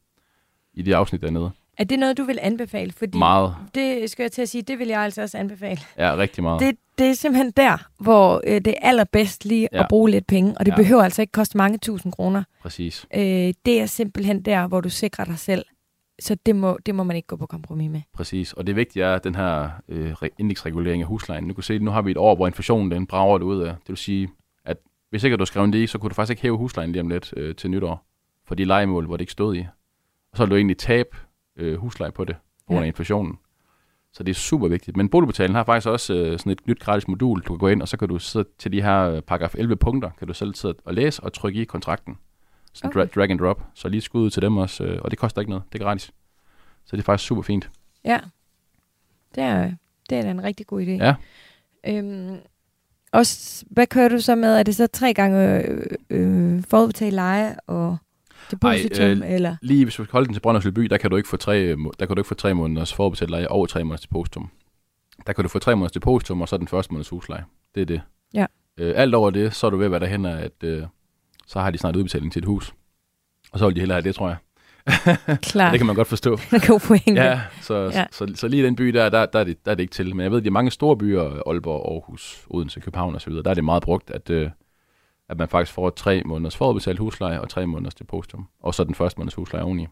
i 0.74 0.82
det 0.82 0.92
afsnit 0.92 1.22
dernede. 1.22 1.50
Er 1.78 1.84
det 1.84 1.98
noget, 1.98 2.18
du 2.18 2.24
vil 2.24 2.38
anbefale? 2.42 2.92
Fordi 2.92 3.18
Meget. 3.18 3.56
Det 3.74 4.10
skal 4.10 4.22
jeg 4.22 4.32
til 4.32 4.42
at 4.42 4.48
sige, 4.48 4.62
det 4.62 4.78
vil 4.78 4.88
jeg 4.88 5.00
altså 5.00 5.22
også 5.22 5.38
anbefale. 5.38 5.80
Ja, 5.98 6.16
rigtig 6.16 6.42
meget. 6.42 6.60
Det, 6.60 6.76
det 6.98 7.10
er 7.10 7.14
simpelthen 7.14 7.50
der, 7.50 7.88
hvor 7.98 8.40
øh, 8.46 8.54
det 8.54 8.68
er 8.68 8.88
allerbedst 8.88 9.44
lige 9.44 9.68
ja. 9.72 9.80
At 9.80 9.86
bruge 9.88 10.10
lidt 10.10 10.26
penge, 10.26 10.54
og 10.58 10.66
det 10.66 10.72
ja. 10.72 10.76
behøver 10.76 11.02
altså 11.02 11.22
ikke 11.22 11.32
koste 11.32 11.56
mange 11.56 11.78
tusind 11.78 12.12
kroner. 12.12 12.42
Præcis. 12.62 13.06
Øh, 13.14 13.54
det 13.66 13.80
er 13.80 13.86
simpelthen 13.86 14.42
der, 14.42 14.66
hvor 14.66 14.80
du 14.80 14.88
sikrer 14.88 15.24
dig 15.24 15.38
selv. 15.38 15.64
Så 16.20 16.36
det 16.46 16.56
må, 16.56 16.78
det 16.86 16.94
må 16.94 17.02
man 17.02 17.16
ikke 17.16 17.26
gå 17.26 17.36
på 17.36 17.46
kompromis 17.46 17.90
med. 17.90 18.00
Præcis. 18.12 18.52
Og 18.52 18.66
det 18.66 18.76
vigtige 18.76 19.04
er, 19.04 19.18
den 19.18 19.34
her 19.34 19.70
øh, 19.88 20.12
re- 20.12 20.28
indeksregulering 20.38 21.02
af 21.02 21.08
huslejen. 21.08 21.44
Nu 21.44 21.54
kan 21.54 21.62
se, 21.62 21.78
nu 21.78 21.90
har 21.90 22.02
vi 22.02 22.10
et 22.10 22.16
år, 22.16 22.34
hvor 22.36 22.46
inflationen 22.46 22.90
den 22.90 23.06
brager 23.06 23.38
det 23.38 23.44
ud 23.44 23.60
af. 23.62 23.72
Det 23.74 23.88
vil 23.88 23.96
sige, 23.96 24.28
at 24.64 24.76
hvis 25.10 25.24
ikke 25.24 25.36
du 25.36 25.40
har 25.40 25.46
skrevet 25.46 25.72
det 25.72 25.78
i, 25.78 25.86
så 25.86 25.98
kunne 25.98 26.08
du 26.10 26.14
faktisk 26.14 26.30
ikke 26.30 26.42
hæve 26.42 26.56
huslejen 26.56 26.92
lige 26.92 27.00
om 27.02 27.08
lidt 27.08 27.34
øh, 27.36 27.54
til 27.54 27.70
nytår. 27.70 28.06
For 28.46 28.54
de 28.54 28.64
legemål, 28.64 29.06
hvor 29.06 29.16
det 29.16 29.20
ikke 29.20 29.32
stod 29.32 29.56
i. 29.56 29.60
Og 30.32 30.36
så 30.36 30.42
vil 30.44 30.50
du 30.50 30.56
egentlig 30.56 30.78
tabe 30.78 31.16
øh, 31.56 31.78
husleje 31.78 32.12
på 32.12 32.24
det, 32.24 32.36
på 32.36 32.42
grund 32.66 32.78
af 32.78 32.82
Ja. 32.84 32.86
inflationen. 32.86 33.38
Så 34.12 34.22
det 34.22 34.30
er 34.30 34.34
super 34.34 34.68
vigtigt. 34.68 34.96
Men 34.96 35.08
boligbetalen 35.08 35.56
har 35.56 35.64
faktisk 35.64 35.88
også 35.88 36.14
øh, 36.14 36.38
sådan 36.38 36.52
et 36.52 36.66
nyt 36.66 36.80
gratis 36.80 37.08
modul, 37.08 37.40
du 37.40 37.52
kan 37.52 37.58
gå 37.58 37.68
ind, 37.68 37.82
og 37.82 37.88
så 37.88 37.96
kan 37.96 38.08
du 38.08 38.18
sidde 38.18 38.48
til 38.58 38.72
de 38.72 38.82
her 38.82 39.00
øh, 39.10 39.22
paragraf 39.22 39.54
11 39.54 39.76
punkter, 39.76 40.10
kan 40.18 40.28
du 40.28 40.34
selv 40.34 40.54
sidde 40.54 40.74
og 40.84 40.94
læse 40.94 41.22
og 41.22 41.32
trykke 41.32 41.60
i 41.60 41.64
kontrakten. 41.64 42.18
Sådan 42.72 42.88
Okay. 42.90 43.00
dra- 43.00 43.14
drag 43.14 43.30
and 43.30 43.38
drop. 43.38 43.62
Så 43.74 43.88
lige 43.88 44.00
skud 44.00 44.22
ud 44.22 44.30
til 44.30 44.42
dem 44.42 44.56
også, 44.56 44.84
øh, 44.84 44.98
og 45.02 45.10
det 45.10 45.18
koster 45.18 45.40
ikke 45.40 45.50
noget. 45.50 45.64
Det 45.72 45.80
er 45.80 45.84
gratis. 45.84 46.04
Så 46.84 46.96
det 46.96 46.98
er 46.98 47.04
faktisk 47.04 47.28
super 47.28 47.42
fint. 47.42 47.70
Ja, 48.04 48.18
det 49.34 49.42
er, 49.42 49.72
det 50.10 50.18
er 50.18 50.22
da 50.22 50.30
en 50.30 50.42
rigtig 50.42 50.66
god 50.66 50.82
idé. 50.82 50.90
Ja. 50.90 51.14
Øhm, 51.86 52.36
også, 53.12 53.64
hvad 53.70 53.86
kører 53.86 54.08
du 54.08 54.18
så 54.20 54.34
med? 54.34 54.56
Er 54.58 54.62
det 54.62 54.76
så 54.76 54.86
tre 54.86 55.14
gange 55.14 55.62
øh, 55.66 55.86
øh, 56.10 56.62
forudbetalt 56.68 57.14
leje 57.14 57.56
og 57.66 57.96
depositum? 58.50 59.04
Ej, 59.04 59.10
øh, 59.28 59.34
eller? 59.34 59.56
Lige 59.62 59.84
hvis 59.84 59.94
du 59.94 60.04
skal 60.04 60.12
holde 60.12 60.26
den 60.26 60.34
til 60.34 60.40
Brønderslev 60.40 60.72
by, 60.72 60.82
der 60.82 60.98
kan 60.98 61.10
du 61.10 61.16
ikke 61.16 61.28
få 61.28 61.36
tre, 61.36 61.76
må- 61.76 61.92
der 62.00 62.06
kan 62.06 62.16
du 62.16 62.20
ikke 62.20 62.28
få 62.28 62.34
tre 62.34 62.54
måneders 62.54 62.94
forudbetalt 62.94 63.30
leje 63.30 63.48
over 63.48 63.66
tre 63.66 63.84
måneders 63.84 64.00
depositum. 64.00 64.50
Der 65.26 65.32
kan 65.32 65.42
du 65.44 65.48
få 65.48 65.58
tre 65.58 65.76
måneders 65.76 65.92
depositum, 65.92 66.40
og 66.40 66.48
så 66.48 66.56
den 66.56 66.68
første 66.68 66.92
måneds 66.92 67.08
husleje. 67.08 67.44
Det 67.74 67.80
er 67.80 67.84
det. 67.86 68.02
Ja. 68.34 68.46
Øh, 68.76 68.92
alt 68.96 69.14
over 69.14 69.30
det, 69.30 69.54
så 69.54 69.66
er 69.66 69.70
du 69.70 69.76
ved 69.76 69.84
at 69.84 69.90
være 69.90 70.00
derhen, 70.00 70.26
at 70.26 70.52
øh, 70.64 70.82
så 71.50 71.60
har 71.60 71.70
de 71.70 71.78
snart 71.78 71.96
udbetaling 71.96 72.32
til 72.32 72.40
et 72.40 72.46
hus. 72.46 72.74
Og 73.52 73.58
så 73.58 73.66
vil 73.66 73.74
de 73.76 73.80
hellere 73.80 73.96
have 73.96 74.04
det, 74.08 74.14
tror 74.14 74.28
jeg. 74.28 74.36
Klar, 75.42 75.70
Det 75.70 75.78
kan 75.78 75.86
man 75.86 75.96
godt 75.96 76.08
forstå. 76.08 76.30
god 76.68 76.80
pointe. 76.80 77.22
ja, 77.22 77.40
så, 77.60 77.74
Ja. 77.74 77.84
ja. 78.00 78.06
Så, 78.10 78.26
så, 78.26 78.32
så 78.34 78.48
lige 78.48 78.62
i 78.62 78.66
den 78.66 78.76
by 78.76 78.82
der, 78.88 79.08
der, 79.08 79.26
der, 79.26 79.38
er 79.40 79.44
det, 79.44 79.64
der 79.64 79.70
er 79.70 79.74
det 79.74 79.82
ikke 79.82 79.92
til. 79.92 80.16
Men 80.16 80.22
jeg 80.24 80.30
ved, 80.30 80.38
at 80.38 80.44
de 80.44 80.50
mange 80.50 80.70
store 80.70 80.96
byer, 80.96 81.48
Aalborg, 81.48 81.92
Aarhus, 81.92 82.46
Odense, 82.50 82.80
København 82.80 83.14
osv., 83.14 83.32
der 83.32 83.50
er 83.50 83.54
det 83.54 83.64
meget 83.64 83.82
brugt, 83.82 84.10
at, 84.10 84.30
øh, 84.30 84.50
at 85.28 85.38
man 85.38 85.48
faktisk 85.48 85.74
får 85.74 85.90
tre 85.90 86.22
måneders 86.26 86.56
forudbetalt 86.56 86.98
husleje 86.98 87.40
og 87.40 87.48
tre 87.48 87.66
måneders 87.66 87.94
depositum. 87.94 88.48
Og 88.62 88.74
så 88.74 88.84
den 88.84 88.94
første 88.94 89.18
måneds 89.20 89.34
husleje 89.34 89.64
oveni. 89.64 89.86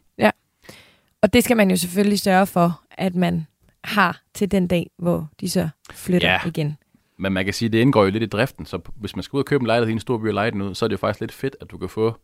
Og 1.23 1.33
det 1.33 1.45
skal 1.45 1.57
man 1.57 1.71
jo 1.71 1.77
selvfølgelig 1.77 2.19
sørge 2.21 2.47
for, 2.47 2.81
at 2.91 3.15
man 3.15 3.47
har 3.85 4.21
til 4.35 4.51
den 4.51 4.67
dag, 4.67 4.91
hvor 4.99 5.29
de 5.41 5.51
så 5.51 5.69
flytter 5.93 6.29
Ja. 6.31 6.41
igen. 6.47 6.77
Men 7.19 7.33
man 7.33 7.45
kan 7.45 7.55
sige, 7.55 7.67
at 7.67 7.73
det 7.73 7.79
indgår 7.79 8.05
jo 8.05 8.11
lidt 8.11 8.23
i 8.23 8.27
driften, 8.27 8.67
så 8.67 8.79
hvis 8.97 9.17
man 9.17 9.23
skal 9.23 9.37
ud 9.37 9.43
og 9.43 9.47
købe 9.47 9.63
en 9.63 9.67
lejlighed 9.67 9.91
i 9.91 9.93
en 9.93 10.01
stor 10.01 10.19
by 10.19 10.29
og 10.29 10.35
lege 10.35 10.51
den 10.51 10.63
ud, 10.63 10.75
så 10.75 10.85
er 10.85 10.89
det 10.89 10.93
jo 10.93 10.99
faktisk 10.99 11.21
lidt 11.21 11.33
fedt, 11.33 11.57
at 11.61 11.71
du 11.71 11.79
kan 11.79 11.89
få, 11.89 12.15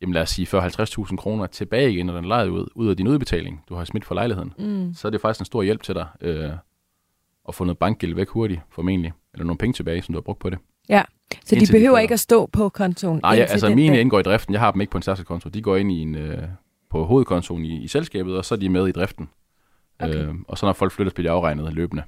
jamen 0.00 0.14
lad 0.14 0.22
os 0.22 0.30
sige 0.30 0.58
40-50.000 0.58 1.16
kroner 1.16 1.46
tilbage 1.46 1.92
igen, 1.92 2.06
når 2.06 2.14
den 2.14 2.24
lejet 2.24 2.48
ud, 2.48 2.66
ud 2.74 2.88
af 2.88 2.96
din 2.96 3.08
udbetaling, 3.08 3.64
du 3.68 3.74
har 3.74 3.84
smidt 3.84 4.04
for 4.04 4.14
lejligheden. 4.14 4.52
Mm. 4.58 4.94
Så 4.94 5.08
er 5.08 5.10
det 5.10 5.20
faktisk 5.20 5.40
en 5.40 5.46
stor 5.46 5.62
hjælp 5.62 5.82
til 5.82 5.94
dig 5.94 6.06
øh, 6.20 6.50
at 7.48 7.54
få 7.54 7.64
noget 7.64 7.78
bankgæld 7.78 8.14
væk 8.14 8.28
hurtigt, 8.28 8.60
formentlig, 8.70 9.12
eller 9.34 9.44
nogle 9.44 9.58
penge 9.58 9.72
tilbage, 9.72 10.02
som 10.02 10.12
du 10.12 10.16
har 10.16 10.22
brugt 10.22 10.38
på 10.38 10.50
det. 10.50 10.58
Så 11.44 11.54
de 11.54 11.60
de 11.60 11.66
behøver 11.66 11.90
flytter. 11.90 11.98
ikke 11.98 12.14
at 12.14 12.20
stå 12.20 12.46
på 12.46 12.68
kontoen. 12.68 13.20
Nej, 13.22 13.34
ja, 13.34 13.44
altså 13.44 13.68
mine 13.68 13.92
dag. 13.94 14.00
indgår 14.00 14.20
i 14.20 14.22
driften. 14.22 14.52
Jeg 14.52 14.60
har 14.60 14.70
dem 14.70 14.80
ikke 14.80 14.90
på 14.90 14.98
en 14.98 15.02
særskilt 15.02 15.28
konto. 15.28 15.48
De 15.48 15.62
går 15.62 15.76
ind 15.76 15.92
i 15.92 16.02
en, 16.02 16.14
øh, 16.14 16.42
på 16.90 17.04
hovedkontoen 17.04 17.64
i, 17.64 17.82
i 17.84 17.88
selskabet, 17.88 18.36
og 18.36 18.44
så 18.44 18.54
er 18.54 18.58
de 18.58 18.68
med 18.68 18.88
i 18.88 18.92
driften. 18.92 19.28
Okay. 20.00 20.14
Øh, 20.14 20.34
og 20.48 20.58
så 20.58 20.66
når 20.66 20.72
folk 20.72 20.92
flytter, 20.92 21.12
bliver 21.12 21.30
de 21.30 21.36
afregnet 21.36 21.72
løbende. 21.72 22.02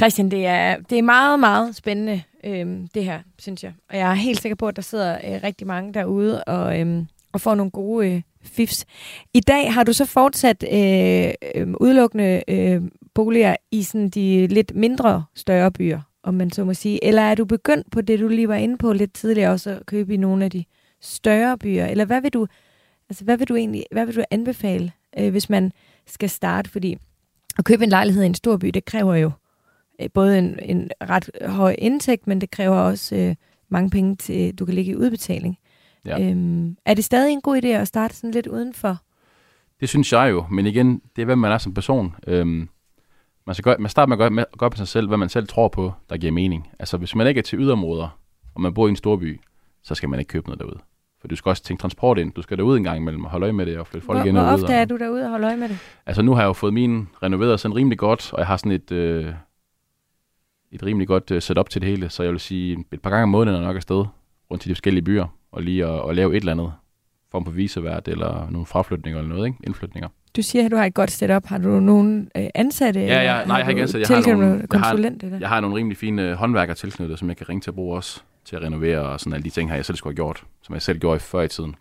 Christian, 0.00 0.30
det 0.30 0.46
er, 0.46 0.76
det 0.90 0.98
er 0.98 1.02
meget, 1.02 1.40
meget 1.40 1.76
spændende, 1.76 2.22
øhm, 2.44 2.88
det 2.94 3.04
her, 3.04 3.20
synes 3.38 3.64
jeg. 3.64 3.72
Og 3.90 3.96
jeg 3.96 4.10
er 4.10 4.14
helt 4.14 4.40
sikker 4.40 4.56
på, 4.56 4.68
at 4.68 4.76
der 4.76 4.82
sidder 4.82 5.14
øh, 5.14 5.40
rigtig 5.42 5.66
mange 5.66 5.94
derude 5.94 6.44
og, 6.44 6.80
øhm, 6.80 7.06
og 7.32 7.40
får 7.40 7.54
nogle 7.54 7.70
gode 7.70 8.10
øh, 8.10 8.22
fifs. 8.42 8.86
I 9.34 9.40
dag 9.40 9.74
har 9.74 9.84
du 9.84 9.92
så 9.92 10.04
fortsat 10.04 10.64
øh, 10.72 11.32
øh, 11.54 11.74
udelukkende 11.80 12.42
øh, 12.48 12.82
boliger 13.14 13.56
i 13.70 13.82
sådan 13.82 14.08
de 14.08 14.46
lidt 14.46 14.74
mindre 14.74 15.24
større 15.34 15.70
byer, 15.70 16.00
om 16.22 16.34
man 16.34 16.50
så 16.50 16.64
må 16.64 16.74
sige. 16.74 17.04
Eller 17.04 17.22
er 17.22 17.34
du 17.34 17.44
begyndt 17.44 17.90
på 17.90 18.00
det, 18.00 18.20
du 18.20 18.28
lige 18.28 18.48
var 18.48 18.54
inde 18.54 18.78
på 18.78 18.92
lidt 18.92 19.12
tidligere, 19.12 19.50
også 19.50 19.70
at 19.70 19.86
købe 19.86 20.14
i 20.14 20.16
nogle 20.16 20.44
af 20.44 20.50
de 20.50 20.64
større 21.00 21.58
byer? 21.58 21.86
Eller 21.86 22.04
hvad 22.04 22.20
vil 22.20 22.32
du, 22.32 22.46
altså, 23.08 23.24
hvad 23.24 23.36
vil 23.36 23.48
du 23.48 23.56
egentlig 23.56 23.84
hvad 23.92 24.06
vil 24.06 24.16
du 24.16 24.24
anbefale, 24.30 24.92
øh, 25.18 25.30
hvis 25.30 25.50
man 25.50 25.72
skal 26.06 26.30
starte? 26.30 26.70
Fordi 26.70 26.98
at 27.58 27.64
købe 27.64 27.84
en 27.84 27.90
lejlighed 27.90 28.22
i 28.22 28.26
en 28.26 28.34
stor 28.34 28.56
by, 28.56 28.66
det 28.66 28.84
kræver 28.84 29.14
jo 29.14 29.30
både 30.14 30.38
en, 30.38 30.58
en 30.62 30.90
ret 31.02 31.30
høj 31.46 31.74
indtægt, 31.78 32.26
men 32.26 32.40
det 32.40 32.50
kræver 32.50 32.76
også 32.76 33.16
øh, 33.16 33.34
mange 33.68 33.90
penge 33.90 34.16
til, 34.16 34.54
du 34.54 34.64
kan 34.64 34.74
ligge 34.74 34.92
i 34.92 34.96
udbetaling. 34.96 35.58
Ja. 36.06 36.30
Øhm, 36.30 36.76
er 36.86 36.94
det 36.94 37.04
stadig 37.04 37.32
en 37.32 37.40
god 37.40 37.62
idé 37.62 37.66
at 37.66 37.88
starte 37.88 38.16
sådan 38.16 38.30
lidt 38.30 38.46
udenfor? 38.46 38.98
Det 39.80 39.88
synes 39.88 40.12
jeg 40.12 40.30
jo, 40.30 40.44
men 40.50 40.66
igen, 40.66 41.02
det 41.16 41.22
er, 41.22 41.26
hvem 41.26 41.38
man 41.38 41.52
er 41.52 41.58
som 41.58 41.74
person. 41.74 42.14
Øhm, 42.26 42.68
man, 43.46 43.54
skal 43.54 43.62
gøre, 43.64 43.76
man 43.78 43.90
starter 43.90 44.06
med 44.08 44.14
at 44.16 44.18
gøre, 44.18 44.30
med 44.30 44.44
at 44.52 44.58
gøre 44.58 44.70
på 44.70 44.76
sig 44.76 44.88
selv, 44.88 45.08
hvad 45.08 45.18
man 45.18 45.28
selv 45.28 45.46
tror 45.48 45.68
på, 45.68 45.92
der 46.10 46.16
giver 46.16 46.32
mening. 46.32 46.68
Altså, 46.78 46.96
hvis 46.96 47.14
man 47.14 47.26
ikke 47.26 47.38
er 47.38 47.42
til 47.42 47.58
yderområder, 47.58 48.18
og 48.54 48.60
man 48.60 48.74
bor 48.74 48.86
i 48.86 48.90
en 48.90 48.96
stor 48.96 49.16
by, 49.16 49.40
så 49.82 49.94
skal 49.94 50.08
man 50.08 50.18
ikke 50.18 50.28
købe 50.28 50.46
noget 50.46 50.60
derude. 50.60 50.78
For 51.20 51.28
du 51.28 51.36
skal 51.36 51.48
også 51.50 51.62
tænke 51.62 51.80
transport 51.80 52.18
ind. 52.18 52.32
Du 52.32 52.42
skal 52.42 52.56
derud 52.58 52.76
en 52.76 52.84
gang 52.84 52.96
imellem 52.96 53.24
og 53.24 53.30
holde 53.30 53.44
øje 53.44 53.52
med 53.52 53.66
det 53.66 53.78
og 53.78 53.86
flytte 53.86 54.06
folk 54.06 54.18
hvor, 54.18 54.26
ind 54.26 54.36
hvor 54.36 54.44
og 54.46 54.54
ud. 54.58 54.62
ofte 54.62 54.72
og- 54.72 54.74
er 54.80 54.84
du 54.84 54.96
derude 54.96 55.24
og 55.24 55.30
holder 55.30 55.48
øje 55.48 55.56
med 55.56 55.68
det? 55.68 55.78
Altså 56.06 56.22
nu 56.22 56.34
har 56.34 56.40
jeg 56.42 56.46
jo 56.48 56.52
fået 56.52 56.74
min 56.74 57.08
renoveret 57.22 57.60
sådan 57.60 57.74
rimelig 57.76 57.98
godt, 57.98 58.32
og 58.32 58.38
jeg 58.38 58.46
har 58.46 58.56
sådan 58.56 58.72
et, 58.72 58.92
øh, 58.92 59.32
et 60.74 60.82
rimelig 60.82 61.08
godt 61.08 61.30
øh, 61.30 61.42
setup 61.42 61.68
til 61.70 61.80
det 61.82 61.88
hele, 61.90 62.08
så 62.08 62.22
jeg 62.22 62.32
vil 62.32 62.40
sige 62.40 62.84
et 62.92 63.00
par 63.02 63.10
gange 63.10 63.22
om 63.22 63.28
måneden 63.28 63.60
er 63.62 63.66
nok 63.66 63.76
afsted 63.76 64.04
rundt 64.50 64.62
til 64.62 64.68
de 64.68 64.74
forskellige 64.74 65.04
byer, 65.04 65.26
og 65.52 65.62
lige 65.62 65.86
at, 65.86 66.08
at 66.08 66.16
lave 66.16 66.30
et 66.32 66.36
eller 66.40 66.52
andet 66.52 66.72
form 67.30 67.44
for 67.44 67.52
visevært, 67.52 68.08
eller 68.08 68.50
nogle 68.50 68.66
fraflytninger 68.66 69.18
eller 69.20 69.34
noget, 69.34 69.46
ikke? 69.46 69.58
Indflytninger. 69.64 70.08
Du 70.36 70.42
siger, 70.42 70.64
at 70.64 70.70
du 70.70 70.76
har 70.76 70.84
et 70.84 70.94
godt 70.94 71.10
setup. 71.10 71.46
Har 71.46 71.58
du 71.58 71.80
nogen 71.80 72.30
øh, 72.36 72.46
ansatte? 72.54 73.00
Ja, 73.00 73.06
ja, 73.06 73.44
nej, 73.44 73.56
jeg 73.56 73.64
har 73.64 73.70
ikke 73.70 73.80
du 73.80 73.82
ansatte. 73.82 74.00
Jeg 74.14 74.24
har 74.24 74.32
nogle- 74.32 74.66
jeg 74.72 74.80
har- 74.80 74.94
eller? 74.94 75.38
Jeg 75.38 75.48
har 75.48 75.60
nogle 75.60 75.76
rimelig 75.76 75.96
fine 75.96 76.22
øh, 76.30 76.32
håndværkere 76.36 76.74
tilknyttet, 76.76 77.18
som 77.18 77.28
jeg 77.28 77.36
kan 77.36 77.48
ringe 77.48 77.60
til 77.60 77.70
at 77.70 77.74
bruge 77.74 77.96
også, 77.96 78.22
til 78.44 78.56
at 78.56 78.62
renovere 78.62 78.98
og 79.00 79.20
sådan 79.20 79.32
alle 79.32 79.44
de 79.44 79.50
ting, 79.50 79.68
her 79.70 79.76
jeg 79.76 79.84
selv 79.84 79.96
skulle 79.96 80.12
have 80.12 80.16
gjort, 80.16 80.44
som 80.62 80.74
jeg 80.74 80.82
selv 80.82 80.98
gjorde 80.98 81.16
i 81.16 81.18
før 81.18 81.40
i 81.42 81.48
tiden. 81.48 81.74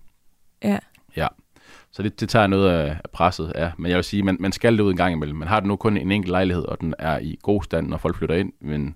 Ja. 0.64 0.78
Ja. 1.18 1.28
Så 1.94 2.04
det, 2.04 2.20
det 2.20 2.30
tager 2.30 2.48
noget 2.48 2.70
af 2.70 2.90
af 3.04 3.10
presset 3.10 3.50
af. 3.52 3.72
Men 3.78 3.90
jeg 3.90 3.96
vil 3.96 4.04
sige, 4.04 4.24
man, 4.24 4.38
man 4.40 4.52
skal 4.52 4.78
det 4.78 4.84
ud 4.84 4.92
en 4.92 4.98
gang 4.98 5.14
imellem. 5.14 5.38
Man 5.38 5.48
har 5.48 5.60
det 5.60 5.68
nu 5.68 5.76
kun 5.76 5.98
en 5.98 6.12
enkelt 6.12 6.32
lejlighed, 6.32 6.64
og 6.66 6.82
den 6.82 6.94
er 7.00 7.20
i 7.20 7.38
god 7.42 7.64
stand, 7.64 7.88
når 7.88 7.98
folk 7.98 8.16
flytter 8.16 8.36
ind, 8.36 8.54
men 8.62 8.96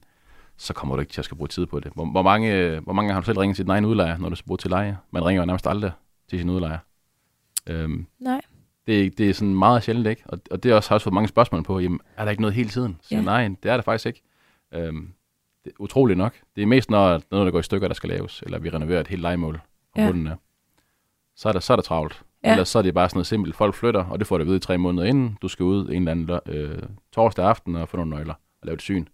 så 0.57 0.73
kommer 0.73 0.95
du 0.95 0.99
ikke 0.99 1.13
til 1.13 1.21
at 1.21 1.25
skal 1.25 1.37
bruge 1.37 1.47
tid 1.47 1.65
på 1.65 1.79
det. 1.79 1.91
Hvor, 1.95 2.05
hvor, 2.05 2.21
mange, 2.21 2.79
hvor 2.79 2.93
mange 2.93 3.07
gange 3.07 3.13
har 3.13 3.21
du 3.21 3.25
selv 3.25 3.37
ringet 3.37 3.55
til 3.55 3.65
din 3.65 3.71
egen 3.71 3.85
udlejer, 3.85 4.17
når 4.17 4.29
du 4.29 4.35
skal 4.35 4.47
bruge 4.47 4.57
til 4.57 4.69
leje? 4.69 4.97
Man 5.11 5.25
ringer 5.25 5.41
jo 5.41 5.45
nærmest 5.45 5.67
aldrig 5.67 5.91
til 6.29 6.39
sin 6.39 6.49
udlejer. 6.49 6.77
Øhm, 7.67 8.05
Nej. 8.19 8.41
det, 8.87 9.05
er- 9.05 9.09
det 9.09 9.29
er 9.29 9.33
sådan 9.33 9.55
meget 9.55 9.83
sjældent, 9.83 10.07
ikke? 10.07 10.21
Og, 10.25 10.39
og 10.51 10.63
det 10.63 10.73
også, 10.73 10.89
har 10.89 10.93
også 10.95 11.03
fået 11.03 11.13
mange 11.13 11.27
spørgsmål 11.27 11.63
på, 11.63 11.79
jamen, 11.79 11.99
er 12.17 12.23
der 12.23 12.31
ikke 12.31 12.41
noget 12.41 12.53
hele 12.55 12.69
tiden? 12.69 12.97
Så 13.01 13.07
Ja. 13.11 13.15
ja. 13.17 13.21
nej, 13.25 13.47
det 13.63 13.71
er 13.71 13.75
der 13.77 13.81
faktisk 13.83 14.05
ikke. 14.05 14.21
Øhm, 14.73 15.11
det 15.65 15.73
utroligt 15.79 16.17
nok. 16.17 16.33
Det 16.55 16.61
er 16.61 16.65
mest, 16.67 16.89
når 16.89 17.21
noget, 17.31 17.45
der 17.45 17.51
går 17.51 17.59
i 17.59 17.63
stykker, 17.63 17.87
der 17.87 17.95
skal 17.95 18.09
laves, 18.09 18.41
eller 18.45 18.59
vi 18.59 18.69
renoverer 18.69 18.99
et 18.99 19.07
helt 19.07 19.21
legemål 19.21 19.59
Ja. 19.97 20.01
ja. 20.03 20.07
bunden 20.11 20.27
af. 20.27 20.35
Så 21.35 21.49
er, 21.49 21.53
der, 21.53 21.59
så 21.59 21.73
er 21.73 21.77
der 21.77 21.83
travlt. 21.83 22.23
Ja. 22.47 22.51
Ellers 22.51 22.69
så 22.69 22.77
er 22.77 22.83
det 22.83 22.93
bare 22.93 23.09
sådan 23.09 23.17
noget 23.17 23.27
simpelt. 23.27 23.55
Folk 23.55 23.75
flytter, 23.75 24.03
og 24.03 24.19
det 24.19 24.27
får 24.27 24.37
du 24.37 24.41
at 24.41 24.47
vide 24.47 24.57
i 24.57 24.59
tre 24.59 24.77
måneder 24.77 25.07
inden. 25.07 25.37
Du 25.41 25.47
skal 25.47 25.63
ud 25.63 25.89
en 25.89 26.07
eller 26.07 26.11
anden 26.11 26.39
øh, 26.55 26.79
torsdag 27.11 27.45
aften 27.45 27.75
og 27.75 27.89
få 27.89 27.97
nogle 27.97 28.09
nøgler 28.09 28.33
og 28.33 28.65
lave 28.65 28.73
et 28.73 28.81
syn. 28.81 29.05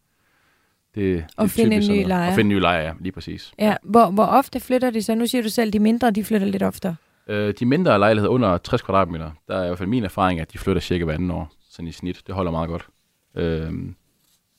Det, 0.95 1.25
Og 1.37 1.43
det 1.43 1.51
finde 1.51 1.75
en 1.75 1.91
ny 1.91 2.07
lejer. 2.07 2.29
Og 2.29 2.35
finde 2.35 2.51
en 2.51 2.57
ny 2.57 2.61
lejer, 2.61 2.81
ja, 2.81 2.93
lige 2.99 3.11
præcis. 3.11 3.53
Ja. 3.59 3.75
Hvor, 3.83 4.11
hvor 4.11 4.25
ofte 4.25 4.59
flytter 4.59 4.89
de 4.89 5.03
så? 5.03 5.15
Nu 5.15 5.27
siger 5.27 5.41
du 5.41 5.49
selv, 5.49 5.73
de 5.73 5.79
mindre, 5.79 6.11
de 6.11 6.23
flytter 6.23 6.47
lidt 6.47 6.63
oftere. 6.63 6.95
Øh, 7.27 7.53
de 7.59 7.65
mindre 7.65 7.99
lejligheder 7.99 8.33
under 8.33 8.57
60 8.57 8.81
kvadratmeter, 8.81 9.31
der 9.47 9.57
er 9.57 9.63
i 9.63 9.67
hvert 9.67 9.77
fald 9.77 9.89
min 9.89 10.03
erfaring, 10.03 10.39
at 10.39 10.53
de 10.53 10.57
flytter 10.57 10.81
cirka 10.81 11.03
hver 11.05 11.13
anden 11.13 11.31
år, 11.31 11.51
sådan 11.69 11.87
i 11.87 11.91
snit. 11.91 12.21
Det 12.27 12.35
holder 12.35 12.51
meget 12.51 12.69
godt. 12.69 12.87
Øh, 13.35 13.73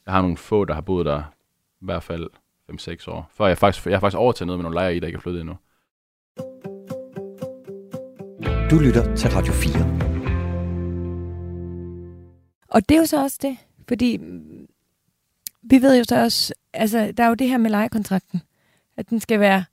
jeg 0.06 0.14
har 0.14 0.20
nogle 0.20 0.36
få, 0.36 0.64
der 0.64 0.74
har 0.74 0.80
boet 0.80 1.06
der 1.06 1.22
i 1.80 1.84
hvert 1.84 2.02
fald 2.02 2.30
5-6 2.72 3.10
år. 3.10 3.30
Før 3.34 3.46
jeg 3.46 3.58
faktisk, 3.58 3.86
jeg 3.86 3.94
har 3.94 4.00
faktisk 4.00 4.18
overtaget 4.18 4.46
noget 4.46 4.58
med 4.58 4.62
nogle 4.62 4.74
lejere 4.74 4.96
i, 4.96 5.00
der 5.00 5.06
ikke 5.06 5.16
er 5.16 5.20
flyttet 5.20 5.40
endnu. 5.40 5.56
Du 8.70 8.78
lytter 8.78 9.14
til 9.16 9.30
Radio 9.30 9.52
4. 9.52 9.74
Og 12.68 12.88
det 12.88 12.94
er 12.94 12.98
jo 12.98 13.06
så 13.06 13.22
også 13.22 13.38
det, 13.42 13.56
fordi 13.88 14.18
vi 15.62 15.82
ved 15.82 15.98
jo 15.98 16.04
så 16.04 16.22
også, 16.22 16.54
altså 16.72 17.12
der 17.16 17.24
er 17.24 17.28
jo 17.28 17.34
det 17.34 17.48
her 17.48 17.58
med 17.58 17.70
lejekontrakten, 17.70 18.42
at 18.96 19.10
den 19.10 19.20
skal 19.20 19.40
være 19.40 19.64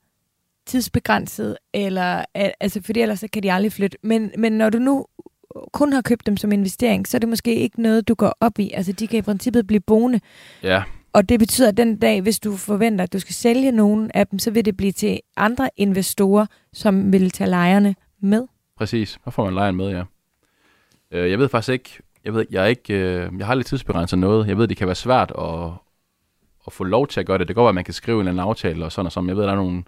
tidsbegrænset, 0.66 1.56
eller, 1.74 2.24
al- 2.34 2.52
altså 2.60 2.82
fordi 2.82 3.00
ellers 3.00 3.20
så 3.20 3.28
kan 3.32 3.42
de 3.42 3.52
aldrig 3.52 3.72
flytte. 3.72 3.98
Men, 4.02 4.30
men 4.38 4.52
når 4.52 4.70
du 4.70 4.78
nu 4.78 5.06
kun 5.72 5.92
har 5.92 6.00
købt 6.02 6.26
dem 6.26 6.36
som 6.36 6.52
investering, 6.52 7.08
så 7.08 7.16
er 7.16 7.18
det 7.18 7.28
måske 7.28 7.54
ikke 7.54 7.82
noget, 7.82 8.08
du 8.08 8.14
går 8.14 8.34
op 8.40 8.58
i. 8.58 8.70
Altså, 8.74 8.92
de 8.92 9.06
kan 9.06 9.18
i 9.18 9.22
princippet 9.22 9.66
blive 9.66 9.80
boende. 9.80 10.20
Ja, 10.62 10.82
Og 11.12 11.28
det 11.28 11.38
betyder, 11.38 11.68
at 11.68 11.76
den 11.76 11.96
dag, 11.98 12.20
hvis 12.20 12.38
du 12.40 12.56
forventer, 12.56 13.02
at 13.04 13.12
du 13.12 13.18
skal 13.18 13.34
sælge 13.34 13.72
nogle 13.72 14.16
af 14.16 14.26
dem, 14.26 14.38
så 14.38 14.50
vil 14.50 14.64
det 14.64 14.76
blive 14.76 14.92
til 14.92 15.20
andre 15.36 15.70
investorer, 15.76 16.46
som 16.72 17.12
vil 17.12 17.30
tage 17.30 17.50
lejerne 17.50 17.94
med. 18.20 18.46
Præcis. 18.82 19.18
Så 19.24 19.30
får 19.30 19.44
man 19.44 19.54
lejren 19.54 19.76
med, 19.76 19.90
ja. 19.90 20.02
Øh, 21.10 21.30
jeg 21.30 21.38
ved 21.38 21.48
faktisk 21.48 21.72
ikke, 21.72 21.98
jeg, 22.24 22.34
ved, 22.34 22.46
jeg, 22.50 22.62
er 22.62 22.66
ikke, 22.66 22.94
øh, 22.94 23.30
jeg 23.38 23.46
har 23.46 23.54
lidt 23.54 23.66
tidsbegrænset 23.66 24.18
noget. 24.18 24.48
Jeg 24.48 24.58
ved, 24.58 24.68
det 24.68 24.76
kan 24.76 24.86
være 24.86 24.94
svært 24.94 25.32
at, 25.38 25.70
at 26.66 26.72
få 26.72 26.84
lov 26.84 27.06
til 27.08 27.20
at 27.20 27.26
gøre 27.26 27.38
det. 27.38 27.48
Det 27.48 27.56
går, 27.56 27.68
at 27.68 27.74
man 27.74 27.84
kan 27.84 27.94
skrive 27.94 28.16
en 28.16 28.20
eller 28.20 28.30
anden 28.30 28.48
aftale 28.48 28.84
og 28.84 28.92
sådan 28.92 29.06
og 29.06 29.12
sådan. 29.12 29.28
Jeg 29.28 29.36
ved, 29.36 29.44
der 29.44 29.50
er 29.52 29.56
nogle, 29.56 29.82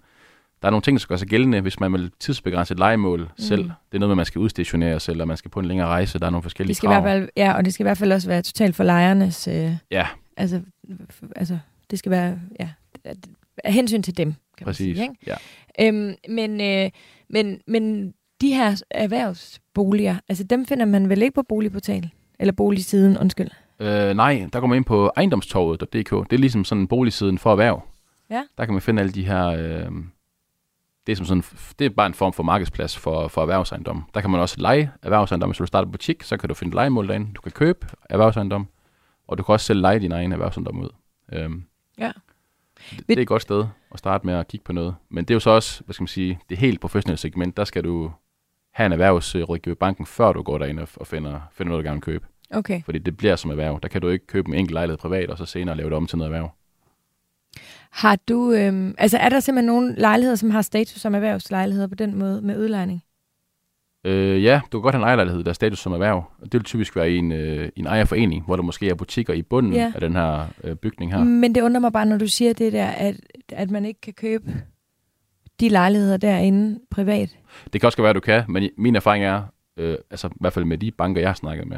der 0.61 0.67
er 0.67 0.69
nogle 0.71 0.81
ting, 0.81 0.95
der 0.95 0.99
skal 0.99 1.09
gøre 1.09 1.19
sig 1.19 1.27
gældende, 1.27 1.61
hvis 1.61 1.79
man 1.79 1.93
vil 1.93 2.11
tidsbegrænse 2.19 2.71
et 2.71 2.79
legemål 2.79 3.19
mm. 3.21 3.27
selv. 3.37 3.63
Det 3.63 3.71
er 3.93 3.99
noget 3.99 4.09
med, 4.09 4.13
at 4.13 4.17
man 4.17 4.25
skal 4.25 4.39
udstationeres, 4.39 5.09
eller 5.09 5.25
man 5.25 5.37
skal 5.37 5.51
på 5.51 5.59
en 5.59 5.65
længere 5.65 5.87
rejse. 5.87 6.19
Der 6.19 6.25
er 6.25 6.29
nogle 6.29 6.43
forskellige 6.43 6.69
Det 6.69 6.77
skal 6.77 6.87
i 6.87 6.93
krav. 6.93 7.01
hvert 7.01 7.11
fald, 7.11 7.29
ja, 7.37 7.53
og 7.53 7.65
det 7.65 7.73
skal 7.73 7.83
i 7.83 7.87
hvert 7.87 7.97
fald 7.97 8.11
også 8.11 8.27
være 8.27 8.41
totalt 8.41 8.75
for 8.75 8.83
lejernes... 8.83 9.47
Øh, 9.47 9.71
Ja, 9.91 10.07
altså, 10.37 10.61
altså, 11.35 11.57
det 11.91 11.99
skal 11.99 12.09
være 12.11 12.39
ja, 12.59 12.69
af 13.63 13.73
hensyn 13.73 14.01
til 14.03 14.17
dem, 14.17 14.33
kan 14.57 14.65
præcis. 14.65 14.87
man 14.87 14.95
sige. 14.95 15.03
Ikke? 15.03 15.37
Ja. 15.79 15.87
Øhm, 15.87 16.15
men, 16.29 16.61
øh, 16.61 16.91
men, 17.29 17.59
men 17.67 18.13
de 18.41 18.53
her 18.53 18.81
erhvervsboliger, 18.91 20.15
altså 20.29 20.43
dem 20.43 20.65
finder 20.65 20.85
man 20.85 21.09
vel 21.09 21.21
ikke 21.21 21.35
på 21.35 21.43
boligportal? 21.49 22.09
Eller 22.39 22.51
boligsiden, 22.51 23.17
undskyld. 23.17 23.49
Øh, 23.79 24.13
nej, 24.13 24.47
der 24.53 24.59
går 24.59 24.67
man 24.67 24.75
ind 24.75 24.85
på 24.85 25.11
ejendomstorvet.dk. 25.15 26.29
Det 26.29 26.33
er 26.33 26.37
ligesom 26.37 26.63
sådan 26.65 26.81
en 26.81 26.87
boligsiden 26.87 27.37
for 27.37 27.51
erhverv. 27.51 27.81
Ja. 28.29 28.43
Der 28.57 28.65
kan 28.65 28.73
man 28.73 28.81
finde 28.81 28.99
alle 29.01 29.11
de 29.11 29.25
her... 29.25 29.45
Øh, 29.47 29.91
det, 31.07 31.11
er 31.11 31.15
som 31.15 31.25
sådan, 31.25 31.43
det 31.79 31.85
er 31.85 31.89
bare 31.89 32.07
en 32.07 32.13
form 32.13 32.33
for 32.33 32.43
markedsplads 32.43 32.97
for, 32.97 33.27
for 33.27 33.41
erhvervsejendom. 33.41 34.03
Der 34.13 34.21
kan 34.21 34.29
man 34.29 34.39
også 34.39 34.55
lege 34.59 34.91
erhvervsejendom. 35.01 35.49
Hvis 35.49 35.57
du 35.57 35.65
starter 35.65 35.91
butik, 35.91 36.23
så 36.23 36.37
kan 36.37 36.49
du 36.49 36.55
finde 36.55 36.75
legemål 36.75 37.07
derinde. 37.07 37.33
Du 37.35 37.41
kan 37.41 37.51
købe 37.51 37.87
erhvervsejendom, 38.09 38.67
og 39.27 39.37
du 39.37 39.43
kan 39.43 39.53
også 39.53 39.65
selv 39.65 39.81
lege 39.81 39.99
din 39.99 40.11
egen 40.11 40.31
erhvervsejendom 40.31 40.79
ud. 40.79 40.89
Øhm, 41.33 41.63
Ja. 41.97 42.11
Det, 42.89 43.07
det 43.07 43.17
er 43.17 43.21
et 43.21 43.27
godt 43.27 43.41
sted 43.41 43.65
at 43.91 43.99
starte 43.99 44.25
med 44.25 44.33
at 44.33 44.47
kigge 44.47 44.63
på 44.63 44.73
noget. 44.73 44.95
Men 45.09 45.25
det 45.25 45.31
er 45.31 45.35
jo 45.35 45.39
så 45.39 45.49
også, 45.49 45.83
hvad 45.85 45.93
skal 45.93 46.01
man 46.03 46.07
sige, 46.07 46.39
det 46.49 46.57
helt 46.57 46.79
professionelle 46.81 47.17
segment. 47.17 47.57
Der 47.57 47.63
skal 47.63 47.83
du 47.83 48.11
have 48.75 48.85
en 48.85 48.91
erhvervsrådgiver 48.91 49.75
i 49.75 49.77
banken, 49.79 50.05
før 50.05 50.33
du 50.33 50.41
går 50.41 50.57
derind 50.57 50.79
og, 50.79 51.07
finder, 51.07 51.39
finder 51.51 51.69
noget, 51.69 51.83
du 51.83 51.87
gerne 51.87 51.95
vil 51.95 52.01
købe. 52.01 52.25
Okay. 52.51 52.81
Fordi 52.85 52.99
det 52.99 53.17
bliver 53.17 53.35
som 53.35 53.51
erhverv. 53.51 53.79
Der 53.83 53.87
kan 53.89 54.01
du 54.01 54.09
ikke 54.09 54.27
købe 54.27 54.47
en 54.49 54.53
enkelt 54.53 54.73
lejlighed 54.73 54.97
privat, 54.97 55.29
og 55.29 55.37
så 55.37 55.45
senere 55.45 55.77
lave 55.77 55.89
det 55.89 55.97
om 55.97 56.07
til 56.07 56.17
noget 56.17 56.33
erhverv. 56.33 56.51
Har 57.91 58.15
du, 58.29 58.51
øhm, 58.51 58.95
altså 58.97 59.17
er 59.17 59.29
der 59.29 59.39
simpelthen 59.39 59.65
nogle 59.73 59.95
lejligheder, 59.97 60.35
som 60.35 60.49
har 60.49 60.61
status 60.61 61.01
som 61.01 61.15
erhvervslejligheder 61.15 61.87
på 61.87 61.95
den 61.95 62.15
måde 62.15 62.41
med 62.41 62.57
udlejning? 62.57 63.03
Øh, 64.03 64.43
ja, 64.43 64.61
du 64.71 64.77
kan 64.79 64.83
godt 64.83 64.95
have 64.95 65.01
en 65.01 65.07
ejerlejlighed, 65.07 65.43
der 65.43 65.49
er 65.49 65.53
status 65.53 65.79
som 65.79 65.93
erhverv. 65.93 66.23
Det 66.43 66.53
vil 66.53 66.63
typisk 66.63 66.95
være 66.95 67.11
i 67.11 67.17
en, 67.17 67.31
øh, 67.31 67.69
en 67.75 67.87
ejerforening, 67.87 68.45
hvor 68.45 68.55
der 68.55 68.63
måske 68.63 68.89
er 68.89 68.93
butikker 68.95 69.33
i 69.33 69.41
bunden 69.41 69.73
Ja. 69.73 69.91
af 69.95 70.01
den 70.01 70.13
her 70.13 70.45
øh, 70.63 70.75
bygning 70.75 71.13
her. 71.13 71.23
Men 71.23 71.55
det 71.55 71.61
undrer 71.61 71.81
mig 71.81 71.93
bare, 71.93 72.05
når 72.05 72.17
du 72.17 72.27
siger 72.27 72.53
det 72.53 72.73
der, 72.73 72.87
at, 72.87 73.15
at 73.51 73.71
man 73.71 73.85
ikke 73.85 74.01
kan 74.01 74.13
købe 74.13 74.53
de 75.59 75.69
lejligheder 75.69 76.17
derinde 76.17 76.79
privat. 76.91 77.37
Det 77.73 77.81
kan 77.81 77.87
også 77.87 78.01
være, 78.01 78.09
at 78.09 78.15
du 78.15 78.19
kan, 78.19 78.43
men 78.47 78.69
min 78.77 78.95
erfaring 78.95 79.25
er, 79.25 79.43
øh, 79.77 79.97
altså 80.11 80.27
i 80.27 80.31
hvert 80.39 80.53
fald 80.53 80.65
med 80.65 80.77
de 80.77 80.91
banker, 80.91 81.21
jeg 81.21 81.29
har 81.29 81.33
snakket 81.35 81.67
med, 81.67 81.77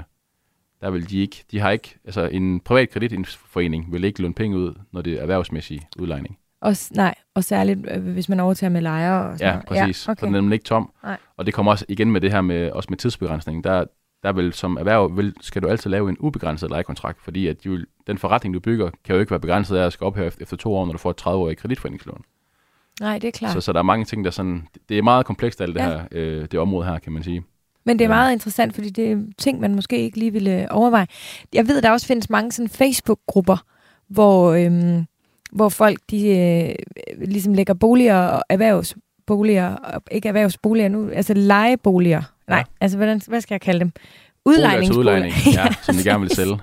der 0.82 0.90
vil 0.90 1.10
de 1.10 1.20
ikke, 1.22 1.44
de 1.52 1.60
har 1.60 1.72
ikke, 1.72 1.96
altså 2.06 2.22
en 2.22 2.60
privat 2.60 2.90
kreditforening 2.90 3.94
vil 3.94 4.04
ikke 4.04 4.22
låne 4.22 4.34
penge 4.34 4.58
ud, 4.58 4.74
når 4.92 5.02
det 5.02 5.14
er 5.14 5.22
erhvervsmæssig 5.22 5.82
udlejning. 6.00 6.38
Og, 6.62 6.76
nej, 6.92 7.16
og 7.36 7.44
særligt, 7.44 7.80
øh, 7.92 8.04
hvis 8.04 8.30
man 8.30 8.40
overtager 8.40 8.70
med 8.72 8.82
lejere 8.82 9.30
og 9.30 9.38
sådan 9.38 9.48
Ja, 9.48 9.52
noget. 9.54 9.66
præcis. 9.68 10.08
Ja, 10.08 10.12
okay. 10.12 10.20
Så 10.22 10.26
den 10.26 10.36
er 10.36 10.42
nemlig 10.42 10.56
ikke 10.56 10.64
tom. 10.66 10.92
Nej. 11.04 11.18
Og 11.38 11.46
det 11.46 11.54
kommer 11.54 11.72
også 11.72 11.86
igen 11.90 12.12
med 12.12 12.22
det 12.22 12.32
her 12.32 12.42
med, 12.42 12.72
også 12.72 12.88
med 12.90 12.98
tidsbegrænsning. 12.98 13.64
Der, 13.64 13.86
der 14.24 14.32
vil 14.32 14.54
som 14.54 14.78
erhverv, 14.78 15.18
vil, 15.18 15.34
skal 15.42 15.62
du 15.62 15.68
altid 15.68 15.90
lave 15.90 16.10
en 16.10 16.18
ubegrænset 16.20 16.70
lejekontrakt, 16.70 17.22
fordi 17.22 17.48
at 17.48 17.64
de 17.64 17.70
vil, 17.70 17.86
den 18.08 18.18
forretning, 18.18 18.54
du 18.54 18.60
bygger, 18.60 18.90
kan 19.04 19.16
jo 19.16 19.20
ikke 19.20 19.32
være 19.32 19.40
begrænset 19.40 19.78
af 19.78 19.86
at 19.86 19.94
skal 19.94 20.06
ophøre 20.06 20.26
efter, 20.26 20.42
efter 20.42 20.58
to 20.58 20.76
år, 20.76 20.86
når 20.86 20.92
du 20.92 20.98
får 20.98 21.10
et 21.10 21.22
30-årigt 21.22 21.56
kreditforeningslån. 21.56 22.24
Nej, 23.02 23.20
det 23.20 23.28
er 23.28 23.32
klart. 23.32 23.54
Så, 23.54 23.62
så 23.62 23.74
der 23.74 23.80
er 23.80 23.84
mange 23.84 24.06
ting, 24.06 24.26
der 24.26 24.32
sådan, 24.32 24.68
det 24.89 24.98
er 24.98 25.02
meget 25.02 25.26
komplekst 25.26 25.62
alt 25.62 25.76
det 25.76 25.82
Ja. 25.82 25.88
her, 25.89 26.02
øh, 26.12 26.41
det 26.52 26.60
område 26.60 26.86
her, 26.88 27.00
kan 27.00 27.12
man 27.12 27.24
sige. 27.24 27.43
Men 27.86 28.00
det 28.00 28.06
er 28.06 28.10
Ja. 28.10 28.16
meget 28.16 28.32
interessant, 28.34 28.76
fordi 28.76 28.89
det 28.89 29.12
er 29.12 29.18
ting, 29.38 29.60
man 29.60 29.76
måske 29.76 29.98
ikke 30.00 30.18
lige 30.20 30.32
ville 30.34 30.72
overveje. 30.72 31.08
Jeg 31.54 31.68
ved, 31.68 31.82
der 31.82 31.91
også 31.91 32.08
findes 32.08 32.30
mange 32.30 32.52
sådan 32.52 32.70
Facebook-grupper, 32.70 33.58
hvor, 34.10 34.52
øhm, 34.54 35.06
hvor 35.52 35.70
folk 35.70 35.98
de, 36.12 36.28
øh, 36.30 36.76
ligesom 37.28 37.54
lægger 37.54 37.74
boliger 37.74 38.28
og 38.28 38.43
erhvervsboliger, 38.50 39.76
og 39.76 40.02
ikke 40.12 40.28
erhvervsboliger 40.28 40.89
nu, 40.89 41.10
altså 41.10 41.34
lejeboliger. 41.34 42.22
Nej, 42.48 42.58
Ja. 42.58 42.64
altså 42.82 42.98
hvordan, 42.98 43.22
hvad 43.28 43.41
skal 43.41 43.54
jeg 43.56 43.62
kalde 43.62 43.80
dem? 43.80 43.91
Boliger 44.45 44.60
til 44.60 44.64
Udlejningsboliger. 44.66 45.00
udlejning, 45.00 45.34
ja, 45.58 45.66
som 45.82 45.95
de 45.95 46.04
gerne 46.04 46.20
vil 46.22 46.30
sælge. 46.30 46.58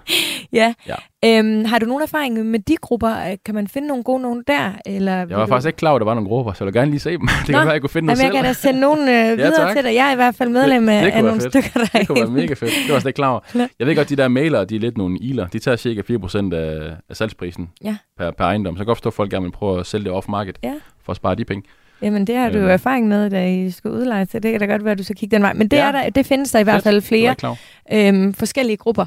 Ja. 0.54 0.74
Ja. 0.88 0.94
Øhm, 1.38 1.64
har 1.64 1.78
du 1.78 1.86
nogen 1.86 2.02
erfaring 2.02 2.46
med 2.46 2.58
de 2.58 2.76
grupper? 2.76 3.10
Øh, 3.30 3.36
Kan 3.46 3.54
man 3.54 3.68
finde 3.68 3.88
nogle 3.88 4.04
gode 4.04 4.22
nogen 4.22 4.42
der? 4.46 4.70
Eller 4.86 5.12
Jeg 5.16 5.28
var 5.30 5.46
faktisk 5.46 5.66
ikke 5.66 5.76
klar 5.76 5.90
over, 5.90 5.96
at 5.96 6.00
der 6.00 6.04
var 6.04 6.14
nogle 6.14 6.28
grupper, 6.28 6.52
så 6.52 6.64
jeg 6.64 6.66
vil 6.66 6.74
gerne 6.80 6.90
lige 6.90 7.00
se 7.00 7.10
dem. 7.10 7.20
Det 7.26 7.46
kan 7.46 7.52
Nå, 7.54 7.58
være, 7.58 7.68
at 7.68 7.72
jeg 7.72 7.80
kunne 7.80 7.90
finde 7.90 8.12
Jamen, 8.12 8.22
jeg 8.24 8.26
selv. 8.26 8.36
kan 8.36 8.44
da 8.44 8.52
sende 8.52 8.80
nogen 8.80 9.00
øh, 9.00 9.38
videre 9.38 9.56
tak. 9.66 9.76
til 9.76 9.84
dig. 9.84 9.94
Jeg 9.94 10.08
er 10.08 10.12
i 10.12 10.16
hvert 10.16 10.34
fald 10.34 10.48
medlem 10.48 10.88
af, 10.88 11.02
det 11.04 11.12
kunne 11.12 11.18
af 11.18 11.24
være 11.24 11.30
nogle 11.36 11.40
fedt. 11.40 11.52
stykker 11.52 11.70
derinde. 11.86 11.98
Det 11.98 12.08
kunne 12.08 12.20
være 12.20 12.30
mega 12.30 12.54
fedt. 12.54 12.60
Det 12.60 12.88
var 12.88 12.94
jeg 12.94 13.00
slet 13.02 13.10
ikke 13.10 13.16
klar 13.16 13.28
over. 13.30 13.40
Jeg 13.78 13.86
ved 13.86 13.96
godt, 13.96 14.08
de 14.08 14.16
der 14.16 14.28
mailere, 14.28 14.64
de 14.64 14.76
er 14.76 14.80
lidt 14.80 14.96
nogle 14.98 15.18
iler. 15.18 15.46
De 15.46 15.58
tager 15.58 15.76
cirka 15.76 16.00
4% 16.00 16.54
af, 16.54 16.92
af 17.10 17.16
salgsprisen 17.16 17.70
Ja. 17.84 17.96
per, 18.18 18.30
per 18.30 18.44
ejendom. 18.44 18.74
Så 18.76 18.78
jeg 18.78 18.84
kan 18.84 18.86
godt 18.86 18.98
forstå, 18.98 19.08
at 19.08 19.14
folk 19.14 19.30
gerne 19.30 19.44
vil 19.44 19.52
prøve 19.52 19.80
at 19.80 19.86
sælge 19.86 20.04
det 20.04 20.12
off-market 20.12 20.58
Ja. 20.62 20.72
for 21.04 21.10
at 21.12 21.16
spare 21.16 21.34
de 21.34 21.44
penge. 21.44 21.62
Jamen, 22.02 22.26
det 22.26 22.36
har 22.36 22.48
du 22.50 22.56
jo 22.58 22.62
Øhm. 22.64 22.70
erfaring 22.70 23.08
med, 23.08 23.30
da 23.30 23.48
I 23.48 23.70
skulle 23.70 23.96
udleje 23.96 24.24
til. 24.26 24.42
Det 24.42 24.50
kan 24.50 24.60
da 24.60 24.66
godt 24.66 24.84
være, 24.84 24.92
at 24.92 24.98
du 24.98 25.02
skal 25.04 25.16
kigge 25.16 25.36
den 25.36 25.42
vej. 25.42 25.52
Men 25.52 25.68
det, 25.68 25.76
Ja. 25.76 25.82
er 25.88 25.92
der, 25.92 26.10
det 26.10 26.26
findes 26.26 26.50
der 26.52 26.58
i 26.58 26.62
hvert 26.62 26.82
fald 26.82 26.94
Det 26.94 27.04
flere 27.04 27.34
øhm, 27.92 28.34
forskellige 28.34 28.76
grupper. 28.76 29.06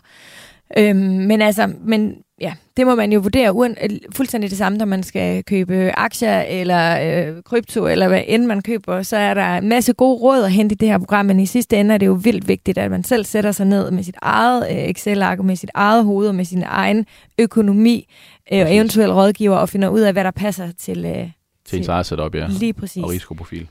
Øhm, 0.78 0.97
men 0.99 1.41
altså, 1.41 1.74
men 1.80 2.15
ja, 2.41 2.53
det 2.78 2.86
må 2.86 2.95
man 2.95 3.11
jo 3.11 3.20
vurdere 3.20 3.53
uden, 3.53 3.76
øh, 3.84 3.89
fuldstændig 4.15 4.49
det 4.49 4.57
samme, 4.57 4.78
når 4.78 4.86
man 4.86 5.03
skal 5.03 5.43
købe 5.43 5.91
aktier 5.99 6.41
eller 6.41 6.99
øh, 7.28 7.43
krypto, 7.43 7.88
eller 7.88 8.07
hvad 8.07 8.24
end 8.28 8.45
man 8.45 8.61
køber. 8.61 9.01
Så 9.01 9.18
er 9.18 9.34
der 9.34 9.57
en 9.57 9.70
masse 9.70 9.93
gode 9.93 10.18
råd 10.18 10.43
at 10.43 10.51
hente 10.51 10.74
i 10.74 10.78
det 10.78 10.88
her 10.88 10.97
program, 10.97 11.26
men 11.26 11.39
i 11.39 11.45
sidste 11.45 11.78
ende 11.78 11.93
er 11.93 11.97
det 11.97 12.05
jo 12.05 12.13
vildt 12.13 12.47
vigtigt, 12.47 12.78
at 12.78 12.91
man 12.91 13.03
selv 13.03 13.26
sætter 13.26 13.51
sig 13.51 13.65
ned 13.65 13.91
med 13.91 14.03
sit 14.03 14.15
eget 14.22 14.68
øh, 14.72 14.78
Excel-ark, 14.78 15.39
med 15.43 15.55
sit 15.55 15.72
eget 15.74 16.05
hoved, 16.05 16.28
og 16.28 16.36
med 16.36 16.45
sin 16.45 16.63
egen 16.65 17.05
økonomi, 17.39 18.07
øh, 18.53 18.59
og 18.59 18.63
Præcis. 18.65 18.76
eventuelt 18.78 19.11
rådgiver, 19.11 19.57
og 19.57 19.70
finder 19.70 19.89
ud 19.89 19.99
af, 19.99 20.13
hvad 20.13 20.24
der 20.24 20.32
passer 20.32 20.72
til, 20.80 21.05
øh, 21.05 21.30
Til 21.65 21.78
ens 21.78 21.88
eget 21.88 22.05
setup, 22.05 22.36
ja. 22.36 22.47
lige 22.47 22.74
præcis. 22.74 23.03
Og 23.03 23.09
risikoprofil. 23.09 23.68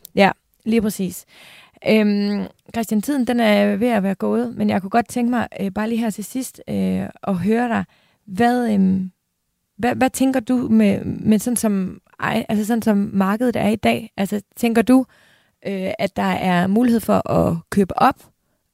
Lige 0.65 0.83
præcis. 0.83 1.25
Øhm, 1.89 2.47
Christian, 2.75 3.03
tiden 3.03 3.27
den 3.27 3.41
er 3.41 3.77
ved 3.77 3.89
at 3.89 4.03
være 4.03 4.15
gået, 4.15 4.57
men 4.57 4.71
jeg 4.71 4.81
kunne 4.81 4.91
godt 4.91 5.09
tænke 5.09 5.31
mig 5.31 5.49
øh, 5.61 5.73
bare 5.73 5.89
lige 5.89 5.99
her 5.99 6.11
til 6.11 6.25
sidst 6.25 6.63
øh, 6.69 7.03
at 7.23 7.35
høre 7.35 7.69
dig. 7.69 7.85
Hvad, 8.27 8.73
øh, 8.73 9.01
hvad, 9.79 9.95
hvad 9.95 10.11
tænker 10.11 10.41
du 10.41 10.69
med, 10.69 11.05
med 11.05 11.39
sådan, 11.39 11.57
som, 11.57 12.01
ej, 12.21 12.47
altså 12.49 12.65
sådan 12.65 12.83
som 12.83 13.11
markedet 13.13 13.57
er 13.57 13.69
i 13.69 13.77
dag? 13.77 14.13
Altså 14.17 14.41
tænker 14.57 14.83
du, 14.83 15.05
øh, 15.67 15.91
at 15.99 16.17
der 16.17 16.23
er 16.23 16.67
mulighed 16.67 17.01
for 17.01 17.31
at 17.31 17.57
købe 17.71 17.99
op, 17.99 18.23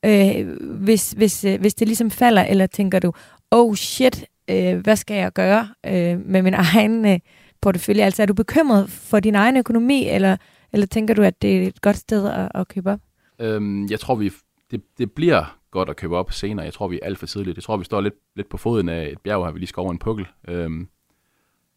øh, 0.05 0.48
hvis, 0.61 1.12
hvis, 1.12 1.44
øh, 1.44 1.61
hvis 1.61 1.74
det 1.74 1.88
ligesom 1.88 2.11
falder, 2.11 2.42
eller 2.42 2.66
tænker 2.66 2.98
du, 2.98 3.12
oh 3.50 3.74
shit, 3.74 4.26
øh, 4.50 4.78
hvad 4.78 4.96
skal 4.96 5.16
jeg 5.16 5.32
gøre 5.32 5.68
øh, 5.86 6.26
med 6.26 6.42
min 6.42 6.55
egen 6.74 7.07
øh, 7.07 7.18
portefølje? 7.61 8.05
Altså 8.05 8.22
er 8.22 8.26
du 8.26 8.34
bekymret 8.34 8.90
for 8.90 9.20
din 9.20 9.34
egen 9.34 9.57
økonomi, 9.57 10.09
eller 10.09 10.36
eller 10.73 10.87
tænker 10.87 11.14
du, 11.14 11.23
at 11.23 11.43
det 11.43 11.62
er 11.62 11.66
et 11.66 11.81
godt 11.81 11.97
sted 11.97 12.29
at, 12.29 12.49
at 12.55 12.68
købe 12.68 12.91
op? 12.91 13.01
Øhm, 13.39 13.87
jeg 13.91 14.01
tror, 14.01 14.14
vi, 14.14 14.33
det, 14.70 14.83
det 14.99 15.12
bliver 15.12 15.59
godt 15.70 15.89
at 15.89 15.97
købe 15.97 16.16
op 16.16 16.33
senere. 16.33 16.64
Jeg 16.64 16.73
tror, 16.73 16.89
vi 16.89 16.99
er 17.03 17.07
alt 17.07 17.18
for 17.18 17.27
tidligt. 17.27 17.57
Jeg 17.57 17.64
tror, 17.64 17.77
vi 17.77 17.85
står 17.85 18.01
lidt, 18.01 18.14
lidt 18.37 18.49
på 18.49 18.57
foden 18.57 18.89
af 18.89 19.09
et 19.12 19.20
bjerg 19.20 19.45
her, 19.45 19.53
vi 19.53 19.59
lige 19.59 19.68
skal 19.68 19.81
over 19.81 19.91
en 19.91 19.99
pukkel. 19.99 20.27
Øhm, 20.49 20.89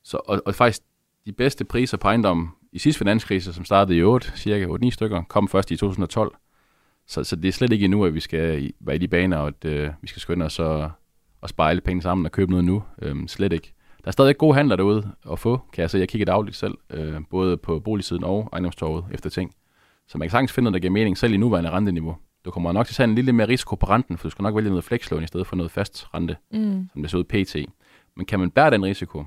så, 0.03 0.17
og, 0.25 0.41
og 0.45 0.55
faktisk, 0.55 0.81
de 1.25 1.31
bedste 1.31 1.65
priser 1.65 1.97
på 1.97 2.07
ejendom 2.07 2.55
i 2.71 2.79
sidste 2.79 2.99
finanskrise, 2.99 3.53
som 3.53 3.65
startede 3.65 3.97
i 3.97 4.03
8, 4.03 4.31
cirka 4.35 4.65
8-9 4.65 4.89
stykker, 4.89 5.23
kom 5.23 5.47
først 5.47 5.71
i 5.71 5.77
2012. 5.77 6.35
Så, 7.07 7.23
så 7.23 7.35
det 7.35 7.47
er 7.47 7.51
slet 7.51 7.71
ikke 7.71 7.85
endnu, 7.85 8.05
at 8.05 8.13
vi 8.13 8.19
skal 8.19 8.71
være 8.79 8.95
i 8.95 8.99
de 8.99 9.07
baner, 9.07 9.37
og 9.37 9.47
at 9.47 9.65
øh, 9.65 9.89
vi 10.01 10.07
skal 10.07 10.19
skynde 10.19 10.45
os 10.45 10.59
og, 10.59 10.91
og 11.41 11.49
spare 11.49 11.69
alle 11.69 11.81
penge 11.81 12.01
sammen 12.01 12.25
og 12.25 12.31
købe 12.31 12.51
noget 12.51 12.65
nu. 12.65 12.83
Øhm, 13.01 13.27
slet 13.27 13.53
ikke. 13.53 13.73
Der 14.05 14.09
er 14.09 14.11
stadig 14.11 14.37
gode 14.37 14.55
handler 14.55 14.75
derude 14.75 15.11
at 15.31 15.39
få, 15.39 15.61
kan 15.73 15.81
jeg 15.81 15.89
se. 15.89 15.97
Jeg 15.97 16.09
kigger 16.09 16.25
dagligt 16.25 16.57
selv, 16.57 16.73
øh, 16.89 17.21
både 17.29 17.57
på 17.57 17.79
boligsiden 17.79 18.23
og 18.23 18.49
ejendomstorvet 18.53 19.05
efter 19.11 19.29
ting. 19.29 19.53
Så 20.07 20.17
man 20.17 20.27
kan 20.27 20.31
sagtens 20.31 20.51
finde 20.51 20.63
noget, 20.63 20.73
der 20.73 20.79
giver 20.79 20.91
mening, 20.91 21.17
selv 21.17 21.33
i 21.33 21.37
nuværende 21.37 21.69
renteniveau. 21.69 22.17
Du 22.45 22.51
kommer 22.51 22.71
nok 22.71 22.85
til 22.87 22.93
at 22.93 22.97
have 22.97 23.09
en 23.09 23.15
lille 23.15 23.33
mere 23.33 23.47
risiko 23.47 23.75
på 23.75 23.85
renten, 23.85 24.17
for 24.17 24.27
du 24.27 24.29
skal 24.31 24.43
nok 24.43 24.55
vælge 24.55 24.69
noget 24.69 24.83
flekslån 24.83 25.23
i 25.23 25.27
stedet 25.27 25.47
for 25.47 25.55
noget 25.55 25.71
fast 25.71 26.07
rente, 26.13 26.35
Mm. 26.51 26.89
som 26.93 27.01
det 27.01 27.11
ser 27.11 27.17
ud 27.17 27.23
pt. 27.23 27.55
Men 28.15 28.25
kan 28.25 28.39
man 28.39 28.51
bære 28.51 28.69
den 28.71 28.85
risiko, 28.85 29.23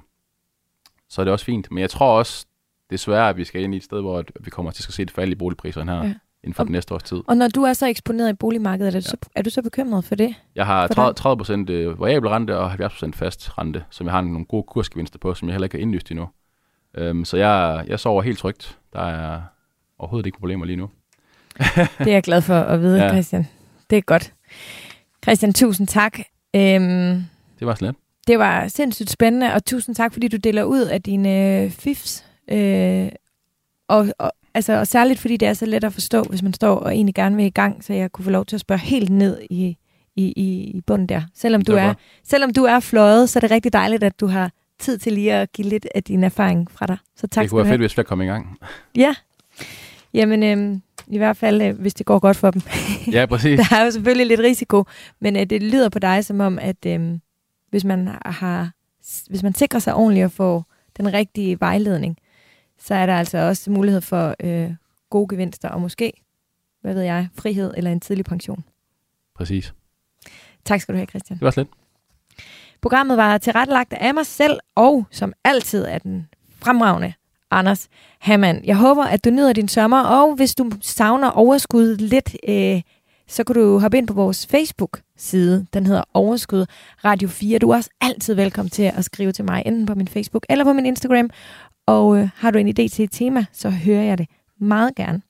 så 1.08 1.20
er 1.22 1.24
det 1.24 1.32
også 1.32 1.44
fint. 1.44 1.70
Men 1.70 1.78
jeg 1.78 1.90
tror 1.90 2.18
også, 2.18 2.46
desværre, 2.90 3.28
at 3.28 3.36
vi 3.36 3.44
skal 3.44 3.62
ind 3.62 3.74
i 3.74 3.76
et 3.76 3.84
sted, 3.84 4.00
hvor 4.00 4.24
vi 4.40 4.50
kommer 4.50 4.70
til 4.72 4.84
at 4.88 4.92
se 4.94 5.02
et 5.02 5.10
fald 5.10 5.32
i 5.32 5.34
boligpriserne 5.34 5.92
her 5.92 6.04
Ja. 6.04 6.14
Inden 6.44 6.54
for 6.54 6.62
Og- 6.62 6.66
den 6.66 6.72
næste 6.72 6.94
års 6.94 7.02
tid. 7.02 7.20
Og 7.26 7.36
når 7.36 7.48
du 7.48 7.62
er 7.62 7.72
så 7.72 7.86
eksponeret 7.86 8.30
i 8.30 8.32
boligmarkedet, 8.32 8.86
er 8.94 9.00
du, 9.00 9.04
ja. 9.04 9.10
så, 9.10 9.16
er 9.34 9.42
du 9.42 9.50
så 9.50 9.62
bekymret 9.62 10.04
for 10.04 10.14
det? 10.14 10.34
Jeg 10.54 10.66
har 10.66 10.86
Hvordan? 10.94 11.14
30, 11.14 11.64
30% 11.66 11.70
øh, 11.70 12.00
variabel 12.00 12.28
rente 12.28 12.58
og 12.58 12.72
70% 12.72 13.10
fast 13.14 13.58
rente, 13.58 13.84
som 13.90 14.06
jeg 14.06 14.12
har 14.14 14.20
nogle 14.20 14.44
gode 14.44 14.62
kursgevinster 14.62 15.18
på, 15.18 15.34
som 15.34 15.48
jeg 15.48 15.54
heller 15.54 15.64
ikke 15.66 15.76
har 15.76 15.82
indlyst 15.82 16.10
endnu. 16.10 16.28
Øhm, 16.94 17.24
så 17.24 17.36
jeg, 17.36 17.84
jeg 17.88 18.00
sover 18.00 18.22
helt 18.22 18.38
trygt. 18.38 18.78
Der 18.92 19.00
er 19.00 19.40
overhovedet 19.98 20.26
ikke 20.26 20.38
problemer 20.38 20.64
lige 20.66 20.76
nu. 20.76 20.90
Det 21.98 22.08
er 22.08 22.12
jeg 22.12 22.22
glad 22.22 22.42
for 22.42 22.54
at 22.60 22.80
vide. 22.80 23.02
Ja. 23.02 23.08
Christian. 23.08 23.46
Det 23.90 23.98
er 23.98 24.02
godt. 24.02 24.32
Christian, 25.24 25.52
tusind 25.52 25.86
tak. 25.86 26.18
Øhm, 26.56 27.24
Det 27.58 27.66
var 27.66 27.74
slet. 27.74 27.94
det 28.26 28.38
var 28.38 28.68
sindssygt 28.68 29.10
spændende, 29.10 29.54
og 29.54 29.64
tusind 29.64 29.94
tak, 29.94 30.12
fordi 30.12 30.28
du 30.28 30.36
deler 30.36 30.62
ud 30.64 30.80
af 30.80 31.02
dine 31.02 31.62
øh, 31.62 31.70
fifs. 31.70 32.24
Øh, 32.50 33.08
og, 33.88 34.06
og, 34.18 34.32
altså, 34.58 34.72
og 34.72 34.86
særligt 34.86 35.20
fordi 35.20 35.36
det 35.36 35.48
er 35.48 35.52
så 35.52 35.66
let 35.66 35.84
at 35.84 35.92
forstå, 35.92 36.22
hvis 36.22 36.42
man 36.42 36.54
står 36.54 36.74
og 36.74 36.94
egentlig 36.94 37.14
gerne 37.14 37.36
vil 37.36 37.44
i 37.44 37.50
gang, 37.50 37.84
så 37.84 37.92
jeg 37.92 38.12
kunne 38.12 38.24
få 38.24 38.30
lov 38.30 38.44
til 38.44 38.56
at 38.56 38.60
spørge 38.60 38.78
helt 38.78 39.10
ned 39.10 39.40
i, 39.50 39.76
i, 40.16 40.32
i, 40.36 40.70
i 40.74 40.80
bunden 40.86 41.06
der. 41.06 41.22
Selvom 41.34 41.62
du, 41.62 41.72
Det 41.72 41.80
er, 41.80 41.94
selvom 42.24 42.52
du 42.52 42.64
er 42.64 42.80
fløjet, 42.80 43.30
så 43.30 43.38
er 43.38 43.40
det 43.40 43.50
rigtig 43.50 43.72
dejligt, 43.72 44.02
at 44.02 44.20
du 44.20 44.26
har 44.26 44.50
tid 44.78 44.98
til 44.98 45.12
lige 45.12 45.32
at 45.32 45.52
give 45.52 45.68
lidt 45.68 45.86
af 45.94 46.02
din 46.02 46.24
erfaring 46.24 46.70
fra 46.70 46.86
dig. 46.86 46.96
Så 47.16 47.26
tak 47.26 47.42
det 47.42 47.50
kunne 47.50 47.62
være 47.62 47.72
fedt, 47.72 47.80
hvis 47.80 47.94
flere 47.94 48.04
kom 48.04 48.22
i 48.22 48.24
gang. 48.24 48.58
Ja. 48.96 49.14
Jamen, 50.14 50.42
øhm, 50.42 50.82
i 51.06 51.18
hvert 51.18 51.36
fald, 51.36 51.62
øh, 51.62 51.80
hvis 51.80 51.94
det 51.94 52.06
går 52.06 52.18
godt 52.18 52.36
for 52.36 52.50
dem. 52.50 52.62
ja, 53.16 53.26
præcis. 53.26 53.60
Der 53.60 53.76
er 53.76 53.84
jo 53.84 53.90
selvfølgelig 53.90 54.26
lidt 54.26 54.40
risiko, 54.40 54.84
men 55.20 55.36
øh, 55.36 55.46
det 55.46 55.62
lyder 55.62 55.88
på 55.88 55.98
dig 55.98 56.24
som 56.24 56.40
om, 56.40 56.58
at 56.58 56.86
øh, 56.86 57.18
hvis, 57.70 57.84
man 57.84 58.08
har, 58.24 58.70
hvis 59.30 59.42
man 59.42 59.54
sikrer 59.54 59.80
sig 59.80 59.94
ordentligt 59.94 60.24
at 60.24 60.32
få 60.32 60.62
den 60.96 61.12
rigtige 61.12 61.60
vejledning, 61.60 62.16
så 62.78 62.94
er 62.94 63.06
der 63.06 63.14
altså 63.14 63.38
også 63.38 63.70
mulighed 63.70 64.00
for 64.00 64.34
øh, 64.40 64.70
gode 65.10 65.28
gevinster, 65.28 65.68
og 65.68 65.80
måske, 65.80 66.12
hvad 66.80 66.94
ved 66.94 67.02
jeg, 67.02 67.28
frihed 67.34 67.74
eller 67.76 67.92
en 67.92 68.00
tidlig 68.00 68.24
pension. 68.24 68.64
Præcis. 69.34 69.74
Tak 70.64 70.80
skal 70.80 70.92
du 70.92 70.96
have, 70.96 71.06
Christian. 71.06 71.38
Det 71.38 71.44
var 71.44 71.50
slet. 71.50 71.68
Programmet 72.80 73.16
var 73.16 73.38
tilrettelagt 73.38 73.92
af 73.92 74.14
mig 74.14 74.26
selv, 74.26 74.58
og 74.74 75.06
som 75.10 75.32
altid 75.44 75.84
er 75.84 75.98
den 75.98 76.28
fremragende 76.58 77.12
Anders 77.50 77.88
Hammann. 78.18 78.64
Jeg 78.64 78.76
håber, 78.76 79.04
at 79.04 79.24
du 79.24 79.30
nyder 79.30 79.52
din 79.52 79.68
sommer, 79.68 80.00
og 80.02 80.34
hvis 80.34 80.54
du 80.54 80.70
savner 80.80 81.30
overskud 81.30 81.96
lidt, 81.96 82.36
øh, 82.48 82.82
så 83.28 83.44
kan 83.44 83.54
du 83.54 83.78
hoppe 83.78 83.98
ind 83.98 84.06
på 84.06 84.14
vores 84.14 84.46
Facebook-side. 84.46 85.66
Den 85.74 85.86
hedder 85.86 86.02
Overskud 86.14 86.66
Radio 87.04 87.28
4. 87.28 87.58
Du 87.58 87.70
er 87.70 87.76
også 87.76 87.90
altid 88.00 88.34
velkommen 88.34 88.70
til 88.70 88.82
at 88.82 89.04
skrive 89.04 89.32
til 89.32 89.44
mig, 89.44 89.62
enten 89.66 89.86
på 89.86 89.94
min 89.94 90.08
Facebook 90.08 90.46
eller 90.48 90.64
på 90.64 90.72
min 90.72 90.86
Instagram. 90.86 91.30
Og 91.86 92.18
øh, 92.18 92.28
har 92.34 92.50
du 92.50 92.58
en 92.58 92.68
idé 92.68 92.88
til 92.88 93.04
et 93.04 93.12
tema, 93.12 93.44
så 93.52 93.70
hører 93.70 94.02
jeg 94.02 94.18
det 94.18 94.26
meget 94.60 94.94
gerne. 94.94 95.22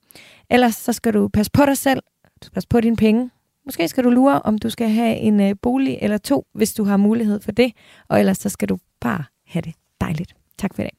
Ellers 0.50 0.74
så 0.74 0.92
skal 0.92 1.14
du 1.14 1.28
passe 1.28 1.52
på 1.52 1.66
dig 1.66 1.78
selv, 1.78 2.00
du 2.24 2.46
skal 2.46 2.54
passe 2.54 2.68
på 2.68 2.80
dine 2.80 2.96
penge. 2.96 3.30
Måske 3.64 3.88
skal 3.88 4.04
du 4.04 4.10
lure, 4.10 4.42
om 4.42 4.58
du 4.58 4.70
skal 4.70 4.88
have 4.88 5.16
en 5.16 5.40
øh, 5.40 5.54
bolig 5.62 5.98
eller 6.00 6.18
to, 6.18 6.46
hvis 6.54 6.74
du 6.74 6.84
har 6.84 6.96
mulighed 6.96 7.40
for 7.40 7.52
det. 7.52 7.72
Og 8.08 8.20
ellers 8.20 8.38
så 8.38 8.48
skal 8.48 8.68
du 8.68 8.78
bare 9.00 9.24
have 9.46 9.62
det 9.62 9.74
dejligt. 10.00 10.34
Tak 10.58 10.74
for 10.74 10.82
i 10.82 10.84
dag. 10.84 10.97